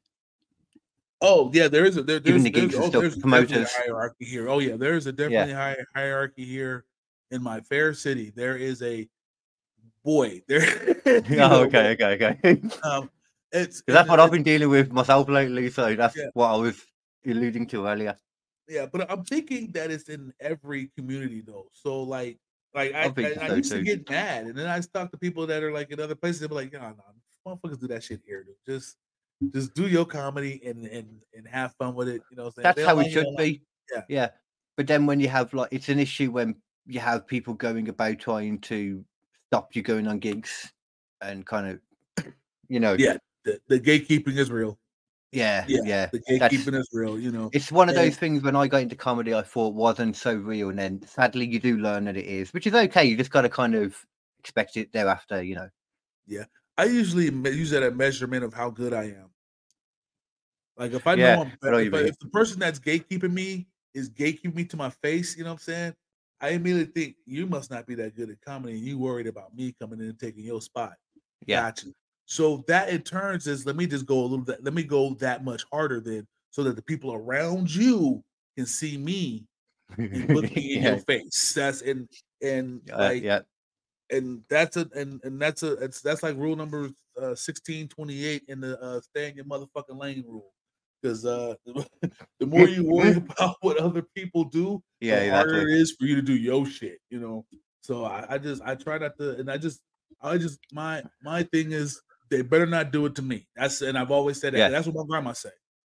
oh 1.21 1.49
yeah, 1.53 1.67
there 1.69 1.85
is 1.85 1.95
a 1.97 2.03
there, 2.03 2.17
Even 2.17 2.43
there's, 2.43 2.43
the 2.43 2.51
there's, 2.51 2.75
oh, 2.75 2.89
stuff, 2.89 3.01
there's 3.01 3.17
promoters. 3.17 3.71
hierarchy 3.73 4.25
here. 4.25 4.49
Oh 4.49 4.59
yeah, 4.59 4.75
there's 4.75 5.07
a 5.07 5.11
definitely 5.11 5.53
high 5.53 5.77
hierarchy 5.95 6.45
here 6.45 6.85
in 7.31 7.41
my 7.41 7.61
fair 7.61 7.93
city. 7.93 8.31
There 8.35 8.57
is 8.57 8.81
a 8.81 9.07
boy 10.03 10.41
there. 10.47 10.65
Oh, 11.05 11.63
okay, 11.65 11.91
okay, 11.99 12.13
okay. 12.15 12.61
Um, 12.83 13.09
it's 13.51 13.83
that's 13.87 14.09
what 14.09 14.19
I've 14.19 14.31
been 14.31 14.43
dealing 14.43 14.69
with 14.69 14.91
myself 14.91 15.29
lately. 15.29 15.69
So 15.69 15.95
that's 15.95 16.15
Yeah. 16.17 16.29
what 16.33 16.47
I 16.47 16.55
was 16.55 16.81
alluding 17.25 17.67
to 17.67 17.85
earlier. 17.87 18.15
Yeah, 18.67 18.85
but 18.87 19.11
I'm 19.11 19.23
thinking 19.25 19.71
that 19.73 19.91
it's 19.91 20.09
in 20.09 20.33
every 20.39 20.89
community 20.97 21.41
though. 21.45 21.67
So 21.73 22.01
like, 22.03 22.39
like 22.73 22.93
I, 22.93 23.03
I 23.03 23.13
I, 23.45 23.47
so, 23.49 23.55
used 23.55 23.71
to 23.73 23.81
get 23.83 24.09
mad, 24.09 24.45
and 24.47 24.57
then 24.57 24.67
I 24.67 24.79
talk 24.79 25.11
to 25.11 25.17
people 25.17 25.45
that 25.47 25.61
are 25.61 25.71
like 25.71 25.91
in 25.91 25.99
other 25.99 26.15
places. 26.15 26.39
They're 26.39 26.49
like, 26.49 26.71
"Yeah, 26.73 26.93
no, 26.97 27.03
motherfuckers 27.55 27.79
do 27.79 27.87
that 27.87 28.01
shit 28.03 28.21
here, 28.25 28.43
dude. 28.43 28.55
Just, 28.65 28.95
just 29.53 29.73
do 29.75 29.87
your 29.87 30.05
comedy 30.05 30.61
and 30.65 30.85
and 30.87 31.19
and 31.35 31.47
have 31.47 31.75
fun 31.75 31.93
with 31.93 32.07
it." 32.07 32.21
You 32.31 32.37
know, 32.37 32.43
what 32.45 32.47
I'm 32.47 32.53
saying? 32.53 32.63
That's 32.63 32.75
They 32.77 32.85
how 32.85 32.99
it 32.99 33.11
should 33.11 33.25
don't 33.25 33.35
like- 33.35 33.45
be. 33.45 33.61
Yeah. 33.93 34.01
Yeah. 34.09 34.29
But 34.77 34.87
then 34.87 35.05
when 35.05 35.19
you 35.19 35.27
have 35.27 35.53
like 35.53 35.69
it's 35.71 35.89
an 35.89 35.99
issue 35.99 36.31
when 36.31 36.55
you 36.87 36.99
have 37.01 37.27
people 37.27 37.53
going 37.53 37.89
about 37.89 38.17
trying 38.19 38.59
to 38.61 39.03
stop 39.53 39.75
you 39.75 39.83
going 39.83 40.07
on 40.07 40.17
gigs 40.17 40.73
and 41.21 41.45
kind 41.45 41.79
of 42.17 42.25
you 42.69 42.79
know 42.79 42.95
Yeah, 42.97 43.17
the, 43.45 43.59
the 43.67 43.79
gatekeeping 43.79 44.35
is 44.35 44.49
real. 44.49 44.79
yeah 45.31 45.63
Yeah, 45.67 45.81
yeah, 45.85 46.09
The 46.11 46.23
That's- 46.39 46.53
gatekeeping 46.65 46.79
is 46.79 46.89
real. 46.91 47.19
You 47.19 47.31
know. 47.31 47.51
it's 47.53 47.71
one 47.71 47.87
of 47.87 47.93
those 47.93 48.15
things 48.15 48.41
when 48.41 48.55
i 48.55 48.65
got 48.67 48.81
into 48.81 48.95
comedy 48.95 49.35
i 49.35 49.43
thought 49.43 49.75
wasn't 49.75 50.15
so 50.15 50.33
real 50.33 50.69
and 50.69 50.79
then 50.79 51.05
sadly 51.05 51.45
you 51.45 51.59
do 51.59 51.77
learn 51.77 52.05
that 52.05 52.17
it 52.17 52.25
is 52.25 52.51
which 52.51 52.65
is 52.65 52.73
okay 52.73 53.05
you 53.05 53.15
just 53.15 53.29
got 53.29 53.43
to 53.43 53.49
kind 53.49 53.75
of 53.75 53.95
expect 54.39 54.75
it 54.75 54.91
thereafter 54.91 55.43
you 55.43 55.53
know 55.53 55.69
Yeah, 56.25 56.45
I 56.75 56.85
usually 56.85 57.25
use 57.51 57.69
that 57.69 57.83
as 57.83 57.93
measurement 57.93 58.43
of 58.43 58.55
how 58.55 58.71
good 58.71 58.91
I 58.91 59.03
am. 59.21 59.29
Like 60.77 60.93
if 60.93 61.05
I 61.05 61.13
Yeah, 61.13 61.35
know 61.35 61.41
I'm 61.41 61.47
I 61.61 61.69
know 61.69 61.71
what 61.73 61.77
better, 61.77 61.79
if, 61.81 61.93
I- 61.93 62.07
if 62.09 62.17
the 62.17 62.29
person 62.29 62.59
that's 62.59 62.79
gatekeeping 62.79 63.31
me 63.33 63.67
is 63.93 64.09
gatekeeping 64.09 64.55
me 64.55 64.65
to 64.65 64.77
my 64.77 64.89
face, 64.89 65.37
you 65.37 65.43
know 65.43 65.51
what 65.51 65.61
I'm 65.61 65.73
saying? 65.73 65.93
I 66.43 66.49
immediately 66.49 66.91
think 66.91 67.15
you 67.25 67.47
must 67.47 67.71
not 67.71 67.87
be 67.87 67.95
that 67.95 68.15
good 68.15 68.29
at 68.29 68.41
comedy, 68.41 68.73
and 68.73 68.83
you 68.83 68.99
worried 68.99 69.27
about 69.27 69.55
me 69.55 69.73
coming 69.79 69.99
in 69.99 70.07
and 70.07 70.19
taking 70.19 70.43
your 70.43 70.61
spot. 70.61 70.93
Yeah. 71.47 71.61
Gotcha. 71.61 71.87
So 72.25 72.63
that 72.67 72.89
in 72.89 73.01
turns 73.01 73.47
is 73.47 73.65
let 73.65 73.75
me 73.75 73.87
just 73.87 74.05
go 74.05 74.19
a 74.19 74.27
little 74.27 74.45
bit, 74.45 74.63
let 74.63 74.73
me 74.73 74.83
go 74.83 75.13
that 75.15 75.43
much 75.43 75.63
harder 75.71 76.01
then, 76.01 76.27
so 76.51 76.63
that 76.63 76.75
the 76.75 76.81
people 76.81 77.13
around 77.13 77.73
you 77.73 78.21
can 78.57 78.65
see 78.65 78.97
me 78.97 79.45
and 79.97 80.29
looking 80.29 80.63
in 80.63 80.63
yeah, 80.83 80.89
your 80.89 80.99
face. 80.99 81.53
That's 81.53 81.81
and 81.81 82.09
and 82.41 82.81
uh, 82.91 82.97
like 82.97 83.23
yeah 83.23 83.39
and 84.09 84.41
that's 84.49 84.77
a 84.77 84.87
and 84.95 85.21
and 85.23 85.41
that's 85.41 85.63
a 85.63 85.73
it's 85.73 86.01
that's 86.01 86.23
like 86.23 86.37
rule 86.37 86.55
number 86.55 86.89
uh 87.21 87.35
16 87.35 87.87
28 87.87 88.43
in 88.47 88.61
the 88.61 88.79
uh 88.81 89.01
stay 89.01 89.29
in 89.29 89.35
your 89.35 89.45
motherfucking 89.45 89.99
lane 89.99 90.23
rule 90.27 90.53
because 91.03 91.25
uh 91.25 91.53
the 92.39 92.45
more 92.47 92.67
you 92.67 92.85
worry 92.85 93.17
about 93.39 93.57
what 93.61 93.77
other 93.77 94.03
people 94.15 94.45
do 94.45 94.81
yeah 95.01 95.23
the 95.25 95.31
harder 95.31 95.67
it 95.67 95.73
is 95.81 95.95
for 95.99 96.05
you 96.05 96.15
to 96.15 96.21
do 96.21 96.35
your 96.35 96.65
shit 96.65 96.99
you 97.09 97.19
know? 97.19 97.45
So 97.81 98.05
I, 98.05 98.25
I 98.35 98.37
just 98.37 98.61
i 98.63 98.75
try 98.75 98.97
not 98.97 99.17
to 99.19 99.35
and 99.37 99.51
i 99.51 99.57
just 99.57 99.81
i 100.21 100.37
just 100.37 100.59
my 100.71 101.03
my 101.21 101.43
thing 101.43 101.71
is 101.73 102.01
they 102.29 102.41
better 102.41 102.65
not 102.65 102.91
do 102.91 103.05
it 103.05 103.15
to 103.15 103.21
me. 103.21 103.47
That's 103.55 103.81
and 103.81 103.97
i've 103.97 104.09
always 104.11 104.39
said 104.39 104.53
that 104.53 104.59
Yeah. 104.59 104.69
that's 104.69 104.87
what 104.87 104.95
my 104.95 105.03
grandma 105.07 105.33
said. 105.33 105.51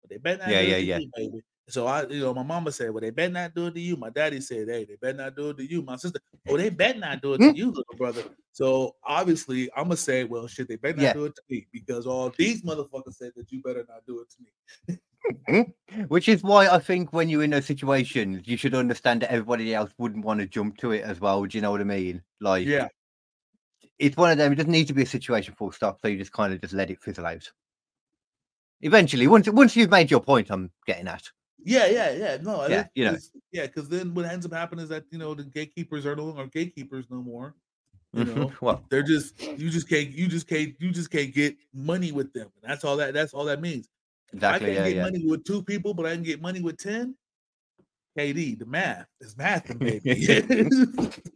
But 0.01 0.09
they 0.09 0.17
better 0.17 0.39
not 0.39 0.51
Yeah, 0.51 0.61
do 0.61 0.65
yeah, 0.67 0.75
it 0.75 0.79
to 0.79 0.85
yeah. 0.85 0.99
baby 1.15 1.41
so 1.69 1.87
I, 1.87 2.05
you 2.07 2.21
know, 2.21 2.33
my 2.33 2.43
mama 2.43 2.71
said, 2.71 2.91
"Well, 2.91 3.01
they 3.01 3.09
better 3.09 3.33
not 3.33 3.55
do 3.55 3.67
it 3.67 3.75
to 3.75 3.79
you." 3.79 3.95
My 3.95 4.09
daddy 4.09 4.41
said, 4.41 4.67
"Hey, 4.67 4.85
they 4.85 4.95
better 4.95 5.17
not 5.17 5.35
do 5.35 5.49
it 5.49 5.57
to 5.57 5.69
you." 5.69 5.81
My 5.81 5.95
sister, 5.95 6.19
"Oh, 6.47 6.57
they 6.57 6.69
better 6.69 6.99
not 6.99 7.21
do 7.21 7.33
it 7.33 7.39
to 7.39 7.43
mm. 7.45 7.55
you, 7.55 7.67
little 7.67 7.95
brother." 7.97 8.23
So 8.51 8.95
obviously, 9.03 9.69
I'm 9.75 9.85
gonna 9.85 9.97
say, 9.97 10.23
"Well, 10.23 10.47
shit, 10.47 10.67
they 10.67 10.75
better 10.75 10.97
not 10.97 11.03
Yeah. 11.03 11.13
do 11.13 11.25
it 11.25 11.35
to 11.35 11.41
me," 11.49 11.67
because 11.71 12.05
all 12.05 12.31
these 12.37 12.63
motherfuckers 12.63 13.15
said 13.15 13.31
that 13.35 13.51
you 13.51 13.61
better 13.61 13.85
not 13.87 14.05
do 14.05 14.21
it 14.21 14.29
to 14.29 14.37
me. 14.41 14.97
Mm-hmm. 15.47 16.01
which 16.09 16.27
is 16.27 16.43
why 16.43 16.67
i 16.67 16.77
think 16.77 17.13
when 17.13 17.29
you're 17.29 17.43
in 17.43 17.51
those 17.51 17.65
situations 17.65 18.41
you 18.45 18.57
should 18.57 18.75
understand 18.75 19.21
that 19.21 19.31
everybody 19.31 19.73
else 19.73 19.89
wouldn't 19.97 20.25
want 20.25 20.41
to 20.41 20.45
jump 20.45 20.75
to 20.79 20.91
it 20.91 21.01
as 21.01 21.21
well 21.21 21.45
do 21.45 21.57
you 21.57 21.61
know 21.61 21.71
what 21.71 21.79
i 21.79 21.85
mean 21.85 22.21
like 22.41 22.67
Yeah, 22.67 22.89
it's 23.99 24.17
one 24.17 24.31
of 24.31 24.37
them. 24.37 24.51
It 24.51 24.55
doesn't 24.55 24.71
need 24.71 24.87
to 24.87 24.93
be 24.93 25.03
a 25.03 25.07
situation 25.07 25.53
full 25.57 25.71
stop. 25.71 25.99
So 26.01 26.07
you 26.07 26.17
just 26.17 26.33
kind 26.33 26.53
of 26.53 26.61
just 26.61 26.73
let 26.73 26.89
it 26.89 27.01
fizzle 27.01 27.25
out. 27.25 27.49
Eventually, 28.81 29.27
once 29.27 29.49
once 29.49 29.75
you've 29.75 29.91
made 29.91 30.11
your 30.11 30.19
point, 30.19 30.49
I'm 30.49 30.71
getting 30.85 31.07
at. 31.07 31.23
Yeah, 31.63 31.87
yeah, 31.87 32.11
yeah. 32.11 32.37
No, 32.41 32.67
Yeah, 32.67 32.81
it- 32.81 32.89
you 32.95 33.05
know. 33.05 33.17
yeah, 33.51 33.65
because 33.67 33.89
then 33.89 34.13
what 34.13 34.25
ends 34.25 34.45
up 34.45 34.53
happening 34.53 34.83
is 34.83 34.89
that 34.89 35.05
you 35.11 35.17
know 35.17 35.33
the 35.33 35.43
gatekeepers 35.43 36.05
are 36.05 36.15
no 36.15 36.25
longer 36.25 36.47
gatekeepers 36.47 37.05
no 37.09 37.21
more. 37.21 37.55
You 38.13 38.25
mm-hmm, 38.25 38.39
know, 38.39 38.53
well, 38.61 38.83
they're 38.89 39.03
just 39.03 39.41
you 39.41 39.69
just 39.69 39.89
can't 39.89 40.11
you 40.11 40.27
just 40.27 40.47
can't 40.47 40.75
you 40.79 40.91
just 40.91 41.09
can't 41.09 41.33
get 41.33 41.57
money 41.73 42.11
with 42.11 42.31
them. 42.33 42.49
And 42.61 42.71
that's 42.71 42.83
all 42.83 42.97
that 42.97 43.13
that's 43.13 43.33
all 43.33 43.45
that 43.45 43.61
means. 43.61 43.89
exactly. 44.31 44.71
I 44.71 44.75
can't 44.75 44.87
get 44.87 44.95
yeah. 44.97 45.03
money 45.03 45.25
with 45.25 45.43
two 45.45 45.63
people, 45.63 45.93
but 45.93 46.05
I 46.05 46.13
can 46.13 46.23
get 46.23 46.41
money 46.41 46.61
with 46.61 46.77
ten. 46.77 47.15
KD, 48.17 48.59
the 48.59 48.65
math 48.65 49.07
is 49.21 49.35
math, 49.35 49.77
baby. 49.79 50.01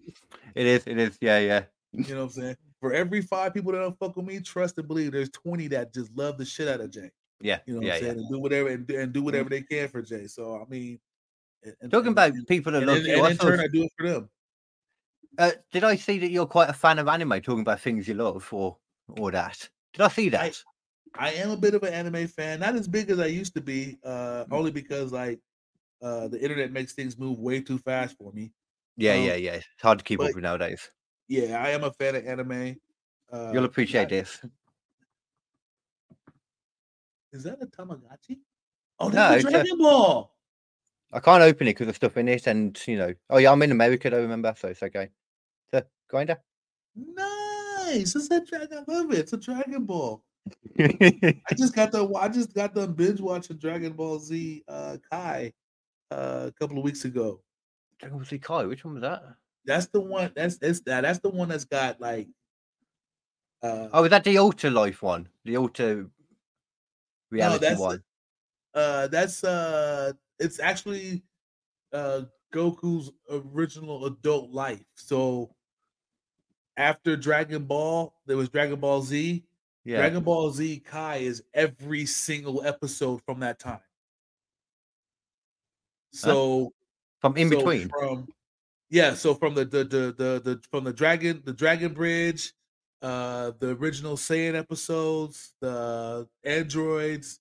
It 0.57 0.65
is. 0.65 0.83
It 0.87 0.97
is. 0.97 1.17
Yeah, 1.21 1.37
yeah. 1.37 1.63
You 1.93 2.15
know 2.15 2.21
what 2.25 2.35
I'm 2.35 2.41
saying? 2.41 2.57
For 2.79 2.91
every 2.91 3.21
five 3.21 3.53
people 3.53 3.71
that 3.73 3.77
don't 3.77 3.97
fuck 3.99 4.15
with 4.15 4.25
me, 4.25 4.39
trust 4.39 4.77
and 4.79 4.87
believe 4.87 5.11
there's 5.11 5.29
20 5.29 5.67
that 5.67 5.93
just 5.93 6.11
love 6.15 6.39
the 6.39 6.45
shit 6.45 6.67
out 6.67 6.81
of 6.81 6.89
Jay. 6.89 7.11
Yeah. 7.41 7.59
You 7.65 7.73
know 7.75 7.79
what 7.79 7.87
yeah, 7.87 7.93
I'm 7.95 8.01
yeah. 8.01 8.07
saying? 8.07 8.19
And 8.19 8.29
do 8.29 8.39
whatever 8.39 8.69
and, 8.69 8.87
do- 8.87 8.99
and 8.99 9.13
do 9.13 9.21
whatever 9.23 9.49
they 9.49 9.61
can 9.61 9.87
for 9.89 10.01
Jay. 10.01 10.27
So 10.27 10.61
I 10.61 10.69
mean 10.69 10.99
and- 11.81 11.91
Talking 11.91 12.11
about 12.11 12.33
people 12.47 12.71
that 12.73 12.83
love 12.85 12.97
you, 13.05 13.13
and 13.15 13.25
I 13.25 13.31
in 13.31 13.37
turn 13.37 13.59
I 13.59 13.67
do 13.67 13.83
it 13.83 13.91
for 13.97 14.07
them. 14.09 14.29
uh, 15.37 15.51
did 15.71 15.83
I 15.83 15.95
see 15.95 16.17
that 16.19 16.29
you're 16.31 16.45
quite 16.45 16.69
a 16.69 16.73
fan 16.73 16.99
of 16.99 17.07
anime? 17.07 17.41
Talking 17.41 17.61
about 17.61 17.79
things 17.81 18.07
you 18.07 18.13
love, 18.15 18.47
or 18.51 18.77
or 19.07 19.31
that? 19.31 19.69
Did 19.93 20.01
I 20.03 20.07
see 20.09 20.29
that? 20.29 20.61
I 21.15 21.31
am 21.33 21.51
a 21.51 21.57
bit 21.57 21.73
of 21.73 21.83
an 21.83 21.93
anime 21.93 22.27
fan, 22.27 22.59
not 22.59 22.75
as 22.75 22.87
big 22.87 23.09
as 23.09 23.19
I 23.19 23.25
used 23.27 23.55
to 23.55 23.61
be, 23.61 23.97
uh, 24.03 24.45
only 24.51 24.71
because 24.71 25.11
like 25.11 25.39
Uh, 25.99 26.27
the 26.27 26.39
internet 26.39 26.71
makes 26.71 26.93
things 26.93 27.17
move 27.17 27.39
way 27.39 27.59
too 27.59 27.79
fast 27.79 28.15
for 28.19 28.31
me. 28.31 28.53
Yeah, 28.97 29.13
Um, 29.15 29.23
yeah, 29.25 29.35
yeah. 29.35 29.53
It's 29.55 29.81
hard 29.81 29.97
to 29.97 30.05
keep 30.05 30.19
up 30.21 30.27
with 30.35 30.43
nowadays. 30.43 30.91
Yeah, 31.27 31.57
I 31.59 31.69
am 31.69 31.83
a 31.83 31.91
fan 31.91 32.15
of 32.15 32.23
anime. 32.23 32.77
Uh, 33.33 33.49
You'll 33.51 33.65
appreciate 33.65 34.03
I- 34.13 34.21
this. 34.21 34.39
Is 37.37 37.43
that 37.43 37.61
a 37.61 37.67
Tamagotchi? 37.67 38.39
Oh, 38.99 39.07
No, 39.09 39.11
that's 39.13 39.43
it's 39.43 39.45
a 39.45 39.47
a- 39.47 39.51
Dragon 39.51 39.77
Ball. 39.77 40.33
I 41.13 41.19
can't 41.21 41.41
open 41.41 41.67
it 41.67 41.71
because 41.71 41.87
of 41.87 41.95
stuff 41.95 42.17
in 42.17 42.27
it, 42.27 42.47
and 42.47 42.77
you 42.85 42.97
know. 42.97 43.13
Oh 43.29 43.37
yeah, 43.37 43.51
I'm 43.51 43.61
in 43.61 43.71
America, 43.71 44.09
though. 44.09 44.21
Remember, 44.21 44.53
so 44.57 44.67
it's 44.67 44.83
okay. 44.83 45.09
So 45.71 45.81
grinder. 46.09 46.37
Nice. 46.95 48.15
It's 48.15 48.29
a 48.29 48.43
dragon. 48.43 48.83
I 48.87 48.91
love 48.91 49.11
it. 49.13 49.19
It's 49.19 49.33
a 49.33 49.37
Dragon 49.37 49.85
Ball. 49.85 50.21
I 50.79 51.39
just 51.57 51.73
got 51.75 51.91
the 51.91 52.05
I 52.15 52.27
just 52.27 52.53
got 52.53 52.73
the 52.73 52.87
binge 52.87 53.21
watching 53.21 53.57
Dragon 53.57 53.93
Ball 53.93 54.19
Z 54.19 54.63
uh 54.67 54.97
Kai 55.09 55.53
uh, 56.11 56.45
a 56.47 56.51
couple 56.59 56.77
of 56.77 56.83
weeks 56.83 57.05
ago. 57.05 57.41
Dragon 57.99 58.17
Ball 58.17 58.25
Z 58.25 58.39
Kai. 58.39 58.65
Which 58.65 58.83
one 58.83 58.95
was 58.95 59.01
that? 59.03 59.23
That's 59.65 59.85
the 59.87 60.01
one 60.01 60.31
that's 60.35 60.57
it's 60.61 60.81
that 60.81 61.01
that's 61.01 61.19
the 61.19 61.29
one 61.29 61.47
that's 61.49 61.65
got 61.65 62.01
like 62.01 62.27
uh 63.63 63.87
Oh, 63.93 64.03
is 64.03 64.09
that 64.09 64.23
the 64.25 64.37
Ultra 64.37 64.69
Life 64.71 65.01
one? 65.01 65.29
The 65.45 65.55
Ultra 65.57 66.05
reality 67.31 67.65
that's 67.65 67.79
the- 67.79 68.03
uh 68.73 69.07
that's 69.07 69.43
uh 69.43 70.13
it's 70.39 70.59
actually 70.59 71.23
uh 71.93 72.23
Goku's 72.53 73.11
original 73.29 74.05
adult 74.05 74.51
life. 74.51 74.85
So 74.95 75.55
after 76.77 77.15
Dragon 77.17 77.65
Ball, 77.65 78.13
there 78.25 78.37
was 78.37 78.49
Dragon 78.49 78.79
Ball 78.79 79.01
Z. 79.01 79.43
Yeah. 79.83 79.97
Dragon 79.97 80.23
Ball 80.23 80.51
Z 80.51 80.79
Kai 80.81 81.17
is 81.17 81.43
every 81.53 82.05
single 82.05 82.63
episode 82.63 83.21
from 83.25 83.39
that 83.41 83.59
time. 83.59 83.81
So 86.11 86.71
From 87.21 87.37
in 87.37 87.49
so 87.49 87.57
between. 87.57 87.89
from 87.89 88.27
yeah, 88.89 89.15
so 89.15 89.35
from 89.35 89.55
the 89.55 89.65
the 89.65 89.83
the 89.85 90.13
the, 90.17 90.41
the 90.43 90.63
from 90.71 90.83
the 90.85 90.93
dragon 90.93 91.41
the 91.45 91.53
Dragon 91.53 91.93
Bridge, 91.93 92.53
uh 93.01 93.51
the 93.59 93.69
original 93.75 94.15
Saiyan 94.17 94.55
episodes, 94.55 95.53
the 95.61 96.27
androids, 96.43 97.39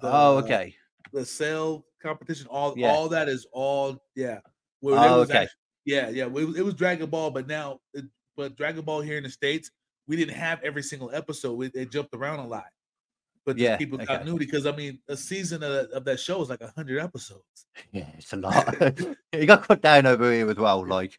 the, 0.00 0.08
oh, 0.12 0.36
okay. 0.38 0.74
the 1.12 1.24
cell 1.24 1.84
competition, 2.02 2.46
all 2.48 2.74
Yeah. 2.76 2.88
all 2.90 3.08
that 3.08 3.28
is 3.28 3.46
all 3.52 4.02
yeah. 4.14 4.40
Well, 4.80 5.02
Oh, 5.02 5.20
okay. 5.22 5.38
act- 5.44 5.56
yeah, 5.84 6.08
yeah. 6.10 6.24
It 6.26 6.32
was, 6.32 6.56
it 6.58 6.62
was 6.64 6.74
Dragon 6.74 7.08
Ball, 7.10 7.30
but 7.30 7.46
now, 7.48 7.80
it, 7.94 8.04
but 8.36 8.56
Dragon 8.56 8.84
Ball 8.84 9.00
here 9.00 9.16
in 9.16 9.22
the 9.24 9.30
states, 9.30 9.70
we 10.06 10.16
didn't 10.16 10.34
have 10.36 10.62
every 10.62 10.82
single 10.82 11.10
episode. 11.12 11.54
We, 11.54 11.68
they 11.68 11.84
jumped 11.86 12.14
around 12.14 12.38
a 12.40 12.46
lot, 12.46 12.66
but 13.46 13.56
Yeah, 13.58 13.76
people 13.76 13.98
got 13.98 14.08
okay. 14.20 14.24
new 14.24 14.38
because 14.38 14.66
I 14.66 14.72
mean, 14.76 15.00
a 15.08 15.16
season 15.16 15.62
of, 15.62 15.86
of 15.90 16.04
that 16.04 16.20
show 16.20 16.40
is 16.42 16.48
like 16.50 16.62
hundred 16.76 17.00
episodes. 17.00 17.66
Yeah, 17.92 18.06
it's 18.18 18.32
a 18.32 18.36
lot. 18.36 18.74
it 19.32 19.46
got 19.46 19.66
cut 19.66 19.80
down 19.82 20.06
over 20.06 20.30
here 20.32 20.48
as 20.50 20.56
well. 20.56 20.84
Like, 20.86 21.18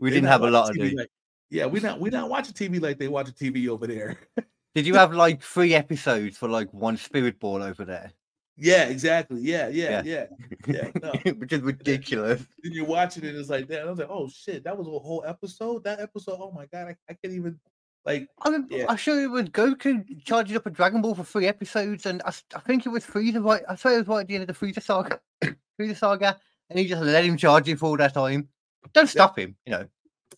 We 0.00 0.10
they 0.10 0.16
didn't 0.16 0.28
have 0.28 0.42
a 0.42 0.50
lot 0.50 0.70
of 0.70 0.76
like- 0.76 1.10
yeah, 1.52 1.66
we 1.66 1.80
not 1.80 2.00
we 2.00 2.08
not 2.08 2.30
watching 2.30 2.54
TV 2.54 2.80
like 2.80 2.98
they 2.98 3.08
watch 3.08 3.26
TV 3.26 3.68
over 3.68 3.86
there. 3.86 4.16
did 4.74 4.86
you 4.86 4.94
have 4.94 5.12
like 5.12 5.42
three 5.42 5.74
episodes 5.74 6.38
for 6.38 6.48
like 6.48 6.72
one 6.72 6.96
Spirit 6.96 7.38
Bomb 7.38 7.60
over 7.60 7.84
there? 7.84 8.10
yeah, 8.56 8.84
exactly. 8.84 9.40
Yeah, 9.42 9.68
yeah, 9.68 10.02
yeah, 10.02 10.26
yeah. 10.66 10.88
no. 11.02 11.12
Which 11.32 11.52
is 11.52 11.60
ridiculous. 11.60 12.42
Then 12.62 12.72
you're 12.72 12.86
watching 12.86 13.24
it, 13.24 13.34
it's 13.34 13.50
like 13.50 13.68
that. 13.68 13.82
I 13.82 13.84
was 13.84 13.98
like, 13.98 14.08
oh 14.10 14.30
shit, 14.30 14.64
that 14.64 14.76
was 14.76 14.86
a 14.86 14.90
whole 14.90 15.22
episode. 15.26 15.84
That 15.84 16.00
episode, 16.00 16.38
oh 16.40 16.52
my 16.52 16.64
god, 16.66 16.88
I, 16.88 16.96
I 17.10 17.14
can't 17.22 17.34
even 17.34 17.60
like. 18.06 18.28
I 18.40 18.48
mean, 18.48 18.66
Yeah. 18.70 18.86
I'm 18.88 18.96
sure 18.96 19.22
it 19.22 19.30
was 19.30 19.50
Goku 19.50 20.04
charging 20.24 20.56
up 20.56 20.64
a 20.64 20.70
Dragon 20.70 21.02
Ball 21.02 21.14
for 21.14 21.24
three 21.24 21.48
episodes, 21.48 22.06
and 22.06 22.22
I 22.24 22.30
think 22.60 22.86
it 22.86 22.88
was 22.88 23.04
Frieza 23.04 23.44
right. 23.44 23.62
I 23.68 23.74
swear 23.74 23.96
it 23.96 23.98
was 23.98 24.08
right 24.08 24.20
at 24.20 24.28
the 24.28 24.36
end 24.36 24.48
of 24.48 24.58
the 24.58 24.66
Frieza 24.66 24.82
saga. 24.82 25.20
Frieza 25.78 25.96
saga, 25.98 26.40
and 26.70 26.78
he 26.78 26.86
just 26.86 27.02
let 27.02 27.26
him 27.26 27.36
charge 27.36 27.68
it 27.68 27.78
for 27.78 27.86
all 27.86 27.96
that 27.98 28.14
time. 28.14 28.48
Don't 28.94 29.06
stop 29.06 29.38
him, 29.38 29.54
you 29.66 29.72
know. 29.72 29.86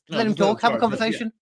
No, 0.09 0.17
let 0.19 0.27
him 0.27 0.35
talk, 0.35 0.61
have 0.63 0.73
a 0.73 0.75
yeah. 0.75 0.81
conversation. 0.81 1.33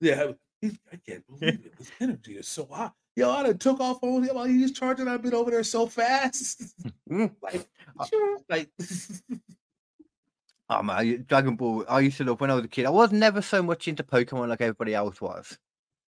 Yeah, 0.00 0.32
he's, 0.60 0.78
I 0.92 0.96
can't 0.96 1.26
believe 1.26 1.66
it. 1.66 1.76
This 1.78 1.90
energy 2.00 2.36
is 2.36 2.48
so 2.48 2.66
hot. 2.66 2.94
Yo, 3.16 3.30
I 3.30 3.42
done 3.44 3.56
took 3.58 3.80
off 3.80 3.98
on 4.02 4.22
him 4.22 4.34
while 4.34 4.44
he's 4.44 4.72
charging. 4.72 5.08
I've 5.08 5.22
been 5.22 5.34
over 5.34 5.50
there 5.50 5.64
so 5.64 5.86
fast. 5.86 6.62
Mm. 7.10 7.30
like, 7.42 7.66
Uh, 7.98 8.04
sure, 8.04 8.38
like 8.48 8.68
Oh 10.68 10.82
man, 10.82 11.24
Dragon 11.28 11.54
Ball. 11.54 11.84
I 11.88 12.00
used 12.00 12.16
to 12.18 12.24
love 12.24 12.40
when 12.40 12.50
I 12.50 12.54
was 12.54 12.64
a 12.64 12.68
kid. 12.68 12.84
I 12.86 12.90
was 12.90 13.12
never 13.12 13.40
so 13.40 13.62
much 13.62 13.86
into 13.86 14.02
Pokemon 14.02 14.48
like 14.48 14.60
everybody 14.60 14.92
else 14.94 15.20
was. 15.20 15.56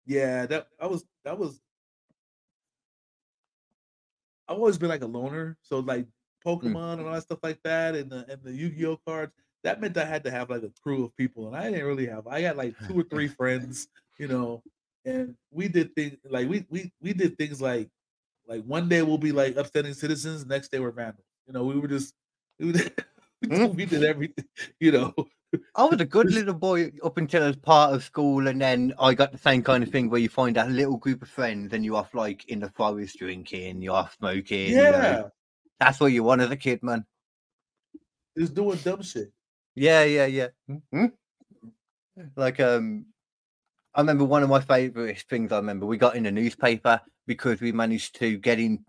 yeah, 0.08 0.48
that 0.48 0.68
I 0.82 0.88
was 0.88 1.06
that 1.24 1.38
was. 1.38 1.62
I've 4.48 4.58
always 4.58 4.78
been 4.78 4.90
like 4.90 5.04
a 5.04 5.08
loner, 5.08 5.58
so 5.62 5.80
like 5.80 6.08
Mm. 6.46 6.62
Pokemon 6.62 6.94
and 7.00 7.08
all 7.08 7.14
that 7.14 7.24
stuff 7.24 7.40
like 7.44 7.62
that, 7.64 7.94
and 7.96 8.10
the 8.12 8.26
and 8.32 8.42
the 8.42 8.52
Yu-Gi-Oh 8.54 8.98
cards. 9.06 9.34
That 9.68 9.82
meant 9.82 9.98
I 9.98 10.06
had 10.06 10.24
to 10.24 10.32
have 10.32 10.50
like 10.50 10.64
a 10.64 10.72
crew 10.82 11.04
of 11.04 11.18
people, 11.18 11.48
and 11.48 11.54
I 11.58 11.70
didn't 11.70 11.86
really 11.86 12.08
have. 12.08 12.26
I 12.26 12.42
got 12.42 12.56
like 12.56 12.74
two 12.88 13.02
or 13.02 13.04
three 13.04 13.28
friends, 13.40 13.90
you 14.18 14.30
know, 14.30 14.64
and 15.04 15.36
we 15.52 15.68
did 15.68 15.94
things 15.94 16.16
like 16.30 16.48
we 16.48 16.66
we 16.70 16.90
we 17.02 17.12
did 17.12 17.38
things 17.38 17.62
like 17.62 17.90
like 18.48 18.64
one 18.64 18.88
day 18.88 19.02
we'll 19.02 19.18
be 19.18 19.34
like 19.34 19.58
upstanding 19.58 19.94
citizens, 19.94 20.46
next 20.46 20.72
day 20.72 20.80
we're 20.80 20.92
vandals. 20.92 21.26
You 21.48 21.54
know, 21.54 21.66
we 21.66 21.78
were 21.78 21.90
just 21.90 22.14
we, 22.62 22.72
mm. 23.44 23.76
we, 23.76 23.86
did, 23.86 24.06
everything. 24.06 24.46
You 24.80 24.94
know, 24.94 25.14
I 25.76 25.84
was 25.84 26.00
a 26.00 26.06
good 26.06 26.32
little 26.32 26.54
boy 26.54 26.94
up 27.04 27.18
until 27.18 27.44
I 27.44 27.48
was 27.48 27.58
part 27.58 27.94
of 27.94 28.06
school, 28.06 28.48
and 28.48 28.62
then 28.62 28.94
I 28.98 29.16
got 29.16 29.34
the 29.34 29.38
same 29.38 29.64
kind 29.64 29.84
of 29.84 29.90
thing 29.90 30.10
where 30.10 30.22
you 30.22 30.30
find 30.30 30.56
that 30.56 30.72
little 30.72 30.96
group 30.96 31.22
of 31.24 31.28
friends, 31.28 31.74
and 31.74 31.84
you're 31.84 31.98
off 31.98 32.16
like 32.16 32.46
in 32.46 32.62
the 32.62 32.70
forest 32.70 33.20
drinking, 33.20 33.82
you're 33.82 33.96
off 33.96 34.16
smoking. 34.18 34.70
you 34.70 34.78
know. 34.78 34.92
yeah, 34.92 35.24
that's 35.78 36.00
what 36.00 36.14
you 36.14 36.24
want 36.24 36.40
as 36.40 36.52
a 36.52 36.56
kid, 36.56 36.82
man. 36.84 37.06
just 38.38 38.54
doing 38.54 38.78
dumb 38.78 39.02
shit. 39.02 39.34
Yeah, 39.78 40.04
yeah, 40.06 40.26
yeah. 40.26 40.48
Mhm. 40.68 41.14
Like, 42.36 42.60
um, 42.60 43.06
I 43.96 44.02
remember 44.02 44.26
one 44.26 44.44
of 44.44 44.50
my 44.50 44.62
favorite 44.62 45.24
things. 45.30 45.52
I 45.52 45.58
remember 45.58 45.86
we 45.86 45.98
got 45.98 46.16
in 46.16 46.24
the 46.24 46.32
newspaper 46.32 47.02
because 47.28 47.62
we 47.62 47.72
managed 47.72 48.16
to 48.20 48.38
get 48.38 48.60
in. 48.60 48.86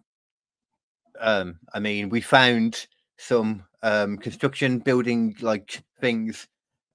Um, 1.21 1.59
I 1.75 1.81
mean, 1.81 2.09
we 2.09 2.21
found 2.21 2.87
some 3.19 3.65
um 3.83 4.17
construction 4.19 4.79
building 4.79 5.37
like 5.41 5.83
things 6.01 6.47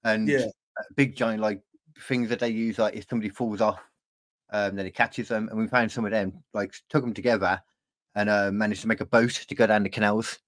and 0.04 0.28
Yeah. 0.28 0.46
uh, 0.78 0.84
big 0.96 1.14
giant 1.16 1.40
like 1.40 1.62
things 2.08 2.28
that 2.30 2.40
they 2.40 2.48
use 2.48 2.78
like 2.78 2.94
if 2.94 3.06
somebody 3.08 3.28
falls 3.30 3.60
off 3.60 3.80
um 4.52 4.76
then 4.76 4.86
it 4.86 4.94
catches 4.94 5.28
them 5.28 5.48
and 5.50 5.58
we 5.58 5.66
found 5.68 5.90
some 5.92 6.04
of 6.04 6.10
them 6.10 6.32
like 6.54 6.74
took 6.90 7.02
them 7.04 7.14
together 7.14 7.60
and 8.16 8.28
uh, 8.30 8.50
managed 8.52 8.82
to 8.82 8.88
make 8.88 9.00
a 9.00 9.06
boat 9.06 9.32
to 9.48 9.54
go 9.54 9.66
down 9.66 9.82
the 9.82 9.88
canals 9.90 10.38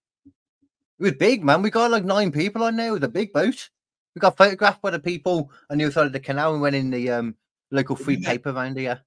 it 0.98 1.02
was 1.02 1.12
big 1.12 1.44
man 1.44 1.62
we 1.62 1.70
got 1.70 1.90
like 1.90 2.04
nine 2.04 2.30
people 2.32 2.62
on 2.62 2.76
there 2.76 2.88
it 2.88 2.92
was 2.92 3.02
a 3.02 3.08
big 3.08 3.32
boat 3.32 3.68
we 4.14 4.20
got 4.20 4.36
photographed 4.36 4.80
by 4.82 4.90
the 4.90 4.98
people 4.98 5.50
on 5.70 5.78
the 5.78 5.84
other 5.84 5.92
side 5.92 6.06
of 6.06 6.12
the 6.12 6.20
canal 6.20 6.52
and 6.52 6.62
went 6.62 6.76
in 6.76 6.90
the 6.90 7.10
um 7.10 7.34
local 7.70 7.96
free 7.96 8.16
got- 8.16 8.30
paper 8.30 8.50
around 8.50 8.76
here 8.78 9.00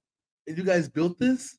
And 0.46 0.56
you 0.58 0.64
guys 0.64 0.88
built 0.88 1.18
this? 1.18 1.56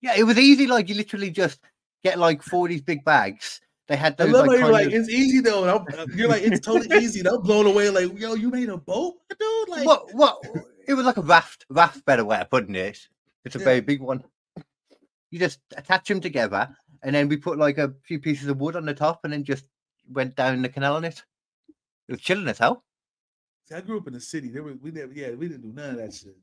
yeah 0.00 0.14
it 0.16 0.24
was 0.24 0.38
easy 0.38 0.66
like 0.66 0.88
you 0.88 0.94
literally 0.94 1.30
just 1.30 1.60
get 2.04 2.18
like 2.18 2.42
four 2.42 2.66
of 2.66 2.70
these 2.70 2.82
big 2.82 3.04
bags 3.04 3.60
they 3.88 3.96
had 3.96 4.14
I 4.20 4.24
those 4.24 4.32
love 4.32 4.46
like, 4.46 4.60
how 4.60 4.66
you're 4.66 4.72
like, 4.72 4.86
of- 4.86 4.92
it's 4.94 5.08
easy 5.10 5.40
though. 5.40 5.64
I'm, 5.68 5.84
uh, 5.98 6.06
you're 6.14 6.28
like, 6.28 6.42
it's 6.42 6.60
totally 6.64 6.96
easy. 7.04 7.18
And 7.18 7.28
I'm 7.28 7.42
blown 7.42 7.66
away. 7.66 7.90
Like, 7.90 8.16
yo, 8.18 8.34
you 8.34 8.48
made 8.48 8.68
a 8.68 8.76
boat, 8.76 9.14
dude. 9.38 9.68
Like, 9.68 9.84
what 9.84 10.14
what 10.14 10.40
it 10.86 10.94
was 10.94 11.04
like 11.04 11.16
a 11.16 11.20
raft 11.22 11.66
raft 11.68 12.02
better 12.04 12.24
way 12.24 12.38
of 12.40 12.48
putting 12.48 12.76
it 12.76 12.96
it's 13.44 13.56
a 13.56 13.58
Yeah. 13.58 13.64
very 13.64 13.80
big 13.80 14.00
one 14.00 14.22
you 15.32 15.38
just 15.40 15.58
attach 15.76 16.06
them 16.08 16.20
together 16.20 16.68
and 17.02 17.14
then 17.14 17.28
we 17.28 17.36
put 17.36 17.58
like 17.58 17.78
a 17.78 17.94
few 18.04 18.18
pieces 18.20 18.48
of 18.48 18.60
wood 18.60 18.76
on 18.76 18.84
the 18.86 18.94
top 18.94 19.20
and 19.24 19.32
then 19.32 19.44
just 19.44 19.66
went 20.08 20.34
down 20.36 20.62
the 20.62 20.68
canal 20.68 20.96
on 20.96 21.04
it 21.04 21.22
it 22.08 22.12
was 22.12 22.20
chilling 22.20 22.48
as 22.48 22.58
hell 22.58 22.84
See, 23.68 23.74
I 23.74 23.80
grew 23.80 23.98
up 23.98 24.06
in 24.08 24.12
the 24.12 24.20
city. 24.20 24.48
There 24.48 24.62
was, 24.62 24.76
we 24.76 24.90
never, 24.90 25.12
yeah, 25.12 25.30
we 25.30 25.48
didn't 25.48 25.62
do 25.62 25.72
none 25.72 25.90
of 25.90 25.96
that 25.98 26.12
shit. 26.14 26.36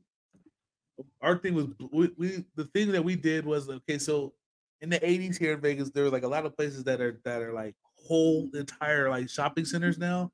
Our 1.20 1.38
thing 1.38 1.54
was, 1.54 1.66
we, 1.92 2.10
we 2.16 2.44
the 2.56 2.66
thing 2.66 2.92
that 2.92 3.02
we 3.02 3.16
did 3.16 3.46
was 3.46 3.68
okay. 3.70 3.98
So 3.98 4.34
in 4.82 4.90
the 4.90 5.00
'80s 5.00 5.38
here 5.38 5.54
in 5.54 5.60
Vegas, 5.60 5.90
there 5.90 6.04
were 6.04 6.10
like 6.10 6.24
a 6.24 6.28
lot 6.28 6.44
of 6.44 6.54
places 6.56 6.84
that 6.84 7.00
are 7.00 7.20
that 7.24 7.40
are 7.40 7.52
like 7.54 7.74
whole 8.06 8.50
entire 8.54 9.08
like 9.08 9.30
shopping 9.30 9.64
centers 9.64 9.96
now 9.98 10.30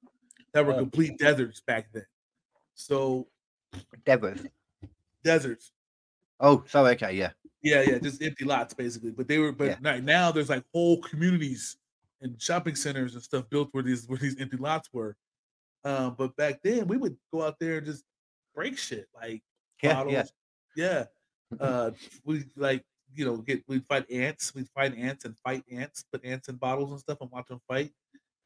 that 0.52 0.66
were 0.66 0.72
Oh. 0.72 0.78
complete 0.78 1.18
deserts 1.18 1.60
back 1.60 1.92
then. 1.92 2.06
So 2.74 3.28
deserts, 4.04 4.44
deserts, 5.22 5.72
oh 6.40 6.64
so 6.66 6.86
okay 6.86 7.12
yeah 7.14 7.32
yeah, 7.62 7.82
yeah, 7.82 7.98
just 7.98 8.22
empty 8.22 8.44
lots 8.44 8.74
basically. 8.74 9.10
But 9.10 9.26
they 9.28 9.38
were, 9.38 9.50
but 9.52 9.64
Yeah. 9.66 9.76
right 9.82 10.02
now 10.04 10.30
there's 10.30 10.50
like 10.50 10.64
whole 10.72 11.00
communities 11.02 11.76
and 12.20 12.40
shopping 12.40 12.76
centers 12.76 13.14
and 13.14 13.22
stuff 13.22 13.48
built 13.50 13.70
where 13.72 13.82
these 13.82 14.06
where 14.06 14.18
these 14.18 14.38
empty 14.40 14.56
lots 14.56 14.92
were. 14.92 15.16
Um, 15.84 16.14
but 16.18 16.36
back 16.36 16.62
then 16.62 16.88
we 16.88 16.96
would 16.96 17.16
go 17.32 17.42
out 17.42 17.58
there 17.60 17.78
and 17.78 17.86
just 17.86 18.04
break 18.54 18.78
shit 18.78 19.08
like 19.14 19.42
yeah 19.82 19.94
bottles. 19.94 20.14
yeah 20.14 20.24
Yeah. 20.76 21.06
Uh 21.60 21.90
we 22.24 22.44
like, 22.56 22.84
you 23.14 23.24
know, 23.24 23.38
get 23.38 23.62
we'd 23.68 23.86
fight 23.86 24.10
ants, 24.10 24.54
we'd 24.54 24.68
find 24.70 24.96
ants 24.96 25.24
and 25.24 25.38
fight 25.38 25.64
ants, 25.70 26.04
put 26.12 26.24
ants 26.24 26.48
in 26.48 26.56
bottles 26.56 26.90
and 26.92 27.00
stuff 27.00 27.18
and 27.20 27.30
watch 27.30 27.48
them 27.48 27.60
fight. 27.68 27.92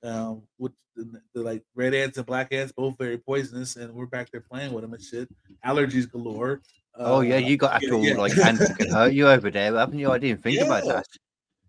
Um, 0.03 0.49
with 0.59 0.73
the, 0.97 1.21
the 1.35 1.43
like 1.43 1.65
red 1.75 1.95
ants 1.95 2.17
and 2.19 2.27
black 2.27 2.53
ants, 2.53 2.73
both 2.73 2.97
very 2.99 3.19
poisonous, 3.19 3.77
and 3.77 3.95
we're 3.95 4.07
back 4.07 4.31
there 4.31 4.41
playing 4.41 4.73
with 4.73 4.83
them 4.83 4.95
and 4.95 5.03
shit. 5.03 5.29
Allergies 5.65 6.11
galore. 6.11 6.63
Oh 6.97 7.21
yeah 7.21 7.37
Uh, 7.37 7.39
you 7.39 7.57
got 7.57 7.71
yeah, 7.71 7.77
actual 7.77 8.05
yeah. 8.05 8.17
like 8.17 8.37
ants 8.47 8.67
that 8.69 8.77
can 8.77 8.91
hurt 8.91 9.13
you 9.13 9.29
over 9.29 9.51
there 9.51 9.75
haven't 9.75 9.99
you 9.99 10.11
i 10.11 10.19
didn't 10.19 10.43
think 10.43 10.61
about 10.61 10.85
that 10.85 11.07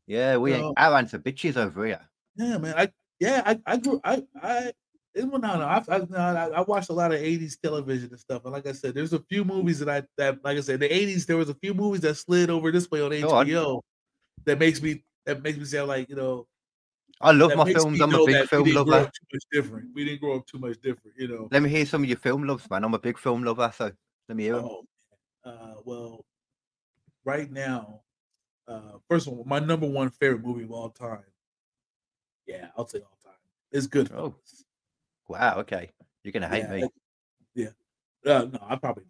yeah 0.08 0.38
we 0.38 0.54
ain't 0.54 0.74
our 0.78 0.98
ants 0.98 1.14
are 1.14 1.20
bitches 1.20 1.58
over 1.58 1.86
here 1.86 2.02
Yeah, 2.36 2.58
man. 2.58 2.74
I 2.78 2.90
yeah, 3.20 3.44
I, 3.46 3.60
I 3.66 3.78
grew 3.78 4.02
I 4.04 4.24
I 4.42 4.74
it 5.14 5.26
went 5.26 5.44
on. 5.44 5.62
I, 5.62 5.84
I, 5.90 6.00
I 6.16 6.48
I 6.48 6.62
watched 6.62 6.90
a 6.90 6.94
lot 6.94 7.14
of 7.14 7.20
'80s 7.20 7.60
television 7.60 8.10
and 8.10 8.20
stuff, 8.20 8.44
and 8.46 8.54
like 8.54 8.66
I 8.66 8.72
said, 8.72 8.96
there's 8.96 9.14
a 9.14 9.20
few 9.30 9.44
movies 9.44 9.80
that 9.80 9.90
I 9.90 10.04
that 10.18 10.44
like 10.44 10.58
I 10.58 10.62
said, 10.62 10.80
the 10.80 10.90
'80s 10.90 11.26
there 11.26 11.38
was 11.38 11.50
a 11.50 11.54
few 11.56 11.74
movies 11.74 12.02
that 12.02 12.16
slid 12.16 12.50
over 12.50 12.72
this 12.72 12.90
way 12.90 13.02
on. 13.02 13.12
HBO 13.12 13.82
that 14.46 14.58
makes 14.58 14.82
me 14.82 15.04
that 15.26 15.44
makes 15.44 15.58
me 15.58 15.66
sound 15.66 15.90
like 15.90 16.10
you 16.10 16.16
know 16.16 16.48
I 17.20 17.32
love 17.32 17.56
my 17.56 17.72
films. 17.72 18.02
I'm 18.02 18.16
a 18.16 18.26
big 18.26 18.48
film 18.48 18.72
lover. 18.74 19.04
too 19.04 19.28
much 19.34 19.44
different. 19.52 19.90
We 19.94 20.06
didn't 20.06 20.22
grow 20.22 20.38
up 20.38 20.48
too 20.48 20.58
much 20.58 20.82
different, 20.82 21.16
you 21.18 21.28
know. 21.28 21.48
Let 21.52 21.62
me 21.62 21.70
hear 21.70 21.86
some 21.86 22.04
of 22.04 22.10
your 22.10 22.18
film 22.18 22.48
loves, 22.48 22.68
man. 22.70 22.84
I'm 22.84 22.94
a 22.94 23.00
big 23.00 23.20
film 23.20 23.44
lover, 23.44 23.72
so 23.76 23.92
let 24.28 24.36
me 24.36 24.46
hear. 24.46 24.56
Oh, 24.56 24.84
uh, 25.44 25.76
well, 25.86 26.26
right 27.26 27.52
now, 27.52 28.02
uh, 28.68 28.98
first 29.10 29.28
of 29.28 29.34
all, 29.34 29.44
my 29.46 29.60
number 29.60 29.88
one 29.88 30.10
favorite 30.10 30.44
movie 30.44 30.64
of 30.64 30.72
all 30.72 30.89
time. 30.89 31.24
Yeah, 32.48 32.68
I'll 32.78 32.88
say 32.88 33.00
all 33.00 33.18
time. 33.24 33.39
It's 33.72 33.88
good. 33.88 34.12
Oh. 34.12 34.36
Wow, 35.28 35.60
okay. 35.60 35.89
You're 36.24 36.34
gonna 36.34 36.50
hate 36.50 36.64
yeah, 36.64 36.72
me. 36.72 36.84
it- 36.84 36.92
yeah. 37.56 38.32
Uh, 38.34 38.46
no, 38.46 38.60
I 38.62 38.76
probably. 38.76 39.04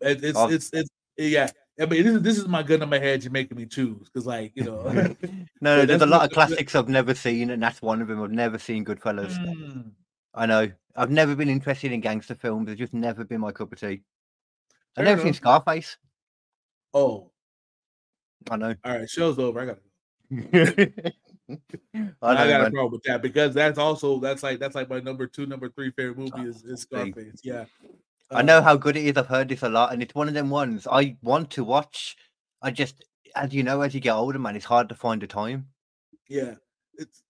It- 0.00 0.24
It's 0.24 0.38
Oh. 0.38 0.50
it's 0.50 0.70
it's 0.72 0.90
yeah. 1.16 1.50
I 1.80 1.86
mean, 1.86 2.02
this 2.04 2.14
is 2.14 2.22
this 2.22 2.38
is 2.38 2.48
my 2.48 2.62
gun 2.62 2.82
in 2.82 2.88
my 2.88 2.98
head. 2.98 3.22
You're 3.24 3.32
making 3.32 3.56
me 3.56 3.64
choose 3.66 4.08
because, 4.10 4.26
like, 4.26 4.52
you 4.54 4.64
know. 4.64 4.82
No, 5.60 5.86
there's 5.86 6.02
a 6.02 6.06
lot 6.06 6.24
of 6.24 6.30
classics 6.32 6.74
I've 6.74 6.88
never 6.88 7.14
seen, 7.14 7.50
and 7.50 7.62
that's 7.62 7.80
one 7.80 8.02
of 8.02 8.08
them. 8.08 8.20
I've 8.22 8.32
never 8.32 8.58
seen 8.58 8.84
Goodfellas. 8.84 9.32
Mm. 9.38 9.92
I 10.34 10.46
know. 10.46 10.70
I've 10.96 11.10
never 11.10 11.34
been 11.36 11.48
interested 11.48 11.92
in 11.92 12.00
gangster 12.00 12.34
films. 12.34 12.68
It's 12.68 12.78
just 12.78 12.92
never 12.92 13.24
been 13.24 13.40
my 13.40 13.52
cup 13.52 13.72
of 13.72 13.80
tea. 13.80 14.02
I've 14.96 15.04
never 15.04 15.22
seen. 15.22 15.32
Scarface. 15.34 15.96
Oh, 16.94 17.30
I 18.50 18.56
know. 18.56 18.74
all 18.84 18.98
right. 18.98 19.08
Show's 19.08 19.38
over. 19.38 19.60
I 19.60 19.64
got. 19.66 19.78
I 21.50 21.56
I, 22.22 22.34
know, 22.44 22.48
got 22.50 22.66
a 22.66 22.70
problem 22.70 22.92
with 22.92 23.02
that 23.04 23.20
because 23.22 23.52
that's 23.54 23.78
also 23.78 24.18
that's 24.18 24.42
like 24.42 24.58
that's 24.58 24.74
like 24.74 24.88
my 24.88 25.00
number 25.00 25.26
two, 25.26 25.46
number 25.46 25.68
three 25.68 25.90
favorite 25.90 26.18
movie 26.18 26.48
is, 26.48 26.64
is. 26.64 26.82
Scarface. 26.82 27.40
Yeah. 27.42 27.64
I 28.30 28.40
know 28.42 28.58
Um, 28.58 28.64
how 28.64 28.76
good 28.76 28.96
it 28.96 29.04
is. 29.04 29.16
I've 29.16 29.26
heard 29.26 29.48
this 29.50 29.62
a 29.62 29.68
lot, 29.68 29.92
and 29.92 30.02
it's 30.02 30.14
one 30.14 30.28
of 30.28 30.34
them 30.34 30.48
ones 30.48 30.86
I 30.90 31.16
want 31.22 31.50
to 31.50 31.64
watch. 31.64 32.16
I 32.62 32.70
just, 32.70 33.04
as 33.36 33.52
you 33.52 33.62
know, 33.62 33.82
as 33.82 33.94
you 33.94 34.00
get 34.00 34.14
older, 34.14 34.38
man, 34.38 34.56
it's 34.56 34.64
hard 34.64 34.88
to 34.88 34.94
find 34.94 35.20
the 35.20 35.26
time. 35.26 35.68
Yeah, 36.28 36.54
it's 36.94 37.22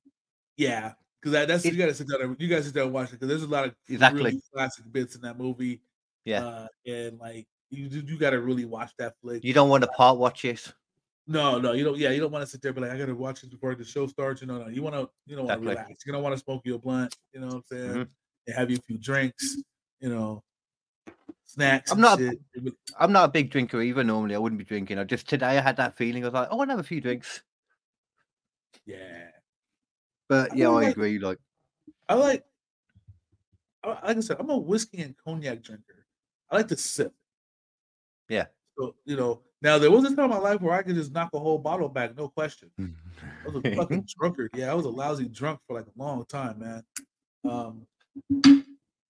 yeah, 0.56 0.92
because 1.20 1.32
that, 1.32 1.48
that's 1.48 1.64
It- 1.64 1.72
you 1.72 1.78
gotta 1.78 1.94
sit 1.94 2.08
down. 2.08 2.20
And, 2.22 2.36
you 2.40 2.48
gotta 2.48 2.62
sit 2.62 2.74
down 2.74 2.84
and 2.84 2.92
watch 2.92 3.08
it 3.08 3.12
because 3.12 3.28
there's 3.28 3.42
a 3.42 3.48
lot 3.48 3.64
of 3.66 3.74
Exactly. 3.88 4.22
really 4.22 4.42
classic 4.54 4.84
bits 4.92 5.16
in 5.16 5.22
that 5.22 5.38
movie. 5.38 5.80
Yeah. 6.24 6.44
uh, 6.44 6.66
and 6.86 7.18
like 7.18 7.46
you 7.70 7.86
you 7.88 8.02
you 8.06 8.18
gotta 8.18 8.40
really 8.40 8.64
watch 8.64 8.92
that 8.98 9.14
flick. 9.20 9.42
You 9.44 9.52
don't 9.52 9.68
want 9.68 9.82
to 9.84 9.88
part 9.90 10.18
watch 10.18 10.44
it. 10.44 10.72
No, 11.26 11.58
no, 11.58 11.72
you 11.72 11.84
don't. 11.84 11.96
Yeah, 11.96 12.10
you 12.10 12.20
don't 12.20 12.32
want 12.32 12.44
to 12.44 12.50
sit 12.50 12.60
there 12.62 12.72
be 12.72 12.80
like, 12.80 12.90
I 12.90 12.98
gotta 12.98 13.14
watch 13.14 13.40
this 13.42 13.50
before 13.50 13.74
the 13.74 13.84
show 13.84 14.06
starts. 14.06 14.40
You 14.40 14.48
know, 14.48 14.58
no, 14.58 14.68
you 14.68 14.82
want 14.82 14.94
to 14.96 15.08
you 15.26 15.36
don't 15.36 15.46
want 15.46 15.62
to 15.62 15.68
relax. 15.68 16.04
You're 16.04 16.12
gonna 16.12 16.22
want 16.22 16.36
to 16.36 16.42
smoke 16.42 16.62
your 16.64 16.78
blunt. 16.78 17.16
You 17.32 17.40
know 17.40 17.46
what 17.46 17.54
I'm 17.56 17.62
saying? 17.70 17.90
Mhm. 17.90 18.08
And 18.48 18.56
have 18.56 18.70
you 18.70 18.76
a 18.76 18.82
few 18.82 18.98
drinks. 18.98 19.56
You 20.00 20.08
know, 20.10 20.42
snacks. 21.44 21.92
I'm 21.92 22.00
not- 22.00 22.18
Shit. 22.18 22.38
I'm 22.98 23.12
not 23.12 23.26
a 23.28 23.32
big 23.32 23.50
drinker 23.50 23.80
either. 23.80 24.02
Normally, 24.02 24.34
I 24.34 24.38
wouldn't 24.38 24.58
be 24.58 24.64
drinking. 24.64 24.98
I 24.98 25.04
just 25.04 25.28
today 25.28 25.58
I 25.58 25.60
had 25.60 25.76
that 25.76 25.96
feeling. 25.96 26.24
I 26.24 26.26
was 26.26 26.34
like, 26.34 26.48
oh, 26.50 26.54
I 26.54 26.56
want 26.56 26.70
to 26.70 26.72
have 26.72 26.80
a 26.80 26.88
few 26.88 27.00
drinks. 27.00 27.42
Yeah, 28.84 29.28
But 30.28 30.52
I 30.52 30.56
yeah, 30.56 30.66
I 30.68 30.70
like- 30.72 30.88
agree. 30.92 31.18
Like, 31.20 31.38
I 32.08 32.14
like. 32.14 32.44
I- 33.84 33.88
Like 34.08 34.16
I 34.16 34.20
said, 34.20 34.36
I'm 34.40 34.50
a 34.50 34.58
whiskey 34.58 35.02
and 35.02 35.14
cognac 35.24 35.62
drinker. 35.62 36.01
I 36.52 36.56
like 36.56 36.68
to 36.68 36.76
sip. 36.76 37.12
Yeah. 38.28 38.46
So 38.78 38.94
you 39.04 39.16
know, 39.16 39.40
now 39.62 39.78
there 39.78 39.90
was 39.90 40.04
a 40.04 40.14
time 40.14 40.26
in 40.26 40.30
my 40.30 40.38
life 40.38 40.60
where 40.60 40.74
I 40.74 40.82
could 40.82 40.94
just 40.94 41.12
knock 41.12 41.30
a 41.32 41.38
whole 41.38 41.58
bottle 41.58 41.88
back, 41.88 42.16
no 42.16 42.28
question. 42.28 42.70
I 42.78 43.48
was 43.48 43.62
a 43.64 43.74
fucking 43.74 44.06
drunkard. 44.18 44.50
Yeah, 44.54 44.70
I 44.70 44.74
was 44.74 44.84
a 44.84 44.90
lousy 44.90 45.28
drunk 45.28 45.60
for 45.66 45.74
like 45.74 45.86
a 45.86 45.98
long 45.98 46.24
time, 46.26 46.58
man. 46.58 46.84
Um, 47.48 47.86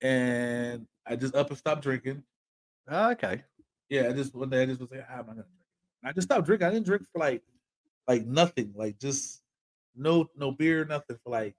and 0.00 0.86
I 1.06 1.16
just 1.16 1.34
up 1.34 1.48
and 1.48 1.58
stopped 1.58 1.82
drinking. 1.82 2.22
oh, 2.88 3.10
okay. 3.10 3.42
Yeah, 3.88 4.08
I 4.08 4.12
just 4.12 4.34
one 4.34 4.48
day 4.48 4.62
I 4.62 4.66
just 4.66 4.80
was 4.80 4.90
like, 4.90 5.04
ah, 5.08 5.14
I'm 5.14 5.18
not 5.18 5.26
gonna 5.26 5.42
drink. 5.42 5.48
I 6.04 6.12
just 6.12 6.28
stopped 6.28 6.46
drinking. 6.46 6.68
I 6.68 6.70
didn't 6.70 6.86
drink 6.86 7.04
for 7.12 7.18
like, 7.18 7.42
like 8.06 8.24
nothing, 8.24 8.72
like 8.76 8.98
just 8.98 9.42
no 9.96 10.30
no 10.36 10.52
beer, 10.52 10.84
nothing 10.84 11.18
for 11.24 11.30
like 11.30 11.54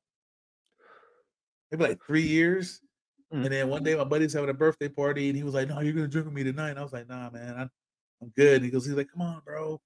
maybe 1.71 1.84
like 1.84 2.03
three 2.05 2.23
years. 2.27 2.79
Mm. 3.34 3.43
And 3.45 3.51
then 3.51 3.69
one 3.69 3.84
day 3.84 3.95
my 3.95 4.03
buddy's 4.03 4.34
having 4.34 4.49
a 4.49 4.53
birthday 4.53 4.89
party, 4.89 5.27
and 5.29 5.36
he 5.38 5.43
was 5.43 5.53
like, 5.55 5.67
"No, 5.67 5.79
you're 5.79 5.93
gonna 5.93 6.07
drink 6.07 6.25
with 6.25 6.36
me 6.36 6.43
tonight." 6.43 6.71
And 6.71 6.79
I 6.79 6.84
was 6.84 6.93
like, 6.93 7.09
"Nah, 7.09 7.29
man, 7.31 7.55
I'm, 7.57 7.69
I'm 8.21 8.29
good." 8.38 8.57
And 8.57 8.65
he 8.65 8.71
goes, 8.71 8.86
"He's 8.86 8.95
like, 8.95 9.09
come 9.11 9.21
on, 9.21 9.41
bro." 9.45 9.81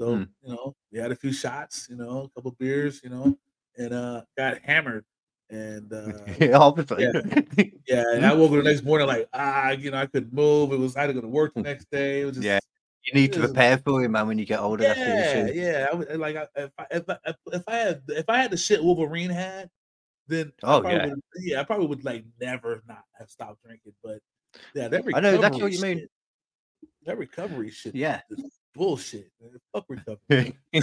So 0.00 0.16
Mm. 0.16 0.28
you 0.42 0.54
know, 0.54 0.74
we 0.92 0.98
had 0.98 1.12
a 1.12 1.16
few 1.16 1.32
shots, 1.32 1.88
you 1.90 1.96
know, 1.96 2.24
a 2.24 2.28
couple 2.30 2.52
beers, 2.58 3.00
you 3.04 3.10
know, 3.10 3.36
and 3.76 3.92
uh 3.92 4.22
got 4.36 4.58
hammered. 4.60 5.04
And 5.50 5.92
uh 5.92 6.58
Obviously. 6.58 7.04
yeah, 7.86 8.04
and 8.14 8.24
I 8.26 8.34
woke 8.34 8.50
up 8.50 8.56
the 8.56 8.62
next 8.62 8.82
morning 8.84 9.06
like 9.06 9.28
ah, 9.32 9.70
you 9.70 9.90
know, 9.90 9.98
I 9.98 10.06
couldn't 10.06 10.32
move. 10.32 10.72
It 10.72 10.78
was 10.78 10.96
I 10.96 11.02
had 11.02 11.06
to 11.08 11.12
go 11.14 11.20
to 11.20 11.28
work 11.28 11.54
the 11.54 11.62
next 11.62 11.90
day. 11.90 12.22
It 12.22 12.24
was 12.26 12.36
just 12.36 12.46
Mm. 12.46 12.50
Yeah, 12.50 12.58
you 13.04 13.20
need 13.20 13.32
to 13.34 13.40
prepare 13.40 13.78
for 13.78 14.02
it, 14.04 14.08
man. 14.08 14.26
When 14.26 14.38
you 14.38 14.46
get 14.46 14.60
older, 14.60 14.84
yeah, 14.84 15.46
yeah. 15.52 15.86
I 15.92 16.14
like 16.14 16.36
I, 16.36 16.46
if 16.56 16.70
I, 16.78 16.86
if 16.90 17.08
I 17.08 17.18
if 17.52 17.62
I 17.68 17.76
had 17.76 18.02
if 18.08 18.24
I 18.28 18.38
had 18.38 18.50
the 18.50 18.56
shit 18.56 18.82
Wolverine 18.82 19.30
had, 19.30 19.70
then 20.28 20.52
I 20.62 20.74
Oh, 20.74 20.80
probably 20.80 20.98
yeah. 20.98 21.06
would, 21.06 21.20
yeah, 21.40 21.60
I 21.60 21.64
probably 21.64 21.86
would 21.86 22.04
like 22.04 22.24
never 22.40 22.82
not 22.88 23.04
have 23.18 23.30
stopped 23.30 23.62
drinking. 23.64 23.92
But 24.02 24.20
yeah, 24.74 24.88
that 24.88 25.04
I 25.14 25.20
know 25.20 25.34
exactly 25.34 25.62
what 25.62 25.70
recovery 25.70 25.72
you 25.72 25.80
mean. 25.82 25.98
shit- 25.98 26.10
That 27.04 27.18
recovery 27.18 27.70
shit, 27.70 27.94
Yeah. 27.94 28.20
bullshit. 28.74 29.30
Man. 29.40 29.52
Fuck 29.72 29.84
recovery. 29.88 30.58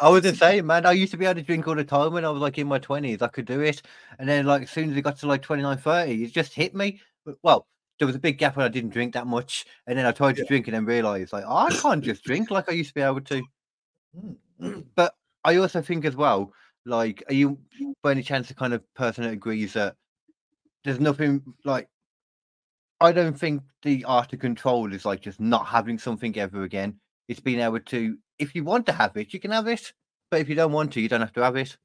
I 0.00 0.08
was 0.08 0.22
the 0.22 0.34
same, 0.34 0.66
man. 0.66 0.86
I 0.86 0.92
used 0.92 1.12
to 1.12 1.18
be 1.18 1.26
able 1.26 1.34
to 1.36 1.42
drink 1.42 1.68
all 1.68 1.74
the 1.74 1.84
time 1.84 2.12
when 2.12 2.24
I 2.24 2.30
was 2.30 2.40
like 2.40 2.58
in 2.58 2.66
my 2.66 2.78
20s. 2.78 3.20
I 3.22 3.28
could 3.28 3.44
do 3.46 3.60
it. 3.60 3.82
And 4.18 4.28
then, 4.28 4.46
like, 4.46 4.62
as 4.62 4.70
soon 4.70 4.90
as 4.90 4.96
it 4.96 5.02
got 5.02 5.18
to 5.18 5.26
like 5.26 5.42
29, 5.42 5.76
30, 5.78 6.24
it 6.24 6.32
just 6.32 6.54
hit 6.54 6.74
me. 6.74 7.00
Well, 7.42 7.66
there 7.98 8.06
was 8.06 8.16
a 8.16 8.20
big 8.20 8.38
gap 8.38 8.56
when 8.56 8.64
I 8.64 8.68
didn't 8.68 8.90
drink 8.90 9.14
that 9.14 9.26
much. 9.26 9.66
And 9.86 9.98
then 9.98 10.06
I 10.06 10.12
tried 10.12 10.36
to 10.36 10.42
Yeah. 10.42 10.48
drink 10.48 10.66
and 10.66 10.74
then 10.74 10.84
realized, 10.86 11.32
like, 11.32 11.44
oh, 11.46 11.56
I 11.56 11.70
can't 11.70 12.02
just 12.02 12.24
drink 12.24 12.50
like 12.50 12.68
I 12.68 12.72
used 12.72 12.88
to 12.90 12.94
be 12.94 13.02
able 13.02 13.20
to. 13.20 13.42
Mm. 14.16 14.84
But 14.94 15.14
I 15.44 15.56
also 15.56 15.82
think 15.82 16.04
as 16.04 16.16
well, 16.16 16.52
like, 16.86 17.22
are 17.28 17.34
you 17.34 17.58
by 18.02 18.12
any 18.12 18.22
chance 18.22 18.48
the 18.48 18.54
kind 18.54 18.74
of 18.74 18.82
person 18.94 19.24
that 19.24 19.32
agrees 19.32 19.72
that 19.74 19.96
there's 20.84 21.00
nothing 21.00 21.42
like, 21.64 21.88
I 23.00 23.12
don't 23.12 23.38
think 23.38 23.62
the 23.82 24.04
art 24.04 24.32
of 24.32 24.38
control 24.38 24.92
is 24.92 25.04
like 25.04 25.20
just 25.20 25.40
not 25.40 25.66
having 25.66 25.98
something 25.98 26.36
ever 26.38 26.62
again. 26.62 26.98
It's 27.28 27.40
being 27.40 27.60
able 27.60 27.80
to, 27.80 28.16
if 28.38 28.54
you 28.54 28.64
want 28.64 28.86
to 28.86 28.92
have 28.92 29.16
it, 29.16 29.32
you 29.32 29.40
can 29.40 29.50
have 29.50 29.66
it. 29.66 29.92
But 30.30 30.40
if 30.40 30.48
you 30.48 30.54
don't 30.54 30.72
want 30.72 30.92
to, 30.92 31.00
you 31.00 31.08
don't 31.08 31.20
have 31.20 31.32
to 31.34 31.42
have 31.42 31.56
it. 31.56 31.76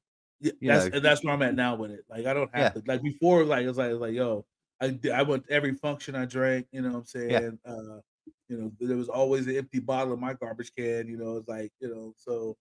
Yeah, 0.41 0.51
that's 0.61 0.93
know. 0.93 0.99
that's 1.01 1.23
where 1.23 1.33
I'm 1.33 1.41
at 1.41 1.55
now 1.55 1.75
with 1.75 1.91
it. 1.91 2.05
Like 2.09 2.25
I 2.25 2.33
don't 2.33 2.49
have 2.55 2.73
to 2.73 2.83
like 2.87 3.01
before. 3.01 3.43
Like 3.43 3.63
it 3.63 3.67
was 3.67 3.77
like, 3.77 3.89
it 3.89 3.93
was 3.93 4.01
like 4.01 4.13
yo, 4.13 4.45
I 4.81 4.97
I 5.13 5.23
went 5.23 5.45
every 5.49 5.73
function 5.73 6.15
I 6.15 6.25
drank. 6.25 6.67
You 6.71 6.81
know 6.81 6.91
what 6.91 6.99
I'm 6.99 7.05
saying? 7.05 7.59
Uh, 7.65 7.99
you 8.47 8.57
know, 8.57 8.71
there 8.79 8.95
was 8.95 9.09
always 9.09 9.47
an 9.47 9.57
empty 9.57 9.79
bottle 9.79 10.13
in 10.13 10.19
my 10.19 10.33
garbage 10.33 10.71
can. 10.75 11.07
You 11.07 11.17
know, 11.17 11.37
it's 11.37 11.47
like 11.49 11.71
you 11.81 11.93
know, 11.93 12.13
so 12.15 12.55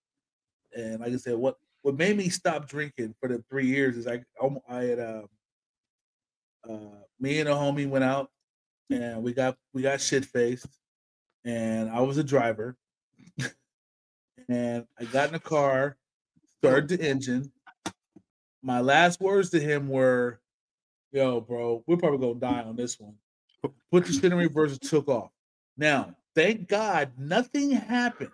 and 0.75 0.99
like 0.99 1.13
I 1.13 1.17
said, 1.17 1.35
what 1.35 1.55
what 1.81 1.97
made 1.97 2.17
me 2.17 2.29
stop 2.29 2.67
drinking 2.67 3.15
for 3.19 3.29
the 3.29 3.43
three 3.49 3.67
years 3.67 3.97
is 3.97 4.07
I 4.07 4.23
I 4.69 4.83
had 4.83 4.99
um 4.99 5.29
uh 6.69 7.03
me 7.19 7.39
and 7.39 7.49
a 7.49 7.53
homie 7.53 7.89
went 7.89 8.03
out 8.03 8.29
and 8.89 9.23
we 9.23 9.33
got 9.33 9.57
we 9.73 9.81
got 9.81 10.01
shit 10.01 10.25
faced 10.25 10.67
and 11.45 11.89
I 11.89 12.01
was 12.01 12.17
a 12.17 12.23
driver 12.23 12.75
and 14.49 14.85
I 14.99 15.05
got 15.05 15.27
in 15.27 15.33
the 15.33 15.39
car, 15.39 15.97
started 16.57 16.89
the 16.89 17.07
engine. 17.07 17.51
My 18.61 18.81
last 18.81 19.21
words 19.21 19.51
to 19.51 19.59
him 19.59 19.87
were, 19.87 20.39
"Yo, 21.11 21.39
bro, 21.39 21.83
we're 21.87 21.97
probably 21.97 22.19
gonna 22.19 22.39
die 22.39 22.67
on 22.67 22.75
this 22.75 22.99
one." 22.99 23.15
Put 23.91 24.05
the 24.05 24.13
shit 24.13 24.25
in 24.25 24.35
reverse 24.35 24.71
and 24.71 24.81
took 24.81 25.07
off. 25.07 25.31
Now, 25.77 26.15
thank 26.35 26.67
God, 26.67 27.11
nothing 27.17 27.71
happened. 27.71 28.31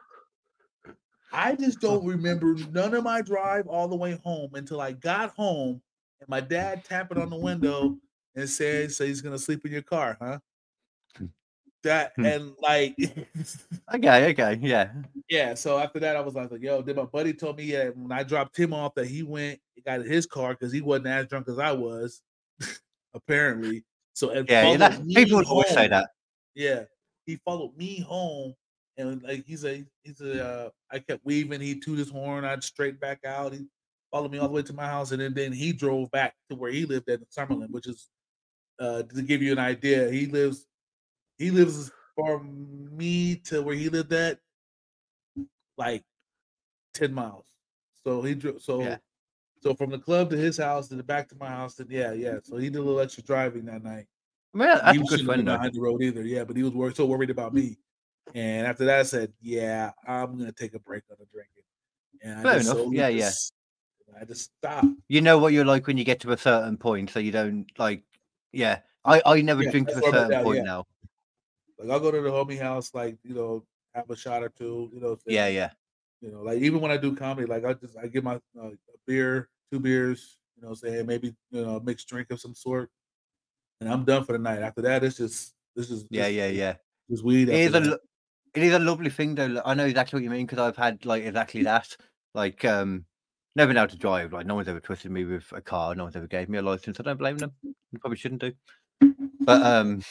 I 1.36 1.56
just 1.56 1.80
don't 1.82 2.06
remember 2.08 2.56
none 2.72 2.94
of 2.94 3.04
my 3.04 3.22
drive 3.22 3.68
all 3.68 3.88
the 3.88 3.96
way 3.96 4.20
home 4.24 4.56
until 4.56 4.82
I 4.82 4.94
got 4.94 5.32
home 5.36 5.82
and 6.20 6.30
my 6.30 6.42
dad 6.42 6.84
tapping 6.84 7.18
on 7.18 7.30
the 7.30 7.36
window 7.38 7.98
and 8.36 8.50
said, 8.50 8.92
"So 8.92 9.06
he's 9.06 9.22
gonna 9.22 9.40
sleep 9.40 9.66
in 9.66 9.72
your 9.72 9.82
car, 9.82 10.18
huh?" 10.22 10.40
That 11.84 12.14
Hmm. 12.16 12.26
and 12.26 12.56
like 12.60 12.96
Okay, 13.94 14.32
okay, 14.32 14.60
yeah. 14.62 14.92
yeah, 15.30 15.54
so 15.54 15.78
after 15.78 16.00
that, 16.00 16.16
I 16.16 16.22
was 16.22 16.34
like, 16.34 16.50
yo, 16.60 16.82
then 16.82 16.96
my 16.96 17.06
buddy 17.06 17.34
told 17.34 17.58
me 17.58 17.66
yeah, 17.66 17.90
when 17.90 18.12
I 18.12 18.24
dropped 18.24 18.58
him 18.58 18.74
off 18.74 18.96
that 18.96 19.08
he 19.08 19.22
went, 19.22 19.60
he 19.76 19.82
got 19.82 20.02
his 20.02 20.26
car 20.26 20.54
because 20.54 20.72
he 20.72 20.82
wasn't 20.82 21.08
as 21.08 21.28
drunk 21.28 21.48
as 21.48 21.60
I 21.60 21.72
was, 21.72 22.22
apparently. 23.14 23.84
So 24.14 24.32
yeah 24.48 24.78
that, 24.78 25.08
people 25.08 25.38
would 25.38 25.48
always 25.48 25.70
say 25.70 25.88
that. 25.88 26.10
Yeah, 26.56 26.86
he 27.26 27.36
followed 27.38 27.76
me 27.78 28.00
home, 28.00 28.56
and 28.98 29.22
like 29.24 29.46
he's 29.46 29.66
a 29.66 29.86
he's 30.04 30.22
a 30.22 30.46
uh, 30.46 30.70
I 30.92 31.00
kept 31.00 31.26
weaving. 31.26 31.62
He 31.62 31.80
tooted 31.80 32.00
his 32.00 32.10
horn. 32.10 32.46
I'd 32.46 32.64
straight 32.64 33.00
back 33.00 33.20
out. 33.26 33.54
He 33.54 33.66
followed 34.12 34.32
me 34.32 34.38
all 34.38 34.48
the 34.48 34.54
way 34.54 34.64
to 34.64 34.74
my 34.74 34.88
house, 34.88 35.12
and 35.12 35.22
then 35.22 35.34
then 35.34 35.52
he 35.52 35.74
drove 35.74 36.12
back 36.12 36.36
to 36.50 36.56
where 36.56 36.72
he 36.72 36.86
lived 36.86 37.10
at 37.10 37.20
in 37.20 37.26
Summerlin, 37.26 37.72
which 37.72 37.88
is 37.88 38.10
uh 38.80 39.04
to 39.04 39.22
give 39.22 39.42
you 39.42 39.52
an 39.52 39.60
idea. 39.60 40.10
He 40.10 40.28
lives 40.28 40.68
he 41.38 41.52
lives 41.52 41.92
from 42.16 42.96
me 42.96 43.36
to 43.46 43.62
where 43.62 43.76
he 43.76 43.90
lived 43.90 44.14
at 44.14 44.40
like 45.78 46.04
ten 46.94 47.14
miles. 47.14 47.48
So 48.04 48.22
he 48.22 48.36
drove. 48.36 48.62
So 48.62 48.82
Yeah. 48.82 48.98
So 49.64 49.74
from 49.74 49.90
the 49.90 49.98
club 49.98 50.30
to 50.30 50.38
his 50.38 50.58
house 50.58 50.90
to 50.90 50.96
the 50.96 51.02
back 51.02 51.28
to 51.30 51.36
my 51.40 51.48
house, 51.48 51.74
then 51.76 51.88
yeah, 51.90 52.14
yeah. 52.14 52.38
So 52.44 52.58
he 52.58 52.70
did 52.70 52.78
a 52.78 52.82
little 52.84 53.00
extra 53.00 53.24
driving 53.24 53.66
that 53.66 53.84
night. 53.84 54.06
That's 54.76 54.92
he 54.94 55.00
was 55.00 55.10
good 55.10 55.20
shouldn't 55.20 55.22
have 55.22 55.26
friend 55.26 55.40
been 55.40 55.46
though. 55.46 55.58
behind 55.58 55.74
the 55.74 55.82
road 55.82 56.04
either. 56.04 56.22
Yeah, 56.22 56.44
but 56.44 56.56
he 56.56 56.62
was 56.62 56.74
wor- 56.74 56.94
so 56.94 57.06
worried 57.08 57.32
about 57.32 57.54
me. 57.54 57.78
And 58.34 58.68
after 58.68 58.86
that, 58.86 59.00
I 59.00 59.04
said, 59.04 59.34
"Yeah, 59.42 59.92
I'm 60.08 60.38
gonna 60.38 60.52
take 60.52 60.74
a 60.74 60.80
break 60.80 61.04
on 61.12 61.18
the 61.20 61.26
drinking." 61.26 61.64
And 62.22 62.40
I 62.40 62.44
Fair 62.44 62.58
just 62.60 62.74
enough. 62.74 62.94
Yeah, 62.94 63.08
yeah. 63.10 63.32
I 64.20 64.26
just 64.26 64.52
stopped. 64.58 64.88
You 65.08 65.22
know 65.22 65.38
what 65.38 65.54
you're 65.54 65.66
like 65.66 65.88
when 65.88 65.98
you 65.98 66.04
get 66.04 66.20
to 66.22 66.32
a 66.32 66.38
certain 66.38 66.78
point, 66.78 67.10
so 67.10 67.20
you 67.20 67.32
don't 67.32 67.68
like. 67.78 68.04
Yeah, 68.52 68.80
I 69.04 69.22
I 69.26 69.42
never 69.42 69.64
Yeah, 69.64 69.72
drink 69.72 69.90
to 69.90 69.98
a 69.98 70.02
that's 70.02 70.08
where 70.12 70.22
I'm 70.22 70.26
at 70.26 70.28
certain 70.30 70.38
now, 70.38 70.44
point 70.44 70.58
yeah. 70.58 70.64
now. 70.64 70.86
Like 71.78 71.90
I'll 71.90 72.00
go 72.00 72.12
to 72.12 72.22
the 72.22 72.30
homie 72.30 72.60
house, 72.60 72.94
like 72.94 73.18
you 73.24 73.36
know, 73.36 73.66
have 73.94 74.10
a 74.10 74.16
shot 74.16 74.44
or 74.44 74.50
two. 74.50 74.90
You 74.94 75.00
know, 75.02 75.18
Yeah, 75.26 75.48
yeah. 75.48 75.72
You 76.22 76.32
know, 76.32 76.42
like 76.42 76.62
even 76.62 76.82
when 76.82 76.92
I 76.92 76.98
do 76.98 77.16
comedy, 77.16 77.46
like 77.48 77.66
I 77.66 77.74
just 77.74 77.98
I 77.98 78.08
get 78.08 78.24
my 78.24 78.36
uh, 78.58 78.70
a 78.70 78.98
beer, 79.06 79.50
two 79.72 79.80
beers. 79.80 80.38
You 80.56 80.68
know, 80.68 80.74
say 80.74 81.04
maybe 81.04 81.36
you 81.52 81.66
know 81.66 81.76
a 81.78 81.84
mixed 81.84 82.08
drink 82.08 82.32
of 82.32 82.40
some 82.40 82.56
sort, 82.56 82.90
and 83.82 83.90
I'm 83.90 84.06
done 84.06 84.24
for 84.24 84.32
the 84.32 84.40
night. 84.40 84.62
After 84.62 84.82
that, 84.84 85.04
it's 85.04 85.18
just 85.18 85.54
this 85.76 85.92
is 85.92 86.06
Yeah, 86.10 86.28
yeah, 86.28 86.48
yeah. 86.48 86.76
Just 87.12 87.24
weed. 87.24 87.50
It 87.50 87.56
is 87.56 87.76
after 87.76 87.80
a 87.80 87.90
that. 87.92 88.00
It 88.56 88.64
is 88.64 88.74
a 88.74 88.80
lovely 88.80 89.10
thing 89.10 89.36
though. 89.36 89.62
I 89.66 89.74
know 89.74 89.86
exactly 89.86 90.18
what 90.18 90.24
you 90.24 90.30
mean 90.30 90.46
because 90.46 90.60
I've 90.60 90.78
had 90.78 91.06
like 91.06 91.24
exactly 91.24 91.64
that. 91.64 91.96
Like 92.34 92.66
um 92.66 93.06
never 93.56 93.70
been 93.70 93.78
able 93.78 93.90
to 93.90 93.98
drive, 93.98 94.34
like 94.34 94.46
no 94.46 94.56
one's 94.56 94.68
ever 94.68 94.80
twisted 94.80 95.12
me 95.12 95.26
with 95.26 95.46
a 95.52 95.62
car, 95.62 95.96
no 95.96 96.04
one's 96.04 96.16
ever 96.16 96.28
gave 96.28 96.50
me 96.50 96.58
a 96.58 96.62
license. 96.62 97.00
I 97.00 97.04
don't 97.04 97.18
blame 97.18 97.38
them. 97.38 97.52
You 97.64 98.00
probably 98.00 98.18
shouldn't 98.18 98.42
do. 98.42 98.54
But 99.42 99.62
um 99.62 100.02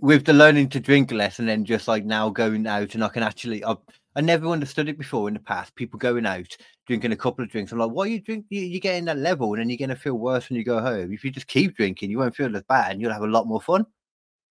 with 0.00 0.24
the 0.24 0.32
learning 0.32 0.68
to 0.68 0.80
drink 0.80 1.12
less 1.12 1.38
and 1.38 1.48
then 1.48 1.64
just 1.64 1.88
like 1.88 2.04
now 2.04 2.28
going 2.28 2.66
out 2.66 2.94
and 2.94 3.02
I 3.02 3.08
can 3.08 3.22
actually 3.22 3.64
I've, 3.64 3.78
I 4.14 4.20
never 4.20 4.48
understood 4.48 4.88
it 4.88 4.98
before 4.98 5.28
in 5.28 5.34
the 5.34 5.40
past. 5.40 5.74
People 5.76 5.98
going 5.98 6.26
out 6.26 6.56
drinking 6.86 7.12
a 7.12 7.16
couple 7.16 7.44
of 7.44 7.50
drinks. 7.50 7.70
I'm 7.70 7.78
like, 7.78 7.90
why 7.90 8.04
are 8.04 8.08
you 8.08 8.20
drink? 8.20 8.46
You're 8.50 8.80
getting 8.80 9.04
that 9.04 9.18
level, 9.18 9.52
and 9.52 9.60
then 9.60 9.68
you're 9.70 9.78
gonna 9.78 9.94
feel 9.94 10.14
worse 10.14 10.48
when 10.48 10.56
you 10.56 10.64
go 10.64 10.80
home. 10.80 11.12
If 11.12 11.22
you 11.22 11.30
just 11.30 11.46
keep 11.46 11.76
drinking, 11.76 12.10
you 12.10 12.18
won't 12.18 12.34
feel 12.34 12.54
as 12.56 12.64
bad, 12.64 12.92
and 12.92 13.00
you'll 13.00 13.12
have 13.12 13.22
a 13.22 13.28
lot 13.28 13.46
more 13.46 13.60
fun. 13.60 13.86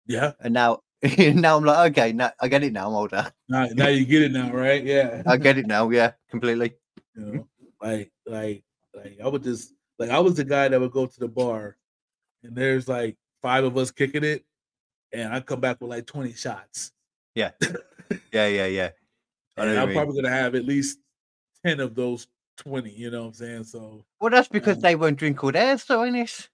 Yeah. 0.06 0.32
And 0.40 0.52
now, 0.52 0.80
now 1.34 1.56
I'm 1.56 1.64
like, 1.64 1.90
okay, 1.90 2.12
now 2.12 2.30
I 2.40 2.48
get 2.48 2.62
it 2.62 2.72
now. 2.72 2.86
I'm 2.86 2.94
older. 2.94 3.32
Now, 3.48 3.66
now 3.72 3.88
you 3.88 4.04
get 4.04 4.22
it 4.22 4.32
now, 4.32 4.52
right? 4.52 4.84
Yeah. 4.84 5.22
I 5.26 5.36
get 5.36 5.58
it 5.58 5.66
now. 5.66 5.90
Yeah, 5.90 6.12
completely. 6.30 6.74
You 7.16 7.24
know, 7.24 7.48
like, 7.80 8.12
like, 8.24 8.62
like 8.94 9.18
I 9.22 9.26
would 9.28 9.42
just 9.42 9.74
like 9.98 10.10
I 10.10 10.20
was 10.20 10.36
the 10.36 10.44
guy 10.44 10.68
that 10.68 10.80
would 10.80 10.92
go 10.92 11.06
to 11.06 11.20
the 11.20 11.28
bar, 11.28 11.76
and 12.42 12.54
there's 12.54 12.88
like 12.88 13.16
five 13.42 13.64
of 13.64 13.76
us 13.76 13.90
kicking 13.90 14.24
it, 14.24 14.44
and 15.12 15.32
I 15.32 15.40
come 15.40 15.60
back 15.60 15.80
with 15.80 15.90
like 15.90 16.06
twenty 16.06 16.34
shots, 16.34 16.92
Yeah, 17.34 17.50
yeah, 18.32 18.46
yeah, 18.46 18.66
yeah. 18.66 18.90
and 19.56 19.78
I'm 19.78 19.88
mean. 19.88 19.96
probably 19.96 20.22
gonna 20.22 20.34
have 20.34 20.54
at 20.54 20.64
least 20.64 20.98
ten 21.64 21.80
of 21.80 21.94
those 21.94 22.28
twenty. 22.56 22.90
You 22.90 23.10
know 23.10 23.22
what 23.22 23.28
I'm 23.28 23.34
saying? 23.34 23.64
So 23.64 24.04
Well, 24.20 24.30
that's 24.30 24.48
because 24.48 24.76
um, 24.76 24.82
they 24.82 24.94
won't 24.94 25.18
drink 25.18 25.42
all 25.42 25.52
theirs, 25.52 25.82
so 25.82 26.04
Ines. 26.04 26.48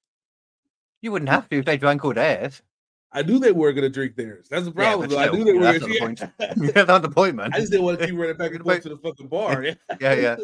You 1.03 1.13
wouldn't 1.13 1.29
have 1.29 1.49
to 1.51 1.59
if 1.59 1.65
they 1.65 1.77
drank 1.77 2.05
all 2.05 2.15
theirs. 2.15 2.63
I 3.13 3.23
knew 3.23 3.39
they 3.39 3.53
were 3.53 3.73
gonna 3.73 3.89
drink 3.89 4.17
theirs. 4.17 4.49
That's 4.51 4.67
the 4.67 4.73
problem. 4.73 5.09
though. 5.09 5.19
I 5.19 5.31
knew 5.31 5.45
they 5.45 5.55
yeah, 5.55 5.59
were. 5.59 5.79
that's 5.79 5.81
not 5.81 5.89
the 5.89 5.99
Gonna, 5.99 6.07
point. 6.07 6.21
yeah. 6.41 6.71
That's 6.73 6.89
not 6.89 7.03
the 7.03 7.11
point, 7.11 7.37
man. 7.37 7.51
I 7.55 7.61
just 7.61 7.73
didn't 7.73 7.87
want 7.87 7.99
to 7.99 8.07
keep 8.07 8.17
running 8.17 8.37
back 8.37 8.53
and 8.53 8.63
forth 8.63 8.83
to 8.83 8.89
the 8.91 8.99
fucking 8.99 9.29
bar. 9.29 9.65
Yeah. 9.65 9.75
Yeah, 10.01 10.15
yeah. 10.15 10.37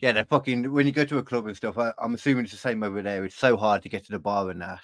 Yeah, 0.00 0.12
they're 0.12 0.24
fucking. 0.24 0.72
When 0.72 0.86
you 0.86 0.92
go 0.92 1.04
to 1.04 1.18
a 1.18 1.22
club 1.22 1.46
and 1.46 1.56
stuff, 1.56 1.78
I, 1.78 1.92
I'm 1.98 2.14
assuming 2.14 2.44
it's 2.44 2.52
the 2.52 2.58
same 2.58 2.82
over 2.82 3.00
there. 3.02 3.24
It's 3.24 3.36
so 3.36 3.56
hard 3.56 3.82
to 3.82 3.88
get 3.88 4.04
to 4.06 4.12
the 4.12 4.18
bar 4.18 4.50
and 4.50 4.60
that. 4.60 4.82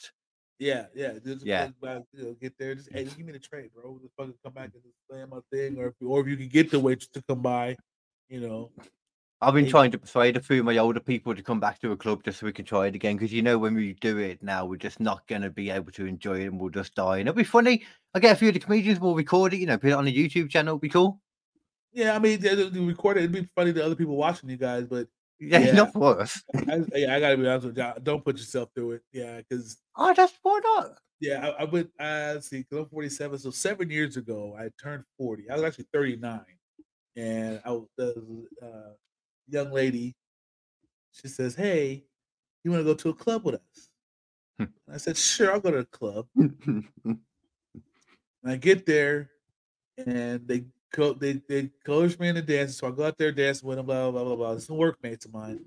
Yeah, 0.60 0.86
yeah. 0.94 1.14
Just 1.24 1.44
Yeah. 1.44 1.70
you 1.82 2.04
know, 2.14 2.36
get 2.40 2.56
there. 2.58 2.74
Just 2.74 2.92
hey, 2.92 3.04
give 3.04 3.18
me 3.18 3.32
the 3.32 3.38
tray, 3.38 3.68
bro. 3.74 3.98
Just 4.00 4.14
fucking 4.16 4.34
come 4.44 4.52
back 4.52 4.70
and 4.74 4.82
just 4.82 4.94
slam 5.10 5.30
my 5.30 5.38
thing, 5.50 5.76
or 5.78 5.88
if 5.88 5.94
you, 6.00 6.08
or 6.08 6.20
if 6.20 6.28
you 6.28 6.36
can 6.36 6.48
get 6.48 6.70
the 6.70 6.78
waitress 6.78 7.08
to 7.14 7.22
come 7.22 7.42
by, 7.42 7.76
you 8.28 8.40
know. 8.40 8.70
I've 9.43 9.55
been 9.55 9.68
trying 9.68 9.91
to 9.93 9.99
persuade 9.99 10.36
a 10.36 10.41
few 10.43 10.59
of 10.61 10.66
my 10.66 10.76
older 10.76 11.01
people 11.01 11.34
to 11.34 11.43
come 11.43 11.61
back 11.61 11.80
to 11.80 11.93
a 11.93 11.97
club 11.97 12.22
just 12.24 12.41
so 12.41 12.47
we 12.47 12.53
can 12.53 12.66
try 12.66 12.86
it 12.88 12.95
again. 12.95 13.16
Because 13.16 13.32
you 13.32 13.41
know, 13.41 13.57
when 13.59 13.74
we 13.74 13.95
do 13.95 14.18
it 14.18 14.43
now, 14.43 14.66
we're 14.66 14.76
just 14.76 15.01
not 15.01 15.26
going 15.28 15.41
to 15.43 15.49
be 15.51 15.70
able 15.70 15.91
to 15.93 16.05
enjoy 16.05 16.41
it 16.41 16.47
and 16.49 16.61
we'll 16.61 16.68
just 16.70 16.95
die. 16.95 17.18
And 17.18 17.28
it'll 17.28 17.36
be 17.38 17.45
funny. 17.45 17.82
I 18.14 18.18
get 18.20 18.32
a 18.32 18.36
few 18.38 18.49
of 18.49 18.55
the 18.55 18.61
comedians, 18.61 19.01
we'll 19.01 19.14
record 19.14 19.55
it, 19.55 19.59
you 19.61 19.66
know, 19.66 19.78
put 19.78 19.91
it 19.91 19.95
on 19.95 20.07
a 20.07 20.12
YouTube 20.12 20.51
channel. 20.51 20.72
It'll 20.72 20.78
be 20.78 20.88
cool. 20.91 21.20
Yeah, 21.93 22.14
I 22.14 22.18
mean, 22.18 22.38
they 22.41 22.55
record 22.55 23.16
it. 23.16 23.20
It'd 23.20 23.32
be 23.32 23.49
funny 23.57 23.72
to 23.72 23.84
other 23.84 23.97
people 23.97 24.16
watching 24.16 24.51
you 24.51 24.57
guys, 24.59 24.86
but 24.86 25.09
Yeah, 25.38 25.59
Yeah. 25.66 25.72
not 25.72 25.93
for 25.95 26.20
us. 26.20 26.43
I, 26.55 26.84
yeah, 26.95 27.14
I 27.16 27.20
gotta 27.20 27.36
be 27.38 27.49
honest 27.49 27.66
with 27.66 27.78
you. 27.78 27.93
Don't 28.03 28.24
put 28.24 28.36
yourself 28.36 28.68
through 28.74 28.93
it. 28.93 29.03
Yeah, 29.12 29.38
because 29.38 29.78
Oh, 29.97 30.12
that's 30.14 30.34
why 30.43 30.61
not? 30.62 30.99
yeah, 31.18 31.47
I, 31.49 31.62
I 31.62 31.64
went. 31.64 31.91
Uh, 31.99 32.32
let's 32.34 32.49
see, 32.51 32.59
because 32.59 32.78
I'm 32.84 32.88
47. 32.91 33.38
So 33.38 33.51
seven 33.51 33.91
years 33.91 34.16
ago, 34.16 34.55
I 34.59 34.68
turned 34.82 35.05
40. 35.18 35.51
I 35.51 35.55
was 35.55 35.64
actually 35.64 35.86
39, 35.93 36.41
and 37.16 37.61
I 37.64 37.70
was 37.72 37.88
the 37.97 38.47
uh, 38.62 38.93
young 39.53 39.72
lady. 39.72 40.16
She 41.12 41.28
says, 41.28 41.55
"Hey, 41.55 42.05
you 42.62 42.70
want 42.70 42.80
to 42.80 42.84
go 42.84 42.94
to 42.94 43.11
a 43.11 43.14
club 43.14 43.44
with 43.44 43.57
us?" 43.57 43.90
Hmm. 44.59 44.64
And 44.86 44.94
I 44.94 44.98
said, 44.98 45.16
"Sure, 45.16 45.53
I'll 45.53 45.61
go 45.61 45.70
to 45.70 45.78
the 45.78 45.84
club." 45.86 46.26
And 48.42 48.53
I 48.53 48.57
get 48.57 48.86
there, 48.86 49.30
and 49.98 50.46
they 50.46 50.64
co- 50.92 51.14
they 51.14 51.34
they 51.48 51.70
coach 51.84 52.18
me 52.18 52.28
in 52.28 52.34
the 52.34 52.42
dance. 52.42 52.78
So 52.78 52.88
I 52.88 52.90
go 52.90 53.05
out 53.05 53.18
there 53.18 53.32
dancing 53.32 53.68
with 53.68 53.76
them. 53.76 53.86
Blah 53.86 54.11
blah 54.11 54.24
blah 54.24 54.36
blah. 54.36 54.59
Some 54.59 54.76
workmates 54.76 55.26
of 55.26 55.32
mine. 55.32 55.61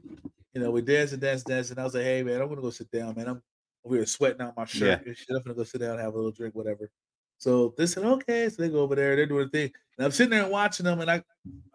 You 0.53 0.61
know, 0.61 0.71
we 0.71 0.81
dance 0.81 1.11
and 1.11 1.21
dance, 1.21 1.43
dance, 1.43 1.69
and 1.69 1.79
I 1.79 1.83
was 1.83 1.93
like, 1.93 2.03
"Hey 2.03 2.23
man, 2.23 2.41
I'm 2.41 2.49
gonna 2.49 2.61
go 2.61 2.69
sit 2.69 2.89
down, 2.91 3.15
man. 3.15 3.27
I'm 3.27 3.41
we 3.83 3.97
were 3.97 4.05
sweating 4.05 4.41
out 4.41 4.55
my 4.55 4.65
shirt 4.65 5.05
and 5.05 5.15
shit. 5.15 5.27
I'm 5.29 5.43
gonna 5.43 5.55
go 5.55 5.63
sit 5.63 5.81
down, 5.81 5.99
have 5.99 6.13
a 6.13 6.17
little 6.17 6.31
drink, 6.31 6.55
whatever." 6.55 6.89
So 7.37 7.73
they 7.77 7.85
said, 7.85 8.05
"Okay." 8.05 8.49
So 8.49 8.61
they 8.61 8.69
go 8.69 8.79
over 8.79 8.95
there. 8.95 9.15
They're 9.15 9.25
doing 9.25 9.45
the 9.45 9.49
thing, 9.49 9.71
and 9.97 10.05
I'm 10.05 10.11
sitting 10.11 10.31
there 10.31 10.43
and 10.43 10.51
watching 10.51 10.85
them, 10.85 10.99
and 10.99 11.11
I, 11.11 11.23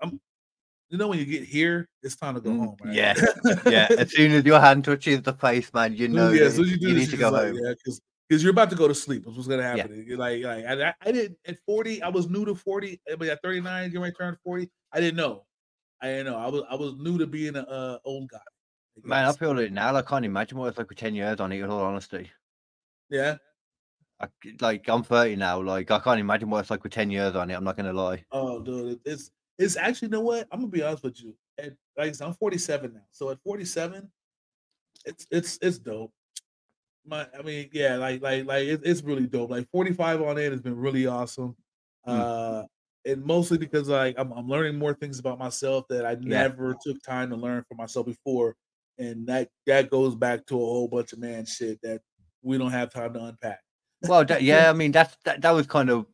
I'm, 0.02 0.20
you 0.90 0.98
know, 0.98 1.08
when 1.08 1.18
you 1.18 1.24
get 1.24 1.44
here, 1.44 1.88
it's 2.02 2.16
time 2.16 2.34
to 2.34 2.40
go 2.40 2.50
Mm, 2.50 2.58
home. 2.58 2.76
Right? 2.84 2.94
yeah, 2.94 3.14
Yeah, 3.66 3.88
as 3.96 4.10
soon 4.12 4.32
as 4.32 4.44
your 4.44 4.60
hand 4.60 4.84
touches 4.84 5.22
the 5.22 5.32
face, 5.34 5.72
man, 5.74 5.94
you 5.94 6.08
know 6.08 6.32
yeah, 6.32 6.40
that 6.40 6.46
as 6.46 6.54
soon 6.56 6.64
as 6.66 6.70
you 6.72 6.88
you, 6.88 6.94
need 6.94 7.10
to 7.10 7.16
go 7.16 7.30
like, 7.30 7.48
home. 7.48 7.60
yeah, 7.62 7.72
because 7.74 8.00
because 8.28 8.42
you're 8.42 8.52
about 8.52 8.70
to 8.70 8.76
go 8.76 8.88
to 8.88 8.94
sleep. 8.94 9.24
That's 9.24 9.36
what's 9.36 9.48
gonna 9.48 9.62
happen. 9.62 10.04
You're 10.06 10.18
like, 10.18 10.42
like 10.42 10.64
I, 10.64 10.94
I- 11.00 11.12
didn't 11.12 11.38
at 11.46 11.58
40. 11.66 12.02
I 12.02 12.08
was 12.08 12.28
new 12.28 12.44
to 12.44 12.54
40, 12.54 13.00
eh, 13.08 13.16
but 13.16 13.28
at 13.28 13.40
39, 13.42 13.88
getting 13.88 14.00
ready 14.00 14.12
to 14.12 14.18
turn 14.18 14.36
40. 14.44 14.70
I 14.92 15.00
didn't 15.00 15.16
know. 15.16 15.44
I 16.02 16.06
didn't 16.08 16.26
know. 16.26 16.36
I 16.38 16.46
was 16.48 16.62
I 16.70 16.74
was 16.74 16.94
new 16.96 17.18
to 17.18 17.26
being 17.26 17.56
a 17.56 17.62
uh, 17.62 17.98
old 18.04 18.28
guy. 18.28 18.38
Man, 19.04 19.24
I 19.24 19.32
feel 19.32 19.58
it 19.58 19.72
now. 19.72 19.94
I 19.94 20.02
can't 20.02 20.24
imagine 20.24 20.58
what 20.58 20.68
it's 20.68 20.78
like 20.78 20.88
with 20.88 20.98
10 20.98 21.14
years 21.14 21.40
on 21.40 21.52
it, 21.52 21.60
in 21.60 21.70
all 21.70 21.80
honesty. 21.84 22.30
yeah. 23.10 23.36
I, 24.20 24.26
like, 24.60 24.88
I'm 24.88 25.04
30 25.04 25.36
now. 25.36 25.60
Like, 25.62 25.90
I 25.92 26.00
can't 26.00 26.18
imagine 26.18 26.50
what 26.50 26.58
it's 26.60 26.70
like 26.70 26.82
with 26.82 26.92
10 26.92 27.10
years 27.10 27.36
on 27.36 27.50
it. 27.50 27.54
I'm 27.54 27.62
not 27.62 27.76
going 27.76 27.86
to 27.86 27.92
lie. 27.92 28.24
Oh, 28.32 28.60
dude, 28.60 28.98
it's 29.04 29.30
it's 29.58 29.76
actually 29.76 30.06
you 30.06 30.12
know 30.12 30.20
what? 30.20 30.46
I'm 30.50 30.60
gonna 30.60 30.70
be 30.70 30.82
honest 30.82 31.02
with 31.04 31.22
you. 31.22 31.34
At 31.58 31.74
like 31.96 32.14
I'm 32.20 32.34
47 32.34 32.94
now. 32.94 33.00
So 33.10 33.30
at 33.30 33.38
47, 33.42 34.10
it's 35.04 35.26
it's 35.30 35.58
it's 35.62 35.78
dope. 35.78 36.12
My 37.06 37.26
I 37.38 37.42
mean, 37.42 37.70
yeah, 37.72 37.96
like 37.96 38.22
like 38.22 38.44
like 38.46 38.66
it, 38.66 38.80
it's 38.84 39.02
really 39.02 39.26
dope. 39.26 39.50
Like 39.50 39.68
45 39.70 40.22
on 40.22 40.38
it 40.38 40.52
has 40.52 40.60
been 40.60 40.76
really 40.76 41.06
awesome. 41.06 41.56
Mm. 42.06 42.12
Uh 42.62 42.66
and 43.04 43.24
mostly 43.24 43.58
because 43.58 43.88
like 43.88 44.14
I'm 44.18 44.32
I'm 44.32 44.48
learning 44.48 44.78
more 44.78 44.94
things 44.94 45.18
about 45.18 45.38
myself 45.38 45.86
that 45.88 46.04
I 46.04 46.12
Yeah. 46.12 46.18
never 46.20 46.76
took 46.82 47.02
time 47.02 47.30
to 47.30 47.36
learn 47.36 47.64
for 47.68 47.74
myself 47.74 48.06
before. 48.06 48.56
And 48.98 49.26
that 49.28 49.48
that 49.66 49.90
goes 49.90 50.14
back 50.14 50.44
to 50.46 50.54
a 50.56 50.58
whole 50.58 50.88
bunch 50.88 51.12
of 51.12 51.18
man 51.20 51.46
shit 51.46 51.80
that 51.82 52.02
we 52.42 52.58
don't 52.58 52.70
have 52.72 52.92
time 52.92 53.14
to 53.14 53.24
unpack. 53.24 53.60
Well, 54.02 54.24
that, 54.26 54.42
yeah, 54.50 54.68
I 54.70 54.72
mean, 54.72 54.92
that's 54.92 55.16
that, 55.24 55.40
that 55.42 55.50
was 55.52 55.66
kind 55.66 55.90
of 55.90 56.06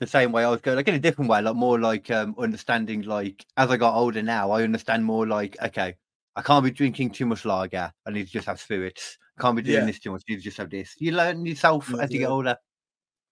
the 0.00 0.06
same 0.06 0.32
way 0.32 0.44
I 0.44 0.50
was 0.50 0.60
going, 0.60 0.76
like 0.76 0.88
in 0.88 0.94
a 0.94 0.98
different 1.00 1.30
way, 1.30 1.40
like 1.40 1.56
more 1.56 1.78
like 1.80 2.10
um 2.10 2.34
understanding, 2.38 3.02
like 3.02 3.44
as 3.56 3.70
I 3.70 3.76
got 3.76 3.94
older 3.96 4.22
now, 4.22 4.50
I 4.50 4.62
understand 4.62 5.04
more 5.04 5.26
like, 5.26 5.56
okay, 5.62 5.94
I 6.36 6.42
can't 6.42 6.64
be 6.64 6.70
drinking 6.70 7.10
too 7.12 7.26
much 7.26 7.44
lager. 7.44 7.92
I 8.06 8.10
need 8.10 8.26
to 8.26 8.32
just 8.32 8.46
have 8.46 8.60
spirits. 8.60 9.18
Can't 9.40 9.56
be 9.56 9.62
doing 9.62 9.78
Yeah. 9.80 9.84
this 9.86 9.98
too 10.00 10.12
much. 10.12 10.22
I 10.28 10.32
need 10.32 10.38
to 10.38 10.42
just 10.42 10.58
have 10.58 10.70
this. 10.70 10.94
You 10.98 11.12
learn 11.12 11.44
yourself 11.46 11.94
Yeah, 11.94 12.02
as 12.02 12.12
you 12.12 12.20
get 12.20 12.28
older. 12.30 12.56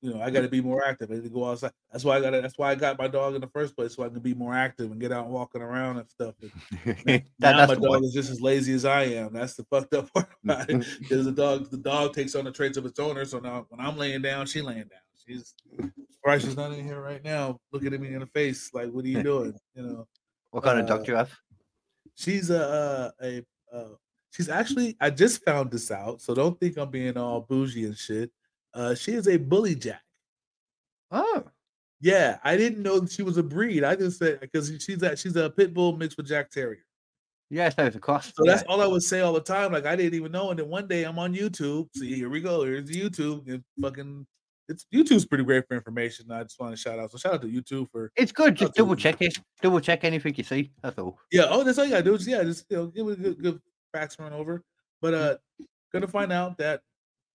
you 0.00 0.12
know, 0.12 0.20
I 0.20 0.30
got 0.30 0.40
to 0.40 0.48
be 0.48 0.60
more 0.60 0.84
active. 0.84 1.10
I 1.12 1.14
need 1.14 1.24
to 1.24 1.30
go 1.30 1.48
outside. 1.48 1.70
That's 1.92 2.04
why 2.04 2.16
I 2.16 2.20
got. 2.20 2.30
That's 2.32 2.58
why 2.58 2.72
I 2.72 2.74
got 2.74 2.98
my 2.98 3.06
dog 3.06 3.34
in 3.36 3.40
the 3.40 3.46
first 3.48 3.76
place, 3.76 3.94
so 3.94 4.02
I 4.02 4.08
can 4.08 4.18
be 4.20 4.34
more 4.34 4.52
active 4.54 4.90
and 4.90 5.00
get 5.00 5.12
out 5.12 5.28
walking 5.28 5.62
around 5.62 5.98
and 5.98 6.10
stuff. 6.10 6.34
And 6.42 6.50
that, 7.04 7.24
now 7.38 7.56
that's 7.56 7.68
my 7.68 7.74
dog 7.76 7.84
point. 7.84 8.04
is 8.06 8.12
just 8.12 8.30
as 8.30 8.40
lazy 8.40 8.72
as 8.74 8.84
I 8.84 9.04
am. 9.04 9.32
That's 9.32 9.54
the 9.54 9.64
fucked 9.70 9.94
up 9.94 10.12
part 10.12 10.28
about 10.42 10.68
it. 10.70 10.86
Because 10.98 11.24
the 11.24 11.30
dog, 11.32 11.70
the 11.70 11.76
dog 11.76 12.14
takes 12.14 12.34
on 12.34 12.44
the 12.44 12.50
traits 12.52 12.76
of 12.76 12.84
its 12.86 12.98
owner. 12.98 13.24
So 13.24 13.38
now, 13.38 13.66
when 13.68 13.80
I'm 13.80 13.96
laying 13.96 14.22
down, 14.22 14.46
she 14.46 14.60
laying 14.60 14.78
down. 14.88 15.00
She's 15.26 15.54
surprised 16.10 16.44
she's 16.44 16.56
not 16.56 16.72
in 16.72 16.84
here 16.84 17.00
right 17.00 17.22
now, 17.24 17.58
looking 17.72 17.92
at 17.94 18.00
me 18.00 18.14
in 18.14 18.20
the 18.20 18.26
face 18.26 18.70
like, 18.72 18.90
"What 18.90 19.04
are 19.04 19.08
you 19.08 19.22
doing?" 19.32 19.54
You 19.74 19.82
know. 19.82 20.08
What 20.50 20.64
kind 20.64 20.78
of 20.78 20.84
uh, 20.84 20.88
dog 20.88 21.04
do 21.06 21.12
you 21.12 21.18
have? 21.18 21.32
She's 22.14 22.50
a 22.50 23.12
a, 23.20 23.26
a 23.26 23.76
uh, 23.76 23.88
she's 24.30 24.48
actually. 24.48 24.96
I 25.00 25.10
just 25.10 25.44
found 25.44 25.70
this 25.70 25.90
out, 25.90 26.20
so 26.20 26.34
don't 26.34 26.58
think 26.60 26.76
I'm 26.76 26.90
being 26.90 27.16
all 27.16 27.40
bougie 27.40 27.86
and 27.86 27.96
shit. 27.96 28.30
Uh, 28.74 28.94
she 28.94 29.12
is 29.12 29.28
a 29.28 29.36
bully 29.36 29.74
jack. 29.74 30.02
Oh, 31.10 31.44
Yeah, 32.00 32.38
I 32.42 32.56
didn't 32.56 32.82
know 32.82 32.98
that 33.00 33.12
she 33.12 33.22
was 33.22 33.36
a 33.36 33.42
breed. 33.42 33.84
I 33.84 33.94
just 33.96 34.18
said 34.18 34.40
because 34.40 34.68
she's 34.80 34.98
that 34.98 35.18
she's 35.18 35.36
a 35.36 35.50
pit 35.50 35.74
bull 35.74 35.96
mixed 35.96 36.16
with 36.16 36.26
Jack 36.26 36.50
Terrier. 36.50 36.84
yes, 37.50 37.74
there's 37.74 37.96
a 37.96 38.00
cross. 38.00 38.32
So 38.34 38.44
yeah. 38.44 38.52
that's 38.52 38.64
all 38.64 38.80
I 38.80 38.86
would 38.86 39.02
say 39.02 39.20
all 39.20 39.34
the 39.34 39.40
time. 39.40 39.72
Like 39.72 39.86
I 39.86 39.94
didn't 39.94 40.14
even 40.14 40.32
know. 40.32 40.50
And 40.50 40.58
then 40.58 40.68
one 40.68 40.88
day 40.88 41.04
I'm 41.04 41.18
on 41.18 41.34
YouTube. 41.34 41.88
See, 41.94 42.14
here 42.14 42.30
we 42.30 42.40
go. 42.40 42.64
Here's 42.64 42.90
YouTube. 42.90 43.46
And 43.46 43.62
fucking 43.80 44.26
it's 44.68 44.86
YouTube's 44.94 45.24
pretty 45.24 45.44
great 45.44 45.66
for 45.66 45.74
information. 45.74 46.30
I 46.30 46.42
just 46.42 46.58
want 46.58 46.72
to 46.72 46.80
shout 46.80 46.98
out. 46.98 47.10
So 47.10 47.18
shout 47.18 47.34
out 47.34 47.42
to 47.42 47.48
YouTube 47.48 47.90
for 47.90 48.12
It's 48.16 48.32
good. 48.32 48.54
Just 48.54 48.74
double 48.74 48.96
check 48.96 49.20
it. 49.20 49.36
Double 49.60 49.80
check 49.80 50.04
anything 50.04 50.34
you 50.36 50.44
see. 50.44 50.72
That's 50.82 50.98
all. 50.98 51.18
yeah. 51.30 51.46
Oh, 51.48 51.64
that's 51.64 51.78
all 51.78 51.84
you 51.84 51.90
gotta 51.90 52.04
do. 52.04 52.14
Is, 52.14 52.26
yeah, 52.26 52.42
just 52.44 52.66
you 52.70 52.76
know, 52.76 52.86
give 52.86 53.08
it 53.08 53.12
a 53.12 53.16
good, 53.16 53.42
good 53.42 53.60
facts 53.92 54.18
run 54.18 54.32
over. 54.32 54.62
But 55.00 55.14
uh, 55.14 55.36
gonna 55.92 56.08
find 56.08 56.32
out 56.32 56.58
that 56.58 56.82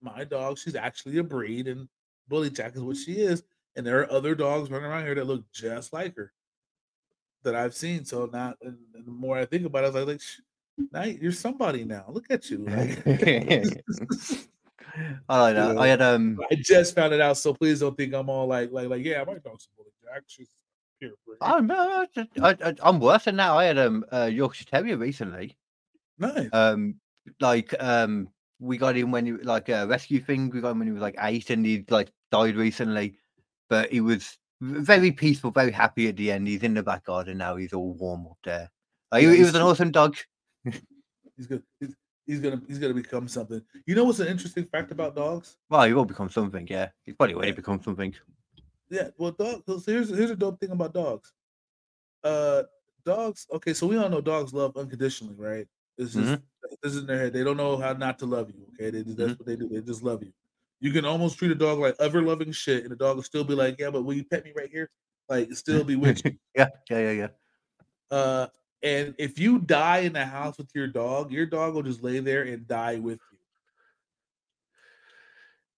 my 0.02 0.24
dog, 0.24 0.58
she's 0.58 0.76
actually 0.76 1.18
a 1.18 1.24
breed, 1.24 1.68
and 1.68 1.88
Bully 2.28 2.50
Jack 2.50 2.76
is 2.76 2.82
what 2.82 2.98
she 2.98 3.14
is. 3.14 3.44
And 3.76 3.86
there 3.86 4.00
are 4.00 4.12
other 4.12 4.34
dogs 4.34 4.72
running 4.72 4.90
around 4.90 5.04
here 5.06 5.16
that 5.16 5.28
look 5.28 5.44
just 5.52 5.94
like 5.94 6.16
her 6.16 6.34
that 7.44 7.56
I've 7.56 7.76
seen. 7.76 8.06
So 8.06 8.30
now, 8.32 8.56
and, 8.62 8.78
and 8.96 9.06
the 9.06 9.12
more 9.12 9.38
I 9.38 9.46
think 9.46 9.66
about 9.66 9.84
it, 9.84 9.88
I 9.88 10.00
was 10.00 10.06
like, 10.08 10.22
"Sh- 10.22 10.40
now 10.92 11.04
you're 11.04 11.32
somebody 11.32 11.84
now. 11.84 12.06
Look 12.10 12.26
at 12.30 12.50
you. 12.50 12.60
Like, 12.60 13.04
I 15.30 15.40
like 15.42 15.56
that. 15.56 15.76
Yeah. 15.76 15.82
I 15.82 15.88
had 15.88 16.02
um 16.02 16.40
I 16.52 16.56
just 16.56 16.96
found 16.96 17.14
it 17.14 17.22
out, 17.22 17.38
so 17.38 17.54
please 17.54 17.80
don't 17.80 17.96
think 17.96 18.14
I'm 18.14 18.30
all 18.30 18.48
like, 18.48 18.72
like, 18.72 18.90
like, 18.90 19.04
yeah, 19.04 19.24
my 19.24 19.34
dog's 19.36 19.68
a 19.68 19.78
Bully 19.78 19.92
Jack. 20.04 20.24
She's 20.28 20.50
pure 21.00 21.12
breed. 21.26 21.38
I 21.42 21.52
don't 21.52 21.68
know. 21.68 22.06
I, 22.42 22.50
I, 22.64 22.76
I'm 22.82 23.00
worse 23.00 23.26
than 23.26 23.38
that. 23.38 23.52
I 23.52 23.66
had 23.66 23.78
um 23.78 24.06
a 24.12 24.30
Yorkshire 24.30 24.66
Terrier 24.66 24.98
recently. 24.98 25.58
nice. 26.18 26.50
Um, 26.54 26.96
like 27.40 27.74
um, 27.80 28.30
we 28.60 28.78
got 28.78 28.96
him 28.96 29.12
when 29.12 29.26
he 29.26 29.34
like 29.34 29.70
a 29.70 29.86
rescue 29.88 30.22
thing. 30.22 30.50
We 30.50 30.62
got 30.62 30.72
him 30.72 30.80
when 30.80 30.88
he 30.88 30.94
was 30.94 31.02
like 31.02 31.16
eight, 31.20 31.50
and 31.50 31.66
he 31.66 31.86
like 31.90 32.12
died 32.32 32.56
recently. 32.56 33.18
But 33.70 33.92
he 33.92 34.02
was 34.02 34.38
very 34.62 35.12
peaceful, 35.12 35.52
very 35.52 35.72
happy 35.72 36.08
at 36.08 36.16
the 36.16 36.32
end. 36.32 36.48
He's 36.48 36.64
in 36.64 36.74
the 36.74 36.84
back 36.84 37.06
garden 37.06 37.38
now. 37.38 37.58
He's 37.58 37.74
all 37.74 37.94
warm 37.94 38.26
up 38.28 38.38
there. 38.44 38.72
Uh, 39.12 39.18
he, 39.18 39.26
Yeah, 39.26 39.32
he 39.32 39.38
he's 39.38 39.46
was 39.48 39.56
an 39.56 39.62
awesome 39.62 39.92
dog. 39.92 40.16
He's 40.64 41.46
gonna 41.48 41.62
he's, 41.80 41.96
he's 42.28 42.40
gonna 42.40 42.62
he's 42.68 42.80
gonna 42.80 42.94
become 42.94 43.28
something. 43.28 43.62
You 43.86 43.96
know 43.96 44.04
what's 44.04 44.20
an 44.20 44.28
interesting 44.28 44.66
fact 44.66 44.92
about 44.92 45.16
dogs? 45.16 45.58
Well, 45.70 45.84
he 45.86 45.94
will 45.94 46.06
become 46.06 46.30
something. 46.30 46.68
Yeah, 46.68 46.90
he's 47.04 47.16
probably 47.16 47.36
already 47.36 47.52
Yeah. 47.52 47.56
become 47.56 47.82
something. 47.82 48.14
Yeah, 48.90 49.10
well, 49.18 49.32
dogs. 49.32 49.64
So 49.66 49.80
here's 49.92 50.10
here's 50.10 50.32
a 50.32 50.36
dope 50.36 50.60
thing 50.60 50.72
about 50.72 50.94
dogs. 50.94 51.34
Uh, 52.24 52.64
dogs. 53.06 53.48
Okay, 53.52 53.74
so 53.74 53.88
we 53.88 53.98
all 53.98 54.10
know 54.10 54.22
dogs 54.22 54.54
love 54.54 54.76
unconditionally, 54.78 55.36
right? 55.36 55.68
This 55.98 56.16
is 56.16 56.38
Mhm. 56.38 56.44
this 56.84 56.94
is 56.94 56.98
in 57.02 57.08
their 57.08 57.18
head. 57.20 57.34
They 57.34 57.44
don't 57.44 57.58
know 57.58 57.78
how 57.78 57.94
not 57.94 58.20
to 58.20 58.26
love 58.26 58.52
you. 58.52 58.66
Okay, 58.74 58.90
they 58.92 59.02
that's 59.04 59.34
Mhm. 59.34 59.40
what 59.40 59.46
they 59.48 59.56
do. 59.56 59.70
They 59.70 59.82
just 59.82 60.04
love 60.04 60.24
you. 60.24 60.34
You 60.80 60.92
can 60.92 61.06
almost 61.06 61.38
treat 61.38 61.52
a 61.52 61.56
dog 61.56 61.80
like 61.80 61.96
ever 62.00 62.22
loving 62.22 62.52
shit, 62.52 62.84
and 62.84 62.92
the 62.92 62.96
dog 62.96 63.16
will 63.16 63.24
still 63.24 63.44
be 63.44 63.56
like, 63.56 63.80
"Yeah, 63.80 63.90
but 63.92 64.04
will 64.04 64.14
you 64.14 64.26
pet 64.26 64.44
me 64.46 64.54
right 64.56 64.70
here?" 64.70 64.90
Like 65.30 65.52
still 65.54 65.84
be 65.84 65.96
with 65.96 66.24
you. 66.26 66.38
Yeah, 66.56 66.70
yeah, 66.90 67.00
yeah, 67.00 67.12
yeah. 67.12 67.28
Uh, 68.10 68.48
and 68.84 69.16
if 69.18 69.40
you 69.40 69.60
die 69.60 70.00
in 70.00 70.14
the 70.14 70.26
house 70.26 70.58
with 70.58 70.70
your 70.76 70.88
dog, 70.88 71.32
your 71.32 71.46
dog 71.46 71.74
will 71.74 71.84
just 71.84 72.04
lay 72.04 72.20
there 72.20 72.44
and 72.44 72.68
die 72.68 72.98
with 72.98 73.20
you. 73.32 73.38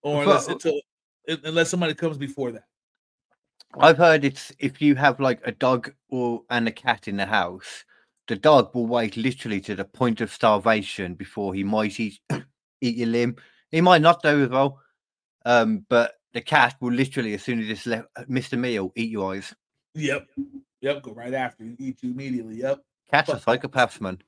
Or 0.01 0.23
unless 0.23 0.47
until, 0.47 0.79
unless 1.27 1.69
somebody 1.69 1.93
comes 1.93 2.17
before 2.17 2.51
that. 2.51 2.63
I've 3.77 3.97
heard 3.97 4.25
it's 4.25 4.51
if 4.59 4.81
you 4.81 4.95
have 4.95 5.19
like 5.19 5.41
a 5.45 5.51
dog 5.51 5.93
or 6.09 6.43
and 6.49 6.67
a 6.67 6.71
cat 6.71 7.07
in 7.07 7.17
the 7.17 7.25
house, 7.25 7.85
the 8.27 8.35
dog 8.35 8.73
will 8.73 8.87
wait 8.87 9.15
literally 9.15 9.61
to 9.61 9.75
the 9.75 9.85
point 9.85 10.21
of 10.21 10.31
starvation 10.31 11.13
before 11.13 11.53
he 11.53 11.63
might 11.63 11.99
eat 11.99 12.19
eat 12.81 12.95
your 12.97 13.07
limb. 13.07 13.35
He 13.71 13.81
might 13.81 14.01
not 14.01 14.23
though 14.23 14.39
as 14.39 14.49
well. 14.49 14.81
Um, 15.45 15.85
but 15.89 16.15
the 16.33 16.41
cat 16.41 16.75
will 16.79 16.91
literally, 16.91 17.33
as 17.33 17.43
soon 17.43 17.59
as 17.59 17.69
it's 17.69 17.85
left, 17.85 18.07
missed 18.27 18.53
a 18.53 18.57
meal, 18.57 18.91
eat 18.95 19.09
your 19.09 19.33
eyes. 19.33 19.53
Yep. 19.95 20.27
Yep. 20.81 21.03
Go 21.03 21.13
right 21.13 21.33
after 21.33 21.63
you 21.63 21.75
eat 21.79 22.03
you 22.03 22.11
immediately. 22.11 22.57
Yep. 22.57 22.81
Cats 23.11 23.29
are 23.29 23.37
psychopaths, 23.37 23.99
man. 24.01 24.19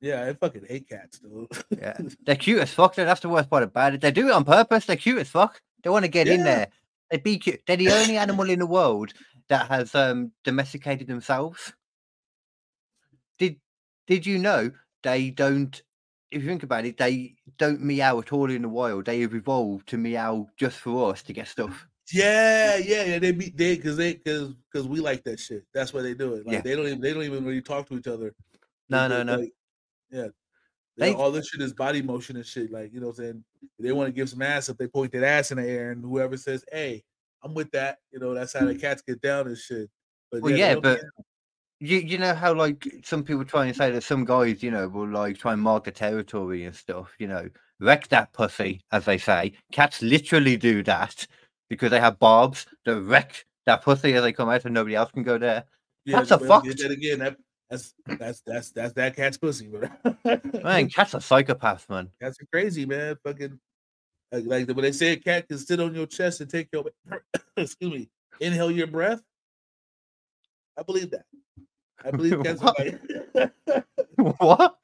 Yeah, 0.00 0.24
I 0.24 0.32
fucking 0.32 0.66
hate 0.68 0.88
cats, 0.88 1.18
dude. 1.18 1.48
Yeah, 1.76 1.96
they're 2.24 2.36
cute 2.36 2.60
as 2.60 2.72
fuck. 2.72 2.94
Though. 2.94 3.04
That's 3.04 3.20
the 3.20 3.28
worst 3.28 3.50
part 3.50 3.64
about 3.64 3.94
it. 3.94 4.00
They 4.00 4.12
do 4.12 4.28
it 4.28 4.32
on 4.32 4.44
purpose. 4.44 4.86
They're 4.86 4.96
cute 4.96 5.18
as 5.18 5.28
fuck. 5.28 5.60
They 5.82 5.90
want 5.90 6.04
to 6.04 6.10
get 6.10 6.28
in 6.28 6.44
there. 6.44 6.68
They 7.10 7.18
be 7.18 7.38
cute. 7.38 7.62
They're 7.66 7.76
the 7.76 7.90
only 7.90 8.16
animal 8.16 8.48
in 8.48 8.58
the 8.58 8.66
world 8.66 9.12
that 9.48 9.68
has 9.68 9.94
um 9.94 10.32
domesticated 10.44 11.08
themselves. 11.08 11.72
Did 13.38 13.56
Did 14.06 14.26
you 14.26 14.38
know 14.38 14.70
they 15.02 15.30
don't? 15.30 15.80
If 16.30 16.42
you 16.42 16.48
think 16.48 16.62
about 16.62 16.84
it, 16.84 16.98
they 16.98 17.36
don't 17.56 17.80
meow 17.80 18.18
at 18.18 18.32
all 18.32 18.50
in 18.50 18.62
the 18.62 18.68
wild. 18.68 19.06
They 19.06 19.22
have 19.22 19.34
evolved 19.34 19.88
to 19.88 19.96
meow 19.96 20.48
just 20.58 20.76
for 20.76 21.10
us 21.10 21.22
to 21.22 21.32
get 21.32 21.48
stuff. 21.48 21.86
Yeah, 22.12 22.76
yeah, 22.76 23.04
yeah. 23.04 23.18
They 23.18 23.32
be 23.32 23.50
they 23.50 23.76
because 23.76 23.96
they 23.96 24.14
because 24.14 24.54
because 24.72 24.88
we 24.88 25.00
like 25.00 25.24
that 25.24 25.38
shit. 25.40 25.64
That's 25.74 25.92
why 25.92 26.02
they 26.02 26.14
do 26.14 26.34
it. 26.34 26.46
Like 26.46 26.54
Yeah. 26.54 26.60
they 26.62 26.76
don't 26.76 26.86
even 26.86 27.00
they 27.00 27.12
don't 27.12 27.22
even 27.24 27.44
really 27.44 27.62
talk 27.62 27.88
to 27.88 27.98
each 27.98 28.06
other. 28.06 28.34
No, 28.88 29.06
no, 29.08 29.22
no. 29.22 29.36
like, 29.36 29.52
yeah. 30.10 30.28
They- 30.96 31.14
all 31.14 31.30
this 31.30 31.48
shit 31.48 31.60
is 31.60 31.72
body 31.72 32.02
motion 32.02 32.36
and 32.36 32.44
shit. 32.46 32.72
Like, 32.72 32.92
you 32.92 33.00
know 33.00 33.08
what 33.08 33.18
I'm 33.18 33.24
saying? 33.24 33.44
If 33.78 33.84
they 33.84 33.92
want 33.92 34.08
to 34.08 34.12
give 34.12 34.28
some 34.28 34.42
ass 34.42 34.68
if 34.68 34.76
they 34.76 34.88
point 34.88 35.12
that 35.12 35.22
ass 35.22 35.52
in 35.52 35.58
the 35.58 35.68
air, 35.68 35.92
and 35.92 36.02
whoever 36.02 36.36
says, 36.36 36.64
Hey, 36.72 37.04
I'm 37.42 37.54
with 37.54 37.70
that, 37.70 37.98
you 38.10 38.18
know, 38.18 38.34
that's 38.34 38.52
how 38.52 38.64
the 38.64 38.74
cats 38.74 39.02
get 39.02 39.20
down 39.20 39.46
and 39.46 39.56
shit. 39.56 39.88
But 40.32 40.42
Well, 40.42 40.52
they 40.52 40.58
yeah, 40.58 40.74
but 40.74 40.98
care. 41.00 41.10
you 41.78 41.98
you 41.98 42.18
know 42.18 42.34
how 42.34 42.52
like 42.52 42.84
some 43.04 43.22
people 43.22 43.44
try 43.44 43.66
and 43.66 43.76
say 43.76 43.92
that 43.92 44.02
some 44.02 44.24
guys, 44.24 44.62
you 44.62 44.72
know, 44.72 44.88
will 44.88 45.08
like 45.08 45.38
try 45.38 45.52
and 45.52 45.62
mark 45.62 45.86
a 45.86 45.92
territory 45.92 46.64
and 46.64 46.74
stuff, 46.74 47.14
you 47.20 47.28
know, 47.28 47.48
wreck 47.78 48.08
that 48.08 48.32
pussy, 48.32 48.80
as 48.90 49.04
they 49.04 49.18
say. 49.18 49.52
Cats 49.70 50.02
literally 50.02 50.56
do 50.56 50.82
that 50.82 51.26
because 51.68 51.90
they 51.90 52.00
have 52.00 52.18
barbs 52.18 52.66
that 52.84 53.00
wreck 53.00 53.44
that 53.66 53.82
pussy 53.82 54.14
as 54.14 54.22
they 54.22 54.32
come 54.32 54.48
out 54.48 54.64
and 54.64 54.74
nobody 54.74 54.94
else 54.96 55.10
can 55.12 55.22
go 55.22 55.38
there. 55.38 55.64
yeah, 56.04 56.18
cats 56.18 56.32
are 56.32 56.38
fucked. 56.38 56.78
Then 56.78 56.90
again, 56.90 57.18
that 57.18 57.36
that's 57.70 57.94
that's 58.06 58.40
that's 58.40 58.70
that's 58.70 58.92
that 58.94 59.14
cat's 59.14 59.36
pussy, 59.36 59.68
bro. 59.68 59.88
Man, 60.62 60.88
cats 60.88 61.14
are 61.14 61.20
psychopaths, 61.20 61.88
man. 61.88 62.08
Cats 62.20 62.40
are 62.40 62.46
crazy, 62.50 62.86
man. 62.86 63.16
Fucking 63.24 63.58
like, 64.32 64.44
like 64.46 64.68
when 64.68 64.82
they 64.82 64.92
say 64.92 65.12
a 65.12 65.16
cat 65.16 65.48
can 65.48 65.58
sit 65.58 65.80
on 65.80 65.94
your 65.94 66.06
chest 66.06 66.40
and 66.40 66.50
take 66.50 66.68
your 66.72 66.84
excuse 67.56 67.92
me, 67.92 68.08
inhale 68.40 68.70
your 68.70 68.86
breath. 68.86 69.20
I 70.78 70.82
believe 70.82 71.10
that. 71.10 71.24
I 72.04 72.10
believe 72.10 72.42
cats 72.44 72.62
What? 72.62 73.84
what? 74.38 74.78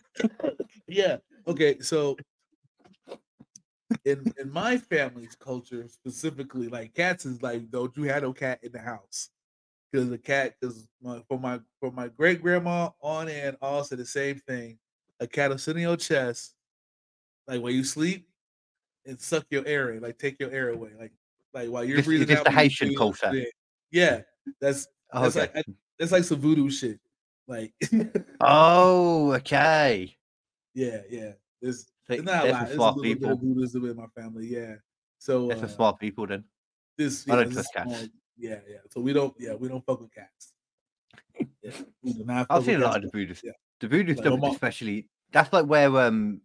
yeah. 0.86 1.16
Okay, 1.46 1.78
so 1.80 2.16
in 4.04 4.32
in 4.38 4.50
my 4.50 4.78
family's 4.78 5.34
culture 5.36 5.86
specifically, 5.88 6.68
like 6.68 6.94
cats 6.94 7.26
is 7.26 7.42
like 7.42 7.70
don't 7.70 7.96
you 7.96 8.04
have 8.04 8.22
no 8.22 8.32
cat 8.32 8.58
in 8.62 8.72
the 8.72 8.78
house 8.78 9.30
because 9.92 10.10
a 10.10 10.18
cat 10.18 10.54
because 10.60 10.86
for 11.28 11.38
my 11.38 11.60
for 11.80 11.90
my 11.92 12.08
great 12.08 12.42
grandma 12.42 12.90
on 13.00 13.28
and 13.28 13.56
all 13.62 13.84
said 13.84 13.98
the 13.98 14.06
same 14.06 14.38
thing. 14.46 14.78
A 15.20 15.26
cat 15.26 15.50
will 15.50 15.58
sit 15.58 15.76
on 15.76 15.82
your 15.82 15.96
chest, 15.96 16.54
like 17.46 17.62
when 17.62 17.74
you 17.74 17.84
sleep, 17.84 18.28
and 19.06 19.20
suck 19.20 19.46
your 19.50 19.64
air 19.66 19.90
in, 19.92 20.02
like 20.02 20.18
take 20.18 20.40
your 20.40 20.50
air 20.50 20.70
away, 20.70 20.90
like 20.98 21.12
like 21.52 21.68
while 21.68 21.84
you're 21.84 21.98
This- 21.98 22.06
breathing 22.06 22.26
this 22.28 22.38
out. 22.38 22.44
the 22.44 22.50
Haitian 22.50 22.94
culture. 22.96 23.28
in. 23.32 23.46
Yeah, 23.92 24.22
that's 24.60 24.88
oh, 25.12 25.22
that's 25.22 25.36
Okay. 25.36 25.52
like 25.54 25.66
that's 25.98 26.10
like 26.12 26.24
some 26.24 26.40
voodoo 26.40 26.68
shit. 26.70 26.98
Like 27.46 27.72
Oh, 28.40 29.32
okay. 29.34 30.16
yeah, 30.74 31.02
yeah. 31.08 31.32
There's 31.62 31.86
It's 32.08 32.22
not 32.22 32.40
a 32.40 32.42
they're 32.44 32.52
lot. 32.52 32.66
There's 32.66 32.76
a 32.76 32.80
little 32.80 33.02
bit 33.02 33.18
people. 33.18 33.32
of 33.32 33.40
Buddhism 33.40 33.88
in 33.90 33.96
my 33.96 34.06
family. 34.14 34.46
Yeah. 34.46 34.74
So 35.18 35.50
some 35.50 35.64
uh, 35.64 35.68
smart 35.68 35.98
people 35.98 36.26
then. 36.26 36.44
this, 36.98 37.26
I 37.28 37.32
yeah, 37.32 37.36
don't 37.36 37.48
this 37.54 37.58
is 37.58 37.70
trust 37.70 37.74
cats. 37.74 37.98
small- 37.98 38.08
Yeah, 38.36 38.60
yeah. 38.68 38.76
So 38.90 39.00
we 39.00 39.12
don't. 39.12 39.34
Yeah, 39.38 39.54
we 39.54 39.68
don't 39.68 39.84
fuck 39.86 40.00
with 40.00 40.12
cats. 40.12 40.52
Yeah, 41.62 41.70
we 42.02 42.12
do 42.12 42.24
not 42.24 42.46
I've 42.50 42.64
seen 42.64 42.76
a 42.82 42.84
lot 42.84 42.96
of 42.96 43.02
the 43.02 43.08
voodoo. 43.10 43.34
Yeah. 43.42 43.52
The 43.80 43.88
voodoo 43.88 44.14
Like, 44.14 44.52
especially. 44.52 45.08
That's 45.32 45.52
like 45.52 45.66
where 45.66 45.88
um, 45.98 46.40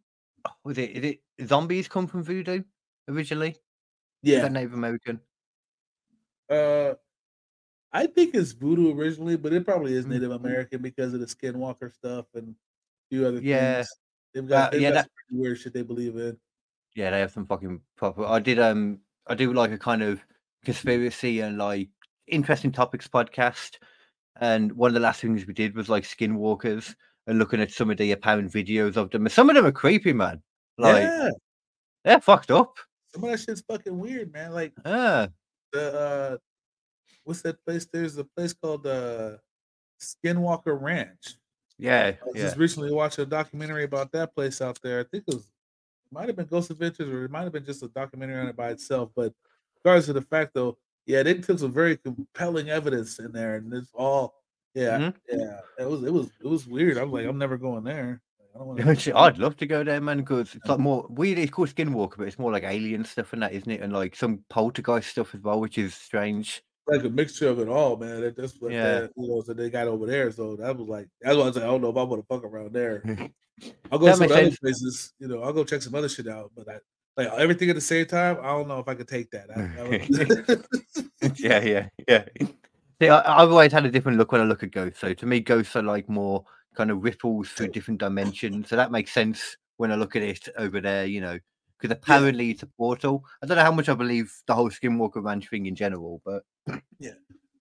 was 0.64 0.78
it? 0.78 0.92
Is 0.92 1.04
it 1.04 1.48
zombies 1.48 1.88
come 1.88 2.08
from 2.08 2.24
voodoo 2.24 2.64
originally? 3.08 3.56
Yeah. 4.24 4.48
Native 4.48 4.74
American? 4.74 5.20
Uh, 6.50 6.94
I 7.92 8.08
think 8.08 8.34
it's 8.36 8.52
voodoo 8.52 8.98
originally, 8.98 9.36
but 9.38 9.54
it 9.54 9.66
probably 9.66 9.94
is 9.94 10.06
Mm. 10.06 10.10
Native 10.10 10.32
American 10.32 10.82
because 10.82 11.14
of 11.14 11.20
the 11.20 11.26
Skinwalker 11.28 11.94
stuff 11.94 12.26
and 12.34 12.50
a 12.50 12.56
few 13.16 13.28
other 13.28 13.40
Yeah. 13.42 13.76
things. 13.84 13.90
They've 14.34 14.48
got, 14.48 14.68
Uh, 14.68 14.72
they've 14.72 14.82
yeah, 14.82 14.92
got 14.92 15.06
that- 15.06 15.10
weird 15.32 15.58
shit 15.60 15.74
they 15.74 15.82
believe 15.82 16.16
in. 16.18 16.38
Yeah, 16.96 17.12
they 17.12 17.20
have 17.20 17.32
some 17.32 17.46
fucking 17.46 17.82
proper. 17.96 18.26
I 18.26 18.40
did 18.40 18.60
um, 18.60 19.00
I 19.28 19.36
do 19.36 19.54
like 19.54 19.72
a 19.72 19.78
kind 19.78 20.02
of 20.02 20.20
conspiracy 20.66 21.40
and 21.42 21.58
like 21.58 21.90
interesting 22.28 22.72
topics 22.72 23.08
podcast. 23.08 23.78
And 24.42 24.72
one 24.74 24.90
of 24.90 24.94
the 24.96 25.00
last 25.00 25.22
things 25.22 25.46
we 25.46 25.54
did 25.54 25.76
was 25.76 25.90
like 25.90 26.04
skinwalkers 26.04 26.96
and 27.28 27.38
looking 27.40 27.62
at 27.62 27.72
some 27.72 27.90
of 27.92 27.98
the 27.98 28.12
apparent 28.12 28.52
videos 28.52 28.98
of 28.98 29.12
them. 29.12 29.26
And 29.26 29.32
some 29.32 29.50
of 29.50 29.56
them 29.56 29.66
are 29.66 29.72
creepy, 29.72 30.14
man. 30.14 30.42
Like 30.78 31.04
yeah, 31.04 31.30
they're 32.06 32.22
fucked 32.22 32.52
up. 32.52 32.78
some 33.14 33.24
of 33.24 33.30
that 33.32 33.40
shit's 33.40 33.62
fucking 33.62 33.98
weird, 33.98 34.32
man. 34.34 34.52
Like 34.52 34.74
Yeah. 34.86 35.28
the 35.74 36.00
uh, 36.00 36.38
what's 37.24 37.42
that 37.44 37.64
place? 37.66 37.86
There's 37.92 38.18
a 38.18 38.24
place 38.24 38.54
called 38.54 38.88
uh, 38.88 39.38
Skinwalker 40.02 40.80
Ranch. 40.80 41.36
Yeah. 41.80 42.14
I 42.22 42.28
Yeah. 42.36 42.44
just 42.44 42.58
recently 42.58 42.92
watched 42.92 43.18
a 43.20 43.26
documentary 43.26 43.86
about 43.86 44.12
that 44.12 44.36
place 44.36 44.62
out 44.62 44.80
there. 44.84 45.00
I 45.00 45.04
think 45.06 45.24
it 45.28 45.34
was 45.34 45.46
it 45.46 46.14
might 46.14 46.28
have 46.28 46.36
been 46.36 46.48
Ghost 46.48 46.70
Adventures 46.72 47.10
or 47.10 47.26
it 47.26 47.32
might 47.32 47.44
have 47.44 47.54
been 47.54 47.66
just 47.66 47.82
a 47.84 47.88
documentary 47.88 48.40
on 48.40 48.48
it 48.48 48.56
by 48.56 48.70
itself. 48.72 49.12
But 49.16 49.34
regardless 49.78 50.10
of 50.10 50.16
the 50.16 50.22
fact 50.22 50.54
though, 50.54 50.78
yeah, 51.06 51.24
they 51.24 51.36
took 51.36 51.58
some 51.60 51.72
very 51.72 51.98
compelling 51.98 52.70
evidence 52.70 53.18
in 53.20 53.32
there, 53.32 53.56
and 53.56 53.74
it's 53.74 53.92
all 53.96 54.36
yeah, 54.76 55.00
Mhm. 55.00 55.16
yeah. 55.32 55.60
It 55.80 55.90
was 55.90 56.04
it 56.04 56.14
was 56.14 56.28
it 56.44 56.48
was 56.48 56.68
weird. 56.68 56.98
I'm 56.98 57.12
like, 57.12 57.26
I'm 57.26 57.38
never 57.40 57.58
going 57.58 57.84
there. 57.84 58.22
I 58.54 58.58
don't 58.60 58.68
want 58.68 58.78
to. 59.00 59.18
I'd 59.18 59.38
love 59.38 59.56
to 59.58 59.66
go 59.68 59.84
there, 59.84 60.02
man, 60.02 60.18
because 60.20 60.54
it's 60.56 60.66
like 60.68 60.80
more 60.80 61.06
weird. 61.10 61.40
It's 61.40 61.52
called 61.52 61.70
Skinwalker, 61.70 62.18
but 62.18 62.28
it's 62.28 62.40
more 62.40 62.52
like 62.52 62.64
alien 62.64 63.06
stuff 63.06 63.34
and 63.34 63.42
that, 63.44 63.54
isn't 63.54 63.72
it? 63.72 63.82
And 63.82 63.94
like 63.94 64.16
some 64.16 64.44
poltergeist 64.50 65.10
stuff 65.10 65.34
as 65.34 65.42
well, 65.42 65.60
which 65.60 65.78
is 65.78 65.94
strange. 65.96 66.62
Like 66.92 67.04
a 67.04 67.10
mixture 67.10 67.48
of 67.50 67.60
it 67.60 67.68
all, 67.68 67.98
man. 67.98 68.22
That, 68.22 68.36
that's 68.36 68.60
what 68.60 68.72
Yeah. 68.72 68.84
that, 69.02 69.12
you 69.16 69.28
know, 69.28 69.42
so 69.42 69.54
they 69.54 69.70
got 69.70 69.88
over 69.88 70.06
there. 70.06 70.32
So 70.32 70.56
that 70.58 70.78
was 70.78 70.88
like 70.88 71.08
that's 71.22 71.36
why 71.36 71.44
I 71.44 71.46
was 71.46 71.56
like, 71.56 71.64
I 71.66 71.68
don't 71.68 71.82
know 71.82 71.90
if 71.90 71.98
I 71.98 72.04
want 72.04 72.22
to 72.22 72.28
fuck 72.28 72.44
around 72.44 72.74
there. 72.74 73.04
I'll 73.92 74.00
go 74.00 74.06
That 74.06 74.18
some 74.18 74.26
other 74.32 74.46
sense. 74.46 74.60
places, 74.60 75.14
you 75.20 75.28
know, 75.28 75.42
I'll 75.44 75.54
go 75.54 75.64
check 75.64 75.82
some 75.82 75.96
other 75.96 76.10
shit 76.10 76.28
out. 76.28 76.52
But 76.56 76.70
I 76.70 76.80
like 77.18 77.28
everything 77.40 77.70
at 77.70 77.76
the 77.76 77.82
same 77.82 78.06
time, 78.06 78.38
I 78.42 78.48
don't 78.48 78.68
know 78.68 78.80
if 78.80 78.88
I 78.88 78.96
could 78.96 79.08
take 79.08 79.30
that. 79.32 79.50
I, 79.54 79.62
I 79.82 81.34
yeah, 81.38 81.62
yeah, 81.62 81.88
yeah. 82.08 82.26
See, 83.02 83.10
I, 83.10 83.42
I've 83.42 83.52
always 83.52 83.72
had 83.72 83.86
a 83.86 83.92
different 83.92 84.18
look 84.18 84.32
when 84.32 84.42
I 84.42 84.46
look 84.46 84.64
at 84.64 84.72
ghosts. 84.72 85.00
So 85.00 85.14
to 85.14 85.26
me, 85.26 85.40
ghosts 85.42 85.76
are 85.76 85.84
like 85.84 86.08
more 86.08 86.46
kind 86.76 86.92
of 86.92 87.04
ripples 87.04 87.50
through 87.50 87.70
different 87.70 88.00
dimensions. 88.00 88.70
So 88.70 88.76
that 88.78 88.92
makes 88.92 89.12
sense 89.12 89.58
when 89.78 89.92
I 89.92 89.96
look 89.96 90.16
at 90.16 90.22
it 90.22 90.48
over 90.58 90.80
there, 90.80 91.06
you 91.06 91.20
know, 91.20 91.38
because 91.80 91.96
apparently 91.96 92.52
it's 92.52 92.64
a 92.64 92.68
portal. 92.68 93.24
I 93.42 93.46
don't 93.46 93.58
know 93.58 93.64
how 93.64 93.72
much 93.72 93.90
I 93.90 93.94
believe 93.94 94.34
the 94.48 94.56
whole 94.56 94.70
Skinwalker 94.70 95.24
Ranch 95.24 95.50
thing 95.50 95.66
in 95.66 95.76
general, 95.76 96.22
but 96.26 96.44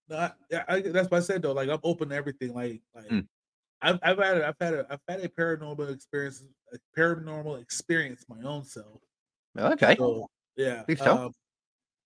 No, 0.09 0.17
I, 0.17 0.31
yeah, 0.49 0.63
I, 0.67 0.81
that's 0.81 1.09
what 1.09 1.17
I 1.17 1.21
said 1.21 1.41
though. 1.43 1.51
Like 1.51 1.69
I'm 1.69 1.79
open 1.83 2.09
to 2.09 2.15
everything. 2.15 2.53
Like, 2.53 2.81
like 2.95 3.07
Mm. 3.09 3.27
I've, 3.81 3.99
I've 4.03 4.17
had, 4.17 4.37
a, 4.37 4.47
I've 4.47 4.55
had, 4.59 4.73
a, 4.73 4.87
I've 4.89 5.01
had 5.07 5.19
a 5.21 5.29
paranormal 5.29 5.93
experience, 5.93 6.43
a 6.73 6.99
paranormal 6.99 7.61
experience 7.61 8.25
my 8.27 8.41
own 8.43 8.65
self. 8.65 8.99
okay. 9.57 9.95
So 9.97 10.27
yeah. 10.57 10.83
Tell. 10.95 11.17
Um, 11.17 11.33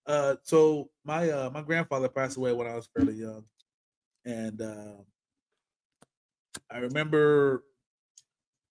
uh, 0.06 0.36
so 0.44 0.90
my 1.06 1.30
uh 1.30 1.50
my 1.50 1.62
grandfather 1.62 2.10
passed 2.10 2.36
away 2.36 2.52
when 2.52 2.68
I 2.68 2.76
was 2.76 2.90
fairly 2.94 3.14
young, 3.14 3.46
and 4.26 4.62
um 4.62 5.06
I 6.70 6.80
remember 6.80 7.64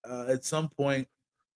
uh, 0.07 0.27
at 0.29 0.45
some 0.45 0.69
point 0.69 1.09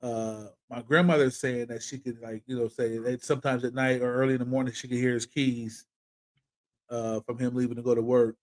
uh 0.03 0.47
my 0.71 0.81
grandmother 0.81 1.31
saying 1.31 1.67
that 1.67 1.83
she 1.83 1.99
could 1.99 2.21
like 2.21 2.43
you 2.47 2.59
know 2.59 2.69
say 2.69 2.97
that 2.99 3.23
sometimes 3.23 3.65
at 3.65 3.75
night 3.75 4.01
or 4.01 4.15
early 4.15 4.35
in 4.35 4.41
the 4.41 4.47
morning 4.47 4.73
she 4.73 4.89
could 4.89 4.97
hear 4.97 5.15
his 5.15 5.27
keys 5.27 5.85
uh 6.91 7.21
from 7.21 7.39
him 7.39 7.55
leaving 7.55 7.77
to 7.77 7.83
go 7.83 7.95
to 7.95 8.03
work. 8.03 8.37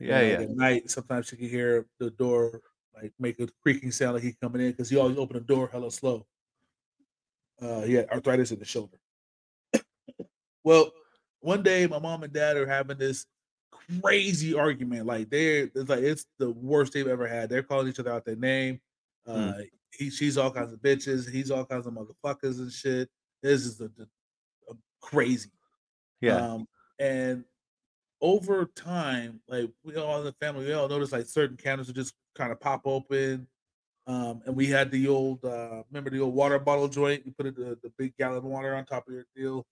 Yeah, 0.00 0.18
like, 0.18 0.26
yeah. 0.26 0.40
At 0.40 0.50
night, 0.50 0.90
sometimes 0.90 1.28
she 1.28 1.36
can 1.36 1.48
hear 1.48 1.86
the 1.98 2.10
door 2.10 2.60
like 2.94 3.12
make 3.18 3.40
a 3.40 3.48
creaking 3.62 3.90
sound 3.90 4.14
like 4.14 4.22
he 4.22 4.34
coming 4.40 4.62
in 4.62 4.70
because 4.70 4.88
he 4.88 4.96
always 4.96 5.18
open 5.18 5.34
the 5.34 5.40
door 5.40 5.68
hella 5.70 5.90
slow. 5.90 6.26
Uh, 7.60 7.82
he 7.82 7.94
had 7.94 8.08
arthritis 8.10 8.50
in 8.50 8.58
the 8.58 8.64
shoulder. 8.64 8.98
well, 10.64 10.92
one 11.40 11.62
day 11.62 11.86
my 11.86 11.98
mom 11.98 12.22
and 12.22 12.32
dad 12.32 12.56
are 12.56 12.66
having 12.66 12.98
this 12.98 13.26
crazy 14.00 14.54
argument. 14.54 15.06
Like 15.06 15.30
they're 15.30 15.70
it's 15.74 15.88
like 15.88 16.02
it's 16.02 16.26
the 16.38 16.50
worst 16.50 16.92
they've 16.92 17.06
ever 17.06 17.26
had. 17.26 17.48
They're 17.48 17.62
calling 17.62 17.88
each 17.88 18.00
other 18.00 18.12
out 18.12 18.24
their 18.24 18.36
name. 18.36 18.80
Uh, 19.26 19.52
Hmm. 19.52 19.60
he, 19.92 20.10
she's 20.10 20.36
all 20.36 20.50
kinds 20.50 20.72
of 20.72 20.80
bitches. 20.80 21.30
He's 21.30 21.50
all 21.50 21.64
kinds 21.64 21.86
of 21.86 21.94
motherfuckers 21.94 22.58
and 22.58 22.70
shit. 22.72 23.08
This 23.42 23.64
is 23.64 23.78
the, 23.78 23.88
the, 23.96 24.08
uh, 24.70 24.74
crazy. 25.00 25.50
Yeah. 26.20 26.36
Um, 26.36 26.66
and 26.98 27.44
over 28.24 28.66
time, 28.66 29.42
like 29.48 29.70
we 29.84 29.96
all 29.96 30.18
in 30.20 30.24
the 30.24 30.32
family, 30.40 30.66
we 30.66 30.72
all 30.72 30.88
noticed 30.88 31.12
like 31.12 31.26
certain 31.26 31.58
cabinets 31.58 31.88
would 31.88 31.96
just 31.96 32.14
kind 32.34 32.52
of 32.52 32.60
pop 32.60 32.82
open. 32.86 33.46
Um, 34.06 34.42
and 34.46 34.56
we 34.56 34.66
had 34.66 34.90
the 34.90 35.08
old, 35.08 35.44
uh, 35.44 35.84
remember 35.90 36.10
the 36.10 36.20
old 36.20 36.34
water 36.34 36.58
bottle 36.58 36.88
joint? 36.88 37.26
You 37.26 37.32
put 37.32 37.46
it 37.46 37.56
the, 37.56 37.78
the 37.82 37.92
big 37.98 38.16
gallon 38.18 38.38
of 38.38 38.44
water 38.44 38.74
on 38.74 38.86
top 38.86 39.08
of 39.08 39.14
your 39.14 39.26
deal, 39.36 39.66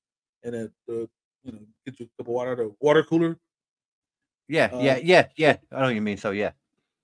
and 0.44 0.54
then 0.54 0.72
the 0.88 1.08
you 1.44 1.52
know 1.52 1.60
get 1.86 2.00
you 2.00 2.06
a 2.06 2.22
cup 2.22 2.28
of 2.28 2.34
water, 2.34 2.56
the 2.56 2.76
water 2.80 3.02
cooler. 3.04 3.38
yeah, 4.48 4.70
uh, 4.72 4.78
yeah, 4.82 4.98
yeah, 5.02 5.28
yeah. 5.36 5.56
I 5.70 5.76
know 5.80 5.86
what 5.86 5.94
you 5.94 6.02
mean. 6.02 6.16
So 6.16 6.30
yeah. 6.30 6.52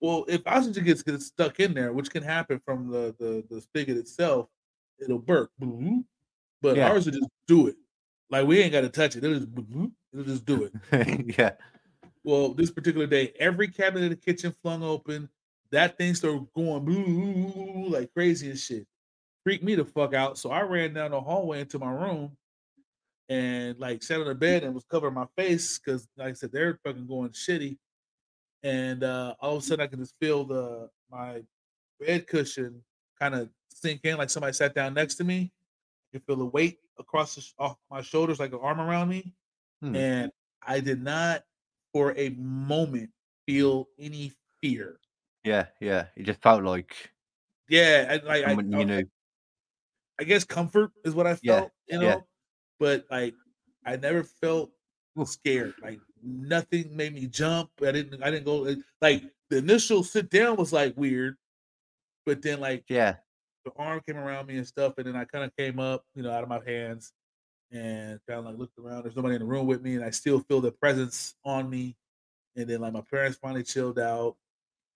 Well, 0.00 0.24
if 0.28 0.46
oxygen 0.46 0.84
gets, 0.84 1.02
gets 1.02 1.26
stuck 1.26 1.58
in 1.60 1.74
there, 1.74 1.92
which 1.92 2.10
can 2.10 2.22
happen 2.22 2.60
from 2.64 2.88
the 2.88 3.14
the, 3.18 3.44
the 3.50 3.60
spigot 3.60 3.96
itself, 3.96 4.48
it'll 5.00 5.18
burp. 5.18 5.50
But 6.62 6.76
Yeah. 6.76 6.90
ours 6.90 7.04
would 7.06 7.14
just 7.14 7.28
do 7.46 7.68
it. 7.68 7.76
Like 8.30 8.46
we 8.46 8.60
ain't 8.60 8.72
got 8.72 8.82
to 8.82 8.88
touch 8.88 9.16
it. 9.16 9.24
It'll 9.24 9.40
just, 9.40 9.48
it'll 10.12 10.24
just 10.24 10.44
do 10.44 10.64
it. 10.64 11.34
yeah. 11.38 11.52
Well, 12.24 12.52
this 12.52 12.70
particular 12.70 13.06
day, 13.06 13.32
every 13.38 13.68
cabinet 13.68 14.04
in 14.04 14.10
the 14.10 14.16
kitchen 14.16 14.54
flung 14.62 14.82
open. 14.82 15.28
That 15.70 15.98
thing 15.98 16.14
started 16.14 16.46
going 16.54 17.90
like 17.90 18.12
crazy 18.14 18.50
and 18.50 18.58
shit. 18.58 18.86
Freaked 19.44 19.64
me 19.64 19.74
the 19.74 19.84
fuck 19.84 20.14
out. 20.14 20.38
So 20.38 20.50
I 20.50 20.62
ran 20.62 20.94
down 20.94 21.10
the 21.10 21.20
hallway 21.20 21.60
into 21.60 21.78
my 21.78 21.90
room 21.90 22.36
and 23.28 23.78
like 23.78 24.02
sat 24.02 24.20
on 24.20 24.26
the 24.26 24.34
bed 24.34 24.64
and 24.64 24.74
was 24.74 24.84
covering 24.84 25.14
my 25.14 25.26
face 25.36 25.78
because, 25.78 26.08
like 26.16 26.30
I 26.30 26.32
said, 26.32 26.52
they're 26.52 26.78
fucking 26.84 27.06
going 27.06 27.30
shitty. 27.30 27.76
And 28.62 29.04
uh 29.04 29.34
all 29.40 29.56
of 29.56 29.62
a 29.62 29.66
sudden, 29.66 29.84
I 29.84 29.86
could 29.86 29.98
just 29.98 30.14
feel 30.20 30.44
the 30.44 30.88
my 31.10 31.42
bed 32.00 32.26
cushion 32.26 32.82
kind 33.20 33.34
of 33.34 33.50
sink 33.70 34.00
in, 34.04 34.16
like 34.16 34.30
somebody 34.30 34.52
sat 34.52 34.74
down 34.74 34.94
next 34.94 35.16
to 35.16 35.24
me. 35.24 35.52
You 36.12 36.20
feel 36.20 36.36
the 36.36 36.46
weight 36.46 36.78
across 36.98 37.34
the, 37.34 37.44
off 37.58 37.76
my 37.90 38.00
shoulders, 38.02 38.40
like 38.40 38.52
an 38.52 38.60
arm 38.62 38.80
around 38.80 39.08
me 39.08 39.32
Hmm. 39.82 39.94
and 39.94 40.32
I 40.66 40.80
did 40.80 41.00
not 41.02 41.44
for 41.92 42.12
a 42.18 42.30
moment 42.30 43.10
feel 43.46 43.88
any 43.98 44.32
fear. 44.60 44.98
Yeah, 45.44 45.66
yeah. 45.80 46.06
It 46.16 46.24
just 46.24 46.42
felt 46.42 46.64
like 46.64 46.94
Yeah, 47.68 48.06
I, 48.10 48.26
like 48.26 48.44
I, 48.46 48.52
you 48.52 48.58
I- 48.80 48.84
knew. 48.84 49.04
I 50.20 50.24
guess 50.24 50.42
comfort 50.44 50.90
is 51.04 51.14
what 51.14 51.26
I 51.28 51.38
Yeah, 51.42 51.60
felt, 51.60 51.72
you 51.88 51.98
know. 52.00 52.06
yeah. 52.06 52.20
But 52.80 53.06
like, 53.10 53.34
I 53.86 53.94
never 53.96 54.24
felt 54.24 54.70
scared. 55.24 55.74
Like 55.80 56.00
nothing 56.22 56.96
made 56.96 57.14
me 57.14 57.26
jump. 57.28 57.70
I 57.80 57.92
didn't. 57.92 58.20
I 58.22 58.30
didn't 58.30 58.44
go 58.44 58.56
like- 58.56 58.78
like 59.00 59.22
the 59.50 59.58
initial 59.58 60.02
sit 60.02 60.28
down 60.30 60.56
was 60.56 60.72
like 60.72 60.96
weird, 60.96 61.36
but 62.26 62.42
then 62.42 62.58
like 62.60 62.84
Yeah. 62.88 63.16
The 63.74 63.82
arm 63.82 64.00
came 64.06 64.16
around 64.16 64.46
me 64.46 64.56
and 64.56 64.66
stuff, 64.66 64.94
and 64.98 65.06
then 65.06 65.16
I 65.16 65.24
kind 65.24 65.44
of 65.44 65.56
came 65.56 65.78
up, 65.78 66.04
you 66.14 66.22
know, 66.22 66.32
out 66.32 66.42
of 66.42 66.48
my 66.48 66.62
hands, 66.64 67.12
and 67.70 68.20
kind 68.26 68.40
of 68.40 68.46
like 68.46 68.58
looked 68.58 68.78
around. 68.78 69.04
There's 69.04 69.16
nobody 69.16 69.36
in 69.36 69.40
the 69.42 69.46
room 69.46 69.66
with 69.66 69.82
me, 69.82 69.96
and 69.96 70.04
I 70.04 70.10
still 70.10 70.40
feel 70.40 70.60
the 70.60 70.72
presence 70.72 71.36
on 71.44 71.68
me. 71.70 71.96
And 72.56 72.68
then 72.68 72.80
like 72.80 72.92
my 72.92 73.02
parents 73.02 73.38
finally 73.38 73.62
chilled 73.64 73.98
out. 73.98 74.36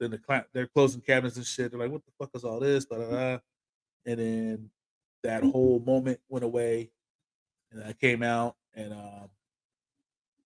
Then 0.01 0.13
the 0.13 0.19
cla- 0.19 0.47
they're 0.53 0.67
closing 0.67 1.01
cabinets 1.03 1.37
and 1.37 1.47
shit. 1.47 1.71
They're 1.71 1.81
like, 1.81 1.91
"What 1.93 2.05
the 2.05 2.13
fuck 2.19 2.31
is 2.35 2.45
all 2.45 2.61
this?" 2.61 2.87
Blah, 2.87 2.99
blah, 2.99 3.09
blah. 3.09 3.39
And 4.07 4.21
then 4.21 4.71
that 5.23 5.45
whole 5.45 5.81
moment 5.81 6.21
went 6.29 6.45
away, 6.45 6.93
and 7.73 7.85
I 7.85 7.93
came 7.95 8.23
out, 8.23 8.57
and 8.75 8.93
um, 8.93 9.31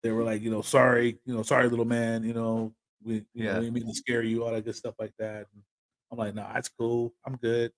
they 0.02 0.10
were 0.10 0.24
like, 0.24 0.42
you 0.42 0.50
know, 0.50 0.62
sorry, 0.62 1.18
you 1.24 1.34
know, 1.34 1.42
sorry, 1.42 1.68
little 1.68 1.84
man, 1.84 2.22
you 2.22 2.32
know, 2.34 2.74
we, 3.02 3.24
you 3.34 3.44
know, 3.44 3.52
we 3.54 3.60
didn't 3.60 3.74
mean 3.74 3.86
to 3.86 3.94
scare 3.94 4.22
you, 4.22 4.44
all 4.44 4.52
that 4.52 4.64
good 4.64 4.76
stuff 4.76 4.94
like 4.98 5.12
that. 5.18 5.48
And 5.52 5.62
I'm 6.10 6.18
like, 6.18 6.34
nah, 6.34 6.52
that's 6.52 6.68
cool. 6.68 7.14
I'm 7.24 7.36
good. 7.36 7.72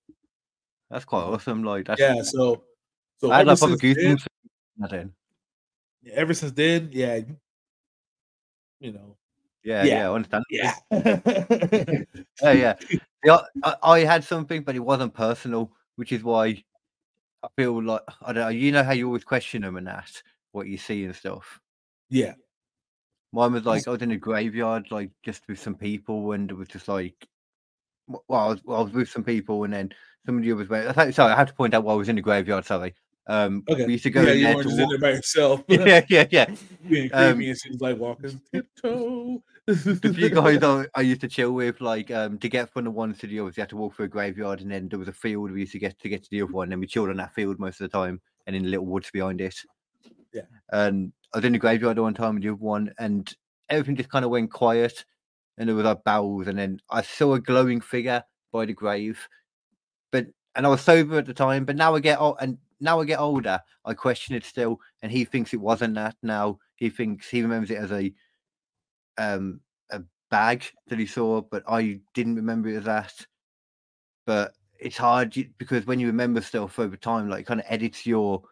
That's 0.89 1.05
quite 1.05 1.21
mm-hmm. 1.21 1.33
awesome. 1.33 1.63
Like 1.63 1.85
that's 1.85 1.99
Yeah, 2.01 2.21
so 2.21 2.63
so 3.17 3.31
I 3.31 3.37
had 3.37 3.41
ever 3.41 3.51
like 3.51 3.59
proper 3.59 3.77
since 3.77 4.25
then, 4.79 5.13
in. 6.05 6.11
ever 6.13 6.33
since 6.33 6.51
then, 6.53 6.89
yeah, 6.91 7.15
you- 8.79 8.91
know, 8.93 9.17
Yeah, 9.63 9.83
Yeah. 9.83 9.97
yeah, 9.99 10.09
I 10.09 10.13
understand. 10.13 10.43
yeah, 10.49 10.75
Yeah, 12.41 12.51
yeah. 12.51 12.75
Yeah, 13.25 13.39
I, 13.63 13.75
I 13.83 13.99
had 13.99 14.23
something, 14.23 14.63
but 14.63 14.77
it 14.77 14.79
wasn't 14.79 15.13
personal, 15.13 15.73
which 15.97 16.13
is 16.13 16.23
why 16.23 16.63
I 17.43 17.47
feel 17.57 17.83
like 17.83 18.01
I 18.21 18.31
don't 18.31 18.43
know. 18.43 18.47
You 18.49 18.71
know 18.71 18.83
how 18.83 18.93
you 18.93 19.07
always 19.07 19.25
question 19.25 19.63
them 19.63 19.75
and 19.75 19.87
that 19.87 20.23
what 20.53 20.67
you 20.67 20.77
see 20.77 21.03
and 21.03 21.13
stuff. 21.15 21.59
yeah, 22.09 22.33
Mine 23.31 23.53
was 23.53 23.65
like 23.65 23.87
I 23.87 23.91
was 23.91 24.01
in 24.01 24.11
a 24.11 24.17
graveyard, 24.17 24.89
like 24.89 25.11
just 25.23 25.47
with 25.47 25.59
some 25.59 25.75
people, 25.75 26.31
and 26.31 26.49
it 26.49 26.55
was 26.55 26.67
just 26.69 26.87
like, 26.87 27.27
well, 28.27 28.41
I 28.45 28.47
was, 28.47 28.63
well, 28.63 28.79
I 28.79 28.83
was 28.83 28.93
with 28.93 29.09
some 29.09 29.23
people, 29.23 29.63
and 29.63 29.73
then 29.73 29.93
somebody 30.25 30.51
was. 30.53 30.69
I 30.71 30.91
thought, 30.91 31.13
sorry, 31.13 31.33
I 31.33 31.35
have 31.35 31.47
to 31.47 31.53
point 31.53 31.73
out 31.73 31.83
why 31.83 31.93
I 31.93 31.97
was 31.97 32.09
in 32.09 32.15
the 32.15 32.21
graveyard. 32.21 32.65
Sorry. 32.65 32.93
Um, 33.27 33.63
okay. 33.69 33.85
we 33.85 33.93
used 33.93 34.03
to 34.05 34.09
go 34.09 34.23
yeah, 34.23 34.31
in 34.31 34.37
you 34.39 34.43
there 34.45 34.55
to 34.55 34.63
just 34.63 34.79
in 34.79 34.89
there 34.89 34.97
by 34.97 35.09
yourself. 35.11 35.63
yeah, 35.67 36.03
yeah, 36.09 36.25
yeah. 36.31 36.45
being 36.89 37.09
creepy, 37.09 37.13
um, 37.13 37.39
and 37.41 37.57
she's 37.59 37.79
like 37.79 37.97
walking 37.99 38.41
tiptoe. 38.51 39.43
the 39.67 40.13
few 40.15 40.29
guys 40.33 40.63
I, 40.63 40.85
I 40.95 41.01
used 41.01 41.21
to 41.21 41.27
chill 41.27 41.51
with, 41.51 41.79
like 41.79 42.09
um, 42.09 42.39
to 42.39 42.49
get 42.49 42.73
from 42.73 42.85
the 42.85 42.91
one 42.91 43.13
to 43.13 43.27
the 43.27 43.39
other, 43.39 43.49
you 43.55 43.61
had 43.61 43.69
to 43.69 43.77
walk 43.77 43.95
through 43.95 44.05
a 44.05 44.09
graveyard, 44.09 44.61
and 44.61 44.71
then 44.71 44.89
there 44.89 44.97
was 44.97 45.07
a 45.07 45.13
field 45.13 45.51
we 45.51 45.59
used 45.59 45.73
to 45.73 45.79
get 45.79 45.99
to 45.99 46.09
get 46.09 46.23
to 46.23 46.29
the 46.31 46.41
other 46.41 46.51
one. 46.51 46.65
And 46.65 46.71
then 46.71 46.79
we 46.79 46.87
chilled 46.87 47.09
on 47.09 47.17
that 47.17 47.35
field 47.35 47.59
most 47.59 47.79
of 47.79 47.89
the 47.91 47.95
time, 47.95 48.19
and 48.47 48.55
in 48.55 48.63
the 48.63 48.69
little 48.69 48.87
woods 48.87 49.11
behind 49.11 49.41
it. 49.41 49.55
Yeah. 50.33 50.41
And 50.71 51.13
I 51.33 51.37
was 51.37 51.45
in 51.45 51.53
the 51.53 51.59
graveyard 51.59 51.99
one 51.99 52.15
time 52.15 52.33
with 52.33 52.43
the 52.43 52.49
other 52.49 52.55
one, 52.55 52.91
and 52.97 53.31
everything 53.69 53.95
just 53.95 54.09
kind 54.09 54.25
of 54.25 54.31
went 54.31 54.51
quiet, 54.51 55.05
and 55.59 55.69
there 55.69 55.75
was 55.77 55.85
like 55.85 56.03
bells, 56.05 56.47
and 56.47 56.59
then 56.59 56.81
I 56.91 57.03
saw 57.03 57.35
a 57.35 57.41
glowing 57.41 57.81
figure 57.81 58.23
by 58.53 58.65
the 58.65 58.73
grave, 58.73 59.27
but 60.11 60.27
and 60.55 60.65
I 60.65 60.69
was 60.69 60.81
sober 60.81 61.17
at 61.19 61.25
the 61.27 61.33
time, 61.33 61.65
but 61.65 61.75
now 61.77 61.95
I 61.95 61.99
get 62.01 62.19
old, 62.21 62.37
and 62.41 62.57
now 62.81 62.99
I 63.01 63.05
get 63.05 63.19
older, 63.19 63.61
I 63.85 63.93
question 63.95 64.35
it 64.35 64.45
still, 64.45 64.79
and 65.01 65.11
he 65.11 65.25
thinks 65.25 65.53
it 65.53 65.61
wasn't 65.61 65.95
that. 65.95 66.15
Now 66.23 66.59
he 66.77 66.89
thinks 66.89 67.29
he 67.29 67.41
remembers 67.43 67.71
it 67.71 67.77
as 67.77 67.91
a 67.91 68.13
um 69.17 69.59
a 69.91 70.01
bag 70.29 70.63
that 70.87 70.99
he 70.99 71.05
saw, 71.05 71.41
but 71.41 71.63
I 71.67 71.99
didn't 72.13 72.35
remember 72.35 72.69
it 72.69 72.77
as 72.77 72.85
that. 72.85 73.13
But 74.25 74.53
it's 74.79 74.97
hard 74.97 75.33
because 75.57 75.85
when 75.85 75.99
you 75.99 76.07
remember 76.07 76.41
stuff 76.41 76.79
over 76.79 76.95
time, 76.95 77.29
like 77.29 77.41
it 77.41 77.47
kind 77.47 77.59
of 77.59 77.65
edits 77.69 78.05
your 78.05 78.43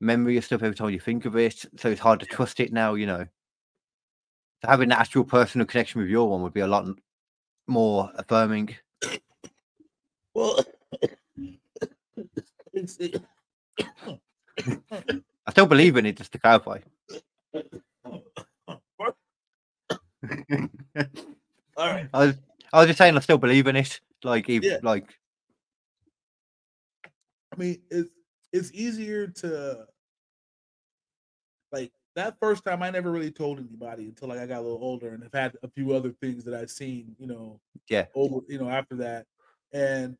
memory 0.00 0.36
of 0.36 0.44
stuff 0.44 0.62
every 0.62 0.76
time 0.76 0.90
you 0.90 1.00
think 1.00 1.26
of 1.26 1.36
it. 1.36 1.64
So 1.78 1.90
it's 1.90 2.00
hard 2.00 2.20
to 2.20 2.26
trust 2.26 2.60
it 2.60 2.72
now, 2.72 2.94
you 2.94 3.06
know. 3.06 3.26
Having 4.64 4.88
an 4.92 4.98
actual 4.98 5.24
personal 5.24 5.66
connection 5.66 6.00
with 6.00 6.10
your 6.10 6.28
one 6.28 6.42
would 6.42 6.52
be 6.52 6.60
a 6.60 6.66
lot 6.66 6.86
more 7.66 8.10
affirming. 8.16 8.74
Well, 10.34 10.58
I 15.46 15.50
still 15.50 15.66
believe 15.66 15.96
in 15.96 16.06
it, 16.06 16.16
just 16.16 16.32
to 16.32 16.38
clarify. 16.38 16.80
all 18.98 19.12
right. 21.76 22.08
I 22.12 22.26
was, 22.26 22.34
I 22.72 22.78
was 22.78 22.86
just 22.88 22.98
saying, 22.98 23.16
I 23.16 23.20
still 23.20 23.38
believe 23.38 23.66
in 23.66 23.76
it. 23.76 24.00
Like, 24.24 24.48
even, 24.50 24.68
Yeah. 24.70 24.78
like, 24.82 25.14
I 27.04 27.56
mean, 27.56 27.80
it's 27.90 28.10
it's 28.52 28.72
easier 28.72 29.26
to 29.28 29.86
that 32.18 32.38
first 32.40 32.64
time. 32.64 32.82
I 32.82 32.90
never 32.90 33.10
really 33.12 33.32
told 33.32 33.58
anybody 33.58 34.06
until 34.08 34.28
like 34.28 34.38
I 34.40 34.46
got 34.46 34.60
a 34.60 34.62
little 34.62 34.82
older 34.84 35.10
and 35.14 35.22
have 35.22 35.32
had 35.34 35.56
a 35.62 35.68
few 35.70 35.92
other 35.94 36.12
things 36.12 36.44
that 36.44 36.54
I've 36.54 36.70
seen. 36.70 37.16
You 37.18 37.26
know, 37.28 37.60
Yeah. 37.88 38.08
over 38.14 38.40
you 38.48 38.58
know 38.58 38.68
after 38.70 38.96
that, 38.96 39.26
and 39.72 40.18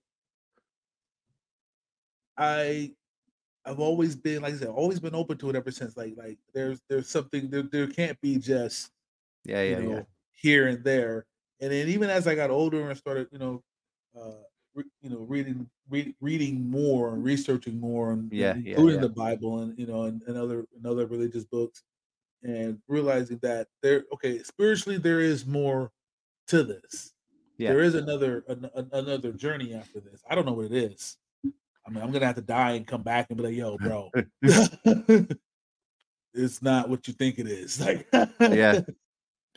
I 2.37 2.95
I've 3.65 3.81
always 3.81 4.17
been 4.17 4.43
like 4.43 4.55
I 4.55 4.59
said, 4.59 4.69
always 4.69 5.01
been 5.01 5.15
open 5.15 5.39
to 5.39 5.51
it 5.51 5.57
ever 5.57 5.73
since. 5.73 5.97
Like 5.97 6.17
like 6.17 6.39
there's 6.55 6.83
there's 6.89 7.09
something 7.11 7.51
there 7.51 7.63
there 7.65 7.89
can't 7.89 8.21
be 8.21 8.39
just 8.39 8.93
yeah, 9.45 9.63
you 9.67 9.77
yeah, 9.77 9.79
know 9.79 9.97
yeah. 9.97 10.05
here 10.33 10.69
and 10.69 10.85
there. 10.85 11.27
And 11.61 11.73
then 11.73 11.89
even 11.89 12.11
as 12.11 12.27
I 12.29 12.35
got 12.37 12.51
older 12.51 12.89
and 12.91 12.99
started, 12.99 13.29
you 13.33 13.39
know, 13.39 13.65
uh, 14.19 14.43
re- 14.75 14.85
you 15.03 15.11
know, 15.11 15.21
reading 15.21 15.71
read, 15.91 16.15
reading 16.21 16.71
more 16.71 17.15
and 17.15 17.25
researching 17.25 17.81
more, 17.81 18.13
and 18.13 18.33
Yeah, 18.33 18.55
and 18.55 18.57
yeah, 18.65 18.83
including 18.83 19.01
yeah. 19.01 19.01
the 19.01 19.11
Bible 19.11 19.61
and 19.61 19.79
you 19.79 19.87
know 19.87 20.05
and, 20.05 20.23
and 20.25 20.37
other 20.39 20.67
and 20.77 20.87
other 20.87 21.07
religious 21.07 21.45
books, 21.47 21.85
and 22.43 22.81
realizing 22.89 23.39
that 23.43 23.69
there, 23.83 24.05
okay, 24.15 24.43
spiritually 24.43 24.99
there 24.99 25.21
is 25.21 25.47
more 25.47 25.91
to 26.49 26.63
this. 26.65 27.13
Yeah. 27.59 27.71
There 27.71 27.81
is 27.83 27.95
another 27.95 28.45
an, 28.49 28.71
an- 28.75 28.91
another 28.93 29.33
journey 29.33 29.75
after 29.75 30.01
this. 30.01 30.23
I 30.31 30.35
don't 30.35 30.47
know 30.47 30.53
what 30.53 30.67
it 30.67 30.73
is. 30.73 31.17
I 31.87 31.91
mean, 31.91 32.03
I'm 32.03 32.13
gonna 32.13 32.27
have 32.27 32.37
to 32.37 32.43
die 32.43 32.73
and 32.73 32.87
come 32.87 33.03
back 33.03 33.27
and 33.31 33.37
be 33.39 33.45
like, 33.45 33.55
"Yo, 33.55 33.77
bro, 33.79 34.11
it's 36.35 36.63
not 36.63 36.89
what 36.89 37.07
you 37.09 37.15
think 37.15 37.39
it 37.39 37.47
is." 37.49 37.81
Like, 37.85 38.09
Yeah. 38.41 38.81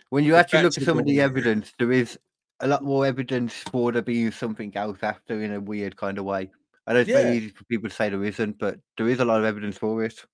When 0.10 0.24
you 0.24 0.36
actually 0.36 0.64
look 0.64 0.78
at 0.78 0.84
some 0.84 0.99
of 0.99 1.06
the 1.06 1.22
evidence, 1.22 1.74
there 1.80 1.91
is 1.91 2.18
a 2.62 2.68
lot 2.68 2.84
more 2.84 3.06
evidence 3.06 3.53
for 3.56 3.91
there 3.91 4.02
being 4.02 4.32
something 4.32 4.76
else 4.76 4.99
after 5.02 5.41
in 5.41 5.53
a 5.53 5.60
weird 5.62 5.95
kind 5.95 6.18
of 6.18 6.26
way. 6.26 6.52
I 6.88 6.94
know 6.94 6.99
it's 6.99 7.10
Yeah. 7.10 7.22
very 7.22 7.38
easy 7.38 7.49
for 7.49 7.64
people 7.66 7.90
to 7.90 7.95
say 7.95 8.10
there 8.10 8.24
isn't, 8.24 8.60
but 8.60 8.80
there 8.98 9.08
is 9.08 9.20
a 9.20 9.26
lot 9.26 9.40
of 9.40 9.45
evidence 9.45 9.78
for 9.78 10.03
it. 10.03 10.26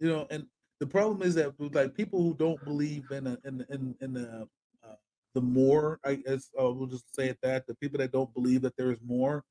you 0.00 0.08
know 0.08 0.26
and 0.30 0.46
the 0.82 0.86
problem 0.88 1.22
is 1.22 1.36
that 1.36 1.54
like 1.74 1.94
people 1.94 2.20
who 2.20 2.34
don't 2.34 2.62
believe 2.64 3.04
in 3.12 3.28
a, 3.28 3.38
in 3.44 3.64
in 3.70 3.94
in 4.00 4.12
the 4.14 4.48
uh, 4.84 4.96
the 5.34 5.40
more 5.40 6.00
i 6.04 6.16
guess 6.16 6.50
uh, 6.60 6.68
we'll 6.72 6.88
just 6.88 7.14
say 7.14 7.28
it 7.28 7.38
that 7.40 7.64
the 7.68 7.74
people 7.76 7.98
that 7.98 8.10
don't 8.10 8.34
believe 8.34 8.62
that 8.62 8.76
there 8.76 8.90
is 8.90 8.98
more 9.06 9.44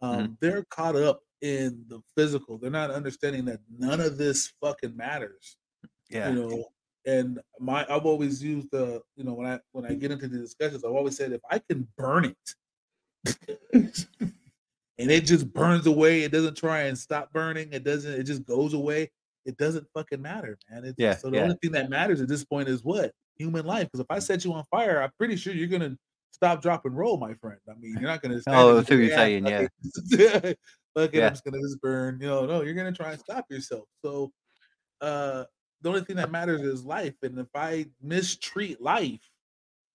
um 0.00 0.18
Mm-hmm. 0.18 0.32
they're 0.40 0.64
caught 0.70 0.94
up 0.94 1.22
in 1.42 1.84
the 1.88 2.00
physical 2.16 2.56
they're 2.56 2.70
not 2.70 2.92
understanding 2.92 3.44
that 3.46 3.58
none 3.68 4.00
of 4.00 4.16
this 4.16 4.52
fucking 4.62 4.96
matters 4.96 5.56
Yeah. 6.08 6.30
you 6.30 6.36
know 6.36 6.64
and 7.04 7.40
my 7.58 7.84
i've 7.90 8.06
always 8.06 8.40
used 8.42 8.68
the 8.70 9.02
you 9.16 9.24
know 9.24 9.34
when 9.34 9.46
i 9.48 9.58
when 9.72 9.84
i 9.86 9.94
get 9.94 10.12
into 10.12 10.28
the 10.28 10.38
discussions 10.38 10.84
i've 10.84 10.92
always 10.92 11.16
said 11.16 11.32
if 11.32 11.40
i 11.50 11.58
can 11.58 11.88
burn 11.98 12.26
it 12.32 12.54
and 14.98 15.10
it 15.10 15.24
just 15.26 15.52
burns 15.52 15.86
away 15.86 16.22
it 16.22 16.30
doesn't 16.32 16.56
try 16.56 16.82
and 16.82 16.96
stop 16.96 17.32
burning 17.32 17.68
it 17.72 17.82
doesn't 17.84 18.12
it 18.20 18.24
just 18.24 18.44
goes 18.46 18.72
away 18.72 19.10
it 19.46 19.56
doesn't 19.56 19.86
fucking 19.94 20.20
matter 20.20 20.58
man 20.70 20.84
it's, 20.84 20.94
Yeah, 20.98 21.16
so 21.16 21.30
the 21.30 21.36
yeah. 21.38 21.42
only 21.44 21.56
thing 21.62 21.72
that 21.72 21.88
matters 21.88 22.20
at 22.20 22.28
this 22.28 22.44
point 22.44 22.68
is 22.68 22.82
what 22.84 23.12
human 23.38 23.64
life 23.64 23.84
because 23.84 24.00
if 24.00 24.06
i 24.10 24.18
set 24.18 24.44
you 24.44 24.52
on 24.52 24.64
fire 24.70 25.00
i'm 25.02 25.10
pretty 25.18 25.36
sure 25.36 25.54
you're 25.54 25.68
gonna 25.68 25.96
stop 26.32 26.60
drop 26.60 26.84
and 26.84 26.96
roll 26.96 27.16
my 27.18 27.32
friend 27.34 27.58
i 27.70 27.74
mean 27.78 27.92
you're 28.00 28.08
not 28.10 28.20
gonna 28.22 28.40
stand 28.42 28.56
Oh, 28.56 28.68
and 28.68 28.76
what 28.78 28.90
you're 28.90 29.08
saying, 29.10 29.46
yeah. 29.46 29.66
fuck 30.94 31.14
it, 31.14 31.14
Yeah. 31.14 31.26
i'm 31.28 31.32
just 31.32 31.44
gonna 31.44 31.60
just 31.60 31.80
burn 31.80 32.18
you 32.20 32.26
know 32.26 32.44
no 32.46 32.62
you're 32.62 32.74
gonna 32.74 32.92
try 32.92 33.12
and 33.12 33.20
stop 33.20 33.46
yourself 33.50 33.84
so 34.04 34.32
uh 35.00 35.44
the 35.82 35.88
only 35.90 36.00
thing 36.02 36.16
that 36.16 36.30
matters 36.30 36.62
is 36.62 36.84
life 36.84 37.14
and 37.22 37.38
if 37.38 37.48
i 37.54 37.86
mistreat 38.02 38.80
life 38.80 39.20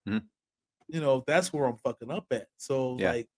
Mhm. 0.08 0.22
you 0.88 1.00
know 1.00 1.22
that's 1.26 1.52
where 1.52 1.64
i'm 1.66 1.76
fucking 1.78 2.10
up 2.10 2.26
at 2.30 2.46
so 2.56 2.96
Yeah. 2.98 3.12
like 3.12 3.28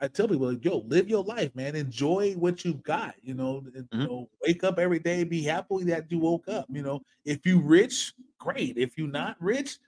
i 0.00 0.08
tell 0.08 0.28
people 0.28 0.48
like 0.50 0.64
yo 0.64 0.78
live 0.86 1.08
your 1.08 1.24
life 1.24 1.54
man 1.54 1.74
enjoy 1.76 2.32
what 2.34 2.64
you've 2.64 2.82
got 2.82 3.14
you 3.22 3.34
know 3.34 3.58
and, 3.74 3.88
you 3.92 3.98
mm-hmm. 3.98 4.04
know 4.04 4.28
wake 4.46 4.64
up 4.64 4.78
every 4.78 4.98
day 4.98 5.24
be 5.24 5.42
happy 5.42 5.84
that 5.84 6.10
you 6.10 6.18
woke 6.18 6.48
up 6.48 6.66
you 6.70 6.82
know 6.82 7.00
if 7.24 7.44
you 7.44 7.60
rich 7.60 8.12
great 8.38 8.76
if 8.76 8.96
you're 8.96 9.08
not 9.08 9.36
rich 9.40 9.78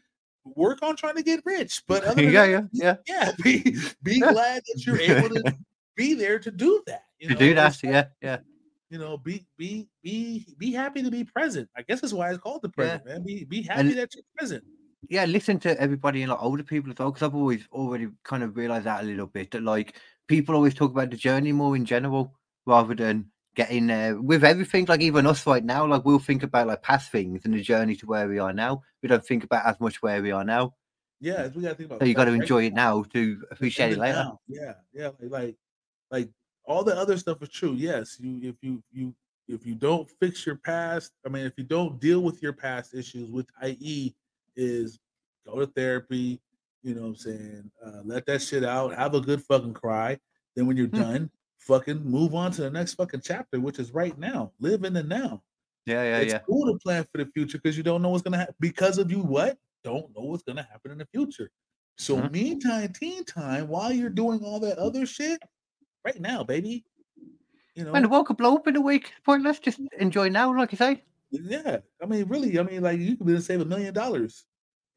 work 0.44 0.82
on 0.82 0.96
trying 0.96 1.16
to 1.16 1.22
get 1.22 1.40
rich 1.44 1.82
but 1.88 2.04
other 2.04 2.22
than 2.22 2.32
yeah, 2.32 2.46
that, 2.46 2.68
yeah, 2.72 2.94
yeah. 3.06 3.26
yeah 3.26 3.32
be 3.42 3.62
be 4.02 4.18
Yeah. 4.18 4.32
glad 4.32 4.62
that 4.66 4.86
you're 4.86 5.00
able 5.00 5.28
to 5.30 5.54
be 5.96 6.14
there 6.14 6.38
to 6.38 6.50
do 6.50 6.82
that 6.86 7.04
you 7.22 7.28
To 7.28 7.34
know? 7.34 7.38
do 7.40 7.54
that, 7.54 7.82
yeah, 7.84 8.06
yeah. 8.20 8.38
you 8.90 8.98
know, 8.98 9.16
be 9.16 9.46
be 9.56 9.86
be 10.02 10.44
be 10.58 10.72
happy 10.72 11.04
to 11.04 11.10
be 11.10 11.22
present. 11.22 11.68
I 11.76 11.82
guess 11.82 12.00
that's 12.00 12.12
why 12.12 12.30
it's 12.30 12.38
called 12.38 12.62
the 12.62 12.68
present, 12.68 13.06
man. 13.06 13.22
Be 13.24 13.44
be 13.44 13.62
happy 13.62 13.80
And- 13.80 13.98
that 13.98 14.12
you're 14.12 14.24
present. 14.36 14.64
Yeah, 15.08 15.24
listen 15.24 15.58
to 15.60 15.80
everybody 15.80 16.22
and 16.22 16.30
like 16.30 16.42
older 16.42 16.62
people 16.62 16.90
as 16.90 16.98
well, 16.98 17.10
because 17.10 17.22
I've 17.22 17.34
always 17.34 17.66
already 17.72 18.08
kind 18.24 18.42
of 18.42 18.56
realized 18.56 18.86
that 18.86 19.02
a 19.02 19.06
little 19.06 19.26
bit 19.26 19.50
that 19.52 19.62
like 19.62 19.96
people 20.28 20.54
always 20.54 20.74
talk 20.74 20.90
about 20.90 21.10
the 21.10 21.16
journey 21.16 21.52
more 21.52 21.76
in 21.76 21.84
general 21.84 22.34
rather 22.66 22.94
than 22.94 23.30
getting 23.54 23.88
there 23.88 24.20
with 24.20 24.44
everything. 24.44 24.86
Like 24.86 25.00
even 25.00 25.26
us 25.26 25.46
right 25.46 25.64
now, 25.64 25.86
like 25.86 26.04
we'll 26.04 26.18
think 26.18 26.42
about 26.42 26.68
like 26.68 26.82
past 26.82 27.10
things 27.10 27.44
and 27.44 27.54
the 27.54 27.62
journey 27.62 27.96
to 27.96 28.06
where 28.06 28.28
we 28.28 28.38
are 28.38 28.52
now. 28.52 28.82
We 29.02 29.08
don't 29.08 29.24
think 29.24 29.44
about 29.44 29.66
as 29.66 29.80
much 29.80 30.02
where 30.02 30.22
we 30.22 30.30
are 30.30 30.44
now. 30.44 30.74
Yeah, 31.20 31.48
we 31.54 31.62
gotta 31.62 31.74
think 31.74 31.88
about 31.88 32.00
So 32.00 32.06
you 32.06 32.14
got 32.14 32.24
to 32.24 32.32
enjoy 32.32 32.64
it 32.64 32.74
now 32.74 33.04
to 33.12 33.42
appreciate 33.50 33.92
it 33.92 33.98
later. 33.98 34.18
now. 34.18 34.40
Yeah, 34.48 34.74
yeah, 34.92 35.10
like, 35.20 35.30
like 35.30 35.56
like 36.10 36.28
all 36.64 36.82
the 36.84 36.96
other 36.96 37.16
stuff 37.16 37.42
is 37.42 37.48
true. 37.48 37.74
Yes, 37.74 38.16
you 38.18 38.40
if 38.42 38.56
you 38.60 38.82
you 38.92 39.14
if 39.48 39.66
you 39.66 39.74
don't 39.74 40.08
fix 40.20 40.46
your 40.46 40.56
past, 40.56 41.12
I 41.26 41.28
mean, 41.28 41.46
if 41.46 41.52
you 41.56 41.64
don't 41.64 42.00
deal 42.00 42.22
with 42.22 42.42
your 42.42 42.52
past 42.52 42.94
issues, 42.94 43.30
which 43.30 43.48
i.e. 43.62 44.14
is 44.56 44.98
go 45.46 45.58
to 45.58 45.66
therapy, 45.66 46.40
you 46.82 46.94
know 46.94 47.02
what 47.02 47.08
I'm 47.08 47.16
saying, 47.16 47.70
uh, 47.84 48.00
let 48.04 48.26
that 48.26 48.42
shit 48.42 48.64
out, 48.64 48.94
have 48.94 49.14
a 49.14 49.20
good 49.20 49.42
fucking 49.44 49.74
cry. 49.74 50.18
Then 50.56 50.66
when 50.66 50.76
you're 50.76 50.86
Hmm. 50.88 51.00
done, 51.00 51.30
fucking 51.58 52.04
move 52.04 52.34
on 52.34 52.50
to 52.52 52.62
the 52.62 52.70
next 52.70 52.94
fucking 52.94 53.20
chapter, 53.22 53.60
which 53.60 53.78
is 53.78 53.92
right 53.92 54.16
now. 54.18 54.52
Live 54.60 54.84
in 54.84 54.92
the 54.92 55.02
now. 55.02 55.42
Yeah, 55.86 56.02
yeah, 56.02 56.18
it's 56.18 56.32
yeah. 56.32 56.38
cool 56.40 56.72
to 56.72 56.78
plan 56.78 57.04
for 57.10 57.24
the 57.24 57.30
future 57.32 57.58
because 57.58 57.76
you 57.76 57.82
don't 57.82 58.02
know 58.02 58.10
what's 58.10 58.22
gonna 58.22 58.38
happen 58.38 58.54
because 58.60 58.98
of 58.98 59.10
you 59.10 59.18
what 59.20 59.58
don't 59.82 60.14
know 60.16 60.22
what's 60.26 60.44
gonna 60.44 60.62
happen 60.62 60.92
in 60.92 60.98
the 60.98 61.06
future 61.06 61.50
so 61.98 62.18
Mhm. 62.18 62.30
meantime 62.30 62.92
teen 62.92 63.24
time 63.24 63.66
while 63.66 63.90
you're 63.90 64.08
doing 64.08 64.44
all 64.44 64.60
that 64.60 64.78
other 64.78 65.04
shit 65.04 65.42
right 66.04 66.20
now 66.20 66.44
baby 66.44 66.84
you 67.74 67.84
know 67.84 67.94
and 67.94 68.04
the 68.04 68.08
world 68.08 68.26
could 68.26 68.36
blow 68.36 68.54
up 68.54 68.68
in 68.68 68.76
a 68.76 68.80
week, 68.80 69.12
pointless. 69.24 69.58
Just 69.58 69.80
enjoy 69.98 70.28
now, 70.28 70.56
like 70.56 70.70
you 70.70 70.78
say. 70.78 71.02
Yeah 71.32 71.78
i 72.02 72.06
mean 72.06 72.26
really 72.28 72.58
i 72.58 72.62
mean 72.62 72.82
like 72.82 72.98
you 72.98 73.16
could 73.16 73.26
be 73.26 73.32
to 73.32 73.40
save 73.40 73.60
a 73.60 73.64
million 73.64 73.92
dollars 73.92 74.44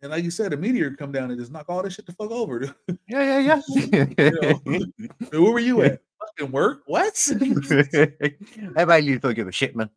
and 0.02 0.12
like 0.12 0.24
you 0.24 0.30
said 0.32 0.54
a 0.54 0.58
meteor 0.58 0.92
come 0.92 1.12
down 1.12 1.32
and 1.32 1.40
just 1.40 1.52
knock 1.52 1.66
all 1.70 1.82
this 1.82 1.96
shit 1.96 2.06
the 2.06 2.14
fuck 2.14 2.32
over 2.32 2.76
Yeah, 3.08 3.40
yeah, 3.40 3.62
yeah. 3.92 4.54
you 4.66 4.90
know? 5.32 5.42
where 5.42 5.52
were 5.52 5.60
you 5.60 5.82
at 5.82 6.02
fucking 6.38 6.52
work 6.52 6.84
what 6.86 7.16
Everybody 8.76 9.06
you 9.06 9.20
don't 9.20 9.34
give 9.34 9.48
a 9.48 9.52
shit, 9.52 9.76
man. 9.76 9.90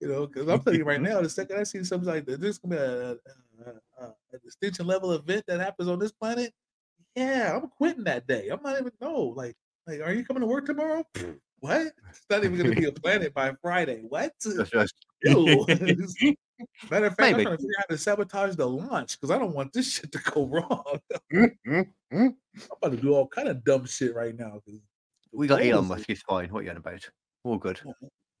You 0.00 0.08
know, 0.08 0.26
because 0.26 0.48
I'm 0.48 0.60
telling 0.60 0.80
you 0.80 0.84
right 0.84 1.00
now, 1.00 1.20
the 1.20 1.30
second 1.30 1.58
I 1.58 1.62
see 1.62 1.84
something 1.84 2.08
like 2.08 2.26
that, 2.26 2.40
there's 2.40 2.58
gonna 2.58 2.74
be 2.74 2.82
a, 2.82 3.10
a, 3.12 3.14
a, 4.00 4.14
a 4.34 4.38
distinction 4.44 4.86
level 4.86 5.12
event 5.12 5.44
that 5.46 5.60
happens 5.60 5.88
on 5.88 5.98
this 6.00 6.10
planet. 6.10 6.52
Yeah, 7.14 7.56
I'm 7.56 7.68
quitting 7.68 8.04
that 8.04 8.26
day. 8.26 8.48
I'm 8.48 8.62
not 8.62 8.80
even 8.80 8.92
know. 9.00 9.32
like 9.36 9.54
like, 9.86 10.00
are 10.00 10.12
you 10.12 10.24
coming 10.24 10.40
to 10.40 10.46
work 10.46 10.66
tomorrow? 10.66 11.04
What? 11.62 11.92
It's 12.10 12.26
not 12.28 12.42
even 12.42 12.58
gonna 12.58 12.74
be 12.74 12.86
a 12.86 12.92
planet 13.02 13.32
by 13.32 13.52
Friday. 13.62 14.02
What? 14.08 14.32
Ew. 15.24 15.64
Matter 16.90 17.06
of 17.06 17.14
fact, 17.16 17.36
Maybe. 17.36 17.40
I'm 17.40 17.44
trying 17.44 17.44
to 17.44 17.56
figure 17.56 17.74
out 17.78 17.84
how 17.88 17.94
to 17.94 17.98
sabotage 17.98 18.56
the 18.56 18.66
launch 18.68 19.12
because 19.20 19.30
I 19.30 19.38
don't 19.38 19.54
want 19.54 19.72
this 19.72 19.92
shit 19.92 20.10
to 20.10 20.18
go 20.18 20.46
wrong. 20.46 20.98
Mm-hmm. 21.32 21.80
I'm 22.12 22.36
about 22.82 22.90
to 22.90 22.96
do 22.96 23.14
all 23.14 23.28
kind 23.28 23.46
of 23.46 23.62
dumb 23.62 23.86
shit 23.86 24.12
right 24.12 24.36
now. 24.36 24.60
we 25.32 25.46
got 25.46 25.62
Elon 25.62 25.86
Musk. 25.86 26.06
He's 26.08 26.22
fine. 26.22 26.48
What 26.48 26.60
are 26.60 26.62
you 26.64 26.70
on 26.70 26.78
about? 26.78 27.08
All 27.44 27.58
good. 27.58 27.80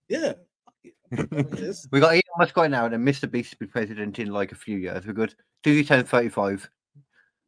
Yeah. 0.08 0.32
fuck 0.64 0.74
it. 0.82 0.94
I 1.12 1.16
mean, 1.34 1.46
it's- 1.54 1.86
We 1.92 2.00
got 2.00 2.10
Elon 2.10 2.22
Musk 2.38 2.56
right 2.56 2.70
now, 2.70 2.86
and 2.86 2.92
then 2.92 3.04
MrBeast 3.04 3.52
will 3.52 3.58
be 3.60 3.66
president 3.66 4.18
in 4.18 4.32
like 4.32 4.50
a 4.50 4.56
few 4.56 4.78
years. 4.78 5.06
We're 5.06 5.12
good. 5.12 5.34
Do 5.62 5.70
you 5.70 5.84
turn 5.84 6.04
35? 6.04 6.68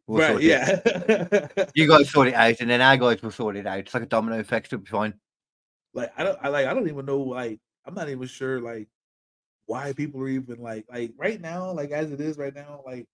We'll 0.07 0.21
right, 0.21 0.41
yeah. 0.41 0.81
You 1.75 1.89
guys 1.89 2.11
sort 2.11 2.29
it 2.29 2.35
out, 2.35 2.61
and 2.61 2.71
then 2.71 2.81
our 2.81 2.97
guys 2.97 3.23
will 3.23 3.31
sort 3.33 3.57
it 3.57 3.67
out. 3.67 3.79
It's 3.81 3.95
like 3.95 4.03
a 4.05 4.07
domino 4.07 4.39
effect. 4.39 4.67
It'll 4.69 4.79
be 4.85 4.91
fine. 4.91 5.15
Like 5.95 6.13
I 6.17 6.25
don't 6.25 6.39
I 6.43 6.49
like 6.49 6.67
I 6.67 6.75
don't 6.75 6.89
even 6.89 7.07
know 7.07 7.21
like 7.21 7.61
I'm 7.87 7.95
not 7.95 8.09
even 8.09 8.27
sure 8.29 8.61
like 8.61 8.89
why 9.67 9.93
people 9.95 10.21
are 10.23 10.29
even 10.29 10.61
like 10.61 10.87
like 10.91 11.13
right 11.17 11.41
now 11.41 11.73
like 11.73 11.91
as 11.91 12.13
it 12.13 12.21
is 12.21 12.39
right 12.39 12.55
now 12.55 12.83
like 12.87 13.07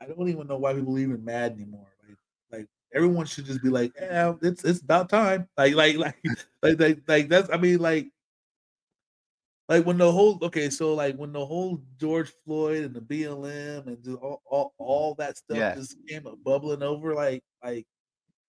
I 0.00 0.06
don't 0.06 0.28
even 0.28 0.46
know 0.46 0.58
why 0.58 0.74
people 0.74 0.96
are 0.96 1.00
even 1.00 1.24
mad 1.24 1.52
anymore 1.52 1.88
like 2.06 2.18
like 2.52 2.68
everyone 2.94 3.26
should 3.26 3.46
just 3.46 3.62
be 3.62 3.70
like 3.70 3.92
yeah 3.96 4.34
it's 4.42 4.64
it's 4.64 4.82
about 4.82 5.10
time 5.10 5.48
like 5.58 5.74
like 5.74 5.96
like 5.98 6.16
like 6.62 6.78
like, 6.80 7.00
like 7.08 7.28
that's 7.28 7.50
I 7.50 7.58
mean 7.58 7.80
like 7.80 8.12
like 9.68 9.84
when 9.84 9.98
the 9.98 10.10
whole 10.10 10.38
okay 10.44 10.70
so 10.70 10.94
like 10.94 11.16
when 11.16 11.32
the 11.32 11.44
whole 11.44 11.82
George 11.96 12.32
Floyd 12.44 12.84
and 12.84 12.94
the 12.94 13.00
BLM 13.00 13.88
and 13.88 14.02
just 14.02 14.16
all 14.18 14.42
all, 14.46 14.74
all 14.78 15.14
that 15.16 15.36
stuff 15.36 15.64
Yeah. 15.64 15.74
just 15.74 15.96
came 16.06 16.26
up 16.26 16.42
bubbling 16.42 16.82
over 16.82 17.14
like 17.14 17.42
like 17.62 17.86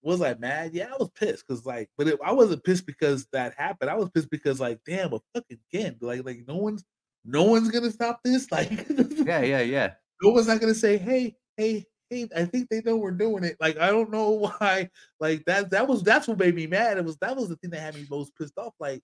was 0.01 0.21
I 0.21 0.34
mad? 0.35 0.71
Yeah, 0.73 0.88
I 0.93 0.97
was 0.97 1.09
pissed 1.11 1.45
because 1.47 1.65
like, 1.65 1.89
but 1.97 2.07
it, 2.07 2.19
I 2.23 2.31
wasn't 2.31 2.63
pissed 2.63 2.85
because 2.85 3.27
that 3.34 3.53
happened. 3.57 3.89
I 3.89 3.95
was 3.95 4.09
pissed 4.09 4.30
because 4.30 4.59
like, 4.59 4.80
damn, 4.85 5.13
a 5.13 5.19
fucking 5.34 5.59
again, 5.73 5.97
like, 6.01 6.26
like 6.26 6.43
no 6.47 6.55
one's, 6.55 6.84
no 7.26 7.43
one's 7.43 7.69
gonna 7.69 7.91
stop 7.91 8.21
this. 8.23 8.47
Like, 8.51 8.88
yeah, 8.89 9.41
yeah, 9.41 9.61
yeah. 9.61 9.93
No 10.21 10.31
one's 10.31 10.47
not 10.47 10.61
gonna 10.61 10.73
say, 10.76 10.97
hey, 10.97 11.35
hey, 11.57 11.85
hey. 12.09 12.30
I 12.35 12.45
think 12.45 12.69
they 12.69 12.81
know 12.81 12.97
we're 12.97 13.11
doing 13.11 13.43
it. 13.43 13.57
Like, 13.59 13.77
I 13.77 13.88
don't 13.89 14.11
know 14.11 14.30
why. 14.59 14.89
Like 15.19 15.43
that, 15.45 15.71
that 15.71 15.88
was 15.88 16.03
that's 16.03 16.27
what 16.27 16.39
made 16.39 16.55
me 16.55 16.67
mad. 16.67 16.97
It 16.97 17.05
was 17.05 17.17
that 17.17 17.35
was 17.35 17.49
the 17.49 17.55
thing 17.57 17.71
that 17.71 17.81
had 17.81 17.95
me 17.95 18.05
most 18.09 18.34
pissed 18.38 18.57
off. 18.57 18.73
Like, 18.80 19.01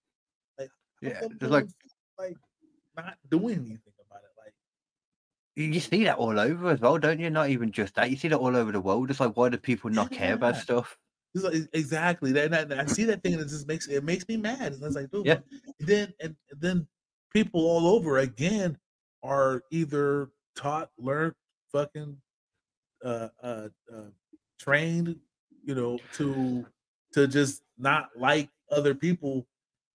like, 0.59 0.69
yeah, 1.01 1.21
just 1.39 1.51
like, 1.51 1.67
like 2.17 2.37
not 2.95 3.15
doing 3.29 3.55
anything 3.55 3.79
about 3.79 3.79
it. 3.79 3.85
Like, 3.87 3.94
you 5.55 5.79
see 5.79 6.03
that 6.03 6.17
all 6.17 6.39
over 6.39 6.69
as 6.69 6.79
well, 6.79 6.97
don't 6.97 7.19
you? 7.19 7.29
Not 7.29 7.49
even 7.49 7.71
just 7.71 7.95
that. 7.95 8.09
You 8.09 8.17
see 8.17 8.27
that 8.27 8.37
all 8.37 8.55
over 8.55 8.71
the 8.71 8.81
world. 8.81 9.09
It's 9.09 9.19
like, 9.19 9.35
why 9.37 9.49
do 9.49 9.57
people 9.57 9.89
not 9.89 10.11
yeah. 10.11 10.17
care 10.17 10.33
about 10.33 10.57
stuff? 10.57 10.97
Like, 11.33 11.67
exactly. 11.73 12.31
That, 12.31 12.51
that, 12.51 12.79
I 12.79 12.85
see 12.85 13.03
that 13.05 13.21
thing 13.21 13.33
and 13.33 13.41
it 13.41 13.49
just 13.49 13.67
makes 13.67 13.87
it 13.87 14.03
makes 14.03 14.27
me 14.27 14.37
mad. 14.37 14.77
It's 14.81 14.95
like, 14.95 15.11
dude, 15.11 15.25
yeah. 15.25 15.39
And 15.79 15.87
then 15.87 16.13
and 16.21 16.35
then 16.57 16.87
people 17.33 17.65
all 17.65 17.87
over 17.87 18.19
again 18.19 18.77
are 19.23 19.61
either 19.71 20.29
taught, 20.55 20.91
learned, 20.97 21.33
fucking 21.71 22.15
uh, 23.03 23.27
uh, 23.43 23.67
uh, 23.93 24.09
trained, 24.59 25.17
you 25.63 25.75
know, 25.75 25.99
to 26.13 26.65
to 27.13 27.27
just 27.27 27.63
not 27.77 28.09
like 28.17 28.49
other 28.71 28.95
people. 28.95 29.45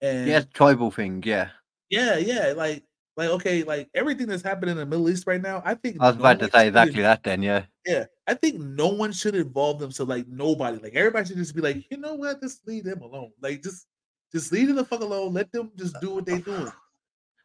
And 0.00 0.28
yeah, 0.28 0.42
tribal 0.54 0.90
thing. 0.90 1.22
Yeah. 1.24 1.50
Yeah, 1.90 2.16
yeah. 2.16 2.52
Like 2.56 2.82
like 3.18 3.30
okay, 3.30 3.64
like 3.64 3.90
everything 3.94 4.28
that's 4.28 4.44
happening 4.44 4.72
in 4.72 4.76
the 4.76 4.86
Middle 4.86 5.10
East 5.10 5.26
right 5.26 5.42
now, 5.42 5.60
I 5.64 5.74
think 5.74 5.96
I 5.98 6.06
was 6.06 6.16
no 6.16 6.20
about 6.20 6.38
to 6.38 6.50
say 6.50 6.68
exactly 6.68 7.02
that 7.02 7.24
then, 7.24 7.42
yeah. 7.42 7.64
Yeah. 7.84 8.04
I 8.28 8.34
think 8.34 8.60
no 8.60 8.86
one 8.86 9.10
should 9.10 9.34
involve 9.34 9.80
themselves, 9.80 10.08
like 10.08 10.28
nobody. 10.28 10.78
Like 10.78 10.94
everybody 10.94 11.26
should 11.26 11.36
just 11.36 11.56
be 11.56 11.60
like, 11.60 11.84
you 11.90 11.96
know 11.96 12.14
what, 12.14 12.40
just 12.40 12.64
leave 12.68 12.84
them 12.84 13.02
alone. 13.02 13.32
Like 13.42 13.64
just 13.64 13.88
just 14.32 14.52
leave 14.52 14.68
them 14.68 14.76
the 14.76 14.84
fuck 14.84 15.00
alone. 15.00 15.34
Let 15.34 15.50
them 15.50 15.72
just 15.76 16.00
do 16.00 16.14
what 16.14 16.26
they're 16.26 16.38
doing. 16.38 16.70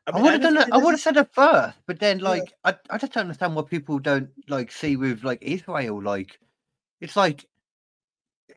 I, 0.06 0.12
mean, 0.12 0.20
I 0.20 0.22
would 0.22 0.32
have 0.34 0.42
done 0.42 0.58
it. 0.58 0.70
I 0.72 0.78
would 0.78 0.92
have 0.92 1.00
said 1.00 1.18
it 1.18 1.30
first, 1.32 1.78
but 1.88 2.00
then 2.00 2.20
like 2.20 2.54
yeah. 2.66 2.74
I, 2.90 2.96
I 2.96 2.98
just 3.00 3.14
don't 3.14 3.22
understand 3.22 3.56
what 3.56 3.68
people 3.68 3.98
don't 3.98 4.30
like 4.48 4.72
see 4.72 4.96
with 4.96 5.24
like 5.24 5.40
Israel. 5.42 6.00
Like 6.04 6.38
it's 7.02 7.16
like 7.16 7.48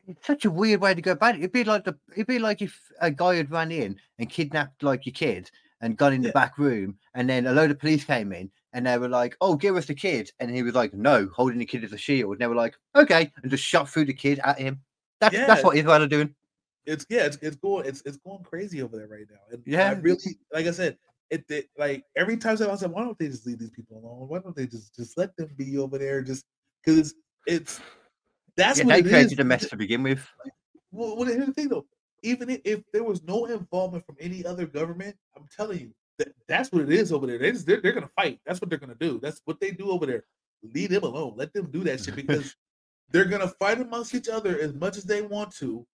it's 0.07 0.27
such 0.27 0.45
a 0.45 0.51
weird 0.51 0.81
way 0.81 0.93
to 0.93 1.01
go 1.01 1.13
about 1.13 1.33
it. 1.33 1.39
It'd 1.39 1.51
be 1.51 1.63
like 1.63 1.83
the 1.83 1.97
it'd 2.13 2.27
be 2.27 2.37
like 2.37 2.61
if 2.61 2.79
a 3.01 3.09
guy 3.09 3.37
had 3.37 3.49
run 3.49 3.71
in 3.71 3.97
and 4.19 4.29
kidnapped 4.29 4.83
like 4.83 5.07
your 5.07 5.13
kid 5.13 5.49
and 5.81 5.97
gone 5.97 6.13
in 6.13 6.23
yeah. 6.23 6.29
the 6.29 6.33
back 6.33 6.57
room, 6.57 6.97
and 7.17 7.27
then 7.27 7.47
a 7.47 7.51
load 7.51 7.71
of 7.71 7.79
police 7.79 8.05
came 8.05 8.31
in 8.31 8.49
and 8.73 8.85
they 8.85 8.97
were 8.97 9.09
like, 9.09 9.35
"Oh, 9.41 9.55
give 9.55 9.75
us 9.75 9.87
the 9.87 9.95
kid," 9.95 10.31
and 10.39 10.51
he 10.51 10.61
was 10.61 10.75
like, 10.75 10.93
"No," 10.93 11.27
holding 11.35 11.57
the 11.57 11.65
kid 11.65 11.83
as 11.83 11.91
a 11.91 11.97
shield. 11.97 12.33
And 12.33 12.39
they 12.39 12.47
were 12.47 12.55
like, 12.55 12.75
"Okay," 12.95 13.31
and 13.41 13.51
just 13.51 13.63
shot 13.63 13.89
through 13.89 14.05
the 14.05 14.13
kid 14.13 14.39
at 14.43 14.59
him. 14.59 14.81
That's 15.19 15.33
yeah. 15.33 15.47
that's 15.47 15.63
what 15.63 15.75
Israel 15.75 16.03
are 16.03 16.07
doing. 16.07 16.35
It's 16.85 17.07
yeah, 17.09 17.25
it's, 17.25 17.37
it's 17.41 17.55
going 17.55 17.87
it's 17.87 18.03
it's 18.05 18.17
going 18.17 18.43
crazy 18.43 18.83
over 18.83 18.95
there 18.95 19.07
right 19.07 19.25
now. 19.29 19.39
And 19.51 19.63
yeah, 19.65 19.89
I 19.89 19.93
really 19.93 20.19
like 20.53 20.67
I 20.67 20.71
said, 20.71 20.95
it, 21.31 21.43
it 21.49 21.69
like 21.75 22.03
every 22.15 22.37
time 22.37 22.55
I 22.61 22.75
said, 22.75 22.91
why 22.91 23.03
don't 23.03 23.17
they 23.17 23.29
just 23.29 23.47
leave 23.47 23.57
these 23.57 23.71
people 23.71 23.97
alone? 23.97 24.29
Why 24.29 24.37
don't 24.37 24.55
they 24.55 24.67
just 24.67 24.95
just 24.95 25.17
let 25.17 25.35
them 25.37 25.49
be 25.57 25.79
over 25.79 25.97
there? 25.97 26.21
Just 26.21 26.45
because 26.85 26.99
it's 26.99 27.15
it's 27.47 27.81
that's 28.55 28.77
yeah, 28.77 28.85
what 28.85 29.03
they 29.03 29.09
created 29.09 29.39
a 29.39 29.43
mess 29.43 29.67
to 29.69 29.75
begin 29.75 30.03
with. 30.03 30.23
Well, 30.91 31.17
well, 31.17 31.27
here's 31.27 31.47
the 31.47 31.53
thing 31.53 31.69
though. 31.69 31.87
Even 32.21 32.51
if, 32.51 32.61
if 32.63 32.83
there 32.93 33.03
was 33.03 33.23
no 33.23 33.45
involvement 33.45 34.05
from 34.05 34.17
any 34.19 34.45
other 34.45 34.67
government, 34.67 35.15
I'm 35.35 35.47
telling 35.55 35.79
you 35.79 35.93
that 36.17 36.29
that's 36.47 36.71
what 36.71 36.83
it 36.83 36.91
is 36.91 37.11
over 37.11 37.27
there. 37.27 37.37
They 37.37 37.51
just, 37.51 37.65
they're, 37.65 37.81
they're 37.81 37.93
gonna 37.93 38.09
fight. 38.15 38.39
That's 38.45 38.61
what 38.61 38.69
they're 38.69 38.79
gonna 38.79 38.95
do. 38.95 39.19
That's 39.21 39.41
what 39.45 39.59
they 39.59 39.71
do 39.71 39.91
over 39.91 40.05
there. 40.05 40.25
Leave 40.63 40.89
them 40.89 41.03
alone. 41.03 41.33
Let 41.35 41.53
them 41.53 41.69
do 41.71 41.83
that 41.83 42.03
shit 42.03 42.15
because 42.27 42.55
they're 43.09 43.25
gonna 43.25 43.47
fight 43.47 43.79
amongst 43.79 44.15
each 44.15 44.27
other 44.27 44.59
as 44.59 44.73
much 44.73 44.97
as 44.97 45.03
they 45.03 45.21
want 45.21 45.55
to. 45.57 45.85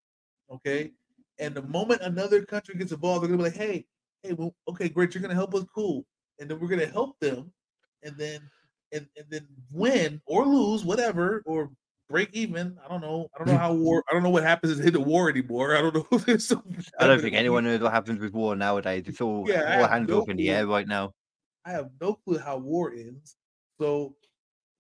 Okay. 0.52 0.92
And 1.40 1.56
the 1.56 1.64
moment 1.64 2.02
another 2.02 2.44
country 2.44 2.76
gets 2.76 2.92
involved, 2.92 3.24
they're 3.24 3.30
gonna 3.30 3.44
be 3.44 3.50
like, 3.50 3.58
"Hey, 3.58 3.86
hey, 4.22 4.34
well, 4.34 4.56
okay, 4.68 4.88
great, 4.88 5.14
you're 5.14 5.22
gonna 5.22 5.34
help 5.34 5.54
us, 5.56 5.66
cool, 5.74 6.06
and 6.40 6.50
then 6.50 6.60
we're 6.60 6.68
gonna 6.68 6.86
help 6.86 7.20
them, 7.20 7.52
and 8.04 8.18
then 8.18 8.42
and, 8.92 9.08
and 9.18 9.26
then 9.30 9.48
win 9.72 10.22
or 10.26 10.46
lose, 10.46 10.86
whatever, 10.86 11.42
or 11.46 11.72
break 12.14 12.30
even. 12.34 12.78
I 12.86 12.88
don't 12.90 13.02
know. 13.02 13.28
I 13.34 13.40
don't 13.40 13.54
know 13.54 13.60
how 13.66 13.74
war. 13.74 14.04
I 14.08 14.14
don't 14.14 14.22
know 14.22 14.30
what 14.30 14.44
happens 14.44 14.80
in 14.80 14.94
the 14.94 15.02
war 15.02 15.30
anymore. 15.30 15.76
I 15.76 15.82
don't 15.82 15.96
know. 15.96 16.08
I 17.00 17.08
don't 17.08 17.20
think 17.20 17.36
anyone 17.36 17.64
knows 17.64 17.82
what 17.82 17.92
happens 17.92 18.20
with 18.20 18.34
war 18.34 18.56
nowadays. 18.56 19.06
It's 19.08 19.20
all 19.20 19.46
yeah, 19.48 19.80
all 19.80 19.88
hands 19.88 20.08
no 20.08 20.22
up 20.22 20.30
in 20.30 20.38
the 20.38 20.50
air 20.52 20.68
right 20.68 20.88
now. 20.88 21.14
I 21.66 21.72
have 21.72 21.90
no 22.00 22.14
clue 22.14 22.38
how 22.38 22.58
war 22.58 22.94
ends. 22.94 23.36
So, 23.82 24.16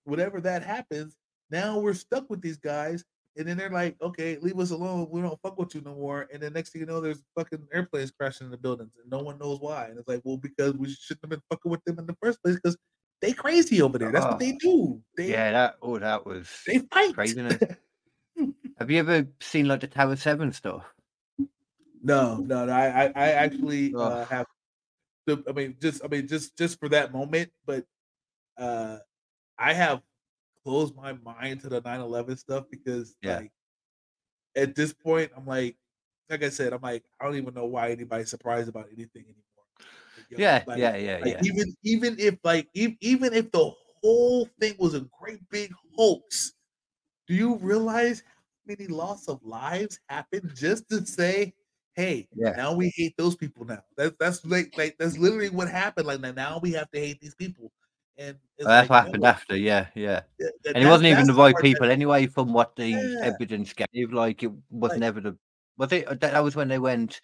whatever 0.03 0.39
that 0.41 0.63
happens, 0.63 1.17
now 1.49 1.79
we're 1.79 1.95
stuck 1.95 2.29
with 2.29 2.41
these 2.41 2.57
guys, 2.57 3.03
and 3.35 3.47
then 3.47 3.57
they're 3.57 3.71
like, 3.71 3.95
okay, 3.99 4.37
leave 4.39 4.59
us 4.59 4.69
alone. 4.69 5.07
We 5.09 5.21
don't 5.21 5.41
fuck 5.41 5.57
with 5.57 5.73
you 5.73 5.81
no 5.81 5.95
more. 5.95 6.27
And 6.31 6.43
then 6.43 6.53
next 6.53 6.69
thing 6.69 6.81
you 6.81 6.85
know, 6.85 7.01
there's 7.01 7.23
fucking 7.35 7.65
airplanes 7.73 8.11
crashing 8.11 8.45
in 8.45 8.51
the 8.51 8.57
buildings 8.57 8.91
and 9.01 9.09
no 9.09 9.23
one 9.23 9.39
knows 9.39 9.59
why. 9.59 9.85
And 9.85 9.97
it's 9.97 10.07
like, 10.07 10.21
well, 10.23 10.37
because 10.37 10.73
we 10.73 10.93
shouldn't 10.93 11.23
have 11.23 11.31
been 11.31 11.41
fucking 11.49 11.71
with 11.71 11.83
them 11.85 11.97
in 11.97 12.05
the 12.05 12.15
first 12.21 12.43
place 12.43 12.55
because 12.55 12.77
they 13.23 13.31
crazy 13.31 13.81
over 13.81 13.97
there. 13.97 14.11
That's 14.11 14.25
oh, 14.25 14.29
what 14.31 14.39
they 14.39 14.51
do. 14.51 15.01
They, 15.15 15.31
yeah, 15.31 15.51
that 15.53 15.75
oh 15.81 15.97
that 15.97 16.25
was 16.25 16.49
they 16.67 16.79
fight. 16.79 17.13
Craziness. 17.13 17.57
have 18.77 18.91
you 18.91 18.99
ever 18.99 19.25
seen 19.39 19.65
like 19.65 19.79
the 19.79 19.87
Tower 19.87 20.17
Seven 20.17 20.51
stuff? 20.51 20.83
No, 22.03 22.35
no, 22.37 22.65
no. 22.65 22.73
I 22.73 23.05
I, 23.05 23.13
I 23.15 23.29
actually 23.31 23.93
oh. 23.95 24.01
uh, 24.01 24.25
have 24.25 24.45
I 25.47 25.53
mean, 25.53 25.77
just 25.81 26.03
I 26.03 26.09
mean, 26.09 26.27
just 26.27 26.57
just 26.57 26.77
for 26.81 26.89
that 26.89 27.13
moment, 27.13 27.49
but 27.65 27.85
uh 28.57 28.97
I 29.57 29.71
have 29.71 30.01
closed 30.65 30.93
my 30.93 31.13
mind 31.13 31.61
to 31.61 31.69
the 31.69 31.81
9-11 31.81 32.37
stuff 32.39 32.65
because 32.69 33.15
yeah. 33.21 33.37
like 33.37 33.51
at 34.55 34.75
this 34.75 34.91
point 34.91 35.31
I'm 35.37 35.45
like 35.45 35.77
like 36.29 36.43
I 36.43 36.49
said, 36.49 36.73
I'm 36.73 36.81
like, 36.81 37.03
I 37.21 37.25
don't 37.25 37.35
even 37.35 37.53
know 37.53 37.65
why 37.65 37.91
anybody's 37.91 38.29
surprised 38.29 38.67
about 38.67 38.87
anything 38.87 39.23
anymore. 39.23 39.52
Yeah, 40.31 40.63
like, 40.65 40.77
yeah, 40.77 40.95
yeah, 40.95 41.17
like, 41.21 41.33
yeah. 41.33 41.41
Even 41.43 41.75
even 41.83 42.15
if 42.19 42.35
like 42.43 42.67
even, 42.73 42.97
even 43.01 43.33
if 43.33 43.51
the 43.51 43.71
whole 44.01 44.47
thing 44.59 44.75
was 44.77 44.93
a 44.93 45.05
great 45.19 45.39
big 45.49 45.71
hoax, 45.95 46.53
do 47.27 47.33
you 47.33 47.57
realize 47.57 48.23
how 48.27 48.75
many 48.75 48.87
loss 48.87 49.27
of 49.27 49.39
lives 49.43 49.99
happened 50.07 50.51
just 50.55 50.89
to 50.89 51.05
say, 51.05 51.53
hey, 51.95 52.27
yeah. 52.35 52.51
now 52.51 52.73
we 52.73 52.91
hate 52.95 53.15
those 53.17 53.35
people 53.35 53.65
now. 53.65 53.83
That's 53.97 54.15
that's 54.19 54.45
like 54.45 54.73
like 54.77 54.95
that's 54.97 55.17
literally 55.17 55.49
what 55.49 55.69
happened. 55.69 56.07
Like 56.07 56.21
now 56.35 56.59
we 56.61 56.71
have 56.73 56.89
to 56.91 56.99
hate 56.99 57.21
these 57.21 57.35
people. 57.35 57.71
And 58.15 58.37
oh, 58.61 58.65
that's 58.65 58.89
like, 58.89 58.89
what 58.89 59.05
happened 59.05 59.25
after, 59.25 59.57
yeah, 59.57 59.87
yeah. 59.95 60.21
and 60.67 60.77
it 60.77 60.85
wasn't 60.85 61.07
even 61.07 61.25
the 61.25 61.33
right 61.33 61.55
people 61.59 61.87
that, 61.87 61.93
anyway, 61.93 62.27
from 62.27 62.53
what 62.53 62.75
the 62.75 62.89
yeah. 62.89 63.19
evidence 63.23 63.73
gave. 63.73 64.13
Like 64.13 64.43
it 64.43 64.51
was 64.69 64.91
like, 64.91 64.99
never 64.99 65.19
the 65.19 65.37
was 65.77 65.91
it 65.91 66.07
uh, 66.07 66.15
that 66.21 66.43
was 66.43 66.55
when 66.55 66.67
they 66.67 66.77
went 66.77 67.19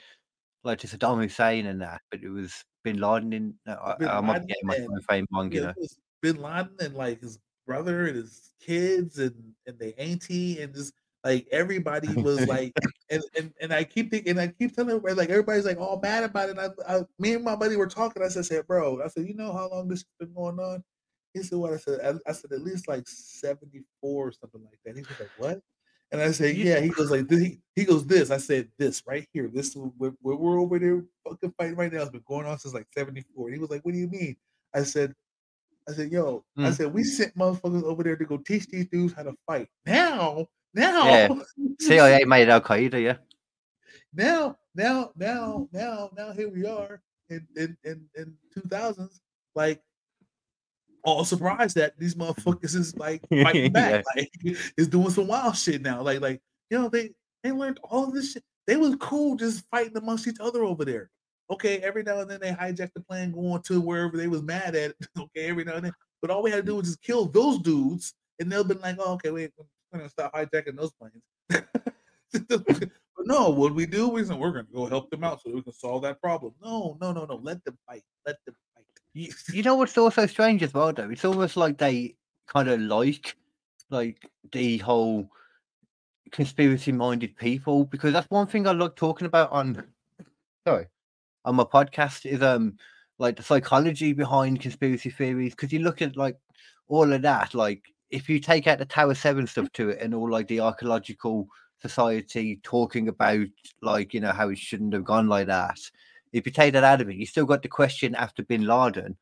like 0.64 0.80
to 0.80 0.88
Saddam 0.88 1.22
Hussein 1.22 1.68
and 1.68 1.82
that, 1.82 2.02
but 2.10 2.22
it 2.24 2.30
was 2.30 2.66
Bin 2.84 3.00
Laden 3.00 3.34
in 3.34 3.54
uh, 3.68 3.96
Bin 3.98 4.08
I'm 4.08 4.26
not 4.26 4.48
getting 4.48 4.88
my 4.88 5.00
fame 5.10 5.26
wrong, 5.32 5.52
you 5.52 5.62
know. 5.62 5.74
Bin 6.22 6.42
Laden 6.42 6.76
and 6.80 6.96
like 6.96 7.22
his 7.22 7.40
brother 7.66 8.08
and 8.08 8.16
his 8.16 8.52
kids 8.60 9.20
and 9.20 9.54
and 9.68 9.78
the 9.80 9.98
auntie 10.00 10.62
and 10.62 10.74
just 10.74 10.94
like 11.24 11.48
everybody 11.52 12.16
was 12.16 12.48
like 12.48 12.74
and, 13.10 13.24
and 13.38 13.54
and 13.62 13.74
I 13.74 13.84
keep 13.84 14.12
thinking 14.12 14.32
and 14.32 14.40
I 14.40 14.48
keep 14.48 14.76
telling 14.76 14.92
everybody 14.92 15.16
like 15.16 15.30
everybody's 15.30 15.66
like 15.66 15.80
all 15.80 16.00
mad 16.02 16.24
about 16.24 16.50
it. 16.50 16.58
And 16.58 16.74
I, 16.88 16.98
I 16.98 17.02
me 17.18 17.34
and 17.34 17.44
my 17.44 17.56
buddy 17.56 17.76
were 17.76 17.88
talking. 17.88 18.24
I 18.24 18.30
said, 18.30 18.46
said, 18.46 18.68
bro, 18.68 19.02
I 19.04 19.08
said, 19.08 19.28
you 19.28 19.34
know 19.34 19.54
how 19.54 19.70
long 19.70 19.88
this 19.88 20.00
has 20.00 20.28
been 20.28 20.34
going 20.34 20.60
on? 20.60 20.84
He 21.34 21.44
said, 21.44 21.60
what 21.60 21.74
I 21.74 21.78
said, 21.78 22.00
I, 22.04 22.30
I 22.30 22.34
said 22.34 22.52
at 22.52 22.64
least 22.64 22.88
like 22.88 23.08
74 23.08 23.84
or 24.02 24.32
something 24.32 24.62
like 24.64 24.80
that. 24.86 24.96
He 24.96 25.04
was 25.04 25.20
like, 25.20 25.30
what? 25.36 25.60
And 26.12 26.22
I 26.22 26.32
said, 26.32 26.58
yeah. 26.58 26.80
He 26.80 26.90
goes 26.90 27.12
like, 27.12 27.30
he, 27.30 27.60
he 27.76 27.86
goes 27.86 28.06
this. 28.06 28.32
I 28.32 28.38
said 28.38 28.70
this 28.78 29.04
right 29.06 29.28
here. 29.32 29.50
This 29.54 29.76
where, 29.76 30.14
where 30.22 30.36
we're 30.36 30.60
over 30.60 30.80
there 30.80 31.04
fucking 31.28 31.54
fighting 31.58 31.76
right 31.76 31.92
now. 31.92 32.02
It's 32.02 32.12
been 32.12 32.24
going 32.28 32.46
on 32.46 32.58
since 32.58 32.74
like 32.74 32.88
74. 32.96 33.52
he 33.52 33.60
was 33.60 33.70
like, 33.70 33.86
what 33.86 33.94
do 33.94 34.00
you 34.00 34.08
mean? 34.08 34.36
I 34.74 34.84
said, 34.84 35.14
I 35.88 35.94
said, 35.94 36.12
yo, 36.12 36.44
mm. 36.58 36.66
I 36.66 36.72
said, 36.72 36.94
we 36.94 37.04
sent 37.04 37.36
motherfuckers 37.38 37.84
over 37.84 38.04
there 38.04 38.16
to 38.16 38.26
go 38.26 38.38
teach 38.38 38.68
these 38.68 38.88
dudes 38.88 39.14
how 39.14 39.24
to 39.24 39.34
fight. 39.48 39.68
Now 39.86 40.48
now, 40.74 41.08
yeah. 41.08 41.28
CIA 41.80 42.26
made 42.26 42.50
Al 42.50 42.62
Qaeda, 42.62 43.02
yeah. 43.02 43.18
Now, 44.14 44.58
now, 44.74 45.12
now, 45.16 45.68
now, 45.72 46.10
now, 46.18 46.32
here 46.32 46.50
we 46.50 46.66
are 46.66 47.00
in 47.30 47.46
in 47.56 47.78
in, 47.84 48.06
in 48.16 48.34
2000s, 48.58 49.20
like 49.54 49.82
all 51.04 51.26
surprised 51.26 51.76
that 51.76 51.98
these 52.00 52.16
motherfuckers 52.16 52.76
is 52.76 52.96
like 52.98 53.22
fighting 53.30 53.72
back, 53.74 54.04
yeah. 54.16 54.24
like 54.46 54.58
is 54.78 54.88
doing 54.88 55.10
some 55.10 55.28
wild 55.28 55.56
shit 55.56 55.82
now. 55.82 56.02
Like, 56.02 56.22
like 56.22 56.42
you 56.70 56.78
know, 56.78 56.90
they 56.90 57.12
they 57.44 57.52
learned 57.52 57.80
all 57.84 58.06
of 58.06 58.14
this 58.14 58.34
shit. 58.34 58.44
They 58.68 58.76
was 58.76 58.96
cool 58.98 59.36
just 59.36 59.66
fighting 59.72 59.98
amongst 59.98 60.28
each 60.28 60.40
other 60.40 60.64
over 60.64 60.86
there. 60.86 61.10
Okay, 61.52 61.78
every 61.80 62.04
now 62.04 62.20
and 62.20 62.30
then 62.30 62.40
they 62.40 62.52
hijacked 62.52 62.94
the 62.94 63.02
plane 63.02 63.32
going 63.32 63.62
to 63.64 63.82
wherever 63.82 64.16
they 64.16 64.28
was 64.28 64.44
mad 64.44 64.76
at. 64.76 64.94
Okay, 65.20 65.48
every 65.48 65.64
now 65.64 65.76
and 65.76 65.86
then, 65.86 65.94
but 66.22 66.30
all 66.30 66.44
we 66.44 66.52
had 66.52 66.58
to 66.58 66.64
do 66.64 66.76
was 66.76 66.88
just 66.88 67.02
kill 67.02 67.26
those 67.26 67.60
dudes, 67.60 68.14
and 68.40 68.52
they'll 68.52 68.64
been 68.64 68.80
like, 68.82 68.98
"Oh, 69.00 69.14
okay, 69.14 69.32
wait, 69.32 69.52
we're 69.58 70.00
gonna 70.00 70.10
stop 70.10 70.34
hijacking 70.34 70.78
those 70.78 70.92
planes. 70.94 71.24
but 71.50 73.26
no, 73.26 73.50
what 73.50 73.74
we 73.74 73.86
do 73.86 74.18
is 74.18 74.32
we're 74.32 74.52
gonna 74.52 74.68
go 74.74 74.86
help 74.86 75.10
them 75.10 75.24
out 75.24 75.42
so 75.42 75.52
we 75.52 75.62
can 75.62 75.74
solve 75.74 76.04
that 76.04 76.22
problem. 76.22 76.54
No, 76.62 76.98
no, 77.02 77.12
no, 77.12 77.26
no. 77.26 77.40
Let 77.42 77.64
them 77.66 77.78
fight. 77.88 78.04
Let 78.26 78.38
them. 78.46 78.56
You, 79.14 79.32
you 79.52 79.64
know 79.64 79.76
what's 79.76 79.98
also 79.98 80.26
strange 80.28 80.64
as 80.64 80.74
well, 80.74 80.94
though? 80.94 81.10
It's 81.10 81.26
almost 81.26 81.58
like 81.58 81.78
they 81.78 82.16
kind 82.48 82.70
of 82.70 82.80
like 82.82 83.36
like 83.90 84.30
the 84.52 84.78
whole 84.80 85.30
conspiracy 86.32 86.92
minded 86.92 87.36
people 87.38 87.86
because 87.86 88.14
that's 88.14 88.30
one 88.30 88.48
thing 88.48 88.68
I 88.68 88.72
like 88.72 88.96
talking 88.96 89.26
about 89.26 89.52
on 89.52 89.84
sorry 90.68 90.88
on 91.46 91.56
my 91.56 91.64
podcast 91.64 92.26
is 92.26 92.42
um 92.44 92.78
like 93.18 93.36
the 93.36 93.44
psychology 93.44 94.14
behind 94.14 94.62
conspiracy 94.62 95.10
theories 95.10 95.54
because 95.54 95.74
you 95.74 95.80
look 95.80 96.02
at 96.02 96.18
like 96.18 96.38
all 96.88 97.12
of 97.12 97.22
that 97.24 97.54
like 97.54 97.84
if 98.12 98.30
you 98.30 98.40
take 98.40 98.68
out 98.68 98.80
the 98.80 98.86
Tower 98.86 99.16
Seven 99.16 99.48
stuff 99.48 99.72
to 99.74 99.90
it 99.90 100.02
and 100.02 100.14
all 100.14 100.30
like 100.30 100.48
the 100.48 100.60
archaeological 100.60 101.48
society 101.82 102.60
talking 102.64 103.08
about 103.08 103.48
like 103.82 104.14
you 104.14 104.20
know 104.20 104.32
how 104.32 104.50
it 104.50 104.58
shouldn't 104.58 104.94
have 104.94 105.04
gone 105.04 105.28
like 105.28 105.48
that 105.48 105.80
if 106.32 106.46
you 106.46 106.52
take 106.52 106.74
that 106.74 106.84
out 106.84 107.02
of 107.02 107.10
it 107.10 107.16
you 107.16 107.26
still 107.26 107.46
got 107.46 107.62
the 107.62 107.68
question 107.68 108.16
after 108.16 108.44
Bin 108.44 108.66
Laden 108.66 109.18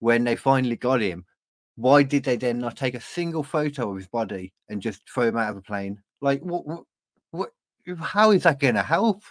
when 0.00 0.24
they 0.24 0.36
finally 0.36 0.76
got 0.76 1.00
him 1.00 1.24
why 1.76 2.02
did 2.02 2.24
they 2.24 2.36
then 2.36 2.58
not 2.58 2.76
take 2.76 2.94
a 2.94 3.00
single 3.00 3.42
photo 3.42 3.90
of 3.90 3.96
his 3.96 4.06
body 4.06 4.52
and 4.68 4.82
just 4.82 5.08
throw 5.08 5.24
him 5.24 5.36
out 5.36 5.50
of 5.50 5.56
a 5.56 5.62
plane? 5.62 6.02
Like, 6.20 6.40
what? 6.42 6.66
What? 6.66 6.84
what 7.30 7.50
how 7.98 8.30
is 8.30 8.42
that 8.42 8.60
going 8.60 8.74
to 8.74 8.82
help? 8.82 9.22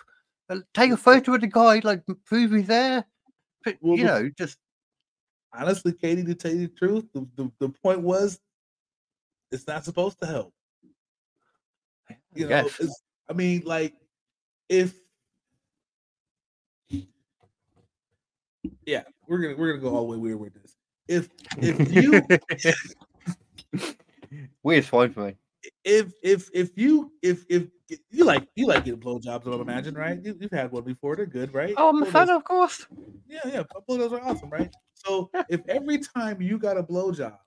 Uh, 0.49 0.59
Take 0.73 0.91
a 0.91 0.97
photo 0.97 1.35
of 1.35 1.41
the 1.41 1.47
guy, 1.47 1.81
like 1.83 2.03
prove 2.25 2.51
he's 2.51 2.67
there. 2.67 3.05
But, 3.63 3.77
Well, 3.79 3.97
you 3.97 4.05
know, 4.05 4.29
just 4.37 4.57
Honestly, 5.53 5.91
Kd, 5.91 6.25
to 6.25 6.35
tell 6.35 6.53
you 6.53 6.67
the 6.67 6.73
truth, 6.73 7.05
the, 7.13 7.27
the, 7.35 7.51
the 7.59 7.69
point 7.69 8.01
was 8.01 8.39
it's 9.51 9.67
not 9.67 9.83
supposed 9.83 10.19
to 10.21 10.25
help. 10.25 10.53
You 12.33 12.47
know, 12.47 12.69
Yes. 12.79 13.03
I 13.29 13.33
mean, 13.33 13.61
like 13.65 13.93
if 14.67 14.95
yeah, 18.85 19.03
we're 19.27 19.39
gonna 19.39 19.55
we're 19.57 19.71
gonna 19.73 19.81
go 19.81 19.95
all 19.95 20.01
the 20.01 20.07
way 20.07 20.17
weird 20.17 20.39
with 20.39 20.53
this. 20.53 20.75
If 21.07 21.29
if 21.61 21.91
you 21.91 22.27
weird's 24.63 24.87
fine 24.87 25.13
for 25.13 25.27
me. 25.27 25.35
if 25.83 26.13
if 26.23 26.49
if 26.53 26.77
you 26.77 27.11
if 27.21 27.45
if 27.49 27.67
you 28.09 28.25
like 28.25 28.47
you 28.55 28.67
like 28.67 28.85
getting 28.85 28.99
blowjobs, 28.99 29.45
I 29.45 29.49
would 29.49 29.61
imagine, 29.61 29.95
right? 29.95 30.19
You, 30.23 30.37
you've 30.39 30.51
had 30.51 30.71
one 30.71 30.83
before; 30.83 31.15
they're 31.15 31.25
good, 31.25 31.53
right? 31.53 31.73
Oh, 31.77 31.89
I'm 31.89 32.01
a 32.01 32.05
fan, 32.05 32.29
of 32.29 32.43
course. 32.43 32.85
Yeah, 33.27 33.39
yeah, 33.45 33.63
blowjobs 33.89 34.11
are 34.11 34.21
awesome, 34.21 34.49
right? 34.49 34.73
So 34.93 35.29
if 35.49 35.61
every 35.67 35.99
time 35.99 36.41
you 36.41 36.59
got 36.59 36.77
a 36.77 36.83
blowjob, 36.83 37.37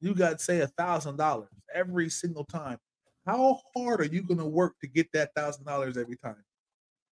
you 0.00 0.14
got 0.14 0.42
say 0.42 0.60
a 0.60 0.68
thousand 0.68 1.18
dollars 1.18 1.50
every 1.74 2.10
single 2.10 2.46
time, 2.46 2.78
how 3.26 3.60
hard 3.76 4.02
are 4.02 4.06
you 4.06 4.24
gonna 4.24 4.48
work 4.48 4.76
to 4.82 4.88
get 4.88 5.08
that 5.14 5.32
thousand 5.36 5.66
dollars 5.66 5.98
every 5.98 6.18
time? 6.18 6.44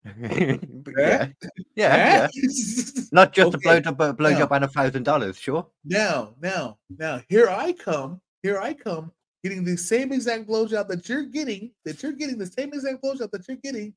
Yeah, 0.98 1.28
yeah, 1.76 1.94
Eh? 1.94 2.28
yeah. 2.28 2.28
Not 3.12 3.34
just 3.34 3.56
Okay, 3.56 3.78
a 3.78 3.82
blowjob, 3.82 3.98
but 3.98 4.10
a 4.10 4.14
blowjob 4.14 4.52
and 4.52 4.66
a 4.66 4.68
thousand 4.68 5.04
dollars. 5.04 5.38
Sure. 5.38 5.68
Now, 5.86 6.36
now, 6.42 6.78
now, 6.98 7.22
here 7.30 7.50
I 7.50 7.74
come. 7.74 8.20
Here 8.42 8.60
I 8.60 8.74
come, 8.74 9.12
getting 9.44 9.64
the 9.64 9.78
same 9.78 10.12
exact 10.12 10.48
blowjob 10.48 10.90
that 10.90 11.08
you're 11.08 11.24
getting. 11.24 11.72
That 11.86 12.04
you're 12.04 12.12
getting 12.12 12.38
the 12.38 12.48
same 12.48 12.74
exact 12.74 13.02
blowjob 13.02 13.32
that 13.32 13.48
you're 13.48 13.58
getting, 13.58 13.94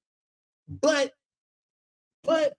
but, 0.80 1.12
but, 2.22 2.54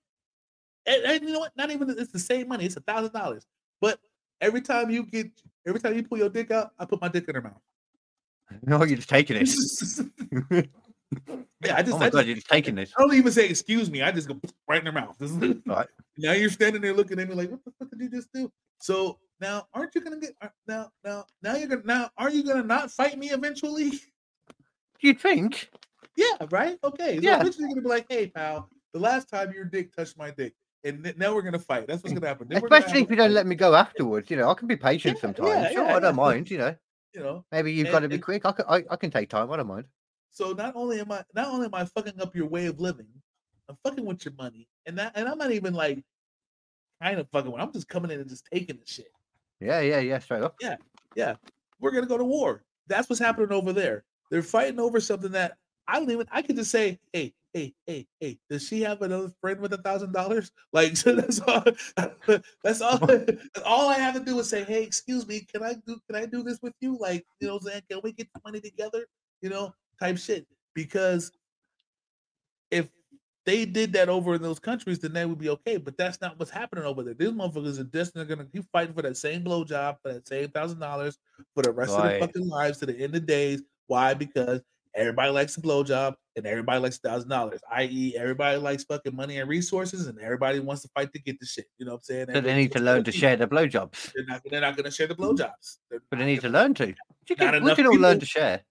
and, 0.86 1.04
and 1.04 1.24
you 1.24 1.32
know 1.34 1.40
what? 1.40 1.56
Not 1.56 1.72
even 1.72 1.90
it's 1.92 2.12
the 2.12 2.20
same 2.20 2.50
money. 2.50 2.66
It's 2.66 2.76
a 2.76 2.82
thousand 2.82 3.14
dollars. 3.14 3.46
But 3.80 4.00
every 4.42 4.62
time 4.62 4.90
you 4.90 5.04
get, 5.06 5.32
every 5.66 5.80
time 5.80 5.96
you 5.96 6.04
pull 6.04 6.18
your 6.18 6.30
dick 6.30 6.52
out, 6.52 6.72
I 6.78 6.84
put 6.86 7.00
my 7.00 7.08
dick 7.08 7.26
in 7.30 7.36
her 7.36 7.42
mouth. 7.42 7.62
No, 8.64 8.84
you're 8.84 8.96
just 8.98 9.10
taking 9.10 9.38
it. 9.40 10.70
yeah, 11.64 11.76
I 11.78 11.82
just, 11.84 11.94
oh 11.94 11.96
I 11.96 12.00
my 12.00 12.06
just, 12.06 12.14
god, 12.14 12.26
you're 12.28 12.36
taking 12.38 12.76
this. 12.76 12.92
I 12.98 13.02
don't 13.02 13.14
even 13.14 13.32
say 13.32 13.48
excuse 13.48 13.90
me. 13.90 14.02
I 14.02 14.12
just 14.12 14.28
go 14.28 14.40
right 14.68 14.80
in 14.80 14.84
their 14.84 14.94
mouth. 14.94 15.16
Right. 15.66 15.88
Now 16.18 16.34
you're 16.34 16.50
standing 16.50 16.82
there 16.82 16.94
looking 16.94 17.20
at 17.20 17.30
me 17.30 17.36
like, 17.36 17.52
what 17.52 17.64
the 17.64 17.72
fuck 17.80 17.90
did 17.92 18.02
you 18.02 18.10
just 18.10 18.32
do? 18.34 18.52
So 18.80 19.18
now, 19.40 19.68
aren't 19.74 19.94
you 19.96 20.02
gonna 20.02 20.20
get 20.20 20.34
uh, 20.42 20.48
now? 20.68 20.90
Now, 21.04 21.26
now 21.44 21.56
you're 21.56 21.68
gonna 21.68 21.82
now. 21.86 22.10
Are 22.18 22.30
you 22.30 22.44
gonna 22.44 22.64
not 22.64 22.92
fight 22.92 23.18
me 23.18 23.30
eventually? 23.30 23.92
You'd 25.00 25.20
think. 25.20 25.70
Yeah, 26.16 26.26
right. 26.50 26.78
Okay. 26.84 27.18
So 27.18 27.22
Yeah. 27.22 27.40
eventually 27.40 27.66
you're 27.66 27.70
gonna 27.76 27.82
be 27.82 27.88
like, 27.90 28.08
hey, 28.10 28.28
pal, 28.28 28.70
the 28.94 29.00
last 29.00 29.30
time 29.30 29.52
your 29.54 29.66
dick 29.66 29.96
touched 29.96 30.18
my 30.18 30.32
dick, 30.32 30.54
and 30.84 31.04
th- 31.04 31.18
now 31.18 31.34
we're 31.36 31.44
gonna 31.44 31.60
fight. 31.60 31.86
That's 31.88 32.04
what's 32.04 32.14
gonna 32.14 32.28
happen. 32.28 32.48
Then 32.50 32.62
gonna 32.62 32.76
Especially 32.76 33.04
if 33.04 33.10
you 33.12 33.16
don't 33.16 33.32
let 33.34 33.46
me 33.46 33.56
go 33.56 33.76
afterwards. 33.76 34.30
You 34.32 34.38
know, 34.38 34.50
I 34.50 34.54
can 34.56 34.68
be 34.68 34.76
patient 34.76 35.18
Yeah, 35.18 35.22
sometimes. 35.22 35.50
yeah, 35.50 35.72
sure, 35.72 35.86
yeah, 35.86 35.96
I 35.96 36.00
don't 36.00 36.16
mind. 36.16 36.50
You 36.50 36.58
know, 36.58 36.76
You 37.14 37.22
know. 37.22 37.46
maybe 37.52 37.72
you've 37.72 37.88
And- 37.88 37.94
got 37.94 38.00
to 38.00 38.10
be 38.10 38.16
and- 38.16 38.24
quick. 38.24 38.46
I 38.46 38.52
can, 38.52 38.66
I, 38.68 38.84
I 38.90 38.96
can 38.96 39.12
take 39.12 39.30
time. 39.30 39.52
I 39.52 39.58
don't 39.58 39.68
mind. 39.68 39.86
So 40.32 40.52
not 40.54 40.76
only 40.76 41.00
am 41.00 41.12
I 41.12 41.24
not 41.34 41.48
only 41.48 41.66
am 41.66 41.76
I 41.76 41.86
fucking 41.86 42.22
up 42.22 42.36
your 42.36 42.48
way 42.48 42.68
of 42.68 42.80
living, 42.80 43.08
I'm 43.70 43.78
fucking 43.84 44.06
with 44.06 44.24
your 44.26 44.34
money, 44.36 44.68
and 44.86 44.98
that 44.98 45.14
and 45.16 45.28
I'm 45.28 45.38
not 45.38 45.52
even 45.52 45.74
like 45.74 46.04
kind 47.02 47.20
of 47.20 47.30
fucking. 47.32 47.52
with 47.52 47.62
I'm 47.62 47.74
just 47.74 47.88
coming 47.88 48.12
in 48.12 48.20
and 48.20 48.30
just 48.30 48.48
taking 48.52 48.78
the 48.78 48.86
shit. 48.86 49.12
Yeah, 49.60 49.82
yeah, 49.82 50.00
yeah. 50.00 50.20
Straight 50.20 50.44
up. 50.44 50.56
yeah, 50.62 50.76
yeah. 51.16 51.36
we're 51.80 51.92
gonna 51.92 52.08
go 52.08 52.18
to 52.18 52.26
war. 52.26 52.64
That's 52.88 53.10
what's 53.10 53.20
happening 53.20 53.52
over 53.52 53.74
there. 53.74 54.04
They're 54.30 54.44
fighting 54.44 54.80
over 54.80 55.00
something 55.00 55.32
that 55.32 55.58
I 55.88 56.00
don't 56.00 56.12
even. 56.12 56.28
I 56.32 56.42
could 56.42 56.56
just 56.56 56.72
say, 56.72 57.00
hey, 57.14 57.34
hey, 57.54 57.74
hey, 57.86 58.08
hey. 58.20 58.38
Does 58.50 58.68
she 58.68 58.82
have 58.82 59.02
another 59.02 59.32
friend 59.42 59.60
with 59.60 59.74
a 59.74 59.78
thousand 59.78 60.14
dollars? 60.14 60.52
Like 60.74 60.98
so 60.98 61.16
that's 61.16 61.40
all. 61.40 61.64
That's 62.64 62.82
all. 62.82 62.98
that's 62.98 63.60
all 63.66 63.90
I 63.90 63.96
have 63.96 64.14
to 64.14 64.20
do 64.20 64.38
is 64.40 64.50
say, 64.50 64.64
hey, 64.64 64.84
excuse 64.84 65.28
me, 65.28 65.48
can 65.52 65.64
I 65.64 65.74
do? 65.74 65.98
Can 66.08 66.16
I 66.16 66.26
do 66.26 66.44
this 66.44 66.60
with 66.62 66.74
you? 66.82 66.98
Like 67.00 67.26
you 67.40 67.48
know, 67.48 67.56
what 67.56 67.64
I'm 67.64 67.70
saying, 67.70 67.82
can 67.90 68.00
we 68.04 68.12
get 68.12 68.28
the 68.34 68.42
money 68.44 68.60
together? 68.60 69.08
You 69.42 69.50
know, 69.50 69.74
type 70.00 70.18
shit. 70.18 70.48
Because 70.74 71.32
if 72.72 72.88
they 73.46 73.66
did 73.66 73.94
that 73.94 74.10
over 74.10 74.36
in 74.36 74.42
those 74.42 74.60
countries, 74.60 75.00
then 75.00 75.14
they 75.14 75.26
would 75.26 75.40
be 75.40 75.50
okay. 75.50 75.78
But 75.78 75.98
that's 75.98 76.20
not 76.20 76.38
what's 76.38 76.52
happening 76.52 76.84
over 76.84 77.02
there. 77.02 77.14
These 77.14 77.30
motherfuckers 77.30 77.80
are 77.80 77.86
just 77.86 78.14
they're 78.14 78.26
gonna 78.26 78.46
keep 78.46 78.66
fighting 78.72 78.94
for 78.94 79.02
that 79.02 79.18
same 79.18 79.44
blowjob 79.44 79.98
for 80.04 80.14
that 80.14 80.28
same 80.28 80.50
thousand 80.50 80.80
dollars 80.80 81.18
for 81.56 81.64
the 81.64 81.72
rest 81.72 81.94
of 81.94 82.00
Right. 82.00 82.20
their 82.20 82.20
fucking 82.20 82.48
lives 82.48 82.80
to 82.80 82.86
the 82.86 82.98
end 82.98 83.16
of 83.16 83.26
days. 83.26 83.62
Why? 83.88 84.14
Because 84.14 84.62
everybody 84.94 85.32
likes 85.32 85.56
a 85.56 85.62
blowjob 85.62 86.16
and 86.36 86.46
everybody 86.46 86.82
likes 86.82 86.98
thousand 86.98 87.30
dollars. 87.30 87.62
I.e., 87.72 88.16
everybody 88.18 88.58
likes 88.58 88.84
fucking 88.84 89.16
money 89.16 89.40
and 89.40 89.50
resources, 89.50 90.08
and 90.08 90.20
everybody 90.20 90.60
wants 90.60 90.82
to 90.82 90.90
fight 90.90 91.14
to 91.14 91.20
get 91.20 91.40
the 91.40 91.46
shit. 91.46 91.68
You 91.78 91.86
know 91.86 91.94
what 91.94 92.00
I'm 92.00 92.04
saying? 92.04 92.28
So 92.34 92.42
they 92.42 92.56
need 92.56 92.74
to 92.74 92.80
learn 92.80 93.06
to 93.06 93.12
share 93.14 93.38
the 93.38 93.48
blowjobs. 93.48 94.12
They're 94.14 94.26
not. 94.26 94.42
They're 94.50 94.62
not 94.62 94.76
going 94.76 94.84
mm. 94.84 94.90
to 94.90 94.96
share 94.96 95.08
the 95.08 95.16
blowjobs. 95.16 95.78
But 95.90 96.20
they 96.20 96.26
need 96.26 96.42
to 96.42 96.50
learn 96.50 96.74
to. 96.76 96.94
You 97.30 97.36
can, 97.36 97.64
we 97.64 97.76
can 97.76 97.88
all 97.88 97.98
learn 97.98 98.20
to 98.20 98.26
share. 98.26 98.64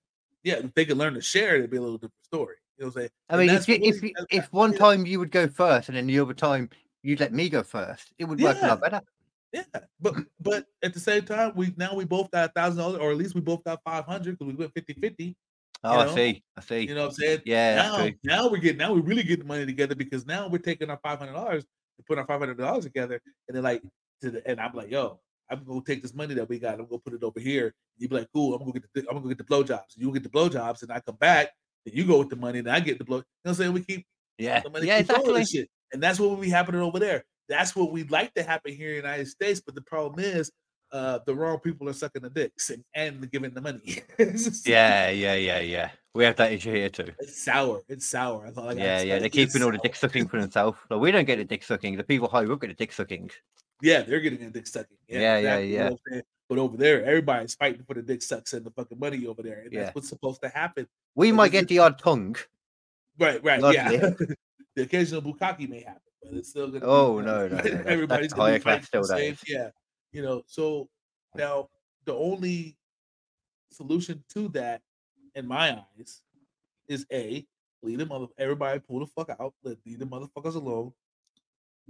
Yeah, 0.46 0.58
if 0.58 0.72
they 0.74 0.84
could 0.84 0.96
learn 0.96 1.14
to 1.14 1.20
share, 1.20 1.56
it'd 1.56 1.70
be 1.72 1.76
a 1.76 1.80
little 1.80 1.96
different 1.96 2.24
story. 2.24 2.54
You 2.78 2.84
know 2.84 2.88
what 2.90 2.96
I'm 2.96 3.00
saying? 3.00 3.10
I 3.30 3.36
mean, 3.36 3.50
if 3.50 3.68
you, 3.68 3.78
if 3.82 4.00
you, 4.00 4.12
if 4.30 4.52
one 4.52 4.70
yeah. 4.72 4.78
time 4.78 5.04
you 5.04 5.18
would 5.18 5.32
go 5.32 5.48
first 5.48 5.88
and 5.88 5.98
then 5.98 6.06
the 6.06 6.20
other 6.20 6.34
time 6.34 6.70
you'd 7.02 7.18
let 7.18 7.32
me 7.32 7.48
go 7.48 7.64
first, 7.64 8.12
it 8.16 8.26
would 8.26 8.40
work 8.40 8.56
a 8.62 8.66
lot 8.68 8.80
better. 8.80 9.00
Yeah, 9.52 9.64
but 10.00 10.14
but 10.40 10.66
at 10.84 10.94
the 10.94 11.00
same 11.00 11.24
time, 11.24 11.52
we 11.56 11.74
now 11.76 11.96
we 11.96 12.04
both 12.04 12.30
got 12.30 12.50
a 12.50 12.52
thousand 12.52 12.78
dollars, 12.78 13.00
or 13.00 13.10
at 13.10 13.16
least 13.16 13.34
we 13.34 13.40
both 13.40 13.64
got 13.64 13.80
five 13.84 14.04
hundred 14.04 14.38
because 14.38 14.52
we 14.52 14.56
went 14.56 14.72
50-50. 14.72 15.34
Oh, 15.82 15.92
know? 15.92 16.12
I 16.12 16.14
see. 16.14 16.44
I 16.56 16.60
see. 16.60 16.80
You 16.80 16.94
know 16.94 17.02
what 17.02 17.08
I'm 17.08 17.14
saying? 17.14 17.42
yeah, 17.44 17.74
now, 17.74 18.08
now 18.22 18.48
we're 18.48 18.58
getting 18.58 18.78
now 18.78 18.92
we're 18.92 19.00
really 19.00 19.24
getting 19.24 19.40
the 19.40 19.48
money 19.48 19.66
together 19.66 19.96
because 19.96 20.26
now 20.26 20.46
we're 20.46 20.58
taking 20.58 20.90
our 20.90 21.00
five 21.02 21.18
hundred 21.18 21.32
dollars 21.32 21.64
and 21.98 22.06
putting 22.06 22.20
our 22.20 22.26
five 22.26 22.38
hundred 22.38 22.58
dollars 22.58 22.84
together, 22.84 23.20
and 23.48 23.56
then 23.56 23.64
like 23.64 23.82
to 24.20 24.30
the 24.30 24.48
and 24.48 24.60
I'm 24.60 24.74
like, 24.74 24.90
yo, 24.90 25.18
I'm 25.50 25.64
gonna 25.64 25.80
take 25.86 26.02
this 26.02 26.14
money 26.14 26.34
that 26.34 26.48
we 26.48 26.58
got, 26.58 26.78
I'm 26.80 26.86
gonna 26.86 26.98
put 26.98 27.14
it 27.14 27.22
over 27.22 27.40
here. 27.40 27.74
You 27.98 28.08
be 28.08 28.16
like, 28.16 28.28
cool, 28.32 28.54
I'm 28.54 28.60
gonna 28.60 28.72
get 28.72 28.84
the 28.94 29.00
I'm 29.10 29.16
gonna 29.16 29.34
get 29.34 29.38
the 29.38 29.44
blowjobs. 29.44 29.96
You 29.96 30.12
get 30.12 30.22
the 30.22 30.28
blowjobs, 30.28 30.82
and 30.82 30.92
I 30.92 31.00
come 31.00 31.16
back, 31.16 31.50
And 31.84 31.94
you 31.94 32.04
go 32.04 32.18
with 32.18 32.30
the 32.30 32.36
money, 32.36 32.58
and 32.58 32.70
I 32.70 32.80
get 32.80 32.98
the 32.98 33.04
blow. 33.04 33.18
You 33.18 33.22
know 33.22 33.24
what 33.42 33.50
I'm 33.50 33.54
saying? 33.56 33.72
We 33.72 33.84
keep 33.84 34.06
Yeah, 34.38 34.60
the 34.60 34.70
money 34.70 34.86
yeah, 34.86 34.98
exactly. 34.98 35.34
and 35.34 35.48
shit. 35.48 35.68
And 35.92 36.02
that's 36.02 36.18
what 36.18 36.30
will 36.30 36.36
be 36.36 36.50
happening 36.50 36.80
over 36.80 36.98
there. 36.98 37.24
That's 37.48 37.76
what 37.76 37.92
we'd 37.92 38.10
like 38.10 38.34
to 38.34 38.42
happen 38.42 38.72
here 38.74 38.88
in 38.90 39.02
the 39.02 39.08
United 39.08 39.28
States, 39.28 39.60
but 39.64 39.74
the 39.74 39.82
problem 39.82 40.24
is 40.24 40.50
uh 40.92 41.18
the 41.26 41.34
wrong 41.34 41.58
people 41.58 41.88
are 41.88 41.92
sucking 41.92 42.22
the 42.22 42.30
dicks 42.30 42.70
and, 42.70 42.84
and 42.94 43.28
giving 43.30 43.52
the 43.54 43.60
money. 43.60 44.02
Yeah, 44.64 45.10
yeah, 45.10 45.34
yeah, 45.34 45.58
yeah. 45.60 45.90
We 46.14 46.24
have 46.24 46.36
that 46.36 46.52
issue 46.52 46.72
here 46.72 46.88
too. 46.88 47.12
It's 47.18 47.44
sour. 47.44 47.82
It's 47.88 48.08
sour. 48.08 48.46
I 48.46 48.50
thought 48.50 48.66
like, 48.66 48.78
Yeah, 48.78 49.02
yeah. 49.02 49.18
They're 49.18 49.28
keeping 49.28 49.62
all 49.62 49.72
the 49.72 49.78
dick 49.78 49.94
sucking 49.96 50.28
for 50.28 50.40
themselves. 50.40 50.78
Like, 50.88 51.00
we 51.00 51.10
don't 51.12 51.24
get 51.24 51.38
the 51.38 51.44
dick 51.44 51.62
sucking. 51.62 51.96
The 51.96 52.04
people 52.04 52.28
higher 52.28 52.50
up 52.50 52.60
get 52.60 52.68
the 52.68 52.74
dick 52.74 52.92
sucking. 52.92 53.30
Yeah, 53.82 54.02
they're 54.02 54.20
getting 54.20 54.42
a 54.42 54.50
dick 54.50 54.66
sucking. 54.66 54.96
Yeah, 55.08 55.20
yeah, 55.20 55.36
exactly, 55.36 55.74
yeah. 55.74 55.90
saying? 56.10 56.22
But 56.48 56.58
over 56.58 56.76
there, 56.76 57.04
everybody's 57.04 57.54
fighting 57.54 57.82
for 57.84 57.94
the 57.94 58.02
dick 58.02 58.22
sucks 58.22 58.52
and 58.52 58.64
the 58.64 58.70
fucking 58.70 58.98
money 58.98 59.26
over 59.26 59.42
there. 59.42 59.60
And 59.64 59.72
Yeah. 59.72 59.84
that's 59.84 59.94
what's 59.94 60.08
supposed 60.08 60.40
to 60.42 60.48
happen. 60.48 60.86
We 61.14 61.32
might 61.32 61.52
get 61.52 61.68
the 61.68 61.80
odd 61.80 61.98
tongue. 61.98 62.36
Right, 63.18 63.42
right. 63.42 63.60
Not 63.60 63.74
yeah. 63.74 63.88
the 64.76 64.82
occasional 64.82 65.22
bukkake 65.22 65.68
may 65.68 65.80
happen, 65.80 66.00
but 66.22 66.34
it's 66.34 66.50
still 66.50 66.68
gonna 66.68 66.80
be, 66.80 66.86
Oh, 66.86 67.20
know, 67.20 67.48
no, 67.48 67.56
no, 67.56 67.62
no, 67.62 67.82
everybody's 67.86 68.32
gonna 68.32 68.54
be 68.54 68.60
fighting 68.60 68.84
still, 68.84 69.04
same. 69.04 69.36
Yeah. 69.46 69.70
You 70.12 70.22
know, 70.22 70.42
so 70.46 70.88
now 71.34 71.68
the 72.04 72.14
only 72.14 72.76
solution 73.72 74.22
to 74.34 74.48
that, 74.50 74.82
in 75.34 75.46
my 75.46 75.78
eyes, 75.98 76.22
is 76.88 77.04
a 77.12 77.44
leave 77.82 77.98
the 77.98 78.06
mother 78.06 78.26
everybody 78.38 78.80
pull 78.80 79.00
the 79.00 79.06
fuck 79.06 79.30
out, 79.40 79.54
let 79.64 79.78
leave 79.84 79.98
the 79.98 80.06
motherfuckers 80.06 80.54
alone. 80.54 80.92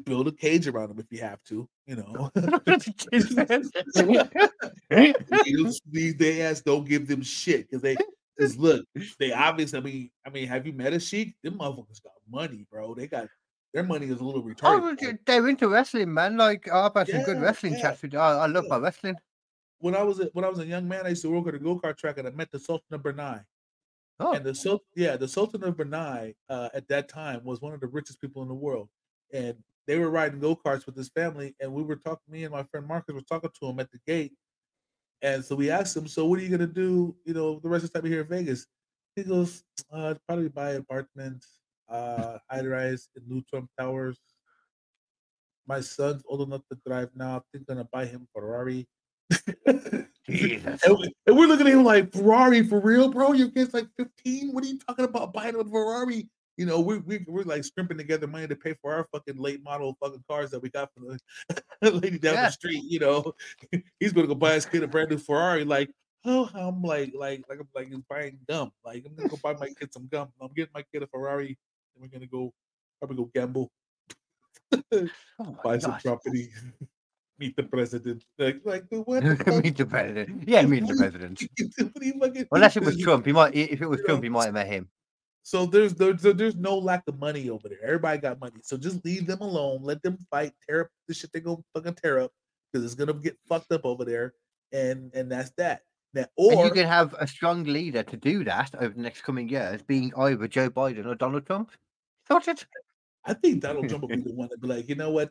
Build 0.04 0.28
a 0.28 0.32
cage 0.32 0.68
around 0.68 0.90
them 0.90 0.98
if 0.98 1.06
you 1.10 1.20
have 1.24 1.42
to, 1.44 1.66
you 1.86 1.96
know. 1.96 2.30
Leave 4.90 6.22
ass, 6.40 6.60
don't 6.60 6.86
give 6.88 7.06
them 7.08 7.22
shit 7.22 7.68
because 7.70 7.82
they 7.82 7.96
because 8.36 8.58
look, 8.58 8.84
they 9.18 9.32
obviously. 9.32 9.78
I 9.78 9.82
mean, 9.82 10.10
I 10.26 10.30
mean, 10.30 10.46
have 10.48 10.66
you 10.66 10.72
met 10.72 10.92
a 10.92 11.00
sheik? 11.00 11.34
Them 11.42 11.54
motherfuckers 11.58 12.02
got 12.02 12.12
money, 12.30 12.66
bro. 12.70 12.94
They 12.94 13.06
got 13.06 13.28
their 13.72 13.84
money 13.84 14.06
is 14.06 14.20
a 14.20 14.24
little 14.24 14.42
Oh, 14.42 14.44
retarded. 14.44 14.98
they're- 15.00 15.12
bro. 15.14 15.18
they're 15.26 15.48
into 15.48 15.68
wrestling, 15.68 16.12
man. 16.12 16.36
Like 16.36 16.70
I've 16.70 16.94
had 16.94 17.08
some 17.08 17.22
good 17.22 17.40
wrestling 17.40 17.74
yeah, 17.74 17.82
chats 17.82 18.02
with. 18.02 18.14
I, 18.14 18.32
I 18.32 18.46
love 18.46 18.66
my 18.68 18.78
wrestling. 18.78 19.16
when 19.78 19.94
I 19.94 20.02
was 20.02 20.20
a, 20.20 20.24
when 20.34 20.44
I 20.44 20.48
was 20.48 20.58
a 20.58 20.66
young 20.66 20.86
man, 20.86 21.06
I 21.06 21.10
used 21.10 21.22
to 21.22 21.30
work 21.30 21.48
at 21.48 21.54
a 21.54 21.58
go 21.58 21.78
kart 21.78 21.96
track, 21.96 22.18
and 22.18 22.28
I 22.28 22.30
met 22.32 22.50
the 22.50 22.60
Sultan 22.60 22.94
of 22.94 23.02
Brunei. 23.02 23.40
Oh, 24.18 24.32
and 24.32 24.44
the 24.44 24.54
Sul- 24.54 24.82
yeah, 24.94 25.16
the 25.16 25.28
Sultan 25.28 25.62
of 25.64 25.76
Brunei 25.76 26.34
uh, 26.48 26.70
at 26.74 26.88
that 26.88 27.08
time 27.08 27.42
was 27.44 27.60
one 27.60 27.74
of 27.74 27.80
the 27.80 27.86
richest 27.86 28.20
people 28.20 28.42
in 28.42 28.48
the 28.48 28.54
world, 28.54 28.88
and 29.32 29.56
they 29.86 29.98
were 29.98 30.10
riding 30.10 30.40
go 30.40 30.56
karts 30.56 30.86
with 30.86 30.96
his 30.96 31.08
family, 31.10 31.54
and 31.60 31.72
we 31.72 31.82
were 31.82 31.96
talking. 31.96 32.22
Me 32.28 32.44
and 32.44 32.52
my 32.52 32.64
friend 32.64 32.86
Marcus 32.86 33.14
were 33.14 33.20
talking 33.22 33.50
to 33.60 33.66
him 33.68 33.80
at 33.80 33.90
the 33.92 33.98
gate, 34.06 34.32
and 35.22 35.44
so 35.44 35.54
we 35.56 35.70
asked 35.70 35.96
him, 35.96 36.06
"So 36.08 36.26
what 36.26 36.38
are 36.38 36.42
you 36.42 36.50
gonna 36.50 36.66
do? 36.66 37.16
You 37.24 37.34
know, 37.34 37.60
the 37.60 37.68
rest 37.68 37.84
of 37.84 37.92
the 37.92 38.00
time 38.00 38.10
here 38.10 38.22
in 38.22 38.28
Vegas?" 38.28 38.66
He 39.14 39.22
goes, 39.24 39.62
uh, 39.92 40.14
"Probably 40.26 40.48
buy 40.48 40.72
apartments, 40.72 41.60
uh, 41.88 42.38
high 42.50 42.64
rise 42.66 43.08
in 43.16 43.22
New 43.28 43.42
Trump 43.48 43.70
Towers. 43.78 44.18
My 45.66 45.80
son's 45.80 46.22
old 46.28 46.46
enough 46.46 46.62
to 46.70 46.78
drive 46.86 47.10
now. 47.14 47.38
I 47.38 47.40
think 47.52 47.64
I'm 47.68 47.76
gonna 47.76 47.88
buy 47.92 48.06
him 48.06 48.28
Ferrari." 48.34 48.86
Jesus. 50.28 50.82
And, 50.84 50.98
we- 50.98 51.14
and 51.26 51.36
we're 51.36 51.46
looking 51.46 51.66
at 51.66 51.72
him 51.72 51.84
like 51.84 52.12
Ferrari 52.12 52.66
for 52.66 52.80
real, 52.80 53.10
bro. 53.10 53.32
Your 53.32 53.50
kid's 53.50 53.72
like 53.72 53.86
15. 53.96 54.52
What 54.52 54.64
are 54.64 54.66
you 54.66 54.78
talking 54.78 55.04
about 55.04 55.32
buying 55.32 55.54
a 55.54 55.64
Ferrari? 55.64 56.28
You 56.56 56.64
know, 56.66 56.80
we, 56.80 56.98
we 56.98 57.24
we're 57.28 57.42
like 57.42 57.64
scrimping 57.64 57.98
together 57.98 58.26
money 58.26 58.46
to 58.46 58.56
pay 58.56 58.74
for 58.80 58.94
our 58.94 59.06
fucking 59.12 59.36
late 59.36 59.62
model 59.62 59.96
fucking 60.02 60.24
cars 60.28 60.50
that 60.50 60.60
we 60.62 60.70
got 60.70 60.90
from 60.94 61.18
the 61.82 61.90
lady 61.90 62.18
down 62.18 62.34
Yeah. 62.34 62.46
the 62.46 62.52
street. 62.52 62.82
You 62.84 62.98
know, 63.00 63.34
he's 64.00 64.12
gonna 64.12 64.26
go 64.26 64.34
buy 64.34 64.54
his 64.54 64.64
kid 64.66 64.82
a 64.82 64.86
brand 64.88 65.10
new 65.10 65.18
Ferrari. 65.18 65.64
Like, 65.64 65.90
oh, 66.24 66.48
I'm 66.54 66.82
like, 66.82 67.12
like, 67.14 67.44
like 67.48 67.60
I'm 67.60 67.68
like 67.74 67.88
he's 67.88 68.00
buying 68.08 68.38
gum. 68.48 68.72
Like, 68.84 69.04
I'm 69.06 69.14
gonna 69.14 69.28
go 69.28 69.38
buy 69.42 69.54
my 69.54 69.68
kid 69.68 69.92
some 69.92 70.08
gum. 70.10 70.28
I'm 70.40 70.48
getting 70.54 70.72
my 70.74 70.82
kid 70.92 71.02
a 71.02 71.06
Ferrari, 71.08 71.58
and 71.94 72.02
we're 72.02 72.08
gonna 72.08 72.26
go 72.26 72.52
probably 73.00 73.18
go 73.18 73.30
gamble, 73.34 73.70
Oh 75.38 75.56
buy 75.62 75.78
some 75.78 75.98
property, 75.98 76.50
meet 77.38 77.54
the 77.56 77.64
president. 77.64 78.24
Like, 78.38 78.60
like, 78.64 78.84
what 78.90 79.22
meet 79.62 79.76
the 79.76 79.86
president. 79.86 80.48
Yeah, 80.48 80.62
meet 80.62 80.86
the 80.86 80.94
president. 80.94 81.42
fucking 82.20 82.46
Unless 82.50 82.76
it 82.78 82.82
was 82.84 82.96
Trump, 82.98 83.26
he 83.26 83.32
might. 83.32 83.54
If 83.54 83.82
it 83.82 83.86
was 83.86 84.00
Trump, 84.06 84.22
he 84.22 84.30
might 84.30 84.46
have 84.46 84.54
met 84.54 84.68
him. 84.68 84.88
So 85.46 85.64
there's 85.64 85.94
there's 85.94 86.22
there's 86.22 86.56
no 86.56 86.76
lack 86.76 87.04
of 87.06 87.20
money 87.20 87.50
over 87.50 87.68
there. 87.68 87.78
Everybody 87.84 88.18
got 88.18 88.40
money. 88.40 88.56
So 88.64 88.76
just 88.76 89.04
leave 89.04 89.28
them 89.28 89.42
alone. 89.42 89.78
Let 89.80 90.02
them 90.02 90.18
fight. 90.28 90.50
Tear 90.68 90.80
up 90.80 90.88
the 91.06 91.14
shit 91.14 91.30
they 91.32 91.38
gonna 91.38 91.58
fucking 91.72 91.94
tear 92.02 92.18
up 92.18 92.32
because 92.72 92.84
it's 92.84 92.96
gonna 92.96 93.12
get 93.14 93.38
fucked 93.48 93.70
up 93.70 93.84
over 93.84 94.04
there. 94.04 94.34
And 94.72 95.12
and 95.14 95.30
that's 95.30 95.52
that. 95.56 95.82
Now 96.14 96.24
and 96.36 96.58
or 96.58 96.64
you 96.64 96.72
can 96.72 96.88
have 96.88 97.14
a 97.20 97.28
strong 97.28 97.62
leader 97.62 98.02
to 98.02 98.16
do 98.16 98.42
that 98.42 98.74
over 98.74 98.92
the 98.92 99.00
next 99.00 99.22
coming 99.22 99.48
years, 99.48 99.82
being 99.82 100.12
either 100.16 100.48
Joe 100.48 100.68
Biden 100.68 101.06
or 101.06 101.14
Donald 101.14 101.46
Trump. 101.46 101.70
Sorted. 102.26 102.64
I 103.24 103.34
think 103.34 103.60
Donald 103.60 103.88
Trump 103.88 104.02
will 104.02 104.08
be 104.08 104.16
the 104.26 104.34
one 104.34 104.48
to 104.48 104.58
be 104.58 104.66
like, 104.66 104.88
you 104.88 104.96
know 104.96 105.12
what, 105.12 105.30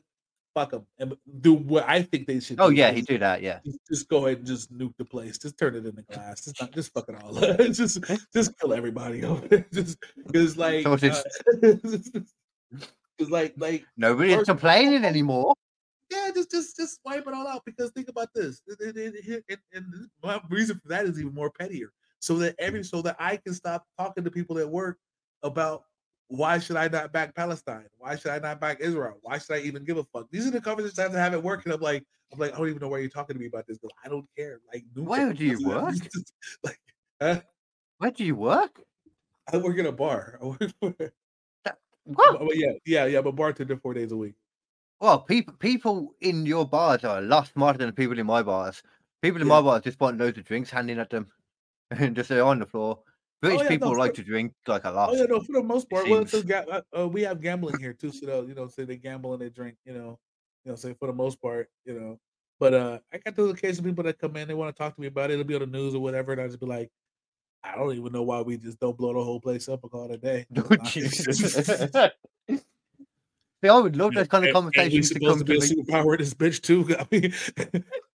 fuck 0.55 0.71
them 0.71 0.87
and 0.97 1.15
do 1.41 1.53
what 1.53 1.87
I 1.87 2.01
think 2.01 2.25
they 2.25 2.39
should. 2.39 2.59
Oh 2.59 2.69
do, 2.71 2.75
yeah, 2.77 2.91
he'd 2.91 3.05
do 3.05 3.19
that. 3.19 3.43
Yeah. 3.43 3.59
Just, 3.63 3.79
just 3.87 4.09
go 4.09 4.25
ahead 4.25 4.39
and 4.39 4.47
just 4.47 4.73
nuke 4.73 4.93
the 4.97 5.05
place. 5.05 5.37
Just 5.37 5.59
turn 5.59 5.75
it 5.75 5.85
into 5.85 6.01
glass. 6.03 6.45
Just 6.45 6.59
not 6.59 6.71
just 6.71 6.91
fuck 6.93 7.07
it 7.09 7.21
all 7.21 7.37
up. 7.37 7.57
just 7.71 7.99
just 8.33 8.57
kill 8.59 8.73
everybody 8.73 9.23
over 9.23 9.47
there. 9.47 9.65
Just 9.73 9.97
because 10.25 10.57
like 10.57 10.83
Sorted. 10.83 11.11
uh, 11.11 11.69
like 13.29 13.53
like 13.57 13.85
Nobody's 13.97 14.35
First- 14.35 14.47
complaining 14.49 15.05
anymore. 15.05 15.53
yeah, 16.09 16.31
just 16.33 16.51
just 16.51 16.75
just 16.77 16.99
wipe 17.05 17.27
it 17.27 17.33
all 17.33 17.47
out. 17.47 17.63
Because 17.65 17.91
think 17.91 18.07
about 18.09 18.29
this, 18.33 18.61
and, 18.67 18.97
and, 18.97 19.15
and- 19.15 19.43
and- 19.49 19.59
and 19.73 19.85
my 20.23 20.41
reason 20.49 20.79
for 20.81 20.87
that 20.89 21.05
is 21.05 21.19
even 21.19 21.33
more 21.33 21.51
pettier. 21.51 21.91
So 22.19 22.37
that 22.39 22.55
every 22.59 22.83
so 22.83 23.01
that 23.03 23.15
I 23.19 23.37
can 23.37 23.53
stop 23.53 23.85
talking 23.99 24.23
to 24.23 24.31
people 24.31 24.57
at 24.57 24.67
work 24.69 24.97
about 25.43 25.83
why 26.27 26.59
should 26.59 26.75
I 26.75 26.87
not 26.87 27.11
back 27.11 27.35
Palestine? 27.35 27.85
Why 27.97 28.15
should 28.15 28.31
I 28.31 28.39
not 28.39 28.59
back 28.59 28.79
Israel? 28.79 29.17
Why 29.21 29.37
should 29.37 29.55
I 29.55 29.59
even 29.59 29.83
give 29.83 29.97
a 29.97 30.03
fuck? 30.05 30.27
These 30.31 30.47
are 30.47 30.51
the 30.51 30.61
conversations 30.61 30.97
I 30.99 31.03
have 31.03 31.11
to 31.11 31.19
have 31.19 31.33
at 31.33 31.43
work, 31.43 31.65
and 31.65 31.73
I'm 31.73 31.81
like, 31.81 32.03
I'm 32.33 32.39
like, 32.39 32.53
I 32.53 32.57
don't 32.57 32.67
even 32.69 32.81
know 32.81 32.87
why 32.87 32.97
you're 32.99 33.09
talking 33.09 33.35
to 33.35 33.39
me 33.39 33.47
about 33.47 33.67
this, 33.67 33.77
but 33.77 33.91
I 34.03 34.09
don't 34.09 34.25
care. 34.35 34.59
Like, 34.73 34.85
Where 34.95 35.33
do 35.33 35.45
you 35.45 35.65
work? 35.67 35.95
like, 36.63 36.79
huh? 37.21 37.41
Where 37.99 38.11
do 38.11 38.23
you 38.25 38.35
work? 38.35 38.81
I 39.51 39.57
work 39.57 39.77
in 39.77 39.85
a 39.85 39.91
bar. 39.91 40.39
I 40.41 40.45
work 40.45 40.71
for, 40.79 40.95
What? 42.05 42.39
but 42.39 42.57
yeah, 42.57 42.71
yeah, 42.85 43.05
yeah. 43.05 43.19
I'm 43.19 43.27
a 43.27 43.31
bartender 43.31 43.77
four 43.77 43.93
days 43.93 44.11
a 44.11 44.17
week. 44.17 44.33
Well, 44.99 45.19
people 45.19 45.53
people 45.55 46.15
in 46.21 46.45
your 46.45 46.67
bars 46.67 47.03
are 47.03 47.19
a 47.19 47.21
lot 47.21 47.47
smarter 47.47 47.77
than 47.77 47.87
the 47.87 47.93
people 47.93 48.17
in 48.17 48.25
my 48.25 48.41
bars. 48.41 48.81
People 49.21 49.41
in 49.41 49.47
Yeah. 49.47 49.55
my 49.55 49.61
bars 49.61 49.83
just 49.83 49.99
want 49.99 50.17
loads 50.17 50.37
of 50.37 50.45
drinks 50.45 50.69
handing 50.71 50.99
at 50.99 51.09
them, 51.09 51.27
and 51.91 52.15
just 52.15 52.29
they're 52.29 52.43
on 52.43 52.59
the 52.59 52.65
floor. 52.65 52.99
British 53.41 53.59
Oh, 53.59 53.63
yeah, 53.63 53.69
no, 53.69 53.75
people 53.75 53.97
like 53.97 54.11
for- 54.11 54.15
to 54.17 54.23
drink 54.23 54.53
like 54.67 54.85
a 54.85 54.91
lot. 54.91 55.09
Oh 55.11 55.15
yeah, 55.15 55.25
no, 55.25 55.39
for 55.39 55.51
the 55.53 55.63
most 55.63 55.89
part. 55.89 56.07
Well, 56.09 56.23
ga- 56.25 56.65
uh, 56.71 56.81
uh, 56.97 57.07
we 57.07 57.21
have 57.23 57.41
gambling 57.41 57.79
here 57.79 57.93
too, 57.93 58.11
so 58.11 58.25
they'll, 58.25 58.47
you 58.47 58.55
know, 58.55 58.67
say 58.67 58.85
they 58.85 58.97
gamble 58.97 59.33
and 59.33 59.41
they 59.41 59.49
drink, 59.49 59.75
you 59.85 59.93
know, 59.93 60.17
you 60.63 60.71
know, 60.71 60.75
say 60.75 60.93
for 60.99 61.07
the 61.07 61.13
most 61.13 61.41
part, 61.41 61.69
you 61.85 61.99
know. 61.99 62.19
But 62.59 62.73
uh 62.73 62.99
I 63.13 63.17
got 63.17 63.35
those 63.35 63.51
occasional 63.53 63.89
people 63.89 64.03
that 64.05 64.17
come 64.17 64.35
in, 64.37 64.47
they 64.47 64.53
want 64.53 64.73
to 64.75 64.79
talk 64.81 64.95
to 64.95 65.01
me 65.01 65.07
about 65.07 65.29
it. 65.29 65.33
It'll 65.33 65.43
be 65.45 65.55
on 65.55 65.61
the 65.61 65.67
news 65.67 65.93
or 65.93 65.99
whatever, 66.01 66.31
and 66.31 66.41
I 66.41 66.47
just 66.47 66.59
be 66.59 66.65
like, 66.65 66.89
I 67.63 67.75
don't 67.75 67.93
even 67.93 68.13
know 68.13 68.23
why 68.23 68.41
we 68.41 68.57
just 68.57 68.79
don't 68.79 68.97
blow 68.97 69.13
the 69.13 69.23
whole 69.23 69.41
place 69.41 69.67
up 69.67 69.83
and 69.83 69.91
call 69.91 70.05
it 70.05 70.11
a 70.13 70.17
day. 70.17 70.45
Oh, 70.57 70.75
Jesus. 70.85 71.39
See, 73.63 73.69
I 73.69 73.77
would 73.79 73.95
love 73.95 74.13
those 74.13 74.27
kind 74.27 74.45
of 74.45 74.49
and- 74.55 74.55
and 74.75 74.91
we 74.91 75.01
conversations 75.01 75.09
to 75.09 75.13
supposed 75.15 75.29
come 75.39 75.39
to 75.39 75.45
to 75.45 75.51
be 75.51 75.57
a 75.57 75.75
me. 75.75 75.83
superpower 75.83 76.17
this 76.17 76.33
bitch 76.33 76.61
too. 76.61 76.85
I 76.99 77.07
mean, 77.11 77.33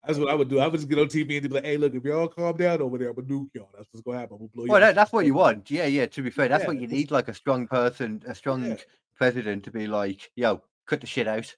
that's 0.05 0.17
what 0.19 0.29
I 0.29 0.33
would 0.33 0.49
do. 0.49 0.59
I 0.59 0.67
would 0.67 0.77
just 0.79 0.89
get 0.89 0.99
on 0.99 1.07
TV 1.07 1.37
and 1.37 1.49
be 1.49 1.55
like, 1.55 1.65
"Hey, 1.65 1.77
look, 1.77 1.93
if 1.93 2.03
y'all 2.03 2.27
calm 2.27 2.55
down 2.57 2.81
over 2.81 2.97
there, 2.97 3.09
I'm 3.09 3.15
gonna 3.15 3.27
nuke 3.27 3.49
y'all. 3.53 3.69
That's 3.75 3.87
what's 3.91 4.03
gonna 4.03 4.19
happen. 4.19 4.37
Gonna 4.37 4.49
blow 4.49 4.65
you." 4.65 4.71
Well, 4.71 4.79
that, 4.81 4.95
that's 4.95 5.11
what 5.11 5.25
you 5.25 5.33
want. 5.33 5.69
Yeah, 5.69 5.85
yeah. 5.85 6.05
To 6.07 6.21
be 6.21 6.29
fair, 6.29 6.47
that's 6.47 6.65
what 6.65 6.79
you 6.79 6.87
need, 6.87 7.11
like 7.11 7.27
a 7.27 7.33
strong 7.33 7.67
person, 7.67 8.23
a 8.27 8.33
strong 8.35 8.65
Yeah. 8.65 8.75
president 9.15 9.63
to 9.65 9.71
be 9.71 9.87
like, 9.87 10.31
"Yo, 10.35 10.61
cut 10.85 11.01
the 11.01 11.07
shit 11.07 11.27
out." 11.27 11.53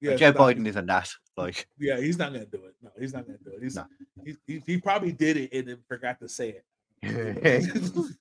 Yeah, 0.00 0.16
Joe 0.16 0.30
stop. 0.32 0.56
Biden 0.56 0.66
isn't 0.66 0.86
that. 0.86 1.10
Like, 1.36 1.66
Yeah, 1.78 1.98
he's 2.00 2.16
not 2.16 2.32
gonna 2.32 2.46
do 2.46 2.64
it. 2.64 2.74
No, 2.82 2.90
he's 2.98 3.12
not 3.12 3.26
gonna 3.26 3.38
do 3.44 3.50
it. 3.50 3.62
He's 3.62 3.76
No. 3.76 3.84
he, 4.24 4.36
he, 4.46 4.62
he 4.66 4.78
probably 4.78 5.12
did 5.12 5.36
it 5.36 5.50
and 5.52 5.68
then 5.68 5.78
forgot 5.88 6.18
to 6.20 6.28
say 6.28 6.60
it. 7.02 7.02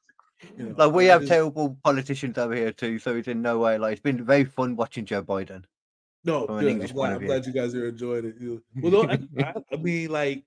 You 0.58 0.68
know, 0.70 0.76
like 0.78 0.94
we 0.94 1.06
have 1.08 1.22
just- 1.22 1.32
terrible 1.34 1.78
politicians 1.84 2.38
over 2.38 2.56
here 2.56 2.72
too, 2.72 2.98
so 2.98 3.14
it's 3.16 3.28
in 3.28 3.42
no 3.42 3.60
way 3.60 3.78
like 3.78 3.92
it's 3.94 4.02
been 4.02 4.24
very 4.24 4.46
fun 4.46 4.78
watching 4.78 5.04
Joe 5.06 5.22
Biden. 5.22 5.66
No, 6.26 6.46
oh, 6.48 6.58
an 6.58 6.80
good. 6.80 6.90
I'm 6.90 6.96
glad, 6.96 7.14
I'm 7.14 7.26
glad 7.26 7.46
you 7.46 7.54
guys 7.54 7.74
are 7.76 7.88
enjoying 7.88 8.26
it. 8.26 8.36
You- 8.40 8.62
Well, 8.82 8.92
no, 8.92 9.04
I, 9.10 9.20
I, 9.40 9.54
I 9.72 9.76
mean, 9.78 10.10
like, 10.12 10.44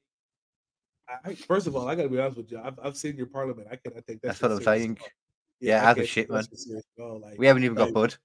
I, 1.09 1.31
I- 1.31 1.35
first 1.35 1.67
of 1.67 1.75
all, 1.77 1.89
I 1.89 1.95
gotta 1.95 2.09
be 2.09 2.21
honest 2.21 2.37
with 2.37 2.51
you. 2.53 2.61
I've, 2.63 2.79
I've 2.83 2.97
seen 2.97 3.17
your 3.17 3.27
parliament. 3.27 3.69
I 3.71 3.77
cannot 3.77 4.07
take 4.07 4.21
that. 4.23 4.29
That's 4.29 4.43
what 4.43 4.53
I'm 4.53 4.63
saying. 4.63 4.99
all. 5.01 5.09
Yeah, 5.61 5.89
I 5.89 5.93
a 5.93 6.05
shit, 6.05 6.29
man. 6.29 6.43
shit 6.45 6.59
serious 6.59 6.85
at 6.99 7.03
all. 7.05 7.21
Like, 7.21 7.39
We 7.39 7.47
haven't 7.47 7.65
even 7.65 7.77
got 7.77 7.85
like, 7.85 7.95
Bud. 7.95 8.17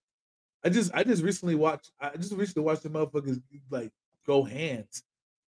I 0.65 0.69
just, 0.69 0.91
I 0.93 1.03
just 1.03 1.23
recently 1.23 1.55
watched. 1.55 1.91
I 2.01 2.17
just 2.17 2.33
recently 2.33 2.63
watched 2.65 2.83
the 2.83 2.89
motherfuckers 2.89 3.41
like 3.69 3.91
go 4.25 4.43
hands 4.43 5.03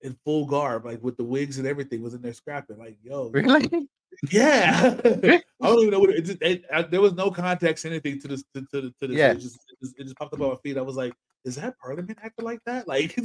in 0.02 0.16
full 0.24 0.46
garb, 0.46 0.84
like 0.84 1.02
with 1.02 1.16
the 1.16 1.24
wigs 1.24 1.58
and 1.58 1.66
everything, 1.66 2.02
was 2.02 2.12
in 2.14 2.22
there 2.22 2.32
scrapping. 2.34 2.76
Like, 2.78 2.98
yo, 3.02 3.28
Really? 3.34 3.88
Yeah, 4.32 4.96
I 5.04 5.40
don't 5.62 5.78
even 5.78 5.90
know 5.90 6.00
what 6.00 6.10
it, 6.10 6.16
it 6.18 6.22
just. 6.22 6.42
It, 6.42 6.64
I, 6.72 6.82
there 6.82 7.00
was 7.00 7.12
no 7.14 7.30
context, 7.30 7.84
anything 7.86 8.20
to 8.20 8.28
this. 8.28 8.42
To, 8.54 8.60
to, 8.72 8.80
the- 8.80 8.94
to 9.00 9.06
this. 9.08 9.16
Yeah. 9.16 9.30
It 9.32 9.38
just, 9.38 9.56
it 9.56 9.78
just, 9.80 9.94
it 9.98 10.02
just 10.04 10.16
popped 10.16 10.34
up 10.34 10.40
on 10.40 10.50
my 10.50 10.56
feet. 10.56 10.76
I 10.78 10.82
was 10.82 10.96
like, 10.96 11.14
"Is 11.46 11.56
that 11.56 11.78
Parliament 11.78 12.18
acting 12.22 12.44
like 12.44 12.60
that? 12.66 12.86
Like, 12.88 13.16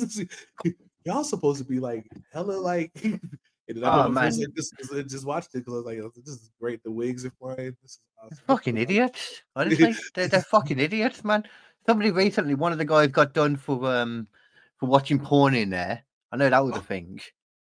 y'all 1.05 1.23
supposed 1.23 1.59
to 1.59 1.65
be 1.65 1.79
like 1.79 2.05
hella 2.31 2.53
like." 2.53 2.91
And 3.67 3.85
I 3.85 4.07
Oh, 4.07 4.13
first 4.13 4.39
just, 4.57 4.73
just, 5.07 5.25
watched 5.25 5.49
it 5.53 5.59
because 5.59 5.73
I 5.73 5.77
was 5.77 5.85
like, 5.85 5.99
"Oh, 5.99 6.11
"This 6.15 6.35
is 6.35 6.51
great. 6.59 6.83
The 6.83 6.91
wigs 6.91 7.25
are 7.25 7.31
flying. 7.39 7.77
This 7.81 7.91
is 7.91 7.99
awesome." 8.21 8.37
Fucking 8.47 8.77
idiots. 8.77 9.41
Honestly, 9.55 9.95
they're, 10.13 10.27
they're 10.27 10.41
fucking 10.41 10.79
idiots, 10.79 11.23
man. 11.23 11.45
Somebody 11.85 12.11
recently, 12.11 12.55
one 12.55 12.71
of 12.73 12.79
the 12.79 12.85
guys 12.85 13.09
got 13.09 13.33
done 13.33 13.55
for 13.55 13.85
um 13.95 14.27
for 14.77 14.87
watching 14.87 15.19
porn 15.19 15.53
in 15.53 15.69
there. 15.69 16.03
I 16.31 16.37
know 16.37 16.49
that 16.49 16.65
was 16.65 16.75
a 16.75 16.81
thing. 16.81 17.21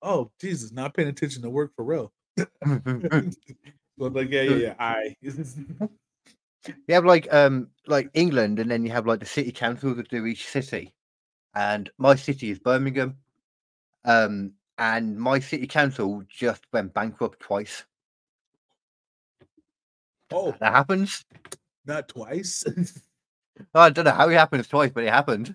Oh 0.02 0.30
Jesus, 0.40 0.72
not 0.72 0.94
paying 0.94 1.08
attention 1.08 1.42
to 1.42 1.50
work 1.50 1.72
for 1.76 1.84
real. 1.84 2.12
but 2.36 4.12
like, 4.12 4.30
yeah, 4.30 4.42
yeah, 4.42 4.56
yeah. 4.56 4.74
I. 4.78 5.14
You 6.66 6.94
have 6.94 7.04
like 7.04 7.32
um 7.32 7.68
like 7.86 8.10
England, 8.14 8.58
and 8.58 8.70
then 8.70 8.84
you 8.84 8.90
have 8.92 9.06
like 9.06 9.20
the 9.20 9.26
city 9.26 9.52
councils 9.52 9.96
that 9.96 10.08
do 10.08 10.26
each 10.26 10.46
city. 10.48 10.94
And 11.54 11.90
my 11.98 12.14
city 12.16 12.50
is 12.50 12.58
Birmingham. 12.58 13.16
Um, 14.04 14.52
and 14.78 15.16
my 15.18 15.38
city 15.38 15.66
council 15.66 16.22
just 16.28 16.64
went 16.72 16.92
bankrupt 16.94 17.40
twice. 17.40 17.84
oh, 20.32 20.52
That 20.60 20.72
happens. 20.72 21.24
not 21.86 22.08
twice. 22.08 22.64
I 23.74 23.90
don't 23.90 24.04
know 24.04 24.10
how 24.10 24.28
it 24.28 24.34
happens 24.34 24.66
twice, 24.66 24.90
but 24.92 25.04
it 25.04 25.10
happened. 25.12 25.54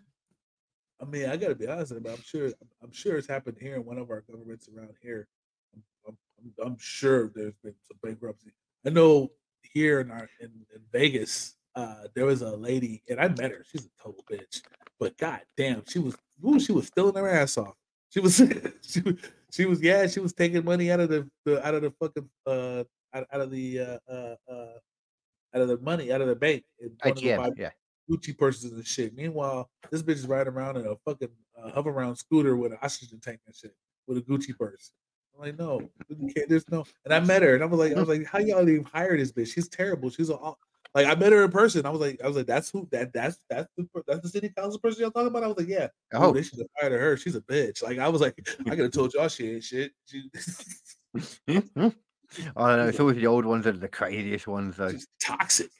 I 1.02 1.06
mean, 1.06 1.30
I 1.30 1.38
gotta 1.38 1.56
be 1.56 1.68
honest, 1.68 1.94
but 2.02 2.12
I'm 2.12 2.22
sure 2.24 2.52
I'm 2.82 2.92
sure 2.92 3.18
it's 3.18 3.28
happened 3.28 3.58
here 3.60 3.76
in 3.76 3.86
one 3.86 3.98
of 3.98 4.10
our 4.10 4.22
governments 4.22 4.70
around 4.76 4.94
here. 5.02 5.28
I'm, 5.74 5.84
I'm, 6.08 6.18
I'm- 6.40 6.54
I'm 6.66 6.78
sure 6.80 7.30
there's 7.36 7.56
been 7.64 7.76
some 7.88 7.98
bankruptcy. 8.02 8.52
I 8.86 8.90
know 8.92 9.32
here 9.72 10.00
in 10.00 10.12
our 10.12 10.30
in, 10.40 10.52
in 10.74 10.82
Vegas, 10.92 11.56
uh, 11.76 12.04
there 12.16 12.26
was 12.26 12.42
a 12.42 12.56
lady, 12.56 13.04
and 13.10 13.20
I 13.20 13.28
met 13.28 13.52
her. 13.52 13.64
She's 13.70 13.86
a 13.86 14.04
total 14.04 14.24
bitch, 14.30 14.62
but 15.00 15.18
god 15.18 15.42
damn, 15.58 15.84
she 15.88 16.00
was 16.00 16.16
ooh, 16.46 16.60
she 16.60 16.72
was 16.72 16.88
stealing 16.88 17.16
her 17.16 17.30
ass 17.30 17.58
off. 17.58 17.76
She 18.10 18.20
was 18.20 18.36
she 18.82 19.02
was 19.02 19.16
she 19.52 19.66
was 19.66 19.82
yeah, 19.82 20.08
she 20.08 20.20
was 20.20 20.34
taking 20.34 20.64
money 20.66 20.92
out 20.92 21.00
of 21.00 21.10
the, 21.10 21.30
the 21.46 21.66
out 21.66 21.76
of 21.76 21.82
the 21.84 21.92
fucking 21.92 22.30
uh 22.46 22.84
out, 23.14 23.28
out 23.32 23.42
of 23.42 23.52
the 23.52 23.80
uh, 23.80 23.98
uh 24.12 24.36
uh 24.52 24.78
out 25.56 25.62
of 25.62 25.68
the 25.68 25.78
money 25.80 26.12
out 26.12 26.22
of 26.22 26.28
the 26.28 26.36
bank 26.36 26.64
and 26.80 26.98
going 27.00 27.16
to 27.16 27.24
go 27.24 27.38
buy 27.38 27.50
yeah. 27.58 27.72
Gucci 28.10 28.38
purses 28.38 28.72
and 28.72 28.86
shit. 28.86 29.16
Meanwhile, 29.16 29.70
this 29.92 30.02
bitch 30.02 30.16
is 30.16 30.28
riding 30.28 30.54
around 30.54 30.78
in 30.78 30.86
a 30.86 30.96
fucking 31.06 31.30
uh, 31.62 31.72
hover 31.72 31.92
around 31.92 32.16
scooter 32.16 32.56
with 32.56 32.72
an 32.72 32.80
oxygen 32.82 33.20
tank 33.20 33.40
and 33.46 33.56
shit 33.56 33.76
with 34.08 34.18
a 34.18 34.22
Gucci 34.22 34.58
purse. 34.58 34.92
I'm 35.40 35.46
like, 35.46 35.60
no, 35.60 35.90
there's 36.48 36.70
no. 36.70 36.86
And 37.06 37.14
I 37.14 37.20
met 37.22 37.44
her, 37.44 37.54
and 37.54 37.64
I 37.64 37.66
was 37.66 37.80
like, 37.80 37.96
I 37.96 38.00
was 38.00 38.10
like, 38.10 38.26
how 38.26 38.40
y'all 38.40 38.68
even 38.68 38.84
hire 38.84 39.18
this 39.18 39.32
bitch? 39.32 39.54
She's 39.54 39.70
terrible. 39.70 40.10
She's 40.10 40.30
a 40.30 40.38
like 40.96 41.06
I 41.06 41.16
met 41.16 41.32
her 41.32 41.44
in 41.44 41.52
person. 41.52 41.86
I 41.86 41.92
was 41.92 42.02
like, 42.02 42.20
I 42.24 42.28
was 42.28 42.36
like, 42.36 42.48
that's 42.48 42.72
who 42.72 42.88
that 42.92 43.14
that's 43.14 43.40
that's 43.50 43.68
the 43.78 43.88
that's 44.08 44.22
the 44.22 44.30
city 44.30 44.50
council 44.50 44.80
person 44.80 45.02
y'all 45.02 45.12
talking 45.12 45.28
about. 45.28 45.44
I 45.44 45.48
was 45.48 45.58
like, 45.58 45.68
yeah. 45.68 45.88
Oh, 46.14 46.34
they 46.34 46.42
should 46.42 46.60
have 46.60 46.68
hired 46.80 47.00
her. 47.00 47.16
She's 47.16 47.36
a 47.36 47.42
bitch. 47.42 47.84
Like 47.84 48.00
I 48.00 48.10
was 48.10 48.22
like, 48.22 48.36
I 48.62 48.72
could 48.72 48.80
have 48.80 48.92
told 48.92 49.14
y'all 49.14 49.28
she 49.28 49.52
ain't 49.52 49.64
shit. 49.64 49.94
She... 50.06 50.30
I 51.48 51.54
don't 51.56 51.76
know. 52.56 52.88
It's 52.88 53.00
always 53.00 53.18
the 53.18 53.28
old 53.28 53.46
ones 53.46 53.66
that 53.66 53.76
are 53.76 53.80
the 53.80 53.88
craziest 53.88 54.48
ones, 54.48 54.78
though. 54.78 54.92
She's 54.92 55.08
toxic. 55.22 55.72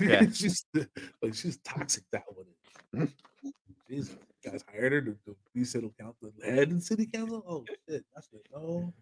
Yeah. 0.00 0.26
she's 0.32 0.64
like 1.22 1.34
she's 1.34 1.58
toxic. 1.58 2.04
That 2.12 2.24
one. 2.92 3.12
Mm. 3.90 4.10
Guys 4.44 4.64
hired 4.70 4.92
her 4.92 5.00
to, 5.00 5.16
to 5.26 5.36
be 5.54 5.64
city 5.64 5.92
council 6.00 6.32
head 6.44 6.70
in 6.70 6.80
city 6.80 7.06
council. 7.06 7.44
Oh 7.48 7.64
shit, 7.88 8.04
that's 8.14 8.28
it. 8.32 8.46
No. 8.54 8.92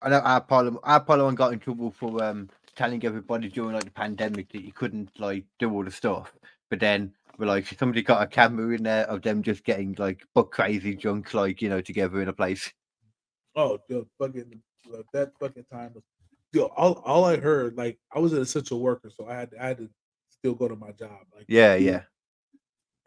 I 0.00 0.08
know 0.08 0.18
our 0.20 0.40
parliament, 0.40 0.82
our 0.84 1.00
parliament 1.00 1.38
got 1.38 1.52
in 1.52 1.58
trouble 1.58 1.90
for 1.90 2.22
um 2.24 2.48
telling 2.74 3.04
everybody 3.04 3.48
during 3.48 3.74
like 3.74 3.84
the 3.84 3.90
pandemic 3.90 4.50
that 4.52 4.64
you 4.64 4.72
couldn't 4.72 5.10
like 5.18 5.44
do 5.58 5.72
all 5.72 5.84
the 5.84 5.90
stuff, 5.90 6.32
but 6.70 6.80
then 6.80 7.12
we're 7.38 7.46
like 7.46 7.66
somebody 7.78 8.02
got 8.02 8.22
a 8.22 8.26
camera 8.26 8.74
in 8.74 8.82
there 8.82 9.04
of 9.06 9.22
them 9.22 9.42
just 9.42 9.64
getting 9.64 9.94
like 9.98 10.24
buck 10.34 10.50
crazy 10.50 10.94
drunk, 10.94 11.32
like 11.34 11.62
you 11.62 11.68
know, 11.68 11.80
together 11.80 12.20
in 12.20 12.28
a 12.28 12.32
place. 12.32 12.72
Oh, 13.54 13.78
fucking 14.18 14.60
that 15.12 15.32
fucking 15.38 15.66
time 15.72 15.92
was. 15.94 16.02
Yo, 16.52 16.64
all, 16.76 17.02
all 17.04 17.26
I 17.26 17.36
heard, 17.36 17.76
like 17.76 17.98
I 18.12 18.20
was 18.20 18.32
an 18.32 18.40
essential 18.40 18.80
worker, 18.80 19.10
so 19.14 19.28
I 19.28 19.34
had 19.34 19.50
I 19.60 19.68
had 19.68 19.78
to 19.78 19.90
still 20.38 20.54
go 20.54 20.68
to 20.68 20.76
my 20.76 20.92
job. 20.92 21.26
Like 21.34 21.46
yeah, 21.48 21.74
yeah. 21.74 22.02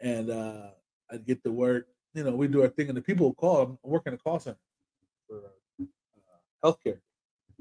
And 0.00 0.30
uh 0.30 0.70
I'd 1.10 1.26
get 1.26 1.42
to 1.44 1.52
work. 1.52 1.86
You 2.14 2.24
know, 2.24 2.36
we 2.36 2.48
do 2.48 2.62
our 2.62 2.68
thing, 2.68 2.88
and 2.88 2.96
the 2.96 3.02
people 3.02 3.28
would 3.28 3.36
call. 3.36 3.62
I'm 3.62 3.78
working 3.82 4.12
a 4.12 4.18
call 4.18 4.38
center 4.38 4.58
for 5.26 5.40
healthcare. 6.62 7.00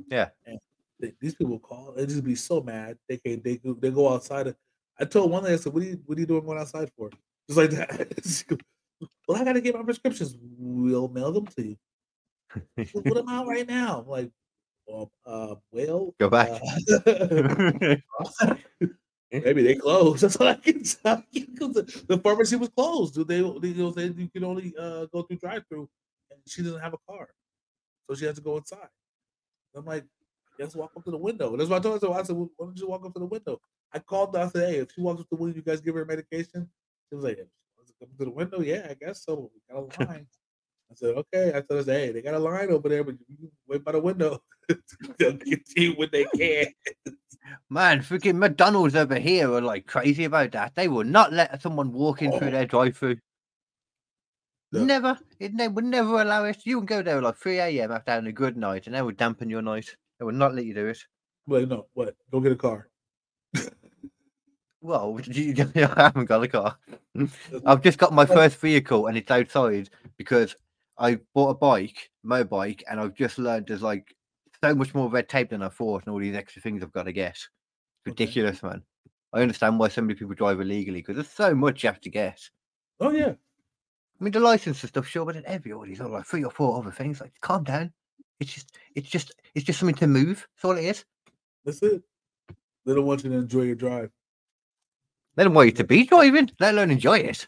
Yeah. 0.10 0.30
And 0.46 0.60
they, 1.00 1.14
these 1.20 1.36
people 1.36 1.60
call, 1.60 1.94
they 1.96 2.06
just 2.06 2.24
be 2.24 2.36
so 2.36 2.62
mad. 2.62 2.98
They 3.08 3.18
can 3.18 3.42
they 3.44 3.58
go, 3.58 3.74
they 3.74 3.92
go 3.92 4.14
outside. 4.14 4.54
I 5.00 5.06
told 5.06 5.32
one 5.32 5.44
lady, 5.44 5.56
I 5.56 5.58
said, 5.58 5.74
"What 5.74 5.84
are 5.84 5.88
you 5.88 6.02
what 6.06 6.18
are 6.18 6.22
you 6.22 6.28
doing 6.28 6.46
going 6.46 6.60
outside 6.60 6.92
for?" 6.96 7.10
Just 7.48 7.58
like 7.58 7.72
that. 7.72 8.62
well, 9.28 9.42
I 9.42 9.44
got 9.44 9.54
to 9.54 9.62
get 9.62 9.76
my 9.76 9.84
prescriptions. 9.84 10.36
We'll 10.40 11.08
mail 11.08 11.32
them 11.32 11.48
to 11.48 11.68
you. 11.70 11.78
put 13.04 13.16
them 13.16 13.30
out 13.30 13.48
right 13.48 13.68
now. 13.68 14.02
I'm 14.02 14.08
like, 14.08 14.32
well, 14.86 15.12
uh, 15.26 15.56
well, 15.72 16.14
go 16.20 16.30
back. 16.30 16.50
Uh, 17.08 17.96
maybe 19.32 19.64
they 19.64 19.76
closed. 19.76 20.24
That's 20.24 20.38
what 20.40 20.50
I 20.50 20.56
can 20.56 20.84
tell 20.84 21.24
you. 21.32 21.46
The, 21.56 22.04
the 22.08 22.18
pharmacy 22.20 22.56
was 22.58 22.70
closed. 22.70 23.16
They 23.28 23.42
they, 23.42 23.72
they 23.72 24.06
you 24.22 24.30
can 24.30 24.44
only 24.44 24.74
uh, 24.78 25.06
go 25.14 25.24
through 25.24 25.38
drive 25.38 25.64
through, 25.70 25.90
and 26.32 26.40
she 26.48 26.64
doesn't 26.64 26.82
have 26.82 26.94
a 26.94 27.00
car 27.10 27.30
so 28.10 28.16
she 28.16 28.26
has 28.26 28.36
to 28.36 28.42
go 28.42 28.58
inside. 28.58 28.90
I'm 29.76 29.86
like, 29.86 30.06
just 30.60 30.76
walk 30.76 30.92
up 30.98 31.06
to 31.06 31.12
the 31.12 31.18
window. 31.18 31.56
That's 31.56 31.70
what 31.70 31.80
I 31.80 31.84
told 31.84 32.04
her. 32.04 32.12
I 32.20 32.24
said, 32.24 32.36
well, 32.36 32.50
why 32.58 32.66
don't 32.68 32.80
you 32.80 32.88
walk 32.90 33.06
up 33.06 33.14
to 33.14 33.20
the 33.20 33.26
window? 33.26 33.60
I 33.94 34.00
called 34.00 34.36
her. 34.36 34.42
I 34.44 34.48
said, 34.50 34.70
hey, 34.70 34.80
if 34.80 34.92
she 34.94 35.02
walks 35.02 35.22
up 35.22 35.30
to 35.30 35.36
the 35.36 35.42
window, 35.42 35.56
you 35.58 35.64
guys 35.64 35.82
give 35.82 35.96
her 35.96 36.06
medication. 36.06 36.70
She 37.10 37.16
was 37.16 37.24
like, 37.24 37.38
come 38.00 38.10
to 38.20 38.26
the 38.26 38.32
window? 38.32 38.62
Yeah, 38.62 38.88
I 38.90 38.96
guess 38.96 39.24
so. 39.26 39.52
We 39.54 39.62
got 39.74 39.98
a 39.98 40.04
line. 40.08 40.28
I 40.92 40.96
said, 40.96 41.16
okay. 41.16 41.54
I 41.56 41.62
told 41.62 41.88
her, 41.88 41.94
hey, 41.94 42.12
they 42.12 42.22
got 42.22 42.34
a 42.34 42.40
line 42.40 42.70
over 42.70 42.90
there, 42.90 43.04
but 43.04 43.16
you 43.28 43.50
wait 43.68 43.84
by 43.84 43.94
the 43.94 44.00
window. 44.00 44.44
They'll 45.18 45.34
get 45.34 45.66
to 45.66 45.82
you 45.82 45.94
when 45.94 46.10
they 46.12 46.26
can. 46.36 46.68
Man, 47.70 48.02
freaking 48.02 48.36
McDonald's 48.36 48.96
over 48.96 49.18
here 49.18 49.52
are 49.54 49.62
like 49.62 49.86
crazy 49.86 50.26
about 50.26 50.52
that. 50.52 50.76
They 50.76 50.88
will 50.88 51.06
not 51.06 51.32
let 51.32 51.62
someone 51.62 51.94
walk 51.94 52.22
in 52.22 52.34
oh. 52.34 52.40
through 52.40 52.52
their 52.52 52.66
drive-through. 52.66 53.18
No. 54.74 54.84
Never. 54.86 55.20
It 55.40 55.54
ne- 55.54 55.68
would 55.68 55.84
never 55.86 56.22
allow 56.22 56.46
it. 56.46 56.66
You 56.66 56.78
can 56.78 56.86
go 56.86 57.02
there 57.02 57.22
like 57.22 57.38
3 57.38 57.60
a.m. 57.60 57.92
after 57.92 58.12
having 58.12 58.28
a 58.28 58.34
good 58.34 58.58
night, 58.58 58.86
and 58.86 58.96
they 58.96 59.02
would 59.02 59.18
dampen 59.18 59.50
your 59.50 59.62
night. 59.62 59.96
They 60.20 60.26
would 60.26 60.36
not 60.36 60.56
let 60.56 60.66
you 60.66 60.74
do 60.74 60.88
it. 60.88 61.00
Wait, 61.48 61.68
no. 61.68 61.88
What? 61.94 62.16
Go 62.32 62.40
get 62.40 62.54
a 62.54 62.56
car. 62.56 62.88
well, 64.82 65.20
you, 65.26 65.56
I 65.76 66.04
haven't 66.04 66.26
got 66.26 66.44
a 66.44 66.48
car. 66.48 66.78
I've 67.66 67.82
just 67.82 67.98
got 67.98 68.14
my 68.14 68.26
first 68.26 68.58
vehicle, 68.58 69.08
and 69.08 69.18
it's 69.18 69.32
outside 69.32 69.90
because 70.18 70.56
I 71.02 71.20
bought 71.34 71.50
a 71.50 71.56
bike, 71.56 72.10
motorbike, 72.26 72.84
and 72.90 73.00
I've 73.00 73.16
just 73.16 73.38
learned 73.38 73.68
there's 73.68 73.82
like 73.82 74.16
so 74.64 74.74
much 74.76 74.94
more 74.94 75.10
red 75.10 75.28
tape 75.28 75.50
than 75.50 75.64
I 75.64 75.70
thought, 75.70 76.06
and 76.06 76.14
all 76.14 76.20
these 76.20 76.36
extra 76.36 76.62
things 76.62 76.82
I've 76.82 76.94
got 76.94 77.04
to 77.04 77.12
get. 77.12 77.38
Ridiculous, 78.06 78.64
okay. 78.64 78.68
man. 78.68 78.84
I 79.34 79.42
understand 79.42 79.80
why 79.80 79.88
so 79.90 80.02
many 80.02 80.14
people 80.14 80.36
drive 80.36 80.62
illegally 80.62 81.00
because 81.00 81.16
there's 81.16 81.30
so 81.30 81.54
much 81.56 81.84
you 81.84 81.88
have 81.88 82.02
to 82.02 82.10
get. 82.10 82.40
Oh 83.00 83.12
yeah, 83.12 83.34
I 84.22 84.24
mean, 84.24 84.34
the 84.34 84.40
license 84.40 84.84
and 84.84 84.90
stuff, 84.90 85.08
sure, 85.08 85.26
but 85.26 85.34
then 85.34 85.44
everybody's 85.48 86.00
all 86.00 86.12
like 86.12 86.28
three 86.28 86.44
or 86.44 86.52
four 86.52 86.78
other 86.78 86.92
things. 86.92 87.20
Like, 87.20 87.34
calm 87.42 87.64
down. 87.64 87.92
It's 88.40 88.54
just, 88.54 88.78
it's 88.94 89.10
just, 89.10 89.34
it's 89.56 89.66
just 89.66 89.80
something 89.80 89.96
to 89.96 90.06
move. 90.06 90.48
That's 90.56 90.66
all 90.66 90.78
it 90.78 90.86
is. 90.86 91.06
That's 91.66 91.82
it. 91.82 92.04
They 92.86 92.94
don't 92.94 93.06
want 93.06 93.24
you 93.24 93.32
to 93.32 93.38
enjoy 93.38 93.64
your 93.64 93.76
drive. 93.76 94.12
They 95.36 95.44
don't 95.44 95.56
want 95.56 95.70
you 95.70 95.72
to 95.72 95.84
be 95.86 96.04
driving, 96.06 96.52
let 96.60 96.76
alone 96.76 96.92
enjoy 96.92 97.18
it. 97.18 97.48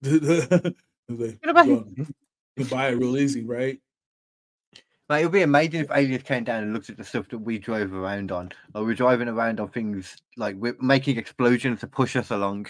you 0.02 0.74
buy 2.64 2.88
it 2.88 2.98
real 2.98 3.16
easy, 3.16 3.44
right? 3.44 3.78
Like, 5.08 5.22
it 5.22 5.26
would 5.26 5.32
be 5.32 5.42
amazing 5.42 5.80
if 5.80 5.90
aliens 5.90 6.22
came 6.22 6.44
down 6.44 6.62
and 6.62 6.74
looked 6.74 6.90
at 6.90 6.98
the 6.98 7.04
stuff 7.04 7.28
that 7.30 7.38
we 7.38 7.58
drove 7.58 7.94
around 7.94 8.30
on. 8.30 8.52
Like 8.74 8.84
we're 8.84 8.94
driving 8.94 9.28
around 9.28 9.58
on 9.58 9.68
things 9.68 10.16
like 10.36 10.56
we're 10.58 10.76
making 10.80 11.16
explosions 11.16 11.80
to 11.80 11.86
push 11.86 12.14
us 12.14 12.30
along. 12.30 12.66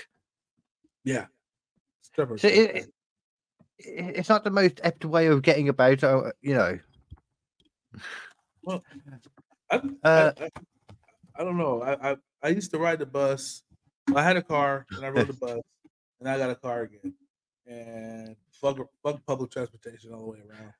Yeah. 1.04 1.26
So 2.16 2.26
it, 2.42 2.48
it, 2.48 2.92
it's 3.78 4.28
not 4.28 4.44
the 4.44 4.50
most 4.50 4.80
apt 4.82 5.04
way 5.04 5.26
of 5.26 5.42
getting 5.42 5.68
about, 5.68 6.02
uh, 6.02 6.30
you 6.40 6.54
know. 6.54 6.78
Well, 8.62 8.84
I, 9.70 9.76
uh, 9.76 9.80
I, 10.04 10.44
I, 10.44 10.50
I, 11.36 11.44
don't 11.44 11.56
know. 11.56 11.82
I, 11.82 12.10
I, 12.10 12.16
I 12.42 12.48
used 12.48 12.70
to 12.72 12.78
ride 12.78 12.98
the 12.98 13.06
bus. 13.06 13.62
I 14.14 14.22
had 14.22 14.36
a 14.36 14.42
car 14.42 14.86
and 14.90 15.04
I 15.04 15.10
rode 15.10 15.28
the 15.28 15.32
bus, 15.32 15.60
and 16.20 16.28
I 16.28 16.38
got 16.38 16.50
a 16.50 16.54
car 16.54 16.82
again. 16.82 17.14
And 17.66 18.36
fuck, 18.60 18.78
fuck 19.02 19.24
public 19.26 19.50
transportation 19.50 20.12
all 20.12 20.20
the 20.20 20.26
way 20.26 20.38
around. 20.38 20.72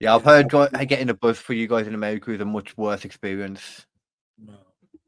Yeah, 0.00 0.14
I've 0.14 0.24
heard 0.24 0.48
getting 0.88 1.10
a 1.10 1.14
bus 1.14 1.38
for 1.38 1.54
you 1.54 1.66
guys 1.66 1.86
in 1.86 1.94
America 1.94 2.30
is 2.30 2.40
a 2.40 2.44
much 2.44 2.76
worse 2.76 3.04
experience. 3.04 3.86
No, 4.38 4.54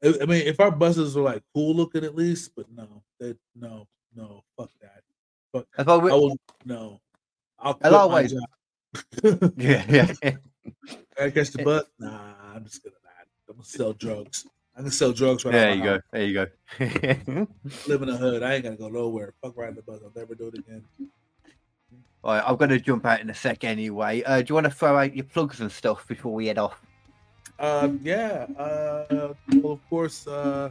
I 0.02 0.26
mean, 0.26 0.46
if 0.46 0.58
our 0.58 0.72
buses 0.72 1.14
were 1.14 1.22
like 1.22 1.42
cool 1.54 1.74
looking 1.74 2.04
at 2.04 2.16
least, 2.16 2.52
but 2.56 2.66
no, 2.74 3.02
they, 3.20 3.34
no, 3.54 3.86
no, 4.16 4.42
fuck 4.56 4.70
that. 4.80 5.02
But 5.52 5.66
I 5.78 5.96
will 5.96 6.36
no. 6.64 7.00
I'll 7.58 7.74
quit 7.74 7.92
my 7.92 8.26
job. 8.26 9.52
yeah, 9.56 9.84
yeah. 9.88 10.32
I 11.20 11.30
catch 11.30 11.50
the 11.50 11.60
eh. 11.60 11.64
butt. 11.64 11.88
Nah, 11.98 12.32
I'm 12.54 12.64
just 12.64 12.82
gonna 12.82 12.96
not. 13.04 13.26
I'm 13.48 13.56
gonna 13.56 13.64
sell 13.64 13.92
drugs. 13.92 14.46
I'm 14.76 14.84
gonna 14.84 14.92
sell 14.92 15.12
drugs 15.12 15.44
right 15.44 15.52
There 15.52 15.74
you 15.74 15.84
go. 15.84 16.00
There 16.12 16.24
you 16.24 16.34
go. 16.34 16.46
Live 17.86 18.02
in 18.02 18.08
the 18.08 18.16
hood. 18.16 18.42
I 18.42 18.54
ain't 18.54 18.64
gonna 18.64 18.76
go 18.76 18.88
nowhere. 18.88 19.34
Fuck 19.42 19.56
riding 19.56 19.76
the 19.76 19.82
bus. 19.82 20.00
I'll 20.02 20.12
never 20.16 20.34
do 20.34 20.48
it 20.48 20.58
again. 20.58 20.84
All 22.22 22.34
right, 22.34 22.44
I'm 22.46 22.56
gonna 22.56 22.78
jump 22.78 23.06
out 23.06 23.20
in 23.20 23.30
a 23.30 23.34
sec 23.34 23.64
anyway. 23.64 24.22
Uh, 24.22 24.42
do 24.42 24.46
you 24.50 24.54
want 24.54 24.66
to 24.66 24.70
throw 24.70 24.98
out 24.98 25.14
your 25.14 25.24
plugs 25.24 25.60
and 25.60 25.72
stuff 25.72 26.06
before 26.06 26.34
we 26.34 26.46
head 26.46 26.58
off? 26.58 26.80
Um, 27.58 28.00
yeah. 28.02 28.46
Uh, 28.58 29.34
well, 29.62 29.72
of 29.72 29.88
course. 29.88 30.26
Uh, 30.26 30.70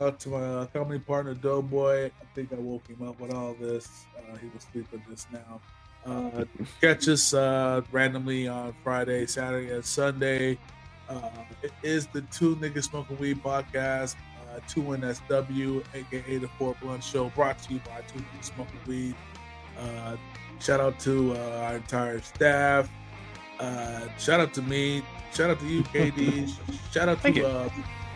out 0.00 0.18
to 0.20 0.30
my 0.30 0.42
uh, 0.42 0.66
comedy 0.66 0.98
partner 0.98 1.34
Doughboy. 1.34 2.06
I 2.06 2.34
think 2.34 2.52
I 2.52 2.56
woke 2.56 2.88
him 2.88 3.06
up 3.06 3.20
with 3.20 3.34
all 3.34 3.54
this. 3.60 4.06
Uh, 4.16 4.36
he 4.38 4.48
was 4.54 4.66
sleeping 4.72 5.02
just 5.10 5.30
now. 5.30 5.60
Uh, 6.06 6.44
catch 6.80 7.08
us 7.08 7.34
uh, 7.34 7.82
randomly 7.92 8.48
on 8.48 8.74
Friday, 8.82 9.26
Saturday, 9.26 9.74
and 9.74 9.84
Sunday. 9.84 10.58
Uh, 11.08 11.28
it 11.62 11.72
is 11.82 12.06
the 12.06 12.22
Two 12.22 12.56
Niggas 12.56 12.84
Smoking 12.84 13.18
Weed 13.18 13.42
podcast. 13.42 14.16
Uh, 14.48 14.60
2NSW, 14.68 15.84
aka 15.94 16.38
the 16.38 16.48
Four 16.58 16.74
Blunt 16.80 17.04
Show, 17.04 17.28
brought 17.30 17.58
to 17.64 17.74
you 17.74 17.80
by 17.80 18.00
Two 18.08 18.20
Niggas 18.20 18.54
Smoking 18.54 18.80
Weed. 18.86 19.14
Uh, 19.78 20.16
shout 20.60 20.80
out 20.80 20.98
to 21.00 21.32
uh, 21.34 21.66
our 21.66 21.76
entire 21.76 22.20
staff. 22.20 22.90
Uh, 23.58 24.06
shout 24.18 24.40
out 24.40 24.54
to 24.54 24.62
me. 24.62 25.02
Shout 25.32 25.50
out 25.50 25.60
to 25.60 25.66
you, 25.66 25.82
KD. 25.94 26.52
shout 26.92 27.08
out 27.08 27.22
to 27.22 27.46
uh, 27.46 27.68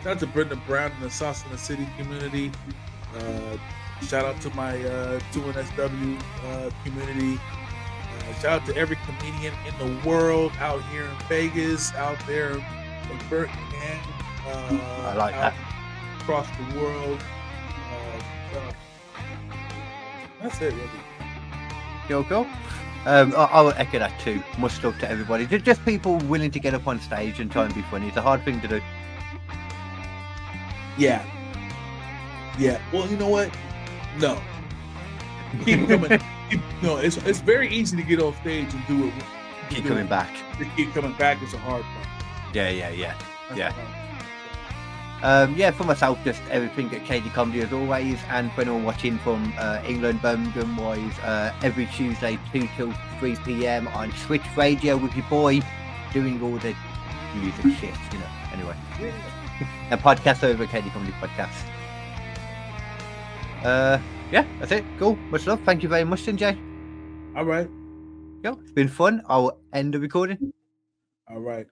Shout 0.05 0.17
out 0.17 0.19
to 0.19 0.27
Brenda 0.27 0.55
Brown 0.67 0.91
and 0.91 1.01
the 1.01 1.09
Sauce 1.09 1.43
in 1.45 1.51
the 1.51 1.57
City 1.57 1.87
community. 1.97 2.51
Uh, 3.17 3.57
shout 4.03 4.23
out 4.23 4.39
to 4.41 4.51
my 4.51 4.77
uh, 4.83 5.19
2NSW 5.31 6.21
uh, 6.45 6.69
community. 6.83 7.41
Uh, 7.41 8.33
shout 8.35 8.61
out 8.61 8.67
to 8.67 8.75
every 8.77 8.97
comedian 9.07 9.51
in 9.65 9.73
the 9.79 10.07
world 10.07 10.51
out 10.59 10.83
here 10.91 11.05
in 11.05 11.27
Vegas, 11.27 11.91
out 11.95 12.19
there 12.27 12.51
in 12.51 13.19
Birmingham. 13.31 13.99
Uh, 14.45 15.11
I 15.11 15.15
like 15.15 15.33
that. 15.33 15.55
Across 16.21 16.49
the 16.55 16.79
world. 16.79 17.19
Uh, 18.53 18.71
that's 20.39 20.61
it, 20.61 20.71
really. 20.71 21.14
Yoko? 22.07 22.45
Um, 23.05 23.33
I, 23.35 23.43
I 23.45 23.61
will 23.61 23.73
echo 23.77 23.99
that 23.99 24.19
too. 24.19 24.41
Much 24.57 24.83
love 24.83 24.97
to 24.99 25.09
everybody. 25.09 25.45
Just 25.45 25.85
people 25.85 26.17
willing 26.19 26.51
to 26.51 26.59
get 26.59 26.73
up 26.73 26.87
on 26.87 26.99
stage 26.99 27.39
and 27.39 27.51
try 27.51 27.65
and 27.65 27.73
be 27.75 27.83
funny. 27.83 28.07
It's 28.07 28.17
a 28.17 28.21
hard 28.21 28.43
thing 28.43 28.59
to 28.61 28.67
do. 28.67 28.81
Yeah. 30.97 31.23
Yeah. 32.57 32.81
Well, 32.91 33.07
you 33.07 33.17
know 33.17 33.29
what? 33.29 33.51
No. 34.19 34.41
Keep 35.65 35.87
coming. 35.87 36.19
keep, 36.49 36.61
no, 36.81 36.97
it's 36.97 37.17
it's 37.17 37.39
very 37.41 37.69
easy 37.69 37.97
to 37.97 38.03
get 38.03 38.19
off 38.21 38.39
stage 38.41 38.73
and 38.73 38.87
do 38.87 39.07
it. 39.07 39.13
Keep 39.69 39.83
do 39.83 39.89
coming 39.89 40.05
it. 40.05 40.09
back. 40.09 40.33
To 40.57 40.65
keep 40.75 40.93
coming 40.93 41.13
back 41.13 41.41
is 41.43 41.53
a 41.53 41.57
hard 41.57 41.83
part. 41.83 42.07
Yeah, 42.53 42.69
yeah, 42.69 42.89
yeah. 42.89 43.15
That's 43.49 43.59
Yeah. 43.59 44.04
The 45.21 45.23
hard 45.23 45.41
part. 45.41 45.51
Um, 45.51 45.55
yeah, 45.55 45.71
for 45.71 45.83
myself, 45.83 46.19
just 46.23 46.41
everything 46.49 46.93
at 46.95 47.03
KD 47.03 47.33
Comedy 47.33 47.61
as 47.61 47.73
always, 47.73 48.19
and 48.29 48.51
for 48.53 48.61
anyone 48.61 48.83
watching 48.83 49.17
from 49.19 49.53
uh, 49.57 49.81
England, 49.87 50.21
Birmingham 50.21 50.77
wise, 50.77 51.17
uh, 51.19 51.53
every 51.63 51.85
Tuesday 51.87 52.37
2 52.51 52.67
till 52.75 52.93
3 53.19 53.35
pm 53.45 53.87
on 53.89 54.11
Switch 54.13 54.43
Radio 54.57 54.97
with 54.97 55.15
your 55.15 55.25
boy 55.29 55.61
doing 56.13 56.41
all 56.41 56.57
the 56.57 56.75
music 57.35 57.65
shit, 57.79 57.95
you 58.11 58.19
know. 58.19 58.27
Anyway, 58.53 58.75
a 59.91 59.97
podcast 59.97 60.43
over 60.43 60.65
KD 60.65 60.91
Comedy 60.91 61.13
Podcast. 61.13 61.63
Uh, 63.63 63.99
yeah, 64.31 64.45
that's 64.59 64.71
it. 64.71 64.83
Cool. 64.99 65.15
Much 65.31 65.47
love. 65.47 65.59
Thank 65.65 65.83
you 65.83 65.89
very 65.89 66.03
much, 66.03 66.25
then, 66.25 66.37
Jay. 66.37 66.57
All 67.35 67.45
right, 67.45 67.69
Yo, 68.43 68.53
it's 68.61 68.71
been 68.71 68.87
fun. 68.87 69.21
I'll 69.27 69.59
end 69.73 69.93
the 69.93 69.99
recording. 69.99 70.53
all 71.29 71.39
right. 71.39 71.65